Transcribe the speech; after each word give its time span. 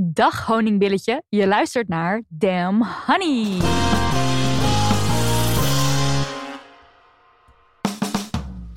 Dag 0.00 0.46
honingbilletje, 0.46 1.22
je 1.28 1.46
luistert 1.46 1.88
naar 1.88 2.22
Damn 2.28 2.86
Honey. 3.06 3.58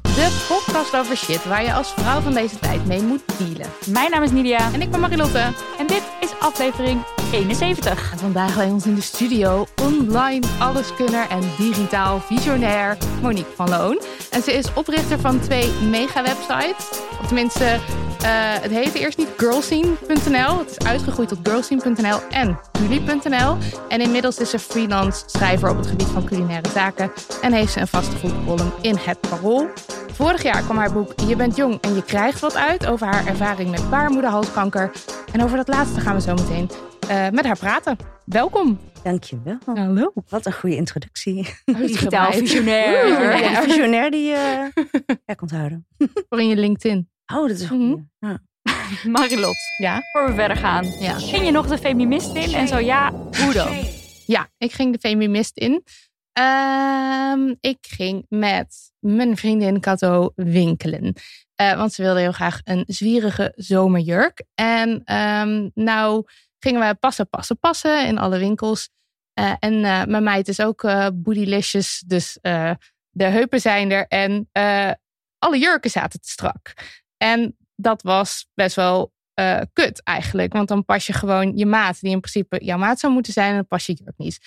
De 0.02 0.46
podcast 0.48 0.96
over 0.96 1.18
shit 1.18 1.46
waar 1.46 1.64
je 1.64 1.74
als 1.74 1.94
vrouw 1.94 2.20
van 2.20 2.34
deze 2.34 2.60
tijd 2.60 2.86
mee 2.86 3.02
moet 3.02 3.38
dealen. 3.38 3.68
Mijn 3.88 4.12
naam 4.12 4.24
is 4.24 4.32
Nidia 4.32 4.74
En 4.74 4.82
ik 4.82 4.92
ben 4.92 5.00
Marilotte. 5.00 5.54
en 5.78 5.88
dit 5.88 6.04
is 6.20 6.40
aflevering 6.40 7.21
71. 7.32 8.12
En 8.12 8.18
vandaag 8.18 8.56
bij 8.56 8.70
ons 8.70 8.86
in 8.86 8.96
de 8.96 9.02
studio 9.02 9.66
online 9.82 10.48
alleskunner 10.60 11.30
en 11.30 11.42
digitaal 11.58 12.20
visionair 12.20 12.98
Monique 13.22 13.56
van 13.56 13.70
Loon. 13.70 14.02
En 14.30 14.42
ze 14.42 14.54
is 14.54 14.74
oprichter 14.74 15.20
van 15.20 15.40
twee 15.40 15.72
mega-websites. 15.90 16.90
Of 17.22 17.28
tenminste, 17.28 17.64
eh, 17.64 17.80
het 18.62 18.72
heette 18.72 19.00
eerst 19.00 19.18
niet 19.18 19.28
girlscene.nl. 19.38 20.58
Het 20.58 20.70
is 20.70 20.88
uitgegroeid 20.88 21.30
tot 21.30 21.40
girlscene.nl 21.44 22.20
en 22.30 22.60
jullie.nl. 22.80 23.58
En 23.90 24.02
inmiddels 24.02 24.38
is 24.38 24.50
ze 24.50 24.60
freelance 24.60 25.24
schrijver 25.26 25.70
op 25.70 25.78
het 25.78 25.88
gebied 25.88 26.08
van 26.08 26.26
culinaire 26.26 26.70
zaken. 26.70 27.12
En 27.42 27.54
heeft 27.54 27.72
ze 27.72 27.80
een 27.80 27.88
vaste 27.88 28.16
column 28.46 28.72
in 28.82 28.98
Het 29.00 29.20
Parool. 29.20 29.70
Vorig 30.14 30.44
jaar 30.44 30.62
kwam 30.62 30.78
haar 30.78 30.94
boek 30.94 31.14
Je 31.28 31.36
bent 31.36 31.56
jong 31.56 31.78
en 31.82 31.96
je 31.96 32.04
krijgt 32.04 32.40
wat 32.40 32.56
uit 32.56 32.86
over 32.86 33.08
haar 33.08 33.26
ervaring 33.26 33.70
met 33.70 33.90
baarmoederhalskanker. 33.90 34.92
En 35.32 35.44
over 35.44 35.58
dat 35.58 35.68
laatste 35.68 36.00
gaan 36.00 36.16
we 36.16 36.22
zo 36.22 36.34
meteen 36.34 36.70
eh, 37.12 37.30
met 37.30 37.46
haar 37.46 37.58
praten. 37.58 37.98
Welkom. 38.26 38.80
Dankjewel. 39.04 39.58
Hallo. 39.66 40.12
Wat 40.30 40.46
een 40.46 40.54
goede 40.54 40.76
introductie. 40.76 41.48
Digitaal 41.66 42.32
visionair. 42.34 43.08
Ja, 43.08 43.58
een 43.58 43.64
visionair 43.64 44.12
die 44.12 44.24
je 44.32 44.72
uh, 45.26 45.36
kon 45.36 45.50
houden. 45.50 45.88
Voor 46.30 46.40
in 46.40 46.48
je 46.48 46.56
LinkedIn. 46.56 47.10
Oh, 47.34 47.48
dat 47.48 47.50
is 47.50 47.62
een 47.62 47.68
goede. 47.68 48.06
Ja. 48.20 48.40
Marilot, 49.08 49.56
Ja. 49.78 50.02
voor 50.12 50.28
we 50.28 50.34
verder 50.34 50.58
gaan. 50.58 50.86
Ja. 51.00 51.14
Ging 51.20 51.46
je 51.46 51.52
nog 51.52 51.68
de 51.68 51.78
feminist 51.78 52.36
in? 52.36 52.54
En 52.54 52.68
zo 52.68 52.78
ja, 52.80 53.12
hoe 53.12 53.54
dan? 53.54 53.78
Ja, 54.26 54.50
ik 54.58 54.72
ging 54.72 54.94
de 54.94 55.00
feminist 55.00 55.58
in. 55.58 55.84
Ehm, 56.34 57.54
ik 57.60 57.78
ging 57.82 58.26
met 58.30 58.92
mijn 59.00 59.38
vriendin 59.38 59.80
Kato 59.80 60.32
winkelen. 60.36 61.16
Eh, 61.56 61.76
want 61.78 61.94
ze 61.94 62.02
wilde 62.02 62.20
heel 62.20 62.32
graag 62.32 62.60
een 62.64 62.84
zwierige 62.88 63.54
zomerjurk. 63.56 64.44
En 64.56 65.02
ehm, 65.06 65.70
nou 65.74 66.26
gingen 66.64 66.88
we 66.88 66.96
passen, 66.96 67.30
passen, 67.30 67.60
passen 67.60 68.08
in 68.08 68.18
alle 68.18 68.38
winkels. 68.38 68.90
Eh, 69.34 69.54
en 69.60 69.84
eh, 69.84 70.04
mijn 70.06 70.24
meid 70.24 70.48
is 70.48 70.62
ook 70.62 70.82
bootylicious. 71.14 72.04
Dus 72.06 72.38
de 73.10 73.24
heupen 73.24 73.62
zijn 73.62 73.92
er. 73.92 74.08
En 74.08 74.50
alle 75.38 75.58
jurken 75.58 75.90
zaten 75.90 76.22
te 76.22 76.30
strak. 76.30 76.74
En 77.18 77.58
dat 77.76 78.02
was 78.02 78.48
best 78.54 78.76
wel 78.76 79.14
kut 79.74 80.04
eigenlijk. 80.04 80.54
Want 80.54 80.68
dan 80.68 80.86
pas 80.86 81.08
je 81.08 81.14
gewoon 81.14 81.58
je 81.58 81.66
maat, 81.66 82.00
die 82.00 82.12
in 82.12 82.20
principe 82.20 82.66
jouw 82.66 82.78
maat 82.78 83.00
zou 83.00 83.14
moeten 83.14 83.34
zijn, 83.34 83.50
en 83.50 83.56
dan 83.56 83.68
pas 83.68 83.86
je 83.86 83.94
jurk 83.94 84.18
niet. 84.18 84.40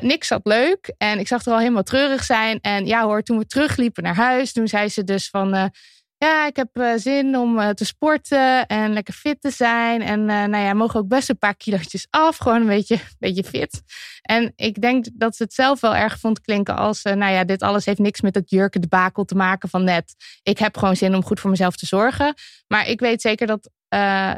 Niks 0.00 0.26
zat 0.26 0.46
leuk 0.46 0.94
en 0.98 1.18
ik 1.18 1.28
zag 1.28 1.44
er 1.44 1.52
al 1.52 1.58
helemaal 1.58 1.82
treurig 1.82 2.24
zijn. 2.24 2.60
En 2.60 2.86
ja 2.86 3.04
hoor, 3.04 3.22
toen 3.22 3.38
we 3.38 3.46
terugliepen 3.46 4.02
naar 4.02 4.16
huis, 4.16 4.52
toen 4.52 4.68
zei 4.68 4.88
ze 4.88 5.04
dus 5.04 5.28
van... 5.28 5.70
ja, 6.18 6.46
ik 6.46 6.56
heb 6.56 6.76
eh, 6.76 6.92
zin 6.96 7.36
om 7.36 7.58
eh, 7.58 7.68
te 7.68 7.84
sporten 7.84 8.66
en 8.66 8.92
lekker 8.92 9.14
fit 9.14 9.40
te 9.40 9.50
zijn. 9.50 10.02
En 10.02 10.20
eh, 10.20 10.44
nou 10.44 10.64
ja, 10.64 10.74
mogen 10.74 11.00
ook 11.00 11.08
best 11.08 11.28
een 11.28 11.38
paar 11.38 11.56
kilootjes 11.56 12.06
af. 12.10 12.36
Gewoon 12.36 12.60
een 12.60 12.66
beetje, 12.66 12.98
beetje 13.18 13.44
fit. 13.44 13.82
En 14.22 14.52
ik 14.56 14.80
denk 14.80 15.06
dat 15.12 15.36
ze 15.36 15.42
het 15.42 15.54
zelf 15.54 15.80
wel 15.80 15.96
erg 15.96 16.18
vond 16.18 16.40
klinken 16.40 16.76
als... 16.76 17.02
nou 17.02 17.32
ja, 17.32 17.44
dit 17.44 17.62
alles 17.62 17.84
heeft 17.84 17.98
niks 17.98 18.20
met 18.20 18.34
het 18.34 18.50
jurken 18.50 18.80
debakel 18.80 19.24
te 19.24 19.34
maken 19.34 19.68
van 19.68 19.84
net. 19.84 20.14
Ik 20.42 20.58
heb 20.58 20.76
gewoon 20.76 20.96
zin 20.96 21.14
om 21.14 21.24
goed 21.24 21.40
voor 21.40 21.50
mezelf 21.50 21.76
te 21.76 21.86
zorgen. 21.86 22.34
Maar 22.66 22.86
ik 22.86 23.00
weet 23.00 23.20
zeker 23.20 23.46
dat 23.46 23.70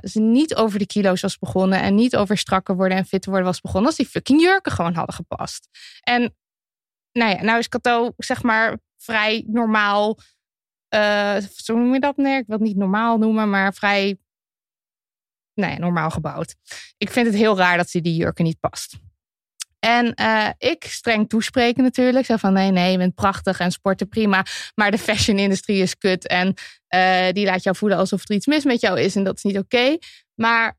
ze 0.02 0.20
niet 0.20 0.54
over 0.54 0.78
de 0.78 0.86
kilo's 0.86 1.20
was 1.20 1.38
begonnen. 1.38 1.80
En 1.80 1.94
niet 1.94 2.16
over 2.16 2.36
strakker 2.38 2.76
worden 2.76 2.98
en 2.98 3.04
fit 3.04 3.24
worden 3.24 3.44
was 3.44 3.60
begonnen. 3.60 3.88
Als 3.88 3.98
die 3.98 4.06
fucking 4.06 4.40
jurken 4.40 4.72
gewoon 4.72 4.94
hadden 4.94 5.14
gepast. 5.14 5.68
En 6.00 6.34
nou 7.12 7.30
ja, 7.30 7.42
nou 7.42 7.58
is 7.58 7.68
Cato 7.68 8.12
zeg 8.16 8.42
maar 8.42 8.78
vrij 8.96 9.44
normaal. 9.46 10.18
Eh, 10.90 11.36
zo 11.54 11.76
noem 11.76 11.94
je 11.94 12.00
dat? 12.00 12.16
Nee, 12.16 12.38
ik 12.38 12.46
wil 12.46 12.56
het 12.56 12.66
niet 12.66 12.76
normaal 12.76 13.18
noemen, 13.18 13.50
maar 13.50 13.74
vrij 13.74 14.18
ja, 15.52 15.78
normaal 15.78 16.10
gebouwd. 16.10 16.54
Ik 16.98 17.10
vind 17.10 17.26
het 17.26 17.36
heel 17.36 17.56
raar 17.56 17.76
dat 17.76 17.90
ze 17.90 18.00
die 18.00 18.16
jurken 18.16 18.44
niet 18.44 18.60
past. 18.60 18.94
En 19.78 20.14
eh, 20.14 20.48
ik 20.58 20.84
streng 20.84 21.28
toespreken 21.28 21.82
natuurlijk. 21.82 22.26
Zo 22.26 22.36
van 22.36 22.52
nee, 22.52 22.70
nee, 22.70 22.92
je 22.92 22.98
bent 22.98 23.14
prachtig 23.14 23.60
en 23.60 23.70
sporten 23.70 24.08
prima. 24.08 24.44
Maar 24.74 24.90
de 24.90 24.98
fashion-industrie 24.98 25.82
is 25.82 25.98
kut. 25.98 26.26
En 26.26 26.54
eh, 26.86 27.32
die 27.32 27.46
laat 27.46 27.62
jou 27.62 27.76
voelen 27.76 27.98
alsof 27.98 28.28
er 28.28 28.34
iets 28.34 28.46
mis 28.46 28.64
met 28.64 28.80
jou 28.80 29.00
is. 29.00 29.16
En 29.16 29.24
dat 29.24 29.36
is 29.36 29.42
niet 29.42 29.58
oké. 29.58 29.96
Maar 30.34 30.78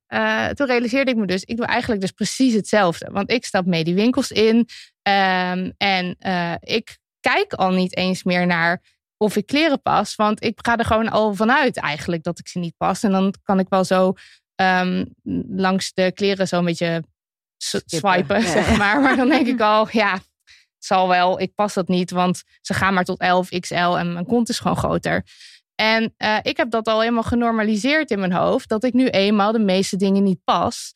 toen 0.53 0.67
realiseerde 0.67 1.11
ik 1.11 1.17
me 1.17 1.25
dus, 1.25 1.43
ik 1.43 1.57
doe 1.57 1.65
eigenlijk 1.65 2.01
dus 2.01 2.11
precies 2.11 2.53
hetzelfde. 2.53 3.09
Want 3.11 3.31
ik 3.31 3.45
stap 3.45 3.65
mee 3.65 3.83
die 3.83 3.95
winkels 3.95 4.31
in. 4.31 4.67
ehm, 5.01 5.71
en 5.77 6.15
ik 6.59 6.97
kijk 7.19 7.53
al 7.53 7.71
niet 7.71 7.95
eens 7.97 8.23
meer 8.23 8.45
naar 8.45 8.81
of 9.21 9.35
ik 9.35 9.45
kleren 9.45 9.81
pas. 9.81 10.15
Want 10.15 10.43
ik 10.43 10.59
ga 10.61 10.77
er 10.77 10.85
gewoon 10.85 11.09
al 11.09 11.33
vanuit 11.33 11.77
eigenlijk 11.77 12.23
dat 12.23 12.39
ik 12.39 12.47
ze 12.47 12.59
niet 12.59 12.77
pas. 12.77 13.03
En 13.03 13.11
dan 13.11 13.33
kan 13.43 13.59
ik 13.59 13.69
wel 13.69 13.83
zo 13.83 14.13
ehm, 14.55 15.05
langs 15.47 15.93
de 15.93 16.11
kleren 16.13 16.47
zo 16.47 16.57
een 16.57 16.65
beetje 16.65 17.03
Skippen, 17.57 17.97
swipen, 17.97 18.41
ja. 18.41 18.51
zeg 18.51 18.77
maar. 18.77 19.01
Maar 19.01 19.15
dan 19.15 19.29
denk 19.29 19.47
ik 19.47 19.61
al, 19.71 19.87
ja, 19.91 20.13
het 20.13 20.85
zal 20.85 21.07
wel. 21.07 21.39
Ik 21.39 21.55
pas 21.55 21.73
dat 21.73 21.87
niet, 21.87 22.11
want 22.11 22.43
ze 22.61 22.73
gaan 22.73 22.93
maar 22.93 23.03
tot 23.03 23.19
11 23.19 23.49
XL 23.49 23.75
en 23.75 24.13
mijn 24.13 24.25
kont 24.25 24.49
is 24.49 24.59
gewoon 24.59 24.77
groter. 24.77 25.25
En 25.75 26.13
eh, 26.17 26.37
ik 26.41 26.57
heb 26.57 26.71
dat 26.71 26.87
al 26.87 26.99
helemaal 26.99 27.23
genormaliseerd 27.23 28.11
in 28.11 28.19
mijn 28.19 28.33
hoofd. 28.33 28.69
Dat 28.69 28.83
ik 28.83 28.93
nu 28.93 29.07
eenmaal 29.07 29.51
de 29.51 29.59
meeste 29.59 29.95
dingen 29.95 30.23
niet 30.23 30.43
pas. 30.43 30.93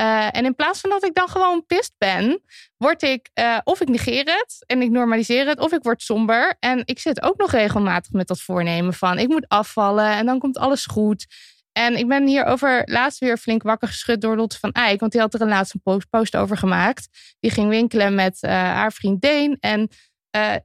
Eh, 0.00 0.36
en 0.36 0.44
in 0.44 0.54
plaats 0.54 0.80
van 0.80 0.90
dat 0.90 1.04
ik 1.04 1.14
dan 1.14 1.28
gewoon 1.28 1.66
pist 1.66 1.94
ben, 1.98 2.42
word 2.76 3.02
ik, 3.02 3.30
eh, 3.34 3.58
of 3.64 3.80
ik 3.80 3.88
negeer 3.88 4.24
het 4.24 4.64
en 4.66 4.82
ik 4.82 4.90
normaliseer 4.90 5.46
het, 5.46 5.60
of 5.60 5.72
ik 5.72 5.82
word 5.82 6.02
somber. 6.02 6.56
En 6.60 6.82
ik 6.84 6.98
zit 6.98 7.22
ook 7.22 7.36
nog 7.36 7.50
regelmatig 7.50 8.12
met 8.12 8.28
dat 8.28 8.40
voornemen 8.40 8.94
van 8.94 9.18
ik 9.18 9.28
moet 9.28 9.48
afvallen 9.48 10.10
en 10.10 10.26
dan 10.26 10.38
komt 10.38 10.58
alles 10.58 10.86
goed. 10.86 11.26
En 11.72 11.96
ik 11.96 12.08
ben 12.08 12.26
hierover 12.26 12.82
laatst 12.84 13.18
weer 13.18 13.36
flink 13.36 13.62
wakker 13.62 13.88
geschud 13.88 14.20
door 14.20 14.36
Lotte 14.36 14.58
van 14.58 14.72
Eyck. 14.72 15.00
Want 15.00 15.12
die 15.12 15.20
had 15.20 15.34
er 15.34 15.40
een 15.40 15.48
laatste 15.48 15.78
post, 16.10 16.36
over 16.36 16.56
gemaakt. 16.56 17.08
Die 17.40 17.50
ging 17.50 17.68
winkelen 17.68 18.14
met 18.14 18.42
eh, 18.42 18.50
haar 18.50 18.92
vriend 18.92 19.20
Deen. 19.20 19.56
En 19.60 19.88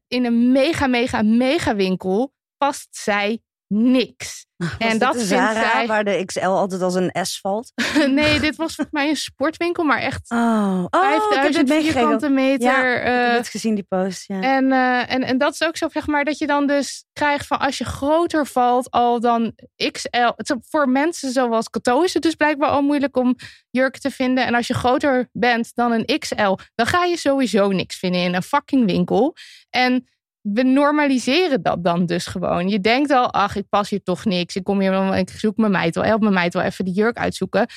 in 0.08 0.26
een 0.26 0.52
mega, 0.52 0.88
mega, 0.88 1.22
mega 1.22 1.76
winkel 1.76 2.34
past 2.58 2.88
zij 2.92 3.42
niks. 3.68 4.46
En 4.78 4.98
dat 4.98 5.20
Zara, 5.20 5.72
zij... 5.72 5.88
waar 5.88 6.04
de 6.04 6.26
XL 6.26 6.40
altijd 6.40 6.82
als 6.82 6.96
een 6.96 7.16
S 7.22 7.40
valt. 7.40 7.72
nee, 8.08 8.40
dit 8.40 8.56
was 8.56 8.76
volgens 8.76 8.92
mij 8.92 9.10
een 9.10 9.16
sportwinkel, 9.16 9.84
maar 9.84 10.00
echt 10.00 10.32
Oh, 10.32 10.86
oh 10.90 11.04
ik 11.04 11.10
heb 11.10 11.22
5000 11.22 11.56
dit 11.56 11.68
meegekregen. 11.68 12.00
vierkante 12.00 12.30
meter. 12.30 12.68
Ja, 12.68 12.96
ik 12.96 13.04
heb 13.04 13.30
eh, 13.32 13.38
het 13.38 13.48
gezien, 13.48 13.76
die 13.76 13.86
post. 13.90 14.28
Ja. 14.28 14.42
en, 14.42 14.72
eh, 14.72 15.14
en, 15.14 15.24
en 15.24 15.38
dat 15.38 15.54
is 15.54 15.64
ook 15.64 15.78
zo, 15.78 15.88
zeg 15.92 16.08
maar, 16.08 16.26
dat 16.26 16.38
je 16.38 16.48
dan 16.48 16.68
dus 16.68 17.06
krijgt 17.14 17.48
van 17.48 17.60
als 17.60 17.78
je 17.78 17.86
groter 17.86 18.46
valt, 18.46 18.92
al 18.92 19.20
dan 19.20 19.54
XL. 19.92 20.32
Het 20.36 20.56
voor 20.70 20.90
mensen 20.90 21.32
zoals 21.32 21.70
Cato 21.70 22.02
is 22.02 22.14
het 22.14 22.24
dus 22.24 22.36
blijkbaar 22.36 22.70
al 22.70 22.82
moeilijk 22.82 23.18
om 23.18 23.36
jurken 23.70 24.02
te 24.02 24.12
vinden. 24.12 24.46
En 24.46 24.56
als 24.56 24.68
je 24.68 24.74
groter 24.74 25.30
bent 25.32 25.72
dan 25.74 25.92
een 25.92 26.20
XL, 26.20 26.56
dan 26.76 26.86
ga 26.86 27.04
je 27.04 27.18
sowieso 27.18 27.68
niks 27.68 27.98
vinden 27.98 28.22
in 28.22 28.36
een 28.36 28.44
fucking 28.44 28.86
winkel. 28.86 29.36
En 29.70 30.08
we 30.44 30.64
normaliseren 30.64 31.62
dat 31.62 31.84
dan 31.84 32.06
dus 32.06 32.26
gewoon. 32.26 32.70
Je 32.70 32.80
denkt 32.82 33.12
al, 33.12 33.34
ach, 33.34 33.56
ik 33.56 33.70
pas 33.70 33.90
hier 33.90 34.04
toch 34.04 34.26
niks. 34.26 34.56
Ik 34.56 34.64
kom 34.64 34.80
hier, 34.80 34.90
wel- 34.92 35.16
ik 35.16 35.30
zoek 35.30 35.58
mijn 35.58 35.72
meid 35.72 35.96
wel, 35.96 36.04
help 36.04 36.22
mijn 36.22 36.34
meid 36.34 36.54
wel 36.54 36.64
even 36.64 36.86
die 36.86 36.94
jurk 36.94 37.18
uitzoeken. 37.18 37.68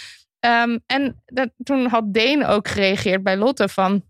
Ehm, 0.41 0.79
en 0.87 1.23
toen 1.63 1.87
had 1.87 2.13
Deen 2.13 2.45
ook 2.47 2.69
gereageerd 2.69 3.23
bij 3.23 3.37
Lotte 3.37 3.69
van... 3.69 4.05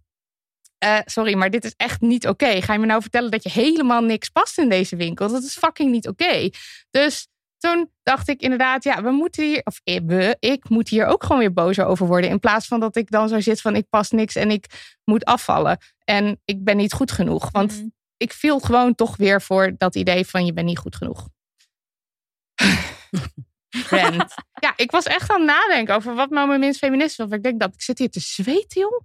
eh, 0.78 0.98
sorry, 1.04 1.34
maar 1.34 1.50
dit 1.50 1.64
is 1.64 1.74
echt 1.76 2.00
niet 2.00 2.28
oké. 2.28 2.62
Ga 2.62 2.72
je 2.72 2.78
me 2.78 2.86
nou 2.86 3.00
vertellen 3.00 3.30
dat 3.30 3.42
je 3.42 3.50
helemaal 3.50 4.02
niks 4.02 4.28
past 4.28 4.58
in 4.58 4.68
deze 4.68 4.96
winkel? 4.96 5.28
Dat 5.28 5.42
is 5.42 5.56
fucking 5.58 5.90
niet 5.90 6.08
oké. 6.08 6.50
Dus 6.90 7.28
toen 7.58 7.90
dacht 8.02 8.28
ik 8.28 8.40
inderdaad, 8.40 8.84
ja, 8.84 9.02
we 9.02 9.10
moeten 9.10 9.44
hier... 9.44 9.60
Of 9.64 9.80
we, 9.84 10.36
ik 10.40 10.68
moet 10.68 10.88
hier 10.88 11.06
ook 11.06 11.22
gewoon 11.22 11.38
weer 11.38 11.52
boos 11.52 11.78
over 11.80 12.06
worden. 12.06 12.30
In 12.30 12.40
plaats 12.40 12.66
van 12.66 12.80
dat 12.80 12.96
ik 12.96 13.10
dan 13.10 13.28
zo 13.28 13.40
zit 13.40 13.60
van 13.60 13.76
ik 13.76 13.88
pas 13.88 14.10
niks 14.10 14.34
en 14.34 14.50
ik 14.50 14.66
moet 15.04 15.24
afvallen. 15.24 15.78
En 16.04 16.40
ik 16.44 16.64
ben 16.64 16.76
niet 16.76 16.92
goed 16.92 17.12
genoeg. 17.12 17.50
Want 17.50 17.72
Mhm. 17.76 17.86
Ik 18.16 18.32
viel 18.32 18.58
gewoon 18.58 18.94
toch 18.94 19.16
weer 19.16 19.42
voor 19.42 19.74
dat 19.78 19.94
idee 19.94 20.26
van 20.26 20.44
je 20.46 20.52
bent 20.52 20.66
niet 20.66 20.78
goed 20.78 20.96
genoeg. 20.96 21.28
Ja, 24.60 24.72
ik 24.76 24.90
was 24.90 25.04
echt 25.04 25.30
aan 25.30 25.40
het 25.40 25.46
nadenken 25.48 25.94
over 25.94 26.14
wat 26.14 26.30
nou 26.30 26.48
mijn 26.48 26.60
minst 26.60 26.78
feminist 26.78 27.16
was. 27.16 27.30
Ik 27.30 27.42
denk 27.42 27.60
dat 27.60 27.74
ik 27.74 27.82
zit 27.82 27.98
hier 27.98 28.10
te 28.10 28.20
zweten, 28.20 28.80
joh. 28.80 29.00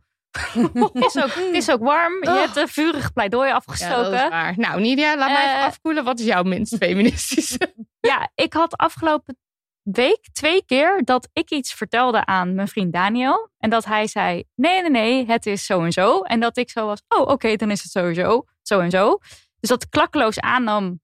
Het 0.94 1.06
is, 1.16 1.18
ook, 1.24 1.34
het 1.34 1.56
is 1.56 1.70
ook 1.72 1.80
warm. 1.84 2.24
Je 2.24 2.30
hebt 2.30 2.56
een 2.56 2.68
vurig 2.68 3.14
pleidooi 3.14 3.52
afgestoken. 3.52 4.30
waar. 4.30 4.54
Nou, 4.58 4.82
Nidia, 4.82 5.18
laat 5.18 5.30
mij 5.32 5.44
even 5.46 5.60
Eh. 5.60 5.66
afkoelen. 5.66 6.04
Wat 6.04 6.20
is 6.20 6.26
jouw 6.26 6.44
minst 6.44 6.76
feministische? 6.76 7.74
Ja, 8.00 8.32
ik 8.36 8.54
had 8.54 8.78
afgelopen 8.78 9.38
week 9.84 10.30
twee 10.32 10.66
keer 10.66 11.02
dat 11.04 11.30
ik 11.34 11.50
iets 11.50 11.74
vertelde 11.74 12.26
aan 12.26 12.56
mijn 12.56 12.68
vriend 12.68 12.94
Daniel. 12.94 13.50
En 13.58 13.70
dat 13.70 13.86
hij 13.86 14.08
zei, 14.08 14.44
nee, 14.56 14.82
nee, 14.82 14.90
nee, 14.90 15.26
het 15.26 15.46
is 15.46 15.66
zo 15.66 15.84
en 15.84 15.92
zo. 15.92 16.22
En 16.22 16.40
dat 16.40 16.58
ik 16.58 16.70
zo 16.70 16.86
was, 16.86 17.02
oh, 17.08 17.28
oké, 17.28 17.56
dan 17.56 17.72
is 17.72 17.84
het 17.84 17.92
sowieso 17.92 18.46
zo 18.62 18.80
en 18.80 18.90
zo. 18.90 19.18
Dus 19.60 19.70
dat 19.70 19.90
klakkeloos 19.90 20.40
aannam 20.40 21.02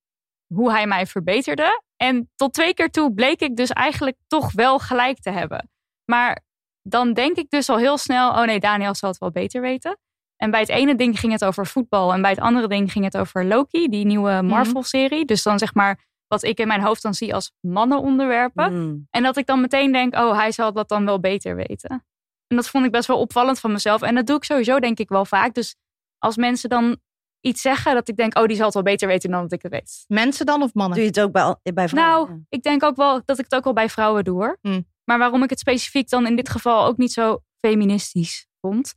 hoe 0.54 0.72
hij 0.72 0.88
mij 0.88 1.06
verbeterde. 1.06 1.82
En 1.96 2.32
tot 2.36 2.54
twee 2.54 2.74
keer 2.74 2.90
toe 2.90 3.14
bleek 3.14 3.42
ik 3.42 3.56
dus 3.56 3.70
eigenlijk 3.70 4.18
toch 4.28 4.52
wel 4.52 4.80
gelijk 4.80 5.20
te 5.20 5.30
hebben. 5.30 5.70
Maar 6.06 6.46
dan 6.82 7.14
denk 7.14 7.38
ik 7.38 7.50
dus 7.50 7.70
al 7.70 7.78
heel 7.78 7.98
snel, 7.98 8.30
oh 8.30 8.44
nee, 8.44 8.60
Daniel 8.60 8.96
zal 8.96 9.10
het 9.10 9.20
wel 9.20 9.32
beter 9.32 9.62
weten. 9.62 9.98
En 10.36 10.52
bij 10.52 10.60
het 10.60 10.70
ene 10.70 10.96
ding 10.96 11.20
ging 11.20 11.32
het 11.32 11.46
over 11.46 11.68
voetbal. 11.68 12.14
En 12.14 12.22
bij 12.22 12.32
het 12.32 12.40
andere 12.40 12.68
ding 12.68 12.92
ging 12.92 13.06
het 13.06 13.18
over 13.18 13.46
Loki, 13.46 13.88
die 13.88 14.06
nieuwe 14.06 14.42
Marvel-serie. 14.42 15.26
Dus 15.26 15.44
dan 15.44 15.60
zeg 15.60 15.74
maar 15.74 16.06
wat 16.28 16.44
ik 16.44 16.60
in 16.60 16.68
mijn 16.68 16.82
hoofd 16.82 17.02
dan 17.02 17.14
zie 17.14 17.34
als 17.34 17.52
mannenonderwerpen. 17.60 18.74
Mm. 18.74 19.08
En 19.10 19.24
dat 19.24 19.38
ik 19.38 19.46
dan 19.46 19.62
meteen 19.62 19.92
denk, 19.92 20.16
oh, 20.16 20.38
hij 20.38 20.52
zal 20.52 20.74
dat 20.74 20.90
dan 20.90 21.06
wel 21.06 21.20
beter 21.20 21.56
weten. 21.56 22.06
En 22.48 22.56
dat 22.56 22.70
vond 22.70 22.86
ik 22.86 22.92
best 22.92 23.08
wel 23.08 23.20
opvallend 23.20 23.60
van 23.60 23.72
mezelf. 23.72 24.02
En 24.02 24.16
dat 24.16 24.26
doe 24.26 24.36
ik 24.36 24.44
sowieso 24.44 24.80
denk 24.80 25.00
ik 25.00 25.10
wel 25.10 25.26
vaak. 25.26 25.54
Dus 25.54 25.76
als 26.18 26.36
mensen 26.36 26.70
dan 26.70 26.98
iets 27.42 27.62
zeggen, 27.62 27.94
dat 27.94 28.08
ik 28.08 28.16
denk, 28.16 28.38
oh, 28.38 28.46
die 28.46 28.56
zal 28.56 28.66
het 28.66 28.74
wel 28.74 28.84
beter 28.84 29.08
weten 29.08 29.32
dan 29.32 29.42
dat 29.42 29.52
ik 29.52 29.62
het 29.62 29.72
weet. 29.72 30.04
Mensen 30.08 30.46
dan 30.46 30.62
of 30.62 30.74
mannen? 30.74 30.96
Doe 30.96 31.04
je 31.06 31.10
het 31.10 31.20
ook 31.20 31.32
bij, 31.32 31.74
bij 31.74 31.90
vrouwen? 31.90 32.30
Nou, 32.30 32.42
ik 32.50 32.64
denk 32.64 32.84
ook 32.84 32.96
wel 32.96 33.22
dat 33.26 33.38
ik 33.38 33.44
het 33.44 33.56
ook 33.56 33.64
wel 33.64 33.74
bij 33.74 33.90
vrouwen 33.90 34.24
doe 34.24 34.36
hoor. 34.36 34.58
Hm. 34.62 34.82
Maar 35.04 35.18
waarom 35.18 35.44
ik 35.44 35.50
het 35.50 35.60
specifiek 35.60 36.10
dan 36.10 36.28
in 36.28 36.36
dit 36.36 36.50
geval 36.50 36.86
ook 36.86 36.98
niet 36.98 37.12
zo 37.12 37.40
feministisch 37.60 38.48
vond, 38.62 38.94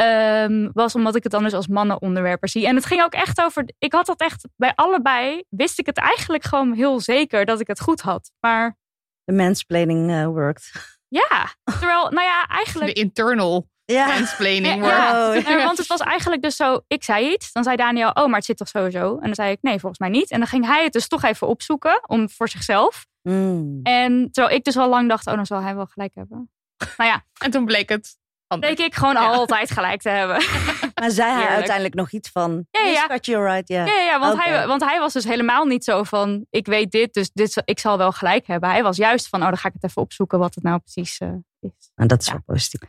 ehm, 0.00 0.68
was 0.72 0.94
omdat 0.94 1.14
ik 1.16 1.22
het 1.22 1.32
dan 1.32 1.42
dus 1.42 1.52
als 1.52 1.66
mannenonderwerper 1.68 2.48
zie. 2.48 2.66
En 2.66 2.74
het 2.74 2.86
ging 2.86 3.02
ook 3.02 3.12
echt 3.12 3.40
over, 3.40 3.70
ik 3.78 3.92
had 3.92 4.06
dat 4.06 4.20
echt 4.20 4.48
bij 4.56 4.72
allebei, 4.74 5.42
wist 5.48 5.78
ik 5.78 5.86
het 5.86 5.98
eigenlijk 5.98 6.44
gewoon 6.44 6.72
heel 6.72 7.00
zeker 7.00 7.44
dat 7.44 7.60
ik 7.60 7.66
het 7.66 7.80
goed 7.80 8.00
had. 8.00 8.30
Maar 8.40 8.76
De 9.24 9.32
mansplaining 9.32 10.10
eh, 10.10 10.26
worked. 10.26 10.70
ja, 11.08 11.54
terwijl, 11.64 12.10
nou 12.10 12.26
ja, 12.26 12.42
De 12.42 12.54
eigenlijk... 12.54 12.96
internal 12.96 13.68
Ja. 13.84 14.06
mansplaining. 14.06 14.84
Ja, 14.84 15.64
want 15.64 15.78
het 15.78 15.86
was 15.86 16.00
eigenlijk 16.00 16.42
dus 16.42 16.56
zo, 16.56 16.80
ik 16.86 17.04
zei 17.04 17.32
iets, 17.32 17.52
dan 17.52 17.62
zei 17.64 17.76
Daniel, 17.76 18.10
oh, 18.10 18.26
maar 18.26 18.34
het 18.36 18.44
zit 18.44 18.56
toch 18.56 18.68
sowieso? 18.68 19.14
En 19.14 19.24
dan 19.24 19.34
zei 19.34 19.50
ik, 19.50 19.58
nee, 19.60 19.78
volgens 19.78 19.98
mij 20.00 20.08
niet. 20.08 20.30
En 20.30 20.38
dan 20.38 20.48
ging 20.48 20.66
hij 20.66 20.84
het 20.84 20.92
dus 20.92 21.08
toch 21.08 21.22
even 21.22 21.46
opzoeken, 21.46 22.00
om 22.06 22.30
voor 22.30 22.48
zichzelf. 22.48 23.06
Mm. 23.22 23.80
En 23.82 24.28
terwijl 24.32 24.56
ik 24.56 24.64
dus 24.64 24.76
al 24.76 24.88
lang 24.88 25.08
dacht, 25.08 25.26
oh, 25.26 25.34
dan 25.34 25.46
zal 25.46 25.62
hij 25.62 25.74
wel 25.74 25.86
gelijk 25.86 26.14
hebben. 26.14 26.50
Nou 26.96 27.10
ja, 27.10 27.24
En 27.38 27.50
toen 27.50 27.64
bleek 27.64 27.88
het. 27.88 28.18
Bleek 28.58 28.78
ik 28.78 28.94
gewoon 28.94 29.14
Ja. 29.14 29.30
altijd 29.30 29.70
gelijk 29.70 30.00
te 30.00 30.08
hebben. 30.08 30.36
Maar 31.00 31.10
zei 31.10 31.32
hij 31.32 31.46
uiteindelijk 31.48 31.94
nog 31.94 32.10
iets 32.10 32.28
van... 32.30 32.66
Ja, 32.70 32.80
"Yes, 32.84 33.24
ja. 33.26 33.44
Right. 33.44 33.68
Ja. 33.68 33.84
Ja, 33.84 33.92
ja, 33.92 34.00
ja 34.00 34.18
want, 34.18 34.42
hij, 34.44 34.66
want 34.66 34.84
hij 34.84 34.98
was 34.98 35.12
dus 35.12 35.24
helemaal 35.24 35.64
niet 35.64 35.84
zo 35.84 36.02
van, 36.02 36.46
ik 36.50 36.66
weet 36.66 36.90
dit, 36.90 37.12
dus 37.14 37.30
dit, 37.32 37.62
ik 37.64 37.78
zal 37.78 37.98
wel 37.98 38.12
gelijk 38.12 38.46
hebben. 38.46 38.70
Hij 38.70 38.82
was 38.82 38.96
juist 38.96 39.28
van, 39.28 39.40
oh, 39.40 39.48
dan 39.48 39.56
ga 39.56 39.68
ik 39.68 39.74
het 39.74 39.84
even 39.84 40.02
opzoeken 40.02 40.38
wat 40.38 40.54
het 40.54 40.64
nou 40.64 40.78
precies 40.78 41.18
eh, 41.18 41.28
is. 41.60 41.90
Nou, 41.94 42.08
dat 42.08 42.20
is 42.20 42.26
Ja. 42.26 42.32
wel 42.32 42.42
positief. 42.46 42.80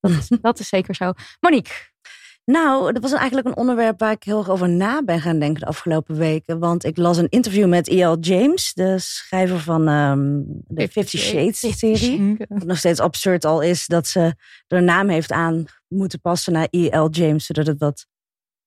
Dat 0.00 0.10
is, 0.10 0.28
dat 0.40 0.58
is 0.58 0.68
zeker 0.68 0.94
zo. 0.94 1.12
Monique, 1.40 1.74
Nou, 2.44 2.92
dat 2.92 3.02
was 3.02 3.12
eigenlijk 3.12 3.46
een 3.46 3.56
onderwerp 3.56 3.98
waar 3.98 4.12
ik 4.12 4.22
heel 4.22 4.38
erg 4.38 4.48
over 4.50 4.68
na 4.68 5.02
ben 5.02 5.20
gaan 5.20 5.38
denken 5.38 5.60
de 5.60 5.66
afgelopen 5.66 6.16
weken. 6.16 6.58
Want 6.58 6.84
ik 6.84 6.96
las 6.96 7.16
een 7.16 7.28
interview 7.28 7.68
met 7.68 7.88
E.L. 7.88 8.16
James, 8.20 8.74
de 8.74 8.98
schrijver 8.98 9.60
van 9.60 9.88
ehm, 9.88 10.40
de 10.66 10.88
Fifty 10.88 11.16
Shades 11.18 11.78
serie. 11.78 12.36
Wat 12.48 12.64
nog 12.64 12.78
steeds 12.78 13.00
absurd 13.00 13.44
al 13.44 13.60
is 13.60 13.86
dat 13.86 14.06
ze 14.06 14.20
er 14.66 14.78
een 14.78 14.84
naam 14.84 15.08
heeft 15.08 15.32
aan 15.32 15.64
moeten 15.88 16.20
passen 16.20 16.52
naar 16.52 16.66
E.L. 16.70 17.08
James. 17.10 17.46
Zodat 17.46 17.66
het 17.66 17.78
wat 17.78 18.06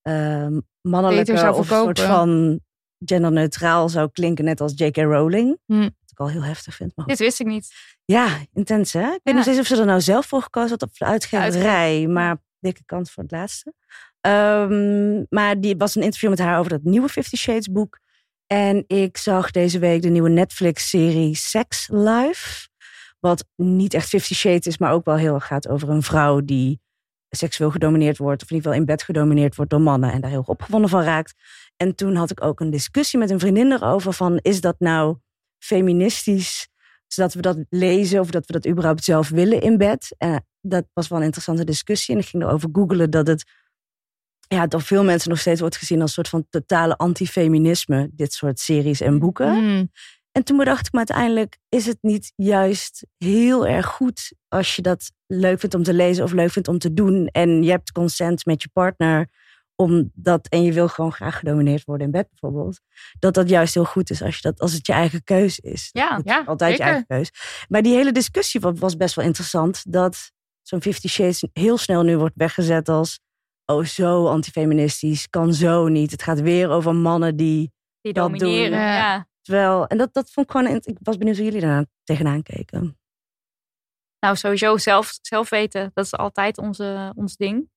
Beter 0.02 0.62
mannelijker 0.82 1.38
zou 1.38 1.54
of 1.58 1.70
een 1.70 1.78
soort 1.78 2.00
van 2.00 2.60
genderneutraal 3.06 3.90
zou 3.90 4.10
klinken. 4.12 4.46
Net 4.46 4.62
als 4.62 4.74
J.K. 4.76 4.98
Rowling. 4.98 5.60
Hm. 5.66 5.80
Wat 5.82 6.12
ik 6.12 6.20
al 6.20 6.30
heel 6.30 6.44
heftig 6.44 6.76
vind. 6.76 6.92
Maar 6.96 7.06
dit 7.06 7.20
wist 7.20 7.40
ik 7.40 7.46
niet. 7.48 7.74
Ja, 8.06 8.28
intens 8.54 8.94
hè? 8.94 9.00
Ik 9.00 9.10
weet 9.10 9.20
Ja. 9.24 9.32
nog 9.34 9.42
steeds 9.42 9.60
of 9.60 9.66
ze 9.66 9.78
er 9.78 9.86
nou 9.86 10.02
zelf 10.02 10.26
voor 10.26 10.42
gekozen 10.42 10.70
had 10.70 10.90
of 10.90 10.98
de 10.98 11.06
uitgeverij. 11.06 12.08
Maar 12.08 12.44
dikke 12.66 12.86
kans 12.86 13.12
voor 13.12 13.24
het 13.24 13.32
laatste. 13.32 13.74
Ehm, 14.22 15.24
maar 15.30 15.60
die 15.60 15.76
was 15.78 15.96
een 15.96 16.04
interview 16.04 16.30
met 16.30 16.40
haar 16.40 16.60
over 16.60 16.72
dat 16.72 16.84
nieuwe 16.84 17.10
Fifty 17.10 17.36
Shades 17.36 17.72
boek. 17.72 18.00
En 18.48 18.84
ik 18.88 19.18
zag 19.18 19.52
deze 19.52 19.80
week 19.80 20.02
de 20.02 20.10
nieuwe 20.10 20.30
Netflix-serie 20.30 21.36
Sex 21.36 21.88
Life. 21.92 22.68
Wat 23.20 23.46
niet 23.56 23.94
echt 23.94 24.08
Fifty 24.08 24.34
Shades 24.34 24.66
is, 24.66 24.78
maar 24.78 24.92
ook 24.92 25.06
wel 25.06 25.18
heel 25.18 25.34
erg 25.34 25.48
gaat 25.48 25.68
over 25.68 25.90
een 25.90 26.04
vrouw 26.04 26.42
die 26.42 26.80
seksueel 27.30 27.72
gedomineerd 27.72 28.18
wordt. 28.18 28.44
Of 28.44 28.50
ieder 28.50 28.66
geval 28.66 28.80
in 28.80 28.86
bed 28.86 29.04
gedomineerd 29.04 29.56
wordt 29.56 29.72
door 29.72 29.82
mannen. 29.82 30.12
En 30.12 30.22
daar 30.22 30.30
heel 30.30 30.44
opgewonden 30.46 30.90
van 30.90 31.02
raakt. 31.02 31.34
En 31.78 31.96
toen 31.96 32.16
had 32.16 32.32
ik 32.32 32.44
ook 32.44 32.60
een 32.60 32.70
discussie 32.70 33.20
met 33.20 33.30
een 33.30 33.40
vriendin 33.40 33.72
erover 33.72 34.14
van... 34.14 34.40
is 34.42 34.62
dat 34.62 34.76
nou 34.80 35.18
feministisch 35.58 36.68
zodat 37.08 37.34
we 37.34 37.42
dat 37.42 37.58
lezen 37.70 38.20
of 38.20 38.30
dat 38.30 38.46
we 38.46 38.54
dat 38.54 38.68
überhaupt 38.68 39.04
zelf 39.04 39.30
willen 39.30 39.62
in 39.62 39.78
bed. 39.78 40.16
En 40.18 40.46
dat 40.62 40.86
was 40.94 41.08
wel 41.08 41.18
een 41.18 41.26
interessante 41.26 41.64
discussie. 41.64 42.16
En 42.16 42.22
ik 42.22 42.28
ging 42.28 42.44
erover 42.44 42.70
googelen 42.72 43.10
dat 43.10 43.28
het 43.28 43.44
ja, 44.48 44.68
door 44.68 44.82
veel 44.82 45.04
mensen 45.04 45.30
nog 45.30 45.40
steeds 45.40 45.60
wordt 45.60 45.78
gezien 45.78 46.02
als 46.02 46.10
een 46.10 46.16
soort 46.16 46.30
van 46.30 46.46
totale 46.50 46.98
antifeminisme, 46.98 48.10
dit 48.14 48.34
soort 48.34 48.60
series 48.60 49.02
en 49.02 49.20
boeken. 49.20 49.54
Hmm. 49.54 49.92
En 50.32 50.44
toen 50.44 50.58
bedacht 50.58 50.88
ik 50.88 50.92
me 50.92 50.98
uiteindelijk, 50.98 51.58
is 51.70 51.86
het 51.86 51.98
niet 52.02 52.32
juist 52.36 53.06
heel 53.18 53.68
erg 53.68 53.86
goed 53.86 54.34
als 54.48 54.76
je 54.76 54.82
dat 54.82 55.12
leuk 55.28 55.60
vindt 55.60 55.76
om 55.76 55.84
te 55.84 55.94
lezen 55.94 56.24
of 56.24 56.32
leuk 56.32 56.52
vindt 56.52 56.68
om 56.68 56.78
te 56.78 56.94
doen 56.94 57.28
en 57.28 57.64
je 57.64 57.70
hebt 57.70 57.92
consent 57.92 58.46
met 58.46 58.62
je 58.62 58.70
partner 58.74 59.30
om 59.76 60.12
dat 60.14 60.48
en 60.48 60.64
je 60.64 60.74
wil 60.74 60.88
gewoon 60.88 61.12
graag 61.12 61.40
gedomineerd 61.40 61.84
worden 61.86 62.06
in 62.06 62.12
bed 62.12 62.28
bijvoorbeeld, 62.30 62.80
dat 63.20 63.34
dat 63.34 63.50
juist 63.50 63.74
heel 63.74 63.86
goed 63.86 64.10
is 64.10 64.22
als 64.22 64.36
je 64.36 64.42
dat 64.42 64.60
als 64.60 64.74
het 64.74 64.88
je 64.88 64.94
eigen 64.94 65.24
keus 65.24 65.60
is. 65.60 65.90
Ja, 65.92 66.22
ja, 66.24 66.44
altijd 66.46 66.70
zeker. 66.72 66.86
je 66.86 66.92
eigen 66.92 67.08
keus. 67.08 67.32
Maar 67.70 67.82
die 67.82 67.96
hele 67.96 68.12
discussie 68.12 68.60
wa- 68.62 68.74
was 68.74 68.98
best 68.98 69.16
wel 69.16 69.26
interessant 69.26 69.92
dat 69.92 70.32
zo'n 70.62 70.82
Fifty 70.82 71.08
Shades 71.08 71.48
heel 71.54 71.78
snel 71.78 72.04
nu 72.04 72.18
wordt 72.18 72.36
weggezet 72.36 72.90
als 72.90 73.20
oh 73.66 73.84
zo 73.86 74.28
antifeministisch, 74.28 75.30
kan 75.30 75.54
zo 75.54 75.88
niet. 75.88 76.12
Het 76.12 76.24
gaat 76.24 76.42
weer 76.42 76.70
over 76.70 76.96
mannen 76.96 77.36
die 77.36 77.74
Die 78.02 78.14
Dat 78.14 78.30
doen. 78.30 78.38
domineren. 78.38 78.80
Ja. 78.80 78.96
Ja. 78.96 79.28
Terwijl, 79.42 79.88
en 79.88 79.98
dat, 79.98 80.14
dat 80.14 80.32
vond 80.32 80.46
ik 80.46 80.52
gewoon, 80.58 80.76
ik 80.84 80.98
was 81.02 81.18
benieuwd 81.18 81.36
hoe 81.36 81.46
jullie 81.46 81.62
daar 81.62 81.86
tegenaan 82.04 82.44
keken. 82.44 82.98
Nou, 84.20 84.36
sowieso 84.38 84.78
zelf, 84.78 85.18
zelf 85.22 85.50
weten. 85.50 85.92
Dat 85.94 86.06
is 86.06 86.14
altijd 86.14 86.58
onze, 86.58 87.14
ons 87.16 87.36
ding. 87.36 87.70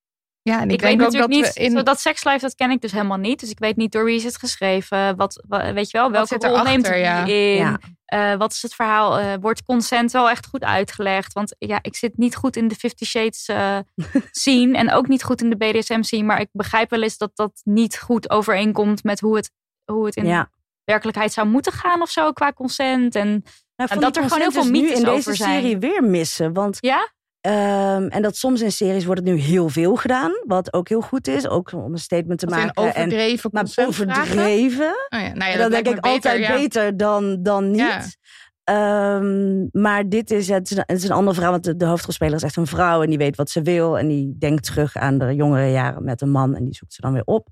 Ja, 0.48 0.60
en 0.60 0.68
ik, 0.68 0.72
Ik, 0.74 0.80
weet 0.80 0.88
denk 0.90 0.92
ook 1.02 1.12
dat 1.12 1.20
natuurlijk 1.20 1.44
niet, 1.46 1.54
we 1.54 1.60
in... 1.60 1.70
zo 1.70 1.82
dat 1.82 2.00
sekslife, 2.00 2.38
dat 2.40 2.54
ken 2.54 2.70
ik 2.70 2.80
dus 2.80 2.92
helemaal 2.92 3.16
niet. 3.18 3.40
Dus 3.40 3.50
ik 3.50 3.58
weet 3.58 3.76
niet 3.76 3.92
door 3.92 4.04
wie 4.04 4.16
is 4.16 4.24
het 4.24 4.36
geschreven. 4.38 5.16
Wat, 5.16 5.44
wa- 5.48 5.72
weet 5.72 5.90
je 5.90 5.98
wel, 5.98 6.10
welke 6.10 6.36
rol 6.48 6.62
neemt 6.62 6.84
die 6.84 6.94
ja. 6.96 7.24
in? 7.24 7.34
Ja. 7.54 7.78
Eh, 8.04 8.34
wat 8.36 8.52
is 8.52 8.62
het 8.62 8.74
verhaal? 8.74 9.18
Eh, 9.18 9.32
wordt 9.40 9.62
consent 9.62 10.12
wel 10.12 10.30
echt 10.30 10.46
goed 10.46 10.64
uitgelegd? 10.64 11.32
Want 11.32 11.54
ja, 11.58 11.78
ik 11.82 11.96
zit 11.96 12.16
niet 12.18 12.36
goed 12.36 12.56
in 12.56 12.68
de 12.68 12.74
Fifty 12.74 13.04
Shades 13.04 13.46
eh 13.48 13.78
scene. 14.30 14.76
En 14.78 14.92
ook 14.92 15.08
niet 15.08 15.22
goed 15.22 15.40
in 15.42 15.50
de 15.50 15.56
BDSM 15.56 16.02
scene. 16.02 16.22
Maar 16.24 16.40
ik 16.40 16.48
begrijp 16.52 16.90
wel 16.90 17.02
eens 17.02 17.16
dat 17.16 17.30
dat 17.34 17.60
niet 17.64 17.98
goed 17.98 18.30
overeenkomt 18.30 19.04
met 19.04 19.20
hoe 19.20 19.36
het, 19.36 19.50
hoe 19.84 20.06
het 20.06 20.16
in 20.16 20.26
Ja. 20.26 20.50
werkelijkheid 20.84 21.32
zou 21.32 21.46
moeten 21.48 21.72
gaan 21.72 22.02
of 22.02 22.10
zo 22.10 22.32
qua 22.32 22.52
consent. 22.52 23.14
En 23.14 23.44
Nou, 23.76 23.90
En 23.90 24.00
dat 24.00 24.16
er 24.16 24.22
gewoon 24.22 24.40
heel 24.40 24.52
veel 24.52 24.62
dus 24.62 24.70
mythes 24.70 24.90
nu 24.90 24.96
in 25.02 25.08
over 25.08 25.32
deze 25.32 25.42
zijn. 25.44 25.60
serie 25.60 25.78
weer 25.78 26.02
missen. 26.04 26.52
Want, 26.52 26.76
ja, 26.80 27.08
ehm, 27.40 28.06
en 28.06 28.22
dat 28.22 28.36
soms 28.36 28.60
in 28.62 28.72
series 28.72 29.04
wordt 29.04 29.20
het 29.20 29.30
nu 29.30 29.36
heel 29.36 29.68
veel 29.68 29.96
gedaan. 29.96 30.32
Wat 30.46 30.72
ook 30.72 30.88
heel 30.88 31.00
goed 31.00 31.28
is. 31.28 31.48
Ook 31.48 31.72
om 31.72 31.92
een 31.92 31.98
statement 31.98 32.38
te 32.40 32.46
in 32.46 32.52
maken. 32.52 32.82
en, 32.82 32.88
overdreven 33.06 33.50
maar 33.52 33.62
consent 33.62 33.94
vragen. 33.94 34.20
overdreven. 34.22 34.86
Oh 35.08 35.20
ja, 35.20 35.32
nou 35.32 35.38
ja, 35.38 35.46
En 35.52 35.58
dat 35.58 35.70
dan 35.72 35.82
denk 35.82 35.96
ik 35.96 36.04
altijd 36.06 36.40
ja. 36.40 36.54
beter 36.56 36.96
dan, 36.96 37.42
dan 37.42 37.70
niet. 37.70 38.16
Ehm, 38.64 39.66
maar 39.82 40.08
dit 40.08 40.30
is, 40.30 40.48
het, 40.48 40.70
is 40.70 40.76
een- 40.76 40.82
het 40.86 40.96
is 40.96 41.04
een 41.04 41.10
andere 41.14 41.36
vrouw, 41.36 41.50
want 41.50 41.64
de, 41.64 41.76
de 41.76 41.84
hoofdrolspeler 41.84 42.34
is 42.34 42.42
echt 42.42 42.56
een 42.56 42.66
vrouw 42.66 43.02
en 43.02 43.08
die 43.08 43.18
weet 43.18 43.36
wat 43.36 43.50
ze 43.50 43.62
wil. 43.62 43.98
En 43.98 44.08
die 44.08 44.34
denkt 44.38 44.64
terug 44.64 44.96
aan 44.96 45.18
de 45.18 45.34
jongere 45.34 45.70
jaren 45.70 46.04
met 46.04 46.20
een 46.20 46.30
man 46.30 46.54
en 46.56 46.64
die 46.64 46.74
zoekt 46.74 46.94
ze 46.94 47.00
dan 47.00 47.12
weer 47.12 47.24
op. 47.24 47.48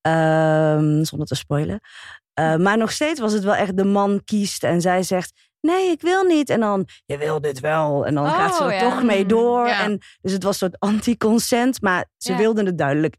Ehm, 0.00 1.02
zonder 1.04 1.26
te 1.26 1.34
spoilen. 1.34 1.80
Eh, 2.34 2.56
maar 2.56 2.78
nog 2.78 2.92
steeds 2.92 3.20
was 3.20 3.32
het 3.32 3.44
wel 3.44 3.54
echt 3.54 3.76
de 3.76 3.84
man 3.84 4.20
kiest 4.24 4.64
en 4.64 4.80
zij 4.80 5.02
zegt: 5.02 5.32
nee, 5.64 5.90
ik 5.90 6.00
wil 6.00 6.22
niet. 6.22 6.50
En 6.50 6.60
dan, 6.60 6.86
je 7.06 7.18
wil 7.18 7.40
dit 7.40 7.60
wel. 7.60 8.06
En 8.06 8.14
dan 8.14 8.24
Oh, 8.24 8.34
gaat 8.34 8.54
ze 8.56 8.64
er 8.64 8.72
ja. 8.72 8.80
toch 8.80 9.02
mee 9.02 9.26
door. 9.26 9.66
Ja. 9.66 9.82
En, 9.82 9.98
dus 10.20 10.32
het 10.32 10.42
was 10.42 10.60
een 10.60 10.68
soort 10.68 10.80
anti-consent. 10.80 11.82
Maar 11.82 12.06
ze 12.16 12.32
Ja. 12.32 12.38
wilden 12.38 12.66
het 12.66 12.78
duidelijk, 12.78 13.16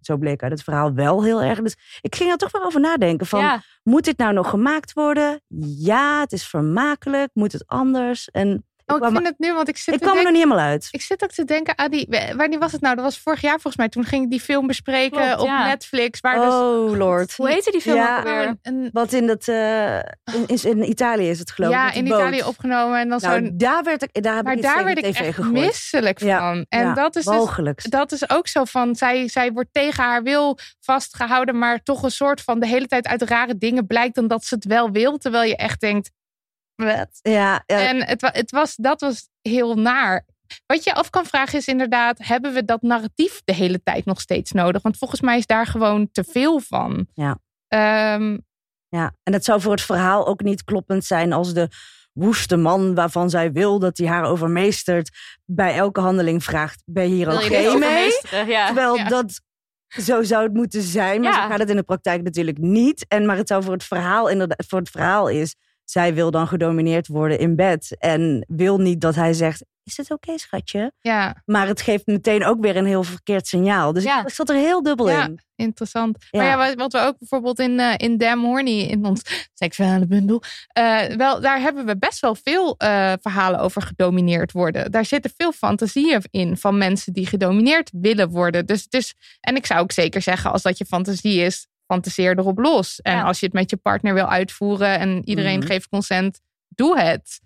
zo 0.00 0.16
bleek 0.16 0.42
uit 0.42 0.52
het 0.52 0.62
verhaal, 0.62 0.94
wel 0.94 1.24
heel 1.24 1.42
erg. 1.42 1.60
Dus 1.60 1.76
ik 2.00 2.14
ging 2.14 2.30
er 2.30 2.36
toch 2.36 2.50
wel 2.50 2.64
over 2.64 2.80
nadenken. 2.80 3.26
Van, 3.26 3.62
moet 3.82 4.04
dit 4.04 4.18
nou 4.18 4.32
nog 4.32 4.50
gemaakt 4.50 4.92
worden? 4.92 5.40
Ja, 5.78 6.20
het 6.20 6.32
is 6.32 6.46
vermakelijk. 6.46 7.30
Moet 7.32 7.52
het 7.52 7.66
anders? 7.66 8.30
En 8.30 8.66
Oh, 8.86 8.96
ik 8.96 9.02
kwam, 9.02 9.14
vind 9.14 9.26
het 9.26 9.38
nu, 9.38 9.54
want 9.54 9.68
ik 9.68 9.76
zit 9.76 9.94
ik 9.94 10.00
kwam 10.00 10.16
er 10.16 10.22
nog 10.22 10.32
niet 10.32 10.42
helemaal 10.42 10.64
uit. 10.64 10.88
Ik 10.90 11.00
zit 11.02 11.22
ook 11.22 11.30
te 11.30 11.44
denken 11.44 11.78
aan 11.78 11.90
die. 11.90 12.08
Wanneer 12.36 12.58
was 12.58 12.72
het 12.72 12.80
nou? 12.80 12.94
Dat 12.94 13.04
was 13.04 13.18
vorig 13.18 13.40
jaar 13.40 13.52
volgens 13.52 13.76
mij. 13.76 13.88
Toen 13.88 14.04
ging 14.04 14.24
ik 14.24 14.30
die 14.30 14.40
film 14.40 14.66
bespreken 14.66 15.22
Klopt, 15.22 15.40
op 15.40 15.46
ja. 15.46 15.66
Netflix. 15.66 16.20
Waar 16.20 16.34
dus 16.40 16.52
Oh, 16.54 16.96
lord. 16.96 17.34
Hoe 17.36 17.48
heette 17.48 17.70
die 17.70 17.80
film 17.80 17.96
Ja. 17.96 18.18
ook 18.18 18.24
alweer? 18.26 18.46
een, 18.46 18.58
een- 18.62 18.88
Wat 18.92 19.12
in, 19.12 19.26
dat, 19.26 19.48
eh, 19.48 19.96
in, 19.98 20.44
is 20.46 20.64
in 20.64 20.88
Italië 20.88 21.28
is 21.30 21.38
het 21.38 21.50
geloof 21.50 21.70
ik. 21.70 21.76
ja, 21.76 21.92
in 21.92 22.04
boot. 22.04 22.18
Italië 22.18 22.42
opgenomen. 22.42 22.98
En 22.98 23.08
dan 23.08 23.18
Nou, 23.22 23.44
zo'n. 23.44 23.52
daar, 23.56 23.82
werd 23.82 24.02
ik, 24.02 24.22
daar 24.22 24.34
heb 24.36 24.44
Maar 24.44 24.56
ik 24.56 24.62
daar 24.62 24.84
werd 24.84 24.98
ik 24.98 25.04
tv 25.04 25.18
echt 25.20 25.34
gegooid. 25.34 25.52
misselijk 25.52 26.18
Ja, 26.20 26.38
van. 26.38 26.66
En 26.68 26.80
ja, 26.86 26.94
dat 26.94 27.16
is 27.16 27.24
dus 27.24 27.84
dat 27.84 28.12
is 28.12 28.30
ook 28.30 28.48
zo 28.48 28.64
van, 28.64 28.94
zij, 28.96 29.28
zij 29.28 29.52
wordt 29.52 29.68
tegen 29.72 30.04
haar 30.04 30.22
wil 30.22 30.58
vastgehouden, 30.80 31.58
maar 31.58 31.82
toch 31.82 32.02
een 32.02 32.10
soort 32.10 32.40
van 32.40 32.60
de 32.60 32.66
hele 32.66 32.86
tijd 32.86 33.06
uit 33.06 33.22
rare 33.22 33.58
dingen 33.58 33.86
blijkt 33.86 34.14
dan 34.14 34.26
dat 34.28 34.44
ze 34.44 34.54
het 34.54 34.64
wel 34.64 34.90
wil, 34.90 35.16
terwijl 35.18 35.48
je 35.48 35.56
echt 35.56 35.80
denkt, 35.80 36.10
Ja, 36.76 37.08
ja, 37.22 37.64
En 37.66 38.04
het, 38.04 38.20
het 38.20 38.50
was, 38.50 38.76
dat 38.76 39.00
was 39.00 39.28
heel 39.42 39.74
naar. 39.74 40.24
Wat 40.66 40.84
je 40.84 40.94
af 40.94 41.10
kan 41.10 41.24
vragen 41.26 41.58
is 41.58 41.66
inderdaad, 41.66 42.18
hebben 42.18 42.52
we 42.54 42.64
dat 42.64 42.82
narratief 42.82 43.40
de 43.44 43.54
hele 43.54 43.82
tijd 43.82 44.04
nog 44.04 44.20
steeds 44.20 44.52
nodig? 44.52 44.82
Want 44.82 44.98
volgens 44.98 45.20
mij 45.20 45.38
is 45.38 45.46
daar 45.46 45.66
gewoon 45.66 46.08
te 46.12 46.24
veel 46.24 46.60
van. 46.60 47.06
Ja. 47.14 47.38
Ehm, 47.68 48.38
ja. 48.88 49.12
En 49.22 49.32
het 49.32 49.44
zou 49.44 49.60
voor 49.60 49.72
het 49.72 49.82
verhaal 49.82 50.26
ook 50.26 50.42
niet 50.42 50.64
kloppend 50.64 51.04
zijn 51.04 51.32
als 51.32 51.54
de 51.54 51.68
woeste 52.12 52.56
man 52.56 52.94
waarvan 52.94 53.30
zij 53.30 53.52
wil 53.52 53.78
dat 53.78 53.98
hij 53.98 54.06
haar 54.06 54.24
overmeestert, 54.24 55.10
bij 55.44 55.74
elke 55.74 56.00
handeling 56.00 56.44
vraagt: 56.44 56.82
Ben 56.84 57.08
je 57.08 57.14
hier 57.14 57.32
oké 57.32 57.48
dit 57.48 57.78
mee? 57.78 58.46
Ja. 58.46 58.66
Terwijl 58.66 58.96
Ja. 58.96 59.08
dat 59.08 59.40
zo 59.88 60.22
zou 60.22 60.42
het 60.42 60.52
moeten 60.54 60.82
zijn, 60.82 61.20
maar 61.20 61.32
Ja. 61.32 61.42
zo 61.42 61.48
gaat 61.48 61.58
het 61.58 61.70
in 61.70 61.76
de 61.76 61.82
praktijk 61.82 62.22
natuurlijk 62.22 62.58
niet. 62.58 63.04
En 63.08 63.26
maar 63.26 63.36
het 63.36 63.48
zou 63.48 63.62
voor 63.62 63.72
het 63.72 63.84
verhaal 63.84 64.28
inderdaad, 64.28 64.64
voor 64.66 64.78
het 64.78 64.90
verhaal 64.90 65.28
is, 65.28 65.54
zij 65.84 66.14
wil 66.14 66.30
dan 66.30 66.46
gedomineerd 66.46 67.06
worden 67.06 67.38
in 67.38 67.56
bed 67.56 67.96
en 67.98 68.44
wil 68.48 68.78
niet 68.78 69.00
dat 69.00 69.14
hij 69.14 69.32
zegt: 69.32 69.64
Is 69.84 69.96
het 69.96 70.10
oké, 70.10 70.38
schatje? 70.38 70.92
ja, 71.00 71.42
Maar 71.44 71.66
het 71.66 71.80
geeft 71.80 72.06
meteen 72.06 72.44
ook 72.44 72.60
weer 72.60 72.76
een 72.76 72.86
heel 72.86 73.02
verkeerd 73.04 73.46
signaal. 73.46 73.92
Dus 73.92 74.04
Ja. 74.04 74.22
ik 74.26 74.28
zat 74.34 74.48
er 74.48 74.56
heel 74.56 74.82
dubbel 74.82 75.10
Ja. 75.10 75.24
in. 75.26 75.38
interessant. 75.56 76.16
Ja. 76.30 76.38
Maar 76.56 76.68
ja, 76.68 76.74
wat, 76.74 76.92
we 76.92 76.98
ook 76.98 77.18
bijvoorbeeld 77.18 77.58
in, 77.58 77.80
eh 77.80 77.94
in 77.96 78.18
Damn 78.18 78.44
Horny, 78.44 78.80
in 78.80 79.04
ons 79.04 79.22
seksuele 79.54 80.06
bundel, 80.06 80.42
eh, 80.68 81.02
wel, 81.16 81.40
daar 81.40 81.60
hebben 81.60 81.86
we 81.86 81.98
best 81.98 82.20
wel 82.20 82.34
veel 82.34 82.74
eh, 82.76 83.12
verhalen 83.20 83.60
over 83.60 83.82
gedomineerd 83.82 84.52
worden. 84.52 84.90
Daar 84.90 85.04
zitten 85.04 85.32
veel 85.36 85.52
fantasieën 85.52 86.22
in 86.30 86.56
van 86.56 86.78
mensen 86.78 87.12
die 87.12 87.26
gedomineerd 87.26 87.90
willen 87.92 88.28
worden. 88.30 88.66
Dus, 88.66 88.88
dus, 88.88 89.14
en 89.40 89.56
ik 89.56 89.66
zou 89.66 89.80
ook 89.80 89.92
zeker 89.92 90.22
zeggen, 90.22 90.52
als 90.52 90.62
dat 90.62 90.78
je 90.78 90.84
fantasie 90.84 91.40
is, 91.40 91.66
fantaseer 91.94 92.38
erop 92.38 92.58
los. 92.58 93.00
En 93.00 93.12
Ja. 93.16 93.22
als 93.22 93.40
je 93.40 93.46
het 93.46 93.54
met 93.54 93.70
je 93.70 93.76
partner 93.76 94.14
wil 94.14 94.28
uitvoeren 94.28 94.98
en 94.98 95.28
iedereen 95.28 95.58
Mhm. 95.58 95.66
geeft 95.66 95.88
consent, 95.88 96.40
doe 96.68 96.98
het. 97.00 97.40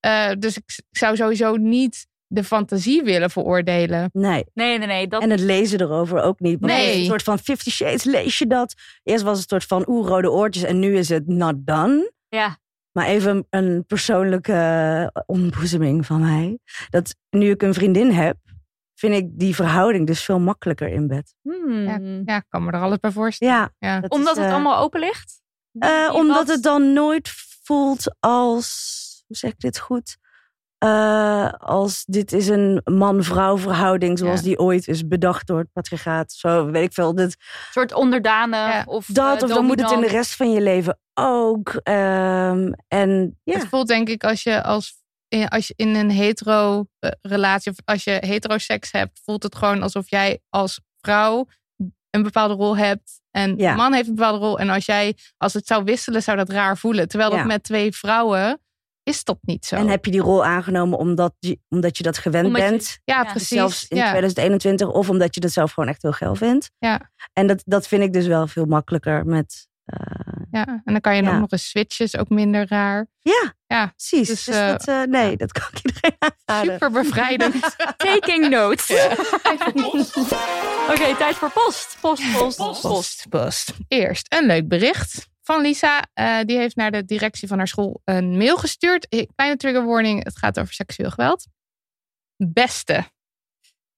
Eh, 0.00 0.30
dus 0.38 0.56
ik 0.56 0.64
zou 0.90 1.16
sowieso 1.16 1.56
niet 1.56 2.06
de 2.26 2.44
fantasie 2.44 3.02
willen 3.02 3.30
veroordelen. 3.30 4.10
Nee. 4.12 4.44
Nee, 4.54 4.78
nee, 4.78 4.86
nee. 4.86 5.06
Dat, 5.08 5.22
En 5.22 5.30
het 5.30 5.40
lezen 5.40 5.80
erover 5.80 6.22
ook 6.22 6.40
niet. 6.40 6.60
Want 6.60 6.72
Nee. 6.72 6.98
een 6.98 7.04
soort 7.04 7.22
van 7.22 7.38
Fifty 7.38 7.70
Shades, 7.70 8.04
lees 8.04 8.38
je 8.38 8.46
dat? 8.46 8.74
Eerst 9.02 9.24
was 9.24 9.40
het 9.40 9.52
een 9.52 9.60
soort 9.60 9.82
van 9.86 9.94
oeh, 9.94 10.08
rode 10.08 10.30
oortjes 10.30 10.62
en 10.62 10.78
nu 10.78 10.96
is 10.96 11.08
het 11.08 11.26
not 11.26 11.54
done. 11.66 12.12
ja. 12.28 12.58
Maar 12.92 13.06
even 13.06 13.46
een 13.50 13.84
persoonlijke 13.86 14.52
eh, 15.12 15.22
ontboezeming 15.26 16.06
van 16.06 16.20
mij. 16.20 16.58
Dat 16.88 17.14
nu 17.30 17.50
ik 17.50 17.62
een 17.62 17.74
vriendin 17.74 18.10
heb, 18.10 18.36
vind 19.00 19.14
ik 19.14 19.26
die 19.38 19.54
verhouding 19.54 20.06
dus 20.06 20.24
veel 20.24 20.38
makkelijker 20.40 20.88
in 20.88 21.06
bed. 21.06 21.34
Hmm. 21.42 22.22
Ja, 22.26 22.36
ik 22.36 22.44
kan 22.48 22.64
me 22.64 22.72
er 22.72 22.80
alles 22.80 22.98
bij 22.98 23.10
voorstellen. 23.10 23.54
Ja, 23.54 23.70
Ja. 23.78 24.00
dat 24.00 24.10
Omdat 24.10 24.32
is, 24.36 24.38
het 24.42 24.46
eh, 24.46 24.54
allemaal 24.54 24.78
open 24.82 25.00
ligt? 25.00 25.40
eh, 25.78 26.10
omdat 26.14 26.48
het 26.48 26.62
dan 26.62 26.92
nooit 26.92 27.30
voelt 27.62 28.14
als, 28.20 29.24
hoe 29.26 29.36
zeg 29.36 29.50
ik 29.50 29.58
dit 29.60 29.78
goed? 29.78 30.16
Eh, 30.78 31.52
als 31.52 32.04
dit 32.04 32.32
is 32.32 32.48
een 32.48 32.80
man-vrouw 32.84 33.58
verhouding 33.58 34.18
zoals 34.18 34.40
Ja. 34.40 34.44
die 34.46 34.58
ooit 34.58 34.88
is 34.88 35.06
bedacht 35.08 35.46
door 35.46 35.58
het 35.58 35.72
patriarchaat. 35.72 36.32
Zo 36.32 36.70
weet 36.70 36.84
ik 36.84 36.92
veel. 36.92 37.14
Dit, 37.14 37.26
Een 37.26 37.72
soort 37.72 37.92
onderdanen 37.92 38.58
Ja. 38.68 38.82
of 38.86 39.06
dat, 39.06 39.42
of 39.42 39.48
dan 39.48 39.64
moet 39.64 39.80
het 39.80 39.90
in 39.90 40.00
de 40.00 40.06
rest 40.06 40.36
van 40.36 40.50
je 40.52 40.60
leven 40.60 40.98
ook. 41.14 41.68
Ehm, 41.82 42.72
en 42.88 43.38
ja, 43.44 43.58
Het 43.58 43.68
voelt 43.68 43.86
denk 43.88 44.08
ik 44.08 44.24
als 44.24 44.42
je 44.42 44.62
als 44.62 44.99
in, 45.30 45.48
als 45.48 45.66
je 45.66 45.74
in 45.76 45.94
een 45.94 46.10
hetero 46.10 46.86
eh, 46.98 47.10
relatie 47.22 47.70
of 47.72 47.76
als 47.84 48.04
je 48.04 48.16
heteroseks 48.20 48.92
hebt, 48.92 49.20
voelt 49.24 49.42
het 49.42 49.54
gewoon 49.56 49.82
alsof 49.82 50.10
jij 50.10 50.40
als 50.48 50.80
vrouw 51.00 51.46
een 52.10 52.22
bepaalde 52.22 52.54
rol 52.54 52.76
hebt 52.76 53.20
en 53.30 53.56
Ja. 53.56 53.74
man 53.74 53.92
heeft 53.92 54.08
een 54.08 54.14
bepaalde 54.14 54.38
rol. 54.46 54.58
En 54.58 54.68
als 54.68 54.86
jij 54.86 55.16
als 55.36 55.52
het 55.54 55.66
zou 55.66 55.84
wisselen, 55.84 56.22
zou 56.22 56.36
dat 56.36 56.48
raar 56.50 56.78
voelen. 56.78 57.08
Terwijl 57.08 57.30
Ja. 57.30 57.36
dat 57.36 57.46
met 57.46 57.62
twee 57.62 57.92
vrouwen 57.92 58.60
is 59.02 59.24
dat 59.24 59.38
niet 59.40 59.66
zo. 59.66 59.76
en 59.76 59.88
heb 59.88 60.04
je 60.04 60.10
die 60.10 60.20
rol 60.20 60.44
aangenomen 60.44 60.98
omdat 60.98 61.34
je, 61.38 61.58
omdat 61.68 61.96
je 61.96 62.02
dat 62.02 62.18
gewend 62.18 62.46
Omdat 62.46 62.62
je- 62.62 62.68
bent. 62.68 62.98
ja, 63.04 63.22
Ja. 63.22 63.30
precies. 63.30 63.48
Zelfs 63.48 63.88
in 63.88 63.96
ja. 63.96 64.08
2021. 64.08 64.88
Of 64.88 65.08
omdat 65.10 65.34
je 65.34 65.40
dat 65.40 65.50
zelf 65.52 65.72
gewoon 65.72 65.88
echt 65.88 66.02
heel 66.02 66.12
geil 66.12 66.34
vindt. 66.34 66.70
Ja. 66.78 67.10
En 67.32 67.46
dat, 67.46 67.62
dat 67.66 67.86
vind 67.88 68.02
ik 68.02 68.12
dus 68.12 68.26
wel 68.26 68.46
veel 68.46 68.64
makkelijker 68.66 69.26
met... 69.26 69.68
eh, 69.84 70.29
ja, 70.50 70.64
en 70.66 70.82
dan 70.84 71.00
kan 71.00 71.16
je 71.16 71.22
Ja. 71.22 71.32
ook 71.34 71.40
nog 71.40 71.50
eens 71.50 71.68
switchen, 71.68 72.04
is 72.04 72.16
ook 72.16 72.28
minder 72.28 72.66
raar. 72.68 73.06
ja, 73.18 73.54
Ja, 73.66 73.86
precies. 73.86 74.28
Dus, 74.28 74.44
Dus, 74.44 74.54
eh, 74.54 74.66
dat, 74.66 74.88
eh, 74.88 75.02
nee, 75.02 75.36
dat 75.36 75.52
kan 75.52 75.62
ik 75.72 75.84
iedereen 75.84 76.16
aanraden. 76.44 76.72
super 76.72 76.90
bevrijdend. 76.90 77.76
Taking 77.96 78.48
notes. 78.48 78.90
Oké, 80.92 81.16
tijd 81.16 81.34
voor 81.36 81.50
post. 81.50 81.96
Post, 82.00 82.22
post, 82.32 82.56
post. 82.56 82.80
Post, 82.80 83.26
post. 83.28 83.72
Eerst 83.88 84.26
een 84.32 84.46
leuk 84.46 84.68
bericht 84.68 85.28
van 85.42 85.60
Lisa. 85.60 86.02
Eh, 86.12 86.38
die 86.44 86.56
heeft 86.56 86.76
naar 86.76 86.90
de 86.90 87.04
directie 87.04 87.48
van 87.48 87.58
haar 87.58 87.68
school 87.68 88.00
een 88.04 88.36
mail 88.36 88.56
gestuurd. 88.56 89.08
Kleine 89.34 89.56
trigger 89.56 89.84
warning, 89.86 90.24
het 90.24 90.38
gaat 90.38 90.58
over 90.60 90.74
seksueel 90.74 91.10
geweld. 91.10 91.46
Beste. 92.36 93.04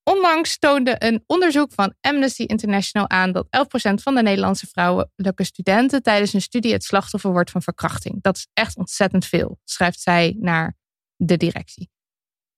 Onlangs 0.05 0.59
toonde 0.59 0.97
een 0.99 1.25
onderzoek 1.27 1.73
van 1.73 1.95
Amnesty 2.01 2.43
International 2.43 3.09
aan 3.09 3.33
dat 3.33 3.47
11% 3.47 3.49
van 3.95 4.15
de 4.15 4.23
Nederlandse 4.23 4.67
vrouwelijke 4.67 5.45
studenten 5.45 6.03
tijdens 6.03 6.33
hun 6.33 6.41
studie 6.41 6.73
het 6.73 6.85
slachtoffer 6.85 7.31
wordt 7.31 7.51
van 7.51 7.63
verkrachting. 7.63 8.23
Dat 8.23 8.37
is 8.37 8.47
echt 8.53 8.77
ontzettend 8.77 9.27
veel, 9.27 9.59
schrijft 9.65 10.01
zij 10.01 10.37
naar 10.39 10.77
de 11.17 11.37
directie. 11.37 11.91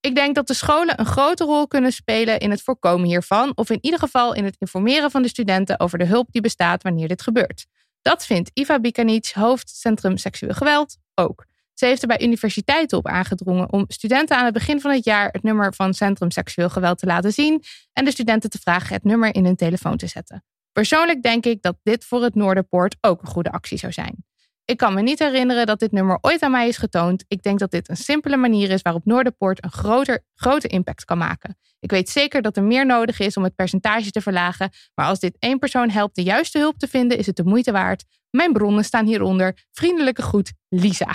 Ik 0.00 0.14
denk 0.14 0.34
dat 0.34 0.46
de 0.46 0.54
scholen 0.54 1.00
een 1.00 1.06
grote 1.06 1.44
rol 1.44 1.66
kunnen 1.66 1.92
spelen 1.92 2.38
in 2.38 2.50
het 2.50 2.62
voorkomen 2.62 3.06
hiervan, 3.06 3.52
of 3.54 3.70
in 3.70 3.78
ieder 3.80 3.98
geval 3.98 4.34
in 4.34 4.44
het 4.44 4.56
informeren 4.58 5.10
van 5.10 5.22
de 5.22 5.28
studenten 5.28 5.80
over 5.80 5.98
de 5.98 6.04
hulp 6.04 6.32
die 6.32 6.42
bestaat 6.42 6.82
wanneer 6.82 7.08
dit 7.08 7.22
gebeurt. 7.22 7.66
Dat 8.02 8.26
vindt 8.26 8.50
Iva 8.54 8.80
Bikanic, 8.80 9.30
hoofdcentrum 9.34 10.16
seksueel 10.16 10.54
geweld, 10.54 10.96
ook. 11.14 11.44
Ze 11.74 11.86
heeft 11.86 12.02
er 12.02 12.08
bij 12.08 12.22
universiteiten 12.22 12.98
op 12.98 13.06
aangedrongen 13.06 13.72
om 13.72 13.84
studenten 13.88 14.36
aan 14.36 14.44
het 14.44 14.54
begin 14.54 14.80
van 14.80 14.90
het 14.90 15.04
jaar 15.04 15.28
het 15.32 15.42
nummer 15.42 15.74
van 15.74 15.94
Centrum 15.94 16.30
Seksueel 16.30 16.70
Geweld 16.70 16.98
te 16.98 17.06
laten 17.06 17.32
zien 17.32 17.62
en 17.92 18.04
de 18.04 18.10
studenten 18.10 18.50
te 18.50 18.58
vragen 18.58 18.94
het 18.94 19.04
nummer 19.04 19.34
in 19.34 19.44
hun 19.44 19.56
telefoon 19.56 19.96
te 19.96 20.06
zetten. 20.06 20.44
Persoonlijk 20.72 21.22
denk 21.22 21.46
ik 21.46 21.62
dat 21.62 21.76
dit 21.82 22.04
voor 22.04 22.22
het 22.22 22.34
Noorderpoort 22.34 22.96
ook 23.00 23.22
een 23.22 23.28
goede 23.28 23.52
actie 23.52 23.78
zou 23.78 23.92
zijn. 23.92 24.24
Ik 24.64 24.76
kan 24.76 24.94
me 24.94 25.02
niet 25.02 25.18
herinneren 25.18 25.66
dat 25.66 25.78
dit 25.78 25.92
nummer 25.92 26.18
ooit 26.20 26.42
aan 26.42 26.50
mij 26.50 26.68
is 26.68 26.76
getoond. 26.76 27.24
Ik 27.28 27.42
denk 27.42 27.58
dat 27.58 27.70
dit 27.70 27.88
een 27.88 27.96
simpele 27.96 28.36
manier 28.36 28.70
is 28.70 28.82
waarop 28.82 29.04
Noorderpoort 29.04 29.64
een 29.64 29.70
groter, 29.72 30.24
grote 30.34 30.68
impact 30.68 31.04
kan 31.04 31.18
maken. 31.18 31.56
Ik 31.80 31.90
weet 31.90 32.08
zeker 32.08 32.42
dat 32.42 32.56
er 32.56 32.62
meer 32.62 32.86
nodig 32.86 33.18
is 33.18 33.36
om 33.36 33.44
het 33.44 33.54
percentage 33.54 34.10
te 34.10 34.20
verlagen, 34.20 34.70
maar 34.94 35.06
als 35.06 35.18
dit 35.18 35.36
één 35.38 35.58
persoon 35.58 35.90
helpt 35.90 36.14
de 36.14 36.22
juiste 36.22 36.58
hulp 36.58 36.78
te 36.78 36.88
vinden, 36.88 37.18
is 37.18 37.26
het 37.26 37.36
de 37.36 37.44
moeite 37.44 37.72
waard. 37.72 38.04
Mijn 38.30 38.52
bronnen 38.52 38.84
staan 38.84 39.06
hieronder. 39.06 39.66
Vriendelijke 39.72 40.22
groet, 40.22 40.52
Lisa. 40.68 41.14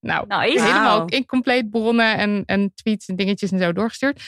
nou, 0.00 0.26
Nice. 0.26 0.62
helemaal 0.62 0.96
Wauw. 0.96 1.06
incompleet 1.06 1.70
bronnen 1.70 2.16
en, 2.18 2.42
en 2.46 2.74
tweets 2.74 3.06
en 3.06 3.16
dingetjes 3.16 3.52
en 3.52 3.58
zo 3.58 3.72
doorgestuurd. 3.72 4.22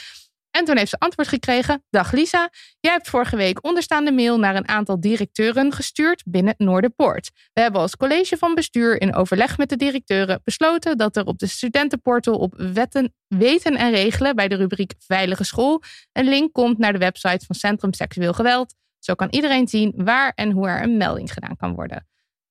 En 0.53 0.65
toen 0.65 0.77
heeft 0.77 0.91
ze 0.91 0.99
antwoord 0.99 1.29
gekregen. 1.29 1.85
Dag 1.91 2.13
Lisa, 2.13 2.51
jij 2.81 2.93
hebt 2.93 3.09
vorige 3.09 3.37
week 3.37 3.65
onderstaande 3.65 4.13
mail 4.13 4.39
naar 4.39 4.57
een 4.57 4.69
aantal 4.69 5.01
directeuren 5.01 5.73
gestuurd 5.73 6.23
binnen 6.27 6.55
Noorderpoort. 6.57 7.31
We 7.53 7.61
hebben 7.61 7.81
als 7.81 7.97
college 7.97 8.37
van 8.37 8.55
bestuur 8.55 9.01
in 9.01 9.15
overleg 9.15 9.59
met 9.59 9.69
de 9.69 9.77
directeuren 9.77 10.41
besloten 10.45 10.99
dat 10.99 11.17
er 11.17 11.25
op 11.25 11.39
de 11.39 11.47
studentenportal 11.47 12.39
op 12.39 12.55
wetten, 12.57 13.15
weten 13.27 13.77
en 13.77 13.91
regelen 13.91 14.37
bij 14.37 14.49
de 14.49 14.55
rubriek 14.57 14.95
Veilige 14.99 15.45
School 15.45 15.83
een 16.13 16.29
link 16.29 16.53
komt 16.53 16.79
naar 16.79 16.93
de 16.93 16.99
website 16.99 17.47
van 17.47 17.55
Centrum 17.55 17.93
Seksueel 17.93 18.33
Geweld. 18.33 18.75
Zo 18.99 19.15
kan 19.15 19.29
iedereen 19.31 19.69
zien 19.69 19.93
waar 19.97 20.33
en 20.35 20.51
hoe 20.51 20.69
er 20.69 20.83
een 20.83 20.97
melding 20.97 21.33
gedaan 21.33 21.57
kan 21.57 21.75
worden. 21.75 22.07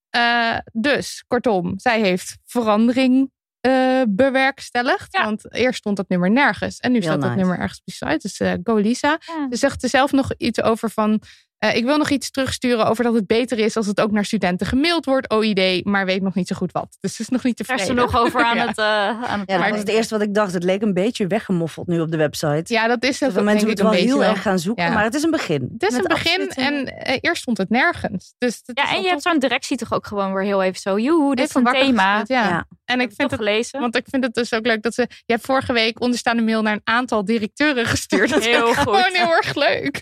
Eh, 0.10 0.58
dus, 0.72 1.24
kortom, 1.28 1.80
zij 1.80 2.02
heeft 2.02 2.38
verandering 2.46 3.32
eh, 3.62 4.02
bewerkstelligd. 4.08 5.08
Ja. 5.18 5.24
Want 5.24 5.54
eerst 5.56 5.80
stond 5.80 5.98
dat 5.98 6.10
nummer 6.10 6.32
nergens. 6.32 6.78
En 6.80 6.92
nu 6.92 6.98
Heel 6.98 7.08
staat 7.08 7.22
dat 7.22 7.30
nice. 7.30 7.40
nummer 7.42 7.60
ergens 7.60 7.80
op 7.80 7.86
de 7.86 7.92
site. 7.92 8.18
Dus 8.22 8.40
eh, 8.40 8.54
go 8.64 8.76
Lisa. 8.76 9.18
Ja. 9.26 9.48
Ze 9.50 9.58
zegt 9.58 9.84
er 9.84 9.90
zelf 9.90 10.12
nog 10.12 10.30
iets 10.38 10.62
over 10.62 10.90
van... 10.90 11.22
Eh, 11.58 11.76
ik 11.76 11.84
wil 11.84 11.98
nog 11.98 12.10
iets 12.10 12.32
terugsturen 12.32 12.86
over 12.86 13.04
dat 13.04 13.14
het 13.14 13.28
beter 13.28 13.58
is 13.60 13.76
als 13.78 13.88
het 13.88 14.02
ook 14.02 14.12
naar 14.12 14.26
studenten 14.26 14.68
gemaild 14.68 15.06
wordt, 15.06 15.30
OID, 15.30 15.86
maar 15.86 16.06
weet 16.06 16.22
nog 16.22 16.34
niet 16.36 16.48
zo 16.48 16.56
goed 16.56 16.72
wat. 16.72 16.98
Dus 17.00 17.12
het 17.12 17.20
is 17.20 17.30
nog 17.30 17.44
niet 17.44 17.68
Daar 17.68 17.76
is 17.78 17.84
tevreden. 17.86 18.04
er 18.04 18.12
nog 18.12 18.22
over 18.26 18.44
aan 18.44 18.56
Ja. 18.62 18.68
het... 18.68 18.80
aan 18.80 19.40
het 19.40 19.50
Ja, 19.50 19.58
dat 19.58 19.70
was 19.70 19.80
het 19.80 19.88
eerste 19.88 20.14
wat 20.18 20.24
ik 20.28 20.34
dacht. 20.34 20.54
Het 20.54 20.64
leek 20.64 20.82
een 20.82 20.94
beetje 20.94 21.28
weggemoffeld 21.28 21.88
nu 21.88 22.00
op 22.00 22.12
de 22.12 22.18
website. 22.18 22.74
Ja, 22.74 22.88
dat 22.88 23.04
is 23.04 23.20
het. 23.20 23.42
Mensen 23.44 23.68
moeten 23.68 23.86
wel 23.86 23.94
heel 23.94 24.24
erg 24.24 24.42
gaan 24.42 24.60
zoeken, 24.60 24.84
Ja. 24.84 24.92
maar 24.94 25.04
het 25.04 25.14
is 25.14 25.24
een 25.24 25.32
begin. 25.32 25.70
Het 25.74 25.84
is 25.84 25.92
Met 25.96 26.02
een 26.02 26.08
begin 26.08 26.50
en 26.50 26.86
eh, 26.98 27.18
eerst 27.22 27.42
stond 27.42 27.58
het 27.58 27.70
nergens. 27.70 28.34
Dus 28.38 28.62
het 28.66 28.78
Ja, 28.78 28.94
en 28.96 29.02
je 29.02 29.08
hebt 29.08 29.22
zo'n 29.22 29.40
directie 29.40 29.78
toch 29.78 29.94
ook 29.94 30.08
gewoon 30.08 30.34
weer 30.34 30.44
heel 30.44 30.64
even 30.64 30.80
zo... 30.82 31.00
Joehoe, 31.00 31.36
dit 31.36 31.48
is 31.50 31.56
een 31.56 31.64
thema. 31.64 32.22
Ja. 32.26 32.66
Ja. 32.92 32.98
En 32.98 33.02
ik 33.02 33.12
vind 33.16 33.32
het 33.32 33.40
gelezen. 33.40 33.80
Want 33.80 33.96
ik 33.96 34.06
vind 34.10 34.24
het 34.24 34.34
dus 34.34 34.54
ook 34.54 34.66
leuk 34.66 34.82
dat 34.82 34.94
ze. 34.94 35.02
Je 35.02 35.34
hebt 35.34 35.46
vorige 35.46 35.74
week 35.74 36.02
onderstaande 36.02 36.44
mail 36.44 36.62
naar 36.62 36.74
een 36.74 36.82
aantal 36.84 37.26
directeuren 37.26 37.86
gestuurd. 37.86 38.30
Dat 38.30 38.44
Heel 38.46 38.68
is 38.68 38.76
goed. 38.76 38.84
gewoon 38.84 39.14
heel 39.14 39.36
erg 39.36 39.56
leuk. 39.56 40.02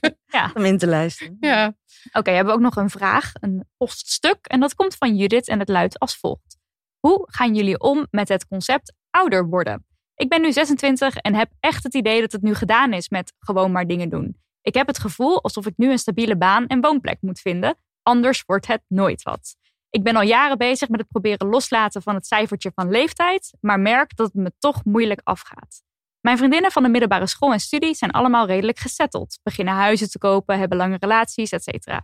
Om 0.53 0.65
in 0.65 0.77
te 0.77 0.87
luisteren. 0.87 1.37
Ja. 1.39 1.75
Oké, 2.11 2.29
we 2.29 2.35
hebben 2.35 2.53
ook 2.53 2.59
nog 2.59 2.75
een 2.75 2.89
vraag, 2.89 3.31
een 3.33 3.67
poststuk. 3.77 4.37
En 4.41 4.59
dat 4.59 4.75
komt 4.75 4.95
van 4.95 5.15
Judith 5.15 5.47
en 5.47 5.59
het 5.59 5.69
luidt 5.69 5.99
als 5.99 6.17
volgt. 6.17 6.57
Hoe 6.99 7.23
gaan 7.31 7.55
jullie 7.55 7.79
om 7.79 8.07
met 8.11 8.27
het 8.29 8.47
concept 8.47 8.93
ouder 9.09 9.47
worden? 9.47 9.85
Ik 10.15 10.29
ben 10.29 10.41
nu 10.41 10.51
26 10.51 11.15
en 11.15 11.35
heb 11.35 11.51
echt 11.59 11.83
het 11.83 11.93
idee 11.93 12.21
dat 12.21 12.31
het 12.31 12.41
nu 12.41 12.53
gedaan 12.55 12.93
is 12.93 13.09
met 13.09 13.33
gewoon 13.39 13.71
maar 13.71 13.87
dingen 13.87 14.09
doen. 14.09 14.37
Ik 14.61 14.73
heb 14.73 14.87
het 14.87 14.99
gevoel 14.99 15.43
alsof 15.43 15.65
ik 15.65 15.73
nu 15.77 15.91
een 15.91 15.97
stabiele 15.99 16.37
baan 16.37 16.67
en 16.67 16.81
woonplek 16.81 17.17
moet 17.21 17.39
vinden. 17.39 17.77
Anders 18.03 18.43
wordt 18.45 18.67
het 18.67 18.81
nooit 18.87 19.23
wat. 19.23 19.55
Ik 19.89 20.03
ben 20.03 20.15
al 20.15 20.21
jaren 20.21 20.57
bezig 20.57 20.89
met 20.89 20.99
het 20.99 21.09
proberen 21.09 21.47
loslaten 21.47 22.01
van 22.01 22.15
het 22.15 22.27
cijfertje 22.27 22.71
van 22.75 22.89
leeftijd, 22.89 23.53
maar 23.61 23.79
merk 23.79 24.15
dat 24.15 24.25
het 24.25 24.35
me 24.35 24.51
toch 24.59 24.83
moeilijk 24.85 25.21
afgaat. 25.23 25.81
Mijn 26.21 26.37
vriendinnen 26.37 26.71
van 26.71 26.83
de 26.83 26.89
middelbare 26.89 27.27
school 27.27 27.51
en 27.51 27.59
studie 27.59 27.93
zijn 27.93 28.11
allemaal 28.11 28.45
redelijk 28.45 28.79
gesetteld. 28.79 29.39
Beginnen 29.43 29.73
huizen 29.73 30.09
te 30.09 30.17
kopen, 30.17 30.59
hebben 30.59 30.77
lange 30.77 30.97
relaties, 30.99 31.51
etc. 31.51 31.99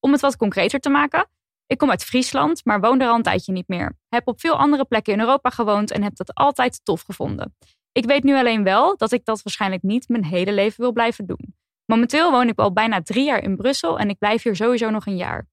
Om 0.00 0.12
het 0.12 0.20
wat 0.20 0.36
concreter 0.36 0.80
te 0.80 0.88
maken. 0.88 1.28
Ik 1.66 1.78
kom 1.78 1.90
uit 1.90 2.04
Friesland, 2.04 2.64
maar 2.64 2.80
woon 2.80 3.00
er 3.00 3.08
al 3.08 3.14
een 3.14 3.22
tijdje 3.22 3.52
niet 3.52 3.68
meer. 3.68 3.98
Heb 4.08 4.28
op 4.28 4.40
veel 4.40 4.56
andere 4.56 4.84
plekken 4.84 5.12
in 5.12 5.20
Europa 5.20 5.50
gewoond 5.50 5.90
en 5.90 6.02
heb 6.02 6.16
dat 6.16 6.34
altijd 6.34 6.80
tof 6.84 7.02
gevonden. 7.02 7.56
Ik 7.92 8.04
weet 8.04 8.22
nu 8.22 8.36
alleen 8.36 8.64
wel 8.64 8.96
dat 8.96 9.12
ik 9.12 9.24
dat 9.24 9.42
waarschijnlijk 9.42 9.82
niet 9.82 10.08
mijn 10.08 10.24
hele 10.24 10.52
leven 10.52 10.80
wil 10.80 10.92
blijven 10.92 11.26
doen. 11.26 11.54
Momenteel 11.86 12.30
woon 12.30 12.48
ik 12.48 12.58
al 12.58 12.72
bijna 12.72 13.02
drie 13.02 13.24
jaar 13.24 13.42
in 13.42 13.56
Brussel 13.56 13.98
en 13.98 14.08
ik 14.08 14.18
blijf 14.18 14.42
hier 14.42 14.56
sowieso 14.56 14.90
nog 14.90 15.06
een 15.06 15.16
jaar. 15.16 15.46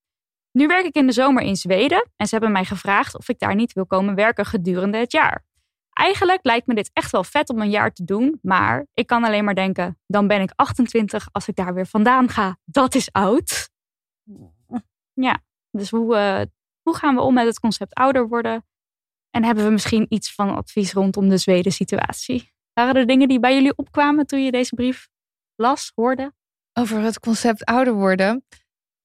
Nu 0.52 0.68
werk 0.68 0.86
ik 0.86 0.96
in 0.96 1.06
de 1.06 1.14
zomer 1.14 1.44
in 1.44 1.56
Zweden 1.56 2.10
en 2.16 2.26
ze 2.28 2.36
hebben 2.36 2.52
mij 2.52 2.66
gevraagd 2.66 3.18
of 3.18 3.30
ik 3.30 3.40
daar 3.40 3.56
niet 3.56 3.74
wil 3.74 3.86
komen 3.86 4.16
werken 4.16 4.46
gedurende 4.46 4.98
het 4.98 5.12
jaar. 5.12 5.46
Eigenlijk 5.90 6.40
lijkt 6.44 6.68
me 6.68 6.76
dit 6.76 6.90
echt 6.94 7.12
wel 7.12 7.24
vet 7.24 7.50
om 7.50 7.62
een 7.62 7.70
jaar 7.70 7.94
te 7.94 8.04
doen, 8.04 8.40
maar 8.42 8.88
ik 8.94 9.08
kan 9.08 9.24
alleen 9.24 9.44
maar 9.44 9.56
denken, 9.56 10.00
dan 10.08 10.28
ben 10.28 10.42
ik 10.42 10.52
28 10.56 11.28
als 11.32 11.48
ik 11.48 11.56
daar 11.56 11.74
weer 11.74 11.88
vandaan 11.88 12.30
ga. 12.30 12.58
Dat 12.66 12.96
is 12.96 13.12
oud. 13.12 13.70
Ja, 15.14 15.44
dus 15.72 15.90
hoe, 15.90 16.16
eh, 16.16 16.42
hoe 16.82 16.96
gaan 16.96 17.16
we 17.16 17.22
om 17.22 17.34
met 17.34 17.46
het 17.46 17.60
concept 17.60 17.94
ouder 17.94 18.28
worden? 18.28 18.66
En 19.30 19.44
hebben 19.44 19.64
we 19.64 19.72
misschien 19.72 20.06
iets 20.10 20.34
van 20.34 20.56
advies 20.56 20.94
rondom 20.94 21.30
de 21.30 21.38
Zweden-situatie? 21.38 22.54
Waren 22.74 22.96
er 22.96 23.08
dingen 23.08 23.28
die 23.28 23.40
bij 23.40 23.54
jullie 23.54 23.76
opkwamen 23.76 24.26
toen 24.26 24.44
je 24.44 24.52
deze 24.52 24.76
brief 24.76 25.08
las, 25.56 25.92
hoorde? 25.96 26.34
Over 26.74 27.00
het 27.00 27.20
concept 27.20 27.64
ouder 27.64 27.94
worden. 27.94 28.46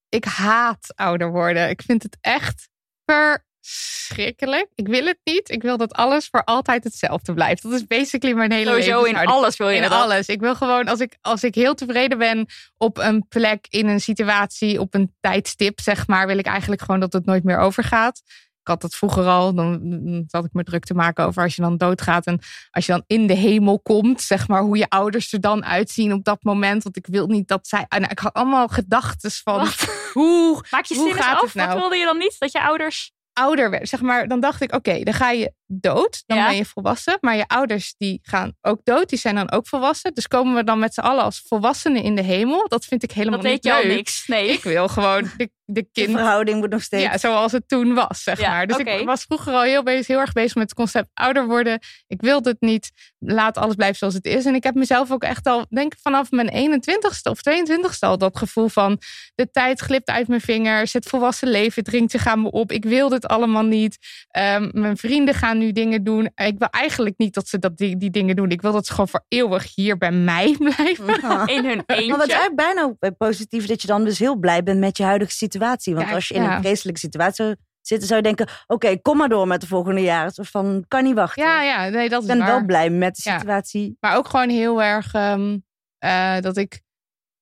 Ik 0.09 0.25
haat 0.25 0.93
ouder 0.95 1.31
worden. 1.31 1.69
Ik 1.69 1.83
vind 1.83 2.03
het 2.03 2.17
echt 2.21 2.69
verschrikkelijk. 3.05 4.67
Ik 4.75 4.89
wil 4.89 5.05
het 5.05 5.19
niet. 5.25 5.51
Ik 5.51 5.63
wil 5.63 5.77
dat 5.77 5.93
alles 5.93 6.29
voor 6.29 6.45
altijd 6.45 6.85
hetzelfde 6.85 7.35
blijft. 7.35 7.63
Dat 7.63 7.73
is 7.73 7.87
basically 7.87 8.35
mijn 8.35 8.53
hele 8.53 8.71
Sowieso 8.71 8.89
in 8.91 8.97
levenshouding. 8.97 9.37
alles 9.37 9.57
wil 9.57 9.69
je 9.69 9.77
In 9.77 9.83
dat. 9.83 9.93
alles. 9.93 10.27
Ik 10.29 10.41
wil 10.41 10.55
gewoon, 10.55 10.89
als 10.89 11.01
ik, 11.01 11.17
als 11.21 11.43
ik 11.45 11.55
heel 11.55 11.75
tevreden 11.75 12.19
ben 12.19 12.47
op 12.77 12.99
een 12.99 13.27
plek, 13.29 13.67
in 13.69 13.89
een 13.89 14.01
situatie, 14.01 14.81
op 14.81 14.95
een 14.95 15.15
tijdstip, 15.21 15.81
zeg 15.81 16.07
maar, 16.07 16.27
wil 16.27 16.39
ik 16.39 16.47
eigenlijk 16.47 16.83
gewoon 16.83 17.01
dat 17.01 17.13
het 17.13 17.25
nooit 17.25 17.45
meer 17.45 17.59
overgaat. 17.59 18.23
Ik 18.65 18.71
had 18.71 18.81
dat 18.81 18.95
vroeger 18.95 19.27
al, 19.27 19.55
dan 19.55 19.81
dan 19.83 20.25
zat 20.27 20.45
ik 20.45 20.53
me 20.53 20.65
druk 20.65 20.85
te 20.85 20.95
maken 20.95 21.25
over 21.25 21.43
als 21.43 21.57
je 21.57 21.63
dan 21.63 21.77
doodgaat 21.77 22.27
en 22.27 22.39
als 22.71 22.87
je 22.87 22.93
dan 22.93 23.05
in 23.07 23.27
de 23.27 23.35
hemel 23.35 23.81
komt, 23.81 24.21
zeg 24.21 24.49
maar, 24.49 24.63
hoe 24.63 24.77
je 24.77 24.89
ouders 24.89 25.33
er 25.33 25.41
dan 25.41 25.65
uitzien 25.65 26.13
op 26.13 26.25
dat 26.25 26.43
moment. 26.43 26.83
Want 26.83 26.97
ik 26.97 27.07
wil 27.07 27.27
niet 27.27 27.49
dat 27.49 27.67
zij. 27.67 27.87
Nou, 27.89 28.05
ik 28.11 28.19
had 28.19 28.33
allemaal 28.33 28.69
gedachten 28.69 29.31
van 29.31 29.59
Wat? 29.59 30.11
hoe 30.13 30.65
Maak 30.71 30.85
je 30.85 30.95
Hoe 30.95 31.15
gaat 31.15 31.35
af. 31.35 31.43
het 31.43 31.55
nou? 31.55 31.69
Wat 31.69 31.79
wilde 31.79 31.97
je 31.97 32.05
dan 32.05 32.19
niet? 32.19 32.37
Dat 32.39 32.53
je 32.53 32.63
ouders... 32.63 33.13
ouder 33.33 33.71
werd. 33.71 33.89
Zeg 33.89 34.01
maar, 34.01 34.29
dan 34.29 34.41
dacht 34.41 34.61
ik, 34.61 34.75
oké, 34.75 35.03
dan 35.03 35.15
ga 35.15 35.31
je 35.31 35.53
dood. 35.81 36.23
Dan 36.27 36.37
Ja. 36.37 36.47
ben 36.47 36.57
je 36.57 36.65
volwassen. 36.65 37.19
Maar 37.21 37.37
je 37.37 37.47
ouders 37.47 37.95
die 37.99 38.19
gaan 38.23 38.53
ook 38.61 38.81
dood. 38.85 39.09
Die 39.09 39.19
zijn 39.19 39.35
dan 39.35 39.51
ook 39.51 39.69
volwassen. 39.69 40.15
Dus 40.15 40.29
komen 40.29 40.55
we 40.55 40.65
dan 40.65 40.79
met 40.79 40.95
z'n 40.95 41.01
allen 41.01 41.25
als 41.25 41.43
volwassenen 41.47 42.03
in 42.03 42.15
de 42.15 42.23
hemel. 42.23 42.69
Dat 42.69 42.85
vind 42.85 43.03
ik 43.03 43.13
helemaal 43.13 43.41
Dat 43.41 43.51
niet 43.51 43.63
deed 43.63 43.73
je 43.73 43.79
al 43.79 43.87
leuk. 43.87 43.97
niks. 43.97 44.27
Nee. 44.27 44.49
Ik 44.49 44.63
wil 44.63 44.89
gewoon 44.89 45.23
de, 45.23 45.31
de 45.37 45.51
De 45.65 45.89
kind... 45.93 46.11
verhouding 46.11 46.59
moet 46.61 46.71
nog 46.71 46.83
steeds. 46.83 47.03
Ja, 47.05 47.19
zoals 47.19 47.53
het 47.53 47.69
toen 47.69 47.95
was, 47.95 48.23
zeg 48.23 48.41
Ja, 48.41 48.51
maar. 48.51 48.67
Dus 48.67 48.77
ik 48.77 49.05
was 49.05 49.23
vroeger 49.23 49.53
al 49.53 49.63
heel, 49.63 49.83
bezig, 49.83 50.07
heel 50.07 50.19
erg 50.21 50.33
bezig 50.33 50.55
met 50.55 50.65
het 50.65 50.75
concept 50.75 51.09
ouder 51.15 51.47
worden. 51.47 51.79
Ik 52.07 52.21
wilde 52.21 52.51
het 52.51 52.61
niet. 52.61 52.91
Laat 53.19 53.57
alles 53.59 53.75
blijven 53.75 53.97
zoals 53.99 54.15
het 54.15 54.25
is. 54.27 54.45
En 54.45 54.55
ik 54.55 54.63
heb 54.63 54.75
mezelf 54.75 55.11
ook 55.11 55.23
echt 55.23 55.47
al, 55.47 55.67
denk 55.69 55.93
ik 55.93 55.99
vanaf 56.03 56.31
mijn 56.31 56.81
21ste 56.83 57.31
of 57.31 57.39
22ste 57.39 57.99
al 57.99 58.19
dat 58.19 58.39
gevoel 58.39 58.69
van 58.69 58.99
de 59.35 59.51
tijd 59.51 59.81
glipt 59.81 60.09
uit 60.11 60.29
mijn 60.29 60.41
vingers. 60.41 60.93
Het 60.93 61.07
volwassen 61.07 61.49
leven 61.49 61.85
dringt 61.85 62.11
zich 62.11 62.27
aan 62.27 62.43
me 62.43 62.51
op. 62.51 62.73
Ik 62.73 62.85
wil 62.85 63.09
dit 63.09 63.27
allemaal 63.27 63.63
niet. 63.65 63.99
Ehm, 64.29 64.69
mijn 64.73 64.97
vrienden 64.97 65.35
gaan 65.35 65.59
nu 65.59 65.64
dingen 65.73 66.05
doen. 66.05 66.25
Ik 66.35 66.59
wil 66.59 66.69
eigenlijk 66.71 67.19
niet 67.19 67.35
dat 67.35 67.49
ze 67.49 67.59
dat, 67.59 67.77
die, 67.77 67.97
die 67.97 68.11
dingen 68.11 68.37
doen. 68.37 68.51
Ik 68.51 68.63
wil 68.63 68.73
dat 68.73 68.87
ze 68.87 68.91
gewoon 68.93 69.09
voor 69.09 69.25
eeuwig 69.29 69.75
hier 69.75 69.99
bij 69.99 70.13
mij 70.13 70.57
blijven. 70.59 71.47
In 71.47 71.65
hun 71.65 71.77
Maar 71.77 71.85
wat 71.87 71.99
is 71.99 72.05
eentje. 72.05 72.17
eigenlijk 72.17 72.57
bijna 72.57 72.83
ook 72.83 73.17
positief 73.17 73.67
dat 73.67 73.81
je 73.83 73.87
dan 73.89 74.05
dus 74.05 74.19
heel 74.19 74.37
blij 74.37 74.63
bent 74.63 74.81
met 74.81 74.97
je 74.97 75.03
huidige 75.05 75.33
situatie. 75.33 75.95
Want 75.95 76.09
Ja, 76.09 76.15
als 76.15 76.29
je 76.29 76.35
in 76.35 76.43
ja. 76.43 76.57
een 76.57 76.63
vreselijke 76.63 77.01
situatie 77.01 77.45
zou 77.45 77.57
zitten, 77.81 78.09
zou 78.09 78.21
je 78.23 78.35
denken: 78.35 78.49
oké, 78.67 78.99
kom 79.01 79.17
maar 79.17 79.29
door 79.29 79.47
met 79.47 79.61
de 79.61 79.67
volgende 79.67 80.01
jaren. 80.01 80.33
Of 80.37 80.49
van 80.49 80.85
kan 80.89 81.05
niet 81.05 81.15
wachten. 81.15 81.43
Ja, 81.45 81.63
ja, 81.63 81.89
nee, 81.89 82.09
dat 82.09 82.23
ik 82.23 82.29
is 82.29 82.35
ben 82.35 82.45
waar. 82.47 82.55
wel 82.57 82.65
blij 82.65 82.91
met 82.91 83.17
de 83.17 83.23
Ja. 83.31 83.39
situatie. 83.39 83.97
Maar 84.01 84.17
ook 84.17 84.29
gewoon 84.29 84.49
heel 84.49 84.83
erg 84.83 85.13
ehm, 85.15 85.59
eh, 85.99 86.41
dat 86.41 86.57
ik, 86.57 86.81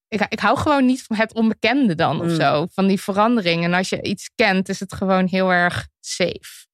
ik. 0.08 0.26
Ik 0.28 0.40
hou 0.40 0.58
gewoon 0.58 0.86
niet 0.86 1.02
van 1.02 1.16
het 1.16 1.34
onbekende 1.34 1.94
dan 1.94 2.20
of 2.20 2.26
Mm. 2.26 2.34
zo. 2.40 2.66
Van 2.72 2.86
die 2.86 3.00
verandering. 3.00 3.64
En 3.64 3.74
als 3.74 3.88
je 3.88 4.02
iets 4.02 4.30
kent, 4.34 4.68
is 4.68 4.80
het 4.80 4.92
gewoon 4.94 5.26
heel 5.26 5.52
erg 5.52 5.88
safe. 6.00 6.66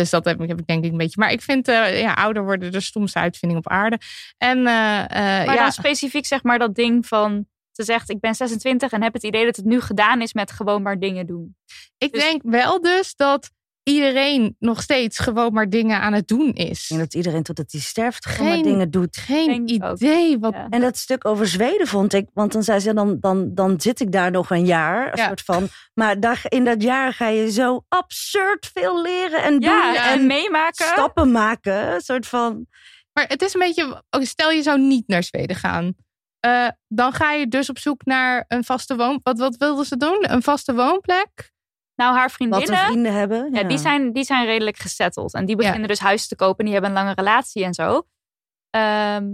Dus 0.00 0.10
dat 0.10 0.24
heb 0.24 0.42
ik, 0.42 0.48
heb 0.48 0.58
ik 0.58 0.66
denk 0.66 0.84
ik 0.84 0.90
een 0.90 0.96
beetje. 0.96 1.20
Maar 1.20 1.32
ik 1.32 1.42
vind 1.42 1.68
eh, 1.68 2.00
ja, 2.00 2.12
ouder 2.12 2.44
worden 2.44 2.72
de 2.72 2.80
stomste 2.80 3.18
uitvinding 3.18 3.60
op 3.60 3.68
aarde. 3.68 3.98
En 4.38 4.66
eh, 4.66 5.02
eh, 5.02 5.46
Maar 5.46 5.54
ja, 5.54 5.62
dan 5.62 5.72
specifiek 5.72 6.26
zeg 6.26 6.42
maar 6.42 6.58
dat 6.58 6.74
ding 6.74 7.06
van... 7.06 7.46
Ze 7.70 7.84
zegt, 7.84 8.10
ik 8.10 8.20
ben 8.20 8.34
26 8.34 8.92
en 8.92 9.02
heb 9.02 9.12
het 9.12 9.22
idee 9.22 9.44
dat 9.44 9.56
het 9.56 9.64
nu 9.64 9.80
gedaan 9.80 10.22
is 10.22 10.32
met 10.32 10.50
gewoon 10.50 10.82
maar 10.82 10.98
dingen 10.98 11.26
doen. 11.26 11.56
ik 11.98 12.12
dus- 12.12 12.22
denk 12.22 12.42
wel 12.44 12.80
dus 12.80 13.14
dat 13.14 13.50
iedereen 13.88 14.56
nog 14.58 14.82
steeds 14.82 15.18
gewoon 15.18 15.52
maar 15.52 15.68
dingen 15.70 16.00
aan 16.00 16.12
het 16.12 16.28
doen 16.28 16.52
is. 16.52 16.82
Ik 16.82 16.88
denk 16.88 17.00
dat 17.00 17.14
iedereen 17.14 17.42
totdat 17.42 17.72
hij 17.72 17.80
sterft 17.80 18.26
gewoon 18.26 18.46
Geen- 18.52 18.54
maar 18.60 18.70
dingen 18.72 18.90
doet. 18.90 19.16
Geen 19.16 19.68
idee 19.68 20.38
wat. 20.38 20.52
Ja. 20.52 20.66
En 20.70 20.80
dat 20.80 20.96
stuk 20.96 21.24
over 21.26 21.46
Zweden 21.48 21.86
vond 21.86 22.12
ik, 22.12 22.28
want 22.34 22.52
dan 22.52 22.62
zei 22.62 22.78
ze, 22.80 22.94
dan, 22.94 23.16
dan, 23.20 23.54
dan 23.54 23.80
zit 23.80 24.00
ik 24.00 24.12
daar 24.12 24.30
nog 24.30 24.50
een 24.50 24.66
jaar, 24.66 25.06
een 25.12 25.18
Ja. 25.18 25.26
soort 25.26 25.40
van. 25.40 25.68
Maar 25.94 26.20
daar, 26.20 26.40
in 26.48 26.64
dat 26.64 26.82
jaar 26.82 27.12
ga 27.12 27.28
je 27.28 27.50
zo 27.50 27.84
absurd 27.88 28.70
veel 28.74 29.02
leren 29.02 29.42
en 29.42 29.52
doen 29.52 29.70
Ja, 29.70 30.12
en 30.12 30.18
en 30.20 30.26
meemaken. 30.26 30.86
stappen 30.86 31.30
maken. 31.32 31.92
Een 31.94 32.00
soort 32.00 32.26
van, 32.26 32.66
Maar 33.12 33.24
het 33.28 33.42
is 33.42 33.54
een 33.54 33.60
beetje, 33.60 34.02
oké, 34.10 34.24
stel 34.24 34.50
je 34.50 34.62
zou 34.62 34.80
niet 34.80 35.08
naar 35.08 35.22
Zweden 35.22 35.56
gaan. 35.56 35.94
Eh, 36.40 36.68
dan 36.88 37.12
ga 37.12 37.32
je 37.32 37.48
dus 37.48 37.68
op 37.70 37.78
zoek 37.78 38.04
naar 38.04 38.44
een 38.48 38.64
vaste 38.64 38.96
woon. 38.96 39.20
Wat, 39.22 39.38
wat 39.38 39.56
wilden 39.56 39.84
ze 39.84 39.96
doen? 39.96 40.24
Een 40.30 40.42
vaste 40.42 40.74
woonplek? 40.74 41.54
Nou, 41.96 42.14
haar 42.16 42.22
wat 42.22 42.30
we 42.30 42.34
vriendinnen, 42.36 42.78
vrienden 42.78 43.12
hebben. 43.14 43.48
ja, 43.52 43.62
die, 43.62 43.78
zijn, 43.78 44.12
die 44.12 44.24
zijn 44.24 44.46
redelijk 44.46 44.76
gesetteld. 44.76 45.34
En 45.34 45.44
die 45.44 45.56
Ja. 45.56 45.62
beginnen 45.62 45.88
dus 45.88 45.98
huis 45.98 46.28
te 46.28 46.36
kopen. 46.36 46.58
En 46.58 46.64
die 46.64 46.72
hebben 46.72 46.90
een 46.90 46.96
lange 46.96 47.14
relatie 47.14 47.64
en 47.64 47.74
zo. 47.74 48.02
Ehm, 48.70 49.24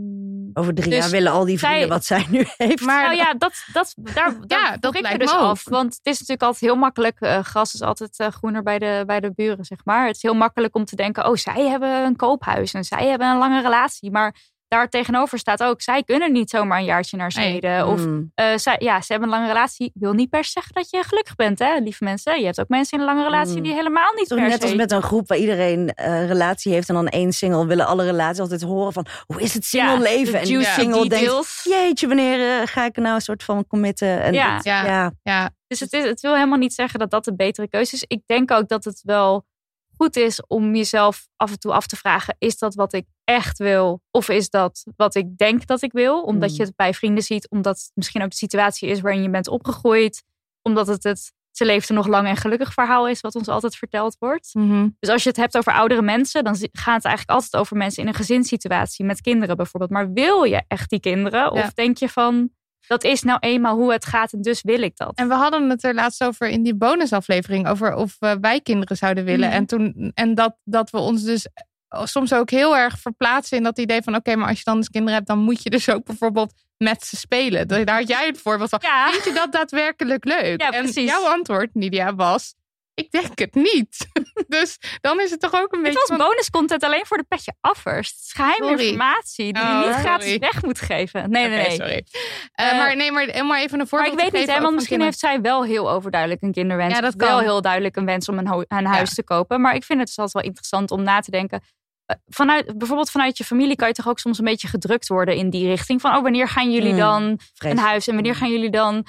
Over 0.54 0.74
drie 0.74 0.90
Dus 0.90 0.98
jaar 0.98 1.10
willen 1.10 1.32
al 1.32 1.44
die 1.44 1.58
vrienden 1.58 1.80
zij- 1.80 1.88
wat 1.88 2.04
zij 2.04 2.26
nu 2.30 2.44
heeft. 2.56 2.80
Maar 2.80 3.02
nou 3.02 3.16
ja, 3.16 3.34
dat, 3.34 3.64
dat, 3.72 3.94
daar, 3.96 4.34
daar 4.46 4.60
Ja, 4.60 4.76
dat 4.76 4.94
ik 4.94 5.00
me 5.00 5.06
lijkt 5.08 5.20
dus 5.20 5.32
ook. 5.34 5.40
af. 5.40 5.64
Want 5.68 5.92
het 5.94 6.00
is 6.06 6.12
natuurlijk 6.12 6.42
altijd 6.42 6.60
heel 6.70 6.76
makkelijk. 6.80 7.20
eh, 7.20 7.38
gras 7.38 7.74
is 7.74 7.82
altijd 7.82 8.18
eh, 8.18 8.26
groener 8.28 8.62
bij 8.62 8.78
de, 8.78 9.02
bij 9.06 9.20
de 9.20 9.32
buren, 9.34 9.64
zeg 9.64 9.78
maar. 9.84 10.06
Het 10.06 10.16
is 10.16 10.22
heel 10.22 10.34
makkelijk 10.34 10.74
om 10.74 10.84
te 10.84 10.96
denken, 10.96 11.26
oh, 11.28 11.34
zij 11.36 11.66
hebben 11.68 11.90
een 12.04 12.16
koophuis. 12.16 12.72
En 12.74 12.84
zij 12.84 13.06
hebben 13.08 13.28
een 13.28 13.38
lange 13.38 13.62
relatie. 13.62 14.10
Maar 14.10 14.34
daar 14.72 14.88
tegenover 14.88 15.38
staat 15.38 15.62
ook, 15.62 15.82
zij 15.82 16.02
kunnen 16.02 16.32
niet 16.32 16.50
zomaar 16.50 16.78
een 16.78 16.84
jaartje 16.84 17.16
naar 17.16 17.32
Nee. 17.36 17.50
Zweden. 17.50 17.86
Of 17.86 18.00
Hmm. 18.02 18.30
eh, 18.34 18.56
zij, 18.56 18.76
ja, 18.78 19.00
ze 19.00 19.12
hebben 19.12 19.28
een 19.28 19.34
lange 19.34 19.48
relatie. 19.52 19.90
Wil 19.94 20.12
niet 20.12 20.30
per 20.30 20.44
se 20.44 20.50
zeggen 20.50 20.74
dat 20.74 20.90
je 20.90 21.02
gelukkig 21.04 21.34
bent, 21.34 21.58
hè, 21.58 21.78
lieve 21.78 22.04
mensen. 22.04 22.38
Je 22.38 22.44
hebt 22.44 22.60
ook 22.60 22.68
mensen 22.68 22.98
in 22.98 23.04
een 23.04 23.14
lange 23.14 23.24
relatie 23.24 23.56
Mm. 23.56 23.62
die 23.62 23.72
helemaal 23.72 24.12
niet 24.12 24.28
Toch 24.28 24.38
per 24.38 24.48
net 24.48 24.62
als 24.62 24.74
met 24.74 24.92
een 24.92 25.02
groep 25.02 25.28
waar 25.28 25.38
iedereen 25.38 25.88
eh 25.94 26.26
relatie 26.26 26.72
heeft 26.72 26.88
en 26.88 26.94
dan 26.94 27.08
één 27.08 27.32
single 27.32 27.66
willen 27.66 27.86
alle 27.86 28.04
relaties 28.04 28.40
altijd 28.40 28.62
horen 28.62 28.92
van 28.92 29.06
hoe 29.26 29.40
is 29.40 29.54
het 29.54 29.64
single 29.64 30.00
leven? 30.00 30.32
de 30.32 30.38
En 30.38 30.44
die 30.44 30.64
single 30.64 31.08
denkt, 31.08 31.60
jeetje, 31.64 32.06
wanneer 32.06 32.60
eh, 32.60 32.66
ga 32.66 32.84
ik 32.84 32.96
er 32.96 33.02
nou 33.02 33.14
een 33.14 33.20
soort 33.20 33.42
van 33.44 33.66
committen? 33.66 34.20
En 34.22 34.32
Ja. 34.32 34.54
het- 34.54 34.64
Ja. 34.64 34.84
ja. 34.86 35.12
Ja, 35.22 35.50
Dus 35.66 35.80
het, 35.80 35.92
is, 35.92 36.04
het 36.04 36.20
wil 36.20 36.34
helemaal 36.34 36.58
niet 36.58 36.74
zeggen 36.74 36.98
dat 36.98 37.10
dat 37.10 37.24
de 37.24 37.34
betere 37.34 37.68
keuze 37.68 37.94
is. 37.94 38.04
Ik 38.06 38.22
denk 38.26 38.50
ook 38.50 38.68
dat 38.68 38.84
het 38.84 39.00
wel 39.04 39.44
goed 39.96 40.16
is 40.16 40.42
om 40.46 40.74
jezelf 40.74 41.28
af 41.36 41.50
en 41.50 41.58
toe 41.58 41.72
af 41.72 41.86
te 41.86 41.96
vragen: 41.96 42.34
is 42.38 42.58
dat 42.58 42.74
wat 42.74 42.92
ik 42.92 43.06
echt 43.24 43.58
wil? 43.58 44.00
Of 44.10 44.28
is 44.28 44.50
dat 44.50 44.84
wat 44.96 45.14
ik 45.14 45.36
denk 45.36 45.66
dat 45.66 45.82
ik 45.82 45.92
wil? 45.92 46.22
Omdat 46.22 46.50
Mm. 46.50 46.56
je 46.56 46.62
het 46.62 46.76
bij 46.76 46.94
vrienden 46.94 47.22
ziet, 47.24 47.48
omdat 47.50 47.76
het 47.78 47.90
misschien 47.94 48.22
ook 48.22 48.30
de 48.30 48.36
situatie 48.36 48.88
is 48.88 49.00
waarin 49.00 49.22
je 49.22 49.30
bent 49.30 49.48
opgegroeid. 49.48 50.22
omdat 50.64 50.86
het 50.86 51.02
het 51.02 51.32
ze 51.50 51.64
leefde 51.64 51.94
nog 51.94 52.06
lang 52.06 52.28
en 52.28 52.36
gelukkig 52.36 52.72
verhaal 52.72 53.08
is, 53.08 53.20
wat 53.20 53.34
ons 53.34 53.48
altijd 53.48 53.76
verteld 53.76 54.16
wordt. 54.18 54.50
Mhm. 54.54 54.88
Dus 55.00 55.10
als 55.10 55.22
je 55.22 55.28
het 55.28 55.38
hebt 55.38 55.56
over 55.56 55.72
oudere 55.72 56.02
mensen, 56.02 56.44
dan 56.44 56.54
gaat 56.56 56.94
het 56.94 57.04
eigenlijk 57.04 57.30
altijd 57.30 57.56
over 57.56 57.76
mensen 57.76 58.02
in 58.02 58.08
een 58.08 58.14
gezinssituatie 58.14 59.04
met 59.04 59.20
kinderen 59.20 59.56
bijvoorbeeld. 59.56 59.90
Maar 59.92 60.12
wil 60.12 60.42
je 60.42 60.62
echt 60.68 60.90
die 60.90 61.00
kinderen? 61.00 61.52
Of 61.52 61.72
denk 61.72 61.96
je 61.98 62.08
van, 62.08 62.50
dat 62.86 63.04
is 63.04 63.22
nou 63.22 63.38
eenmaal 63.40 63.76
hoe 63.76 63.92
het 63.92 64.04
gaat 64.04 64.32
en 64.32 64.42
dus 64.42 64.62
wil 64.62 64.82
ik 64.82 64.96
dat? 64.96 65.12
En 65.14 65.28
we 65.28 65.34
hadden 65.34 65.70
het 65.70 65.84
er 65.84 65.94
laatst 65.94 66.24
over 66.24 66.48
in 66.48 66.62
die 66.62 66.74
bonusaflevering. 66.74 67.68
Over 67.68 67.94
of 67.94 68.16
wij 68.40 68.60
kinderen 68.60 68.96
zouden 68.96 69.24
willen. 69.24 69.48
Mhm. 69.48 69.56
En, 69.56 69.66
toen, 69.66 70.10
en 70.14 70.34
dat, 70.34 70.56
dat 70.64 70.90
we 70.90 70.98
ons 70.98 71.22
dus 71.22 71.48
soms 72.04 72.32
ook 72.34 72.50
heel 72.50 72.76
erg 72.76 72.98
verplaatsen 72.98 73.56
in 73.56 73.62
dat 73.62 73.78
idee 73.78 74.02
van... 74.02 74.14
Oké, 74.14 74.36
maar 74.36 74.48
als 74.48 74.58
je 74.58 74.64
dan 74.64 74.76
dus 74.76 74.88
kinderen 74.88 75.14
hebt, 75.14 75.26
dan 75.26 75.38
moet 75.38 75.62
je 75.62 75.70
dus 75.70 75.88
ook 75.90 76.04
bijvoorbeeld 76.04 76.52
met 76.76 77.04
ze 77.04 77.16
spelen. 77.16 77.68
Da- 77.68 77.84
Daar 77.84 77.98
had 77.98 78.08
jij 78.08 78.26
het 78.26 78.38
voorbeeld 78.38 78.70
van. 78.70 78.78
Ja. 78.82 79.10
Vind 79.10 79.24
je 79.24 79.32
dat 79.32 79.52
daadwerkelijk 79.52 80.24
leuk? 80.24 80.60
Ja, 80.60 80.70
en 80.70 80.82
precies. 80.82 81.10
jouw 81.10 81.24
antwoord, 81.26 81.74
Nidia, 81.74 82.14
was... 82.14 82.54
Ik 82.94 83.10
denk 83.10 83.38
het 83.38 83.54
niet. 83.54 84.06
dus 84.56 84.78
dan 85.00 85.20
is 85.20 85.30
het 85.30 85.40
toch 85.40 85.54
ook 85.54 85.72
een 85.72 85.78
Het 85.78 85.82
beetje 85.82 86.06
was 86.08 86.18
van... 86.18 86.26
bonuscontent 86.26 86.84
alleen 86.84 87.06
voor 87.06 87.16
de 87.16 87.24
petje 87.28 87.54
affers. 87.60 88.08
Het 88.08 88.18
is 88.24 88.32
geheime 88.32 88.66
Sorry. 88.66 88.82
informatie 88.84 89.52
die 89.52 89.62
Oh, 89.62 89.68
je 89.68 89.74
niet 89.74 89.84
sorry. 89.84 90.00
gratis 90.00 90.36
weg 90.38 90.62
moet 90.62 90.80
geven. 90.80 91.30
Nee, 91.30 91.48
nee, 91.48 91.56
nee. 91.68 91.70
sorry. 91.76 92.04
Eh, 92.52 92.70
Eh, 92.70 92.76
maar 92.78 92.96
nee, 92.96 93.12
maar, 93.12 93.26
maar 93.46 93.58
even 93.58 93.72
een 93.72 93.78
Maar 93.78 93.86
voorbeeld 93.86 94.12
ik 94.12 94.18
weet 94.18 94.32
niet, 94.32 94.50
hè, 94.54 94.60
want 94.60 94.74
misschien 94.74 95.00
heeft 95.00 95.18
zij 95.18 95.40
wel 95.40 95.64
heel 95.64 95.90
overduidelijk 95.90 96.42
een 96.42 96.52
kinderwens. 96.52 96.94
Ja, 96.94 97.00
dat 97.00 97.14
of 97.14 97.20
wel 97.20 97.28
kan. 97.36 97.42
heel 97.42 97.60
duidelijk 97.60 97.96
een 97.96 98.04
wens 98.06 98.28
om 98.28 98.38
een, 98.38 98.64
een 98.68 98.86
huis 98.86 99.14
te 99.14 99.22
kopen. 99.24 99.60
Maar 99.60 99.74
ik 99.74 99.84
vind 99.84 99.98
het 99.98 100.08
dus 100.08 100.16
altijd 100.18 100.34
wel 100.34 100.44
interessant 100.44 100.90
om 100.90 101.02
na 101.02 101.20
te 101.20 101.30
denken. 101.30 101.62
Vanuit, 102.26 102.78
bijvoorbeeld 102.78 103.10
vanuit 103.10 103.38
je 103.38 103.44
familie 103.44 103.76
kan 103.76 103.88
je 103.88 103.94
toch 103.94 104.08
ook 104.08 104.18
soms 104.18 104.38
een 104.38 104.44
beetje 104.44 104.68
gedrukt 104.68 105.08
worden 105.08 105.36
in 105.36 105.50
die 105.50 105.66
richting. 105.66 106.00
Van, 106.00 106.16
oh, 106.16 106.22
wanneer 106.22 106.48
gaan 106.48 106.72
jullie 106.72 106.92
Mm, 106.92 106.98
dan 106.98 107.22
een 107.22 107.40
Vreselijk. 107.54 107.86
huis 107.86 108.06
en 108.08 108.14
wanneer 108.14 108.34
gaan 108.34 108.50
jullie 108.50 108.70
dan... 108.70 109.06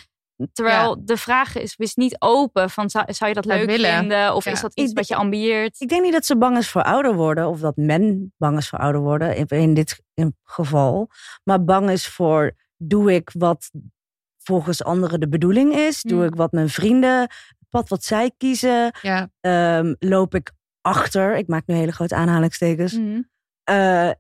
Terwijl 0.54 1.06
de 1.06 1.18
vraag 1.18 1.56
is, 1.56 1.74
is 1.78 1.96
niet 1.96 2.16
open 2.20 2.70
van 2.70 2.90
zou, 2.90 3.14
zou 3.14 3.30
je 3.30 3.36
dat 3.36 3.46
leuk 3.46 3.66
willen. 3.66 3.98
vinden? 3.98 4.36
Of 4.36 4.46
Ja. 4.46 4.52
is 4.52 4.62
dat 4.62 4.74
iets 4.76 4.94
wat 4.94 5.08
je 5.08 5.16
ambieert? 5.16 5.82
Ik 5.82 5.90
denk 5.90 6.04
niet 6.04 6.12
dat 6.14 6.26
ze 6.26 6.38
bang 6.38 6.58
is 6.58 6.70
voor 6.70 6.84
ouder 6.84 7.14
worden, 7.16 7.48
of 7.48 7.60
dat 7.60 7.76
men 7.76 8.34
bang 8.38 8.58
is 8.58 8.70
voor 8.70 8.80
ouder 8.80 9.02
worden, 9.02 9.36
in, 9.36 9.46
in 9.48 9.74
dit 9.74 10.02
in 10.14 10.38
geval. 10.44 11.10
Maar 11.44 11.64
bang 11.64 11.90
is 11.90 12.08
voor, 12.08 12.52
doe 12.78 13.14
ik 13.14 13.32
wat 13.38 13.72
volgens 14.44 14.84
anderen 14.84 15.20
de 15.20 15.30
bedoeling 15.30 15.76
is? 15.76 16.02
Doe 16.02 16.18
Hmm. 16.18 16.28
ik 16.28 16.36
wat 16.36 16.52
mijn 16.52 16.70
vrienden, 16.70 17.20
het 17.22 17.70
pad 17.70 17.90
wat 17.90 18.04
zij 18.04 18.32
kiezen? 18.38 18.92
Ja, 19.02 19.30
Ehm, 19.42 19.94
loop 20.00 20.36
ik 20.36 20.52
achter? 20.84 21.36
Ik 21.36 21.48
maak 21.48 21.68
nu 21.68 21.76
hele 21.76 21.92
grote 21.92 22.16
aanhalingstekens. 22.16 22.94
Mhm. 22.94 23.22
Eh, 23.64 24.12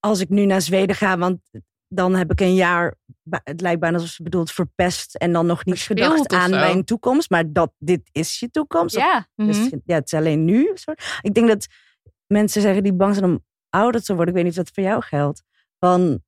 als 0.00 0.20
ik 0.20 0.28
nu 0.28 0.44
naar 0.44 0.62
Zweden 0.62 0.96
ga, 0.96 1.18
want 1.18 1.40
dan 1.88 2.14
heb 2.14 2.30
ik 2.30 2.40
een 2.40 2.54
jaar, 2.54 2.94
het 3.30 3.60
lijkt 3.60 3.80
bijna 3.80 3.96
alsof 3.96 4.10
ze 4.12 4.22
bedoelt 4.22 4.52
verpest 4.52 5.14
en 5.14 5.32
dan 5.32 5.46
nog 5.46 5.64
niet 5.64 5.74
Verspeeld 5.74 6.12
gedacht 6.12 6.32
aan 6.32 6.50
zo. 6.50 6.56
mijn 6.56 6.84
toekomst. 6.84 7.30
Maar 7.30 7.52
dat 7.52 7.72
dit 7.78 8.08
is 8.12 8.38
je 8.38 8.50
toekomst. 8.50 8.96
Ja, 8.96 9.28
Dus 9.34 9.58
mhm. 9.58 9.78
ja, 9.84 9.94
het 9.94 10.12
is 10.12 10.18
alleen 10.18 10.44
nu. 10.44 10.70
Soort. 10.74 11.18
Ik 11.20 11.34
denk 11.34 11.48
dat 11.48 11.66
mensen 12.26 12.62
zeggen 12.62 12.82
die 12.82 12.94
bang 12.94 13.14
zijn 13.14 13.26
om 13.26 13.44
ouder 13.68 14.02
te 14.02 14.14
worden. 14.14 14.28
Ik 14.28 14.34
weet 14.34 14.48
niet 14.50 14.58
of 14.58 14.64
dat 14.64 14.74
voor 14.74 14.84
jou 14.84 15.02
geldt. 15.02 15.42
Van, 15.78 16.22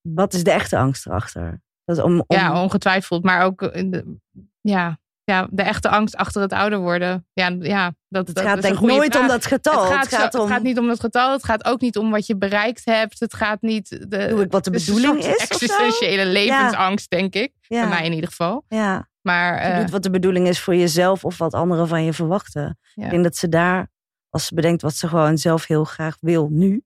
wat 0.00 0.34
is 0.34 0.44
de 0.44 0.50
echte 0.50 0.78
angst 0.78 1.06
erachter? 1.06 1.62
Dat 1.84 1.98
om, 1.98 2.24
om, 2.26 2.36
Ja, 2.36 2.62
ongetwijfeld. 2.62 3.24
Maar 3.24 3.44
ook 3.44 3.62
in 3.62 3.90
de, 3.90 4.16
ja, 4.60 4.98
ja, 5.26 5.46
de 5.50 5.62
echte 5.62 5.88
angst 5.88 6.16
achter 6.16 6.42
het 6.42 6.52
ouder 6.52 6.78
worden. 6.78 7.26
Ja, 7.32 7.56
ja 7.60 7.94
dat, 8.08 8.26
het 8.26 8.36
dat 8.36 8.44
gaat 8.44 8.56
is 8.56 8.62
denk 8.62 8.74
ik 8.74 8.80
nooit 8.80 9.10
vraag. 9.12 9.22
om 9.22 9.28
dat 9.28 9.46
getal. 9.46 9.82
Het 9.84 9.92
gaat, 9.92 10.04
het 10.10 10.14
gaat 10.14 10.32
zo- 10.32 10.38
om, 10.38 10.44
het 10.44 10.52
gaat 10.54 10.62
niet 10.62 10.78
om 10.78 10.88
het 10.88 11.00
getal. 11.00 11.32
Het 11.32 11.44
gaat 11.44 11.64
ook 11.64 11.80
niet 11.80 11.96
om 11.98 12.10
wat 12.10 12.26
je 12.26 12.36
bereikt 12.36 12.84
hebt. 12.84 13.20
Het 13.20 13.34
gaat 13.34 13.62
niet... 13.62 13.88
De, 14.10 14.26
doe 14.28 14.42
ik 14.42 14.50
wat 14.52 14.64
de 14.64 14.70
bedoeling 14.70 15.18
is 15.18 15.36
existentiële 15.36 16.26
levensangst, 16.26 17.10
denk 17.10 17.34
ik. 17.34 17.52
Ja, 17.60 17.80
Bij 17.80 17.88
mij 17.88 18.04
in 18.04 18.12
ieder 18.12 18.28
geval. 18.28 18.64
ja. 18.68 19.08
Maar 19.22 19.66
je 19.66 19.72
eh, 19.72 19.80
doet 19.80 19.90
wat 19.90 20.02
de 20.02 20.10
bedoeling 20.10 20.48
is 20.48 20.60
voor 20.60 20.74
jezelf 20.74 21.24
of 21.24 21.38
wat 21.38 21.54
anderen 21.54 21.88
van 21.88 22.04
je 22.04 22.12
verwachten. 22.12 22.78
Ja. 22.94 23.04
Ik 23.04 23.10
denk 23.10 23.22
dat 23.22 23.36
ze 23.36 23.48
daar, 23.48 23.88
als 24.30 24.46
ze 24.46 24.54
bedenkt 24.54 24.82
wat 24.82 24.94
ze 24.94 25.08
gewoon 25.08 25.38
zelf 25.38 25.66
heel 25.66 25.84
graag 25.84 26.16
wil 26.20 26.48
nu. 26.50 26.82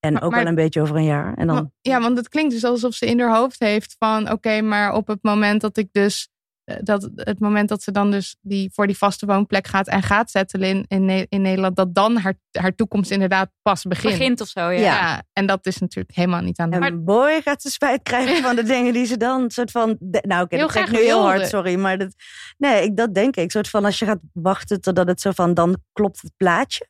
En 0.00 0.12
Maar- 0.12 0.22
ook 0.22 0.30
maar- 0.30 0.40
wel 0.40 0.48
een 0.48 0.54
beetje 0.54 0.80
over 0.80 0.96
een 0.96 1.04
jaar. 1.04 1.34
En 1.34 1.46
dan, 1.46 1.72
ja, 1.80 2.00
want 2.00 2.16
het 2.16 2.28
klinkt 2.28 2.52
dus 2.52 2.64
alsof 2.64 2.94
ze 2.94 3.06
in 3.06 3.20
haar 3.20 3.36
hoofd 3.36 3.58
heeft 3.60 3.96
van... 3.98 4.30
Oké, 4.30 4.60
maar 4.60 4.92
op 4.94 5.06
het 5.06 5.22
moment 5.22 5.60
dat 5.60 5.76
ik 5.76 5.88
dus... 5.92 6.28
eh, 6.64 6.76
Dat 6.82 7.10
het 7.14 7.38
moment 7.40 7.68
dat 7.68 7.82
ze 7.82 7.90
dan 7.90 8.10
dus 8.10 8.36
die, 8.40 8.70
voor 8.72 8.86
die 8.86 8.96
vaste 8.96 9.26
woonplek 9.26 9.66
gaat 9.66 9.88
en 9.88 10.02
gaat 10.02 10.30
settelen 10.30 10.68
in, 10.68 10.84
in, 10.88 11.04
Ne- 11.04 11.26
in 11.28 11.42
Nederland, 11.42 11.76
dat 11.76 11.94
dan 11.94 12.16
haar, 12.16 12.34
haar 12.50 12.74
toekomst 12.74 13.10
inderdaad 13.10 13.50
pas 13.62 13.82
begint. 13.82 14.18
begint 14.18 14.40
of 14.40 14.48
zo. 14.48 14.70
Ja. 14.70 15.22
En 15.32 15.46
dat 15.46 15.66
is 15.66 15.78
natuurlijk 15.78 16.16
helemaal 16.16 16.40
niet 16.40 16.58
aan 16.58 16.70
de 16.70 16.76
En 16.76 16.82
hand. 16.82 17.04
boy 17.04 17.40
gaat 17.42 17.62
ze 17.62 17.70
spijt 17.70 18.02
krijgen 18.02 18.42
van 18.42 18.56
de 18.56 18.62
dingen 18.74 18.92
die 18.92 19.06
ze 19.06 19.16
dan 19.16 19.50
soort 19.50 19.70
van. 19.70 19.96
nou, 20.00 20.42
oké, 20.44 20.56
dat 20.56 20.72
zeg 20.72 20.86
ik 20.86 20.92
nu 20.92 20.98
heel 20.98 21.22
hard, 21.22 21.48
sorry. 21.48 21.74
Maar 21.74 21.98
dat, 21.98 22.14
nee, 22.58 22.82
ik, 22.84 22.96
dat 22.96 23.14
denk 23.14 23.36
ik. 23.36 23.50
Soort 23.50 23.68
van 23.68 23.84
als 23.84 23.98
je 23.98 24.04
gaat 24.04 24.20
wachten 24.32 24.80
totdat 24.80 25.06
het 25.06 25.20
zo 25.20 25.30
van. 25.30 25.54
dan 25.54 25.76
klopt 25.92 26.22
het 26.22 26.32
plaatje. 26.36 26.88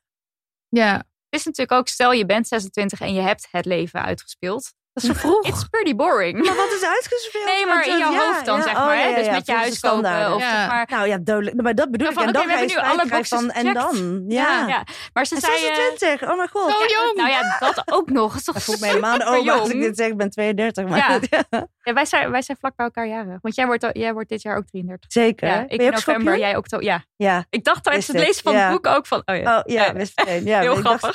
Ja, 0.68 0.96
Het 0.96 1.40
is 1.40 1.44
natuurlijk 1.44 1.78
ook, 1.78 1.88
stel 1.88 2.12
je 2.12 2.26
bent 2.26 2.48
26 2.48 3.00
en 3.00 3.14
je 3.14 3.20
hebt 3.20 3.48
het 3.50 3.64
leven 3.64 4.02
uitgespeeld. 4.02 4.72
Dat 4.94 5.02
is 5.02 5.08
zo 5.10 5.14
vroeg. 5.16 5.44
It's 5.46 5.64
pretty 5.64 5.94
boring. 5.94 6.44
Maar 6.46 6.56
wat 6.56 6.72
is 6.72 6.84
uitgespeeld? 6.84 7.44
Nee, 7.44 7.66
maar 7.66 7.86
in 7.86 7.98
jouw 7.98 8.12
Ja, 8.12 8.26
hoofd 8.26 8.44
dan, 8.44 8.56
ja, 8.56 8.62
zeg 8.62 8.72
oh, 8.76 8.84
maar. 8.86 8.96
ja, 8.96 9.02
hè? 9.02 9.08
ja, 9.08 9.14
Dus 9.16 9.26
ja, 9.26 9.32
met 9.32 9.46
je 9.46 9.52
huis 9.52 9.80
kopen. 9.80 10.34
Of 10.34 10.40
Ja. 10.40 10.50
zeg 10.60 10.68
maar, 10.68 10.86
Nou 10.90 11.08
ja, 11.08 11.18
duidelijk. 11.18 11.62
Maar 11.62 11.74
dat 11.74 11.90
bedoel 11.90 12.06
Ja, 12.06 12.12
ik. 12.12 12.18
van, 12.18 12.26
En 12.26 12.32
dan 12.32 12.42
we 12.46 12.48
ga 12.48 12.54
je 12.54 12.58
hebben 12.66 12.76
nu 12.76 12.82
spijt 12.82 13.00
alle 13.00 13.26
van. 13.28 13.46
boxes 13.46 13.62
En 13.62 13.74
dan? 13.74 14.24
Ja. 14.28 14.66
ja. 14.68 14.84
Maar 15.12 15.26
ze 15.26 15.34
En 15.34 15.40
zei... 15.40 15.54
eh, 15.54 15.60
26. 15.74 16.28
Oh 16.30 16.36
mijn 16.36 16.48
god. 16.48 16.70
Zo 16.70 16.78
Ja, 16.78 16.86
jong. 16.88 17.16
Nou 17.16 17.28
ja, 17.30 17.56
dat 17.60 17.82
ook 17.92 18.10
nog. 18.10 18.28
Dat 18.30 18.38
is 18.38 18.44
toch 18.44 18.56
Ik 18.56 18.62
voel 18.62 18.76
me 18.80 18.86
helemaal 18.86 19.18
als 19.18 19.70
ik 19.70 19.80
dit 19.80 19.96
zeg. 19.96 20.06
Ik 20.08 20.16
ben 20.16 20.30
32. 20.30 20.86
Maar 20.88 20.98
Ja. 20.98 21.18
ja. 21.50 21.66
Ja, 21.82 21.92
wij, 21.92 22.04
zijn, 22.04 22.30
wij 22.30 22.42
zijn 22.42 22.56
vlak 22.60 22.76
bij 22.76 22.86
elkaar 22.86 23.06
jaren. 23.06 23.38
Want 23.42 23.54
jij 23.54 23.66
wordt, 23.66 23.86
jij 23.92 24.12
wordt 24.12 24.28
dit 24.28 24.42
jaar 24.42 24.56
ook 24.56 24.66
33. 24.66 25.12
Zeker. 25.12 25.48
Ja, 25.48 25.64
ik 25.68 25.78
ben 25.78 25.86
ook 25.86 25.92
november, 25.92 26.38
jij 26.38 26.56
oktober. 26.56 26.86
Ja, 26.86 27.04
Ja. 27.16 27.44
ik 27.50 27.64
dacht 27.64 27.84
tijdens 27.84 28.06
het 28.06 28.16
lezen 28.18 28.42
van 28.42 28.54
het 28.54 28.70
boek 28.70 28.86
ook 28.86 29.06
van... 29.06 29.22
Oh 29.24 29.36
ja, 29.36 29.56
Oh 29.58 29.62
ja, 29.72 29.84
Ja. 29.84 29.92
wist 29.92 30.12
meteen. 30.18 30.44
Ja, 30.44 30.60
Heel 30.60 30.74
grappig. 30.74 31.14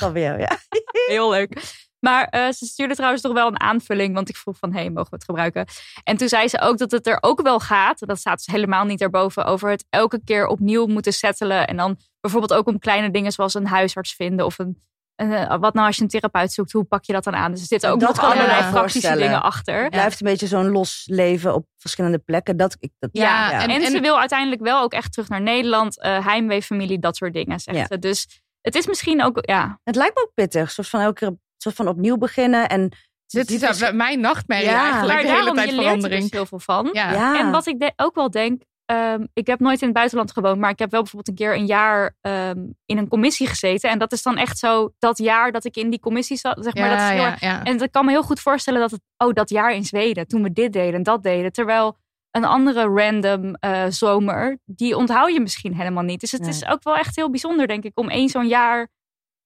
heel 1.06 1.30
leuk. 1.30 1.88
Maar 2.00 2.24
eh, 2.24 2.50
ze 2.50 2.66
stuurde 2.66 2.94
trouwens 2.94 3.22
nog 3.22 3.32
wel 3.32 3.46
een 3.46 3.60
aanvulling. 3.60 4.14
Want 4.14 4.28
ik 4.28 4.36
vroeg 4.36 4.56
van, 4.58 4.72
hey, 4.72 4.90
mogen 4.90 5.10
we 5.10 5.16
het 5.16 5.24
gebruiken? 5.24 5.66
En 6.04 6.16
toen 6.16 6.28
zei 6.28 6.48
ze 6.48 6.60
ook 6.60 6.78
dat 6.78 6.90
het 6.90 7.06
er 7.06 7.18
ook 7.20 7.42
wel 7.42 7.60
gaat. 7.60 7.98
Dat 8.06 8.18
staat 8.18 8.36
dus 8.36 8.54
helemaal 8.54 8.84
niet 8.84 9.00
erboven. 9.00 9.44
Over 9.44 9.70
het 9.70 9.84
elke 9.90 10.20
keer 10.24 10.46
opnieuw 10.46 10.86
moeten 10.86 11.12
settelen. 11.12 11.66
En 11.66 11.76
dan 11.76 11.98
bijvoorbeeld 12.20 12.52
ook 12.54 12.66
om 12.66 12.78
kleine 12.78 13.10
dingen 13.10 13.32
zoals 13.32 13.54
een 13.54 13.66
huisarts 13.66 14.14
vinden. 14.14 14.46
Of 14.46 14.58
een, 14.58 14.82
een, 15.16 15.32
eh, 15.32 15.58
wat 15.58 15.74
nou 15.74 15.86
als 15.86 15.96
je 15.96 16.02
een 16.02 16.08
therapeut 16.08 16.52
zoekt. 16.52 16.72
Hoe 16.72 16.84
pak 16.84 17.04
je 17.04 17.12
dat 17.12 17.24
dan 17.24 17.34
aan? 17.34 17.50
Dus 17.50 17.60
er 17.60 17.66
zitten 17.66 17.90
ook 17.90 18.00
Dat 18.00 18.16
nog 18.16 18.24
allerlei 18.32 18.70
praktische 18.70 19.16
dingen 19.16 19.42
achter. 19.42 19.82
Het 19.82 19.90
blijft 19.90 20.20
een 20.20 20.26
beetje 20.26 20.46
zo'n 20.46 20.68
los 20.70 21.02
leven 21.06 21.54
op 21.54 21.66
verschillende 21.76 22.18
plekken. 22.18 22.56
Dat, 22.56 22.76
ik, 22.78 22.90
dat, 22.98 23.10
Ja, 23.12 23.50
Ja, 23.50 23.62
en, 23.62 23.70
en- 23.70 23.90
ze 23.90 24.00
wil 24.00 24.18
uiteindelijk 24.18 24.62
wel 24.62 24.82
ook 24.82 24.92
echt 24.92 25.12
terug 25.12 25.28
naar 25.28 25.40
Nederland. 25.42 26.00
eh 26.00 26.26
heimweefamilie, 26.26 26.98
dat 26.98 27.16
soort 27.16 27.32
dingen, 27.32 27.60
zegt 27.60 27.78
Ja. 27.78 27.86
ze. 27.86 27.98
Dus 27.98 28.42
het 28.60 28.74
is 28.74 28.86
misschien 28.86 29.22
ook, 29.24 29.38
ja... 29.40 29.80
Het 29.84 29.96
lijkt 29.96 30.14
me 30.14 30.22
ook 30.22 30.34
pittig. 30.34 30.70
Soort 30.70 30.88
van 30.88 31.00
elke 31.00 31.14
keer 31.18 31.36
soort 31.62 31.74
van 31.74 31.88
opnieuw 31.88 32.16
beginnen. 32.16 32.68
En 32.68 32.88
dit 33.26 33.48
ziet 33.50 33.62
is 33.62 33.80
er- 33.80 33.94
mijn 33.96 34.20
nachtmerrie 34.20 34.68
Ja. 34.68 34.82
eigenlijk. 34.90 35.20
De 35.20 35.26
hele 35.26 35.36
daarom, 35.36 35.54
tijd 35.54 35.68
je 35.68 35.74
leert 35.74 35.84
er 35.86 35.90
verandering. 35.92 36.22
dus 36.22 36.30
heel 36.32 36.46
veel 36.46 36.58
van. 36.58 36.88
Ja. 36.92 37.12
ja. 37.12 37.38
En 37.38 37.50
wat 37.50 37.66
ik 37.66 37.78
de- 37.80 37.92
ook 37.96 38.14
wel 38.14 38.30
denk, 38.30 38.62
ehm, 38.84 39.26
ik 39.32 39.46
heb 39.46 39.60
nooit 39.60 39.80
in 39.80 39.86
het 39.86 39.96
buitenland 39.96 40.32
gewoond, 40.32 40.58
maar 40.58 40.70
ik 40.70 40.78
heb 40.78 40.90
wel 40.90 41.00
bijvoorbeeld 41.02 41.38
een 41.38 41.46
keer 41.46 41.54
een 41.56 41.66
jaar 41.66 42.16
ehm, 42.20 42.58
in 42.86 42.98
een 42.98 43.08
commissie 43.08 43.46
gezeten. 43.46 43.90
En 43.90 43.98
dat 43.98 44.12
is 44.12 44.22
dan 44.22 44.36
echt 44.36 44.58
zo 44.58 44.92
dat 44.98 45.18
jaar 45.18 45.52
dat 45.52 45.64
ik 45.64 45.76
in 45.76 45.90
die 45.90 46.00
commissie 46.00 46.36
zat, 46.36 46.58
zeg 46.60 46.74
maar. 46.74 46.88
dat 46.88 46.98
is 46.98 47.04
ja, 47.04 47.10
heel 47.10 47.20
ja, 47.22 47.30
erg- 47.30 47.40
ja. 47.40 47.62
En 47.64 47.80
ik 47.80 47.92
kan 47.92 48.04
me 48.04 48.10
heel 48.10 48.22
goed 48.22 48.40
voorstellen 48.40 48.80
dat 48.80 48.90
het, 48.90 49.00
oh, 49.16 49.32
dat 49.32 49.50
jaar 49.50 49.72
in 49.74 49.84
Zweden, 49.84 50.26
toen 50.26 50.42
we 50.42 50.52
dit 50.52 50.72
deden 50.72 50.94
en 50.94 51.02
dat 51.02 51.22
deden. 51.22 51.52
Terwijl 51.52 51.98
een 52.30 52.44
andere 52.44 52.82
random 52.86 53.54
eh, 53.54 53.84
zomer, 53.88 54.58
die 54.64 54.96
onthoud 54.96 55.32
je 55.32 55.40
misschien 55.40 55.74
helemaal 55.74 56.02
niet. 56.02 56.20
Dus 56.20 56.32
het 56.32 56.40
Nee. 56.40 56.50
is 56.50 56.66
ook 56.66 56.82
wel 56.82 56.96
echt 56.96 57.16
heel 57.16 57.30
bijzonder, 57.30 57.66
denk 57.66 57.84
ik, 57.84 57.98
om 57.98 58.08
één 58.08 58.28
zo'n 58.28 58.48
jaar. 58.48 58.88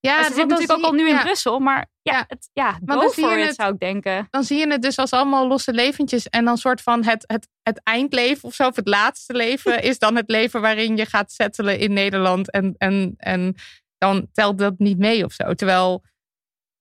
Ja, 0.00 0.22
ze 0.24 0.33
zit 0.35 0.46
natuurlijk 0.48 0.79
ook 0.79 0.85
al 0.85 0.92
nu 0.92 1.09
in 1.09 1.18
Brussel, 1.18 1.59
maar 1.59 1.87
ja, 2.04 2.12
Ja. 2.12 2.24
het, 2.28 2.50
ja 2.52 2.78
dan 2.82 3.10
zie 3.10 3.24
je 3.24 3.30
for 3.30 3.38
it 3.38 3.46
het- 3.46 3.54
zou 3.54 3.72
ik 3.72 3.78
denken. 3.80 4.26
Dan 4.30 4.44
zie 4.44 4.58
je 4.58 4.66
het 4.70 4.82
dus 4.82 4.98
als 4.98 5.10
allemaal 5.10 5.48
losse 5.48 5.72
leventjes. 5.72 6.28
En 6.28 6.44
dan 6.44 6.56
soort 6.58 6.80
van 6.80 7.04
het, 7.04 7.24
het, 7.26 7.48
het 7.62 7.80
eindleven 7.82 8.48
of 8.48 8.54
zo, 8.54 8.68
of 8.68 8.76
het 8.76 8.88
laatste 8.88 9.32
leven, 9.32 9.82
is 9.90 9.98
dan 9.98 10.16
het 10.16 10.30
leven 10.30 10.60
waarin 10.60 10.96
je 10.96 11.06
gaat 11.06 11.32
settelen 11.32 11.78
in 11.78 11.92
Nederland. 11.92 12.50
En, 12.50 12.74
en, 12.78 13.14
en 13.16 13.54
dan 13.98 14.26
telt 14.32 14.58
dat 14.58 14.74
niet 14.78 14.98
mee 14.98 15.24
of 15.24 15.32
zo. 15.32 15.54
Terwijl 15.54 16.02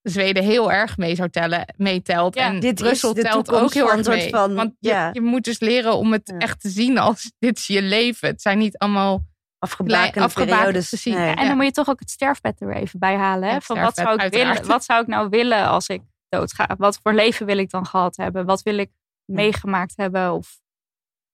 Zweden 0.02 0.44
heel 0.44 0.72
erg 0.72 0.98
mee 0.98 1.16
zou 1.16 1.30
tellen, 1.30 1.74
meetelt. 1.78 2.36
Ja, 2.36 2.46
en 2.46 2.60
dit 2.60 2.80
is 2.80 2.86
Brussel 2.88 3.14
de 3.14 3.22
telt 3.22 3.52
ook 3.52 3.74
heel 3.74 3.92
erg 3.92 4.04
soort 4.06 4.18
mee. 4.18 4.30
van- 4.30 4.54
Want 4.56 4.74
je, 4.80 4.90
ja. 4.90 5.10
je 5.14 5.22
moet 5.22 5.44
dus 5.44 5.60
leren 5.60 5.96
om 5.96 6.12
het 6.12 6.22
Ja. 6.30 6.38
echt 6.38 6.62
te 6.62 6.70
zien 6.70 6.98
als 6.98 7.32
dit 7.40 7.58
is 7.58 7.68
je 7.68 7.82
leven. 7.82 8.28
Het 8.28 8.42
zijn 8.42 8.58
niet 8.58 8.78
allemaal 8.78 9.26
afgebakende 9.64 10.20
afgebakend 10.26 10.58
periodes. 10.58 10.90
te 10.90 10.98
zien. 10.98 11.14
Nee. 11.14 11.26
Ja, 11.28 11.36
en 11.36 11.48
dan 11.48 11.56
moet 11.56 11.66
je 11.66 11.72
toch 11.72 11.90
ook 11.90 12.00
het 12.00 12.10
sterfbed 12.10 12.62
er 12.62 12.76
even 12.76 13.00
bij 13.00 13.16
halen. 13.16 13.50
Hè? 13.50 13.62
Van 13.62 13.80
wat, 13.80 13.96
zou 13.96 14.14
ik 14.14 14.20
uiteraard. 14.22 14.54
willen, 14.58 14.72
wat 14.72 14.84
zou 14.84 15.02
ik 15.02 15.08
nou 15.08 15.30
willen 15.30 15.68
als 15.68 15.88
ik 15.88 16.02
doodga? 16.30 16.68
Wat 16.78 17.00
voor 17.04 17.14
leven 17.14 17.46
wil 17.46 17.58
ik 17.58 17.70
dan 17.70 17.86
gehad 17.86 18.16
hebben? 18.18 18.46
Wat 18.46 18.62
wil 18.62 18.78
ik 18.78 18.90
meegemaakt 19.26 19.94
hebben? 19.96 20.32
Of... 20.34 20.62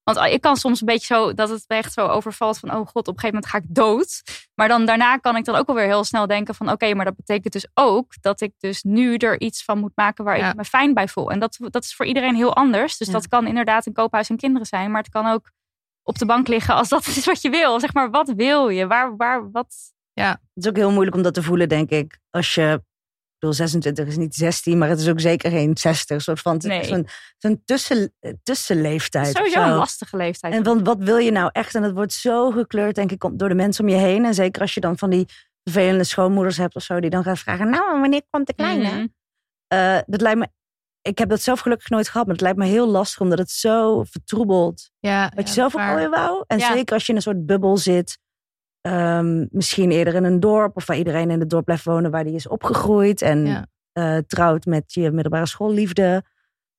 Want 0.04 0.32
ik 0.32 0.42
kan 0.42 0.56
soms 0.58 0.80
een 0.80 0.86
beetje 0.86 1.06
zo, 1.15 1.34
dat 1.34 1.50
het 1.50 1.63
me 1.68 1.76
echt 1.76 1.94
zo 1.94 2.08
overvalt 2.08 2.58
van, 2.60 2.70
oh 2.70 2.76
god, 2.88 3.08
op 3.08 3.13
een 3.13 3.20
gegeven 3.20 3.28
moment 3.34 3.46
ga 3.46 3.58
ik 3.58 3.63
dood. 3.68 4.22
Maar 4.56 4.68
dan 4.68 4.86
daarna 4.86 5.18
kan 5.18 5.36
ik 5.36 5.46
dan 5.46 5.56
ook 5.56 5.68
alweer 5.68 5.86
heel 5.86 6.04
snel 6.04 6.28
denken 6.28 6.56
van, 6.56 6.72
oké, 6.72 6.94
maar 6.94 7.06
dat 7.06 7.15
betekent 7.15 7.54
dus 7.54 7.68
ook 7.74 8.13
dat 8.22 8.42
ik 8.42 8.54
dus 8.58 8.84
nu 8.84 9.15
er 9.15 9.39
iets 9.39 9.63
van 9.63 9.80
moet 9.80 9.92
maken 9.96 10.24
waar 10.24 10.38
Ja. 10.38 10.50
ik 10.50 10.56
me 10.56 10.63
fijn 10.65 10.94
bij 10.94 11.08
voel. 11.08 11.32
En 11.32 11.39
dat, 11.39 11.58
dat 11.60 11.84
is 11.84 11.96
voor 11.96 12.06
iedereen 12.06 12.36
heel 12.36 12.56
anders. 12.56 12.98
Dus 12.98 13.08
Ja. 13.08 13.13
dat 13.13 13.28
kan 13.28 13.48
inderdaad 13.48 13.86
een 13.86 13.94
koophuis 13.94 14.30
en 14.30 14.38
kinderen 14.38 14.68
zijn, 14.68 14.92
maar 14.92 15.02
het 15.02 15.12
kan 15.12 15.28
ook 15.28 15.52
op 16.10 16.17
de 16.17 16.26
bank 16.26 16.48
liggen 16.48 16.76
als 16.76 16.89
dat 16.89 17.08
is 17.17 17.26
wat 17.26 17.41
je 17.41 17.50
wil. 17.50 17.80
Zeg 17.80 17.93
maar, 17.93 18.10
wat 18.10 18.34
wil 18.36 18.69
je? 18.69 18.88
Waar, 18.88 19.15
waar, 19.15 19.52
wat... 19.52 19.76
Het 20.13 20.39
is 20.54 20.67
ook 20.67 20.76
heel 20.76 20.91
moeilijk 20.91 21.15
om 21.15 21.22
dat 21.22 21.34
te 21.34 21.43
voelen, 21.43 21.69
denk 21.69 21.89
ik. 21.89 22.19
Als 22.30 22.54
je, 22.56 22.72
ik 22.74 23.36
bedoel, 23.39 23.56
26 23.56 24.08
is 24.08 24.17
niet 24.17 24.36
16, 24.36 24.78
maar 24.78 24.89
het 24.89 25.00
is 25.00 25.10
ook 25.10 25.19
zeker 25.19 25.52
geen 25.52 25.78
60. 25.78 26.15
Een 26.15 26.22
soort 26.22 26.39
van, 26.39 26.54
het 26.54 26.63
Nee. 26.63 26.80
is 26.80 26.88
zo'n 26.88 27.08
zo'n 27.38 27.62
tussen, 27.65 28.13
tussenleeftijd. 28.43 29.36
Sowieso 29.36 29.60
zo. 29.62 29.67
een 29.67 29.74
lastige 29.76 30.17
leeftijd. 30.17 30.54
En 30.54 30.63
want 30.63 30.86
wat 30.88 30.98
wil 31.00 31.17
je 31.17 31.32
nou 31.32 31.50
echt? 31.52 31.76
En 31.76 31.84
het 31.84 31.93
wordt 31.93 32.13
zo 32.13 32.52
gekleurd, 32.52 32.95
denk 32.95 33.12
ik, 33.12 33.24
om- 33.24 33.38
door 33.38 33.50
de 33.50 33.56
mensen 33.56 33.84
om 33.84 33.89
je 33.89 33.95
heen. 33.98 34.26
En 34.26 34.34
zeker 34.34 34.62
als 34.62 34.74
je 34.74 34.80
dan 34.80 34.98
van 34.98 35.10
die 35.10 35.26
vervelende 35.63 36.04
schoonmoeders 36.04 36.58
hebt 36.58 36.76
of 36.76 36.84
zo, 36.84 37.00
die 37.00 37.10
dan 37.10 37.24
gaan 37.24 37.38
vragen: 37.38 37.69
Nou, 37.69 38.00
wanneer 38.00 38.22
komt 38.30 38.48
de 38.48 38.54
kleine? 38.54 38.89
Mhm. 38.89 39.08
Eh, 39.67 39.98
dat 40.06 40.22
lijkt 40.22 40.39
me. 40.39 40.48
Ik 41.10 41.17
heb 41.17 41.30
dat 41.30 41.41
zelf 41.41 41.60
gelukkig 41.60 41.89
nooit 41.89 42.08
gehad, 42.10 42.26
maar 42.26 42.36
het 42.36 42.43
lijkt 42.43 42.58
me 42.58 42.65
heel 42.65 42.88
lastig 42.88 43.22
omdat 43.22 43.38
het 43.38 43.50
zo 43.52 44.04
vertroebelt. 44.04 44.89
Ja, 45.00 45.32
Wat 45.36 45.48
je 45.48 45.54
zelf 45.54 45.76
ook 45.76 45.82
alweer 45.82 46.10
wou. 46.10 46.43
En 46.48 46.58
Ja. 46.58 46.74
zeker 46.74 46.93
als 46.93 47.04
je 47.06 47.10
in 47.10 47.15
een 47.15 47.22
soort 47.22 47.45
bubbel 47.45 47.78
zit. 47.78 48.17
ehm, 48.82 49.45
misschien 49.52 49.91
eerder 49.91 50.13
in 50.15 50.24
een 50.24 50.39
dorp 50.39 50.76
of 50.76 50.86
waar 50.86 50.98
iedereen 50.98 51.30
in 51.32 51.39
het 51.39 51.50
dorp 51.50 51.65
blijft 51.65 51.84
wonen 51.84 52.12
waar 52.12 52.24
die 52.24 52.34
is 52.34 52.48
opgegroeid. 52.48 53.22
En 53.22 53.45
Ja. 53.45 53.65
eh, 53.91 54.17
trouwt 54.28 54.65
met 54.65 54.93
je 54.93 55.12
middelbare 55.12 55.45
schoolliefde. 55.45 56.24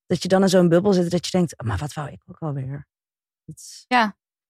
Dat 0.06 0.22
je 0.22 0.28
dan 0.28 0.42
in 0.42 0.48
zo'n 0.48 0.68
bubbel 0.68 0.92
zit 0.92 1.10
dat 1.10 1.24
je 1.24 1.30
denkt, 1.30 1.60
"Oh, 1.62 1.66
maar 1.68 1.76
wat 1.78 1.92
wou 1.92 2.08
ik 2.10 2.22
ook 2.26 2.38
alweer? 2.38 2.86
Is- 3.44 3.84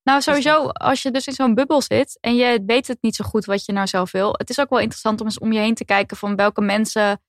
Nou, 0.03 0.21
sowieso, 0.21 0.67
als 0.69 1.03
je 1.03 1.11
dus 1.11 1.27
in 1.27 1.33
zo'n 1.33 1.55
bubbel 1.55 1.83
zit 1.83 2.19
en 2.21 2.35
je 2.37 2.63
weet 2.67 2.87
het 2.87 2.99
niet 3.01 3.15
zo 3.17 3.25
goed 3.25 3.45
wat 3.45 3.65
je 3.65 3.73
nou 3.73 3.87
zelf 3.87 4.11
wil. 4.13 4.35
Het 4.39 4.51
is 4.51 4.61
ook 4.61 4.71
wel 4.71 4.79
interessant 4.79 5.21
om 5.21 5.27
eens 5.27 5.39
om 5.39 5.53
je 5.53 5.59
heen 5.59 5.75
te 5.75 5.85
kijken 5.85 6.17
van 6.17 6.37
welke 6.37 6.61
mensen 6.61 7.21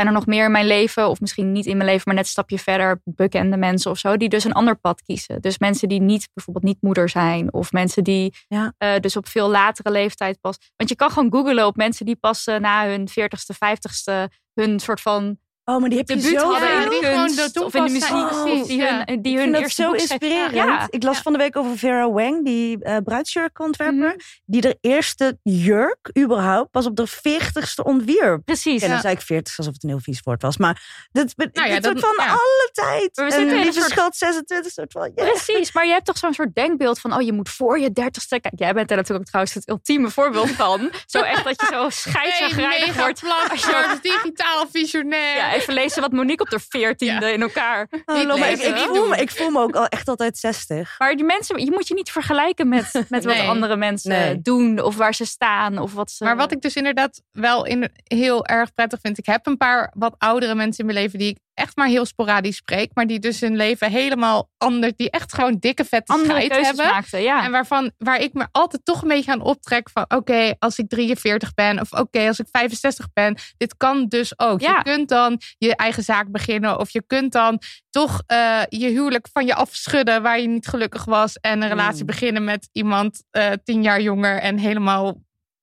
zijn 0.00 0.12
er 0.12 0.18
nog 0.18 0.26
meer 0.28 0.44
in 0.44 0.50
mijn 0.50 0.66
leven. 0.66 1.08
Of 1.08 1.20
misschien 1.20 1.52
niet 1.52 1.66
in 1.66 1.76
mijn 1.76 1.88
leven, 1.88 2.02
maar 2.04 2.14
net 2.14 2.24
een 2.24 2.30
stapje 2.30 2.58
verder. 2.58 3.00
Bekende 3.04 3.56
mensen 3.56 3.90
of 3.90 3.98
zo, 3.98 4.16
die 4.16 4.28
dus 4.28 4.44
een 4.44 4.52
ander 4.52 4.76
pad 4.76 5.02
kiezen. 5.02 5.40
Dus 5.40 5.58
mensen 5.58 5.88
die 5.88 6.00
niet, 6.00 6.28
bijvoorbeeld 6.34 6.64
niet 6.64 6.82
moeder 6.82 7.08
zijn. 7.08 7.52
Of 7.52 7.72
mensen 7.72 8.04
die 8.04 8.34
Ja. 8.48 8.72
eh, 8.78 8.98
dus 9.00 9.16
op 9.16 9.28
veel 9.28 9.48
latere 9.50 9.90
leeftijd 9.90 10.40
pas. 10.40 10.56
Want 10.76 10.90
je 10.90 10.96
kan 10.96 11.10
gewoon 11.10 11.32
googlen 11.32 11.66
op 11.66 11.76
mensen 11.76 12.06
die 12.06 12.16
pas 12.16 12.46
eh, 12.46 12.56
na 12.56 12.86
hun 12.86 13.08
40ste, 13.08 13.54
50ste 13.54 14.34
hun 14.54 14.80
soort 14.80 15.00
van 15.00 15.38
Oh, 15.74 15.80
maar 15.80 15.88
die 15.88 15.98
heb 15.98 16.08
je 16.08 16.20
zo 16.20 16.36
hadden 16.50 16.68
Ja, 16.68 16.82
in 16.84 16.88
de 16.90 16.98
kunst 17.00 17.60
of 17.60 17.74
in 17.74 17.82
muziek. 17.82 18.66
die 18.66 18.82
hun, 18.82 19.22
die 19.22 19.32
Ik 19.32 19.38
hun 19.38 19.42
vind 19.42 19.52
dat 19.52 19.62
eerste 19.62 19.82
zo 19.82 19.92
inspirerend. 19.92 20.54
Ja. 20.54 20.86
Ik 20.90 21.02
las 21.02 21.16
Ja. 21.16 21.22
van 21.22 21.32
de 21.32 21.38
week 21.38 21.56
over 21.56 21.78
Vera 21.78 22.10
Wang, 22.10 22.44
die 22.44 22.84
eh 22.84 22.96
bruidsjurkontwerper. 23.04 23.94
Mhm. 24.08 24.16
Die 24.44 24.60
de 24.60 24.78
eerste 24.80 25.38
jurk 25.42 26.10
überhaupt 26.18 26.70
pas 26.70 26.86
op 26.86 26.96
de 26.96 27.06
40ste 27.08 27.82
ontwierp. 27.82 28.44
Precies. 28.44 28.82
En 28.82 28.86
dan 28.88 28.96
Ja. 28.96 29.02
zei 29.02 29.14
ik 29.14 29.20
40 29.20 29.58
alsof 29.58 29.72
het 29.72 29.82
een 29.82 29.88
heel 29.88 30.00
vies 30.00 30.20
woord 30.24 30.42
was. 30.42 30.56
Maar 30.56 31.08
dat, 31.12 31.32
Nou 31.36 31.68
dit 31.68 31.82
dat- 31.82 31.84
soort 31.84 32.00
van 32.16 32.26
ja. 32.26 32.30
alle 32.32 32.68
tijd. 32.72 33.10
Maar 33.16 33.24
we 33.26 33.32
en 33.32 33.38
zitten 33.38 33.48
in 33.48 33.56
een 33.56 33.62
lieve 33.62 33.78
soort- 33.80 33.90
schat 33.92 34.16
26 34.16 34.72
soort 34.72 34.92
van... 34.92 35.12
ja. 35.14 35.24
Precies, 35.24 35.72
maar 35.72 35.86
je 35.86 35.92
hebt 35.92 36.04
toch 36.06 36.18
zo'n 36.18 36.34
soort 36.34 36.54
denkbeeld 36.54 36.98
van, 37.00 37.14
oh, 37.14 37.20
je 37.22 37.32
moet 37.32 37.48
voor 37.48 37.78
je 37.78 37.92
dertigste... 37.92 38.40
Kijk, 38.40 38.54
jij 38.56 38.72
bent 38.72 38.90
er 38.90 38.96
natuurlijk 38.96 39.20
ook 39.20 39.26
trouwens 39.26 39.54
het 39.54 39.68
ultieme 39.68 40.10
voorbeeld 40.10 40.50
van. 40.50 40.90
Zo 41.06 41.20
echt 41.20 41.44
dat 41.44 41.60
je 41.60 41.66
zo 41.70 41.88
scheidsagrijdig 42.10 42.86
mega 42.86 43.00
wordt. 43.00 43.20
plat, 43.20 43.50
als 43.50 43.64
je- 43.64 43.98
digitaal 44.02 44.66
visionair. 44.72 45.36
Ja, 45.60 45.66
even 45.72 45.74
lezen 45.74 46.02
wat 46.02 46.12
Monique 46.12 46.44
op 46.44 46.50
de 46.50 46.60
veertiende 46.68 47.32
in 47.32 47.42
elkaar. 47.42 47.88
Oh, 48.04 48.18
ik, 48.18 48.58
ik, 48.58 48.76
voel 48.76 48.94
doen. 48.94 49.08
me, 49.08 49.16
ik 49.16 49.30
voel 49.30 49.50
me 49.50 49.60
ook 49.60 49.74
al 49.74 49.86
echt 49.86 50.08
altijd 50.08 50.38
60. 50.38 50.94
Maar 50.98 51.16
die 51.16 51.24
mensen, 51.24 51.64
je 51.64 51.70
moet 51.70 51.88
je 51.88 51.94
niet 51.94 52.10
vergelijken 52.10 52.68
met, 52.68 52.92
met 53.08 53.24
wat 53.24 53.34
Nee. 53.36 53.48
andere 53.48 53.76
mensen 53.76 54.10
Nee. 54.10 54.40
doen. 54.42 54.80
Of 54.80 54.96
waar 54.96 55.14
ze 55.14 55.24
staan. 55.24 55.78
Of 55.78 55.92
wat 55.94 56.10
ze... 56.10 56.24
Maar 56.24 56.36
wat 56.36 56.52
ik 56.52 56.60
dus 56.60 56.74
inderdaad 56.74 57.22
wel 57.32 57.64
in, 57.66 57.90
heel 58.04 58.46
erg 58.46 58.74
prettig 58.74 58.98
vind. 59.02 59.18
Ik 59.18 59.26
heb 59.26 59.46
een 59.46 59.56
paar 59.56 59.92
wat 59.96 60.14
oudere 60.18 60.54
mensen 60.54 60.78
in 60.80 60.86
mijn 60.92 60.98
leven 61.04 61.18
die 61.18 61.28
ik 61.28 61.38
echt 61.60 61.76
maar 61.76 61.88
heel 61.88 62.04
sporadisch 62.04 62.56
spreek. 62.56 62.90
Maar 62.94 63.06
die 63.06 63.18
dus 63.18 63.40
hun 63.40 63.56
leven 63.56 63.90
helemaal 63.90 64.50
anders. 64.58 64.92
Die 64.96 65.10
echt 65.10 65.34
gewoon 65.34 65.56
dikke 65.58 65.84
vette 65.84 66.18
scheid 66.24 66.56
hebben. 66.56 66.86
maakte. 66.86 67.18
Ja. 67.18 67.44
En 67.44 67.50
waarvan, 67.50 67.90
waar 67.98 68.20
ik 68.20 68.32
me 68.32 68.46
altijd 68.52 68.84
toch 68.84 69.02
een 69.02 69.08
beetje 69.08 69.32
aan 69.32 69.42
optrek 69.42 69.90
van... 69.90 70.04
oké, 70.08 70.54
als 70.58 70.78
ik 70.78 70.88
43 70.88 71.54
ben 71.54 71.80
of 71.80 71.92
oké, 71.92 72.26
als 72.26 72.38
ik 72.38 72.46
65 72.50 73.12
ben... 73.12 73.36
dit 73.56 73.76
kan 73.76 74.06
dus 74.06 74.38
ook. 74.38 74.60
Ja. 74.60 74.76
Je 74.76 74.82
kunt 74.82 75.08
dan 75.08 75.40
je 75.58 75.76
eigen 75.76 76.02
zaak 76.02 76.30
beginnen... 76.30 76.78
of 76.78 76.90
je 76.90 77.02
kunt 77.06 77.32
dan 77.32 77.58
toch 77.90 78.22
eh, 78.26 78.60
je 78.68 78.88
huwelijk 78.88 79.28
van 79.32 79.46
je 79.46 79.54
afschudden... 79.54 80.22
waar 80.22 80.40
je 80.40 80.48
niet 80.48 80.66
gelukkig 80.68 81.04
was... 81.04 81.36
en 81.36 81.62
een 81.62 81.68
relatie 81.68 82.00
Mm. 82.00 82.06
beginnen 82.06 82.44
met 82.44 82.68
iemand 82.72 83.22
eh, 83.30 83.50
tien 83.64 83.82
jaar 83.82 84.00
jonger... 84.00 84.40
en 84.40 84.58
helemaal 84.58 85.16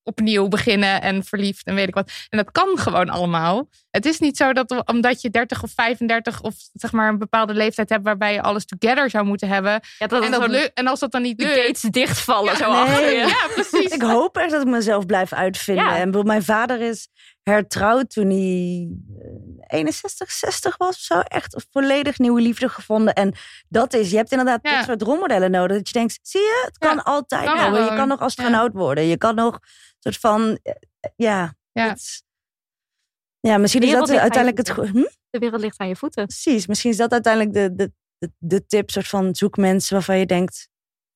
opnieuw 0.08 0.48
beginnen 0.48 1.02
en 1.02 1.24
verliefd 1.24 1.66
en 1.66 1.76
weet 1.76 1.88
ik 1.88 1.94
wat. 1.94 2.12
En 2.30 2.38
dat 2.38 2.52
kan 2.52 2.78
gewoon 2.78 3.10
allemaal. 3.10 3.70
Het 3.90 4.06
is 4.06 4.20
niet 4.20 4.38
zo 4.38 4.54
dat 4.54 4.86
omdat 4.88 5.22
je 5.22 5.30
30 5.30 5.64
of 5.64 5.72
35 5.72 6.42
of 6.42 6.54
zeg 6.74 6.92
maar 6.92 7.10
een 7.10 7.18
bepaalde 7.18 7.54
leeftijd 7.54 7.90
hebt 7.90 8.04
waarbij 8.04 8.34
je 8.34 8.42
alles 8.42 8.66
together 8.66 9.10
zou 9.10 9.26
moeten 9.26 9.48
hebben. 9.48 9.82
ja, 10.00 10.08
dat 10.08 10.24
En, 10.24 10.32
dat 10.32 10.48
lukt- 10.48 10.72
en 10.74 10.88
als 10.88 11.00
dat 11.00 11.12
dan 11.12 11.22
niet 11.22 11.38
de 11.38 11.44
lukt. 11.46 11.60
gates 11.60 11.82
dichtvallen 11.82 12.56
zo 12.58 12.72
nee. 12.72 12.82
achter 12.82 13.10
je. 13.12 13.18
Ja, 13.28 13.48
precies. 13.54 13.92
Ik 13.94 14.02
hoop 14.02 14.38
echt 14.38 14.52
dat 14.52 14.62
ik 14.62 14.68
mezelf 14.68 15.06
blijf 15.06 15.34
uitvinden. 15.34 15.86
Ja. 15.86 15.98
En 15.98 16.26
mijn 16.26 16.44
vader 16.44 16.82
is 16.82 17.08
hertrouwd 17.44 18.10
toen 18.10 18.30
hij 18.30 18.88
eh, 19.20 19.28
61, 19.68 20.32
60 20.32 20.78
was 20.78 20.96
of 20.96 21.02
zo. 21.02 21.20
Echt 21.20 21.56
een 21.56 21.62
volledig 21.72 22.18
nieuwe 22.20 22.42
liefde 22.42 22.70
gevonden. 22.70 23.14
En 23.14 23.34
dat 23.70 23.94
is, 23.94 24.10
je 24.10 24.16
hebt 24.16 24.32
inderdaad 24.32 24.60
Ja. 24.62 24.78
dit 24.78 24.86
soort 24.86 25.02
rolmodellen 25.02 25.52
nodig. 25.52 25.78
Dat 25.78 25.88
je 25.88 25.94
denkt, 25.94 26.20
zie 26.22 26.42
je, 26.42 26.62
het 26.66 26.78
kan 26.78 26.96
Ja, 26.96 27.02
altijd 27.02 27.46
kan. 27.46 27.84
Je 27.84 27.96
kan 27.96 28.08
nog 28.08 28.20
astronaut 28.20 28.74
worden. 28.74 29.04
Je 29.04 29.18
kan 29.18 29.36
nog 29.36 29.60
soort 30.00 30.18
van, 30.18 30.60
eh, 30.64 30.74
ja. 31.16 31.54
Ja. 31.72 31.88
het 31.90 32.26
ja, 33.40 33.58
misschien 33.58 33.84
is 33.84 33.92
dat 33.92 34.10
uiteindelijk 34.10 34.58
het... 34.58 34.90
Hm? 34.90 35.06
De 35.30 35.40
wereld 35.40 35.62
ligt 35.62 35.80
aan 35.80 35.88
je 35.88 35.96
voeten. 35.96 36.26
Precies, 36.26 36.68
misschien 36.68 36.92
is 36.92 36.98
dat 36.98 37.12
uiteindelijk 37.12 37.54
de, 37.54 37.76
de, 37.76 37.92
de, 38.18 38.32
de 38.38 38.66
tip. 38.66 38.90
Soort 38.90 39.08
van, 39.08 39.36
zoek 39.36 39.58
mensen 39.58 39.94
waarvan 39.94 40.18
je 40.18 40.26
denkt, 40.26 40.70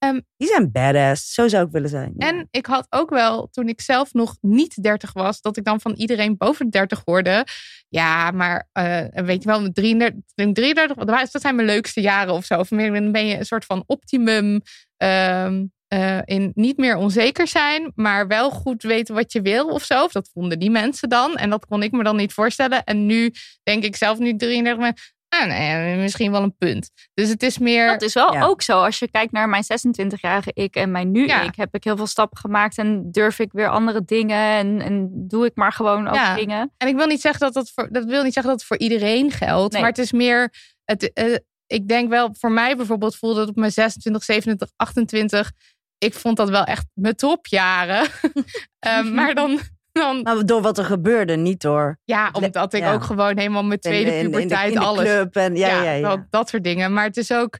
Ehm, 0.03 0.19
die 0.37 0.47
zijn 0.47 0.71
badass. 0.71 1.33
Zo 1.33 1.47
zou 1.47 1.65
ik 1.65 1.71
willen 1.71 1.89
zijn. 1.89 2.13
Ja. 2.17 2.27
En 2.27 2.47
ik 2.51 2.65
had 2.65 2.87
ook 2.89 3.09
wel, 3.09 3.47
toen 3.51 3.67
ik 3.67 3.81
zelf 3.81 4.13
nog 4.13 4.37
niet 4.39 4.83
30 4.83 5.13
was, 5.13 5.41
dat 5.41 5.57
ik 5.57 5.63
dan 5.63 5.81
van 5.81 5.93
iedereen 5.93 6.37
boven 6.37 6.65
de 6.65 6.71
30 6.71 7.01
hoorde. 7.05 7.45
Ja, 7.89 8.31
maar 8.31 8.67
eh, 8.71 9.05
weet 9.13 9.43
je 9.43 9.49
wel, 9.49 9.61
met 9.61 9.75
33, 9.75 10.21
toen 10.35 10.47
ik 10.47 10.55
33, 10.55 11.31
dat 11.31 11.41
zijn 11.41 11.55
mijn 11.55 11.67
leukste 11.67 12.01
jaren 12.01 12.33
of 12.33 12.45
zo. 12.45 12.59
Of 12.59 12.67
dan 12.67 13.11
ben 13.11 13.27
je 13.27 13.37
een 13.37 13.45
soort 13.45 13.65
van 13.65 13.83
optimum 13.85 14.61
ehm, 14.97 15.65
eh, 15.87 16.19
in 16.25 16.51
niet 16.55 16.77
meer 16.77 16.95
onzeker 16.95 17.47
zijn, 17.47 17.91
maar 17.95 18.27
wel 18.27 18.49
goed 18.49 18.83
weten 18.83 19.15
wat 19.15 19.31
je 19.31 19.41
wil 19.41 19.67
of 19.67 19.83
zo. 19.83 20.03
Of 20.03 20.11
dat 20.11 20.29
vonden 20.33 20.59
die 20.59 20.71
mensen 20.71 21.09
dan. 21.09 21.35
En 21.35 21.49
dat 21.49 21.65
kon 21.65 21.83
ik 21.83 21.91
me 21.91 22.03
dan 22.03 22.15
niet 22.15 22.33
voorstellen. 22.33 22.83
En 22.83 23.05
nu 23.05 23.33
denk 23.63 23.83
ik 23.83 23.95
zelf 23.95 24.19
nu 24.19 24.35
33 24.35 24.83
ben, 24.83 24.95
ah, 25.39 25.47
nee, 25.47 25.95
misschien 25.97 26.31
wel 26.31 26.43
een 26.43 26.55
punt. 26.57 26.89
Dus 27.13 27.29
het 27.29 27.43
is 27.43 27.57
meer. 27.57 27.87
Dat 27.87 28.01
is 28.01 28.13
wel 28.13 28.33
Ja. 28.33 28.43
ook 28.43 28.61
zo. 28.61 28.83
Als 28.83 28.99
je 28.99 29.11
kijkt 29.11 29.31
naar 29.31 29.49
mijn 29.49 29.63
26-jarige 29.63 30.51
ik 30.53 30.75
en 30.75 30.91
mijn 30.91 31.11
nu 31.11 31.25
Ja. 31.27 31.41
ik, 31.41 31.55
heb 31.55 31.75
ik 31.75 31.83
heel 31.83 31.97
veel 31.97 32.07
stappen 32.07 32.37
gemaakt 32.37 32.77
en 32.77 33.11
durf 33.11 33.39
ik 33.39 33.51
weer 33.51 33.67
andere 33.69 34.03
dingen 34.05 34.37
en, 34.57 34.81
en 34.81 35.09
doe 35.27 35.45
ik 35.45 35.55
maar 35.55 35.71
gewoon 35.71 36.07
ook 36.07 36.15
Ja. 36.15 36.35
dingen. 36.35 36.73
En 36.77 36.87
ik 36.87 36.95
wil 36.95 37.07
niet 37.07 37.21
zeggen 37.21 37.39
dat 37.41 37.53
dat 37.53 37.71
voor, 37.75 37.87
dat 37.91 38.05
wil 38.05 38.23
niet 38.23 38.33
zeggen 38.33 38.51
dat 38.51 38.59
het 38.61 38.69
voor 38.69 38.77
iedereen 38.79 39.31
geldt. 39.31 39.71
Nee. 39.73 39.81
Maar 39.81 39.89
het 39.91 39.99
is 39.99 40.11
meer. 40.11 40.53
Het, 40.85 41.13
eh, 41.13 41.35
ik 41.67 41.87
denk 41.87 42.09
wel, 42.09 42.35
voor 42.39 42.51
mij 42.51 42.75
bijvoorbeeld 42.75 43.15
voelde 43.15 43.39
het 43.39 43.49
op 43.49 43.55
mijn 43.55 43.71
26, 43.71 44.23
27, 44.23 44.69
28. 44.75 45.51
Ik 45.97 46.13
vond 46.13 46.37
dat 46.37 46.49
wel 46.49 46.63
echt 46.63 46.85
mijn 46.93 47.15
topjaren. 47.15 48.07
Ehm, 48.79 49.13
maar 49.13 49.35
dan, 49.35 49.59
dan, 50.01 50.21
Maar 50.21 50.45
door 50.45 50.61
wat 50.61 50.77
er 50.77 50.85
gebeurde, 50.85 51.35
niet 51.35 51.61
door. 51.61 51.99
ja, 52.03 52.29
omdat 52.31 52.73
ik 52.73 52.81
Ja. 52.81 52.93
ook 52.93 53.03
gewoon 53.03 53.37
helemaal 53.37 53.63
mijn 53.63 53.79
tweede 53.79 54.17
in, 54.17 54.29
puberteit 54.31 54.77
alles. 54.77 55.03
club 55.03 55.35
en 55.35 55.55
ja, 55.55 55.83
ja, 55.83 55.91
ja. 55.91 56.25
dat 56.29 56.49
soort 56.49 56.63
dingen. 56.63 56.93
Maar 56.93 57.03
het 57.05 57.17
is 57.17 57.31
ook. 57.31 57.57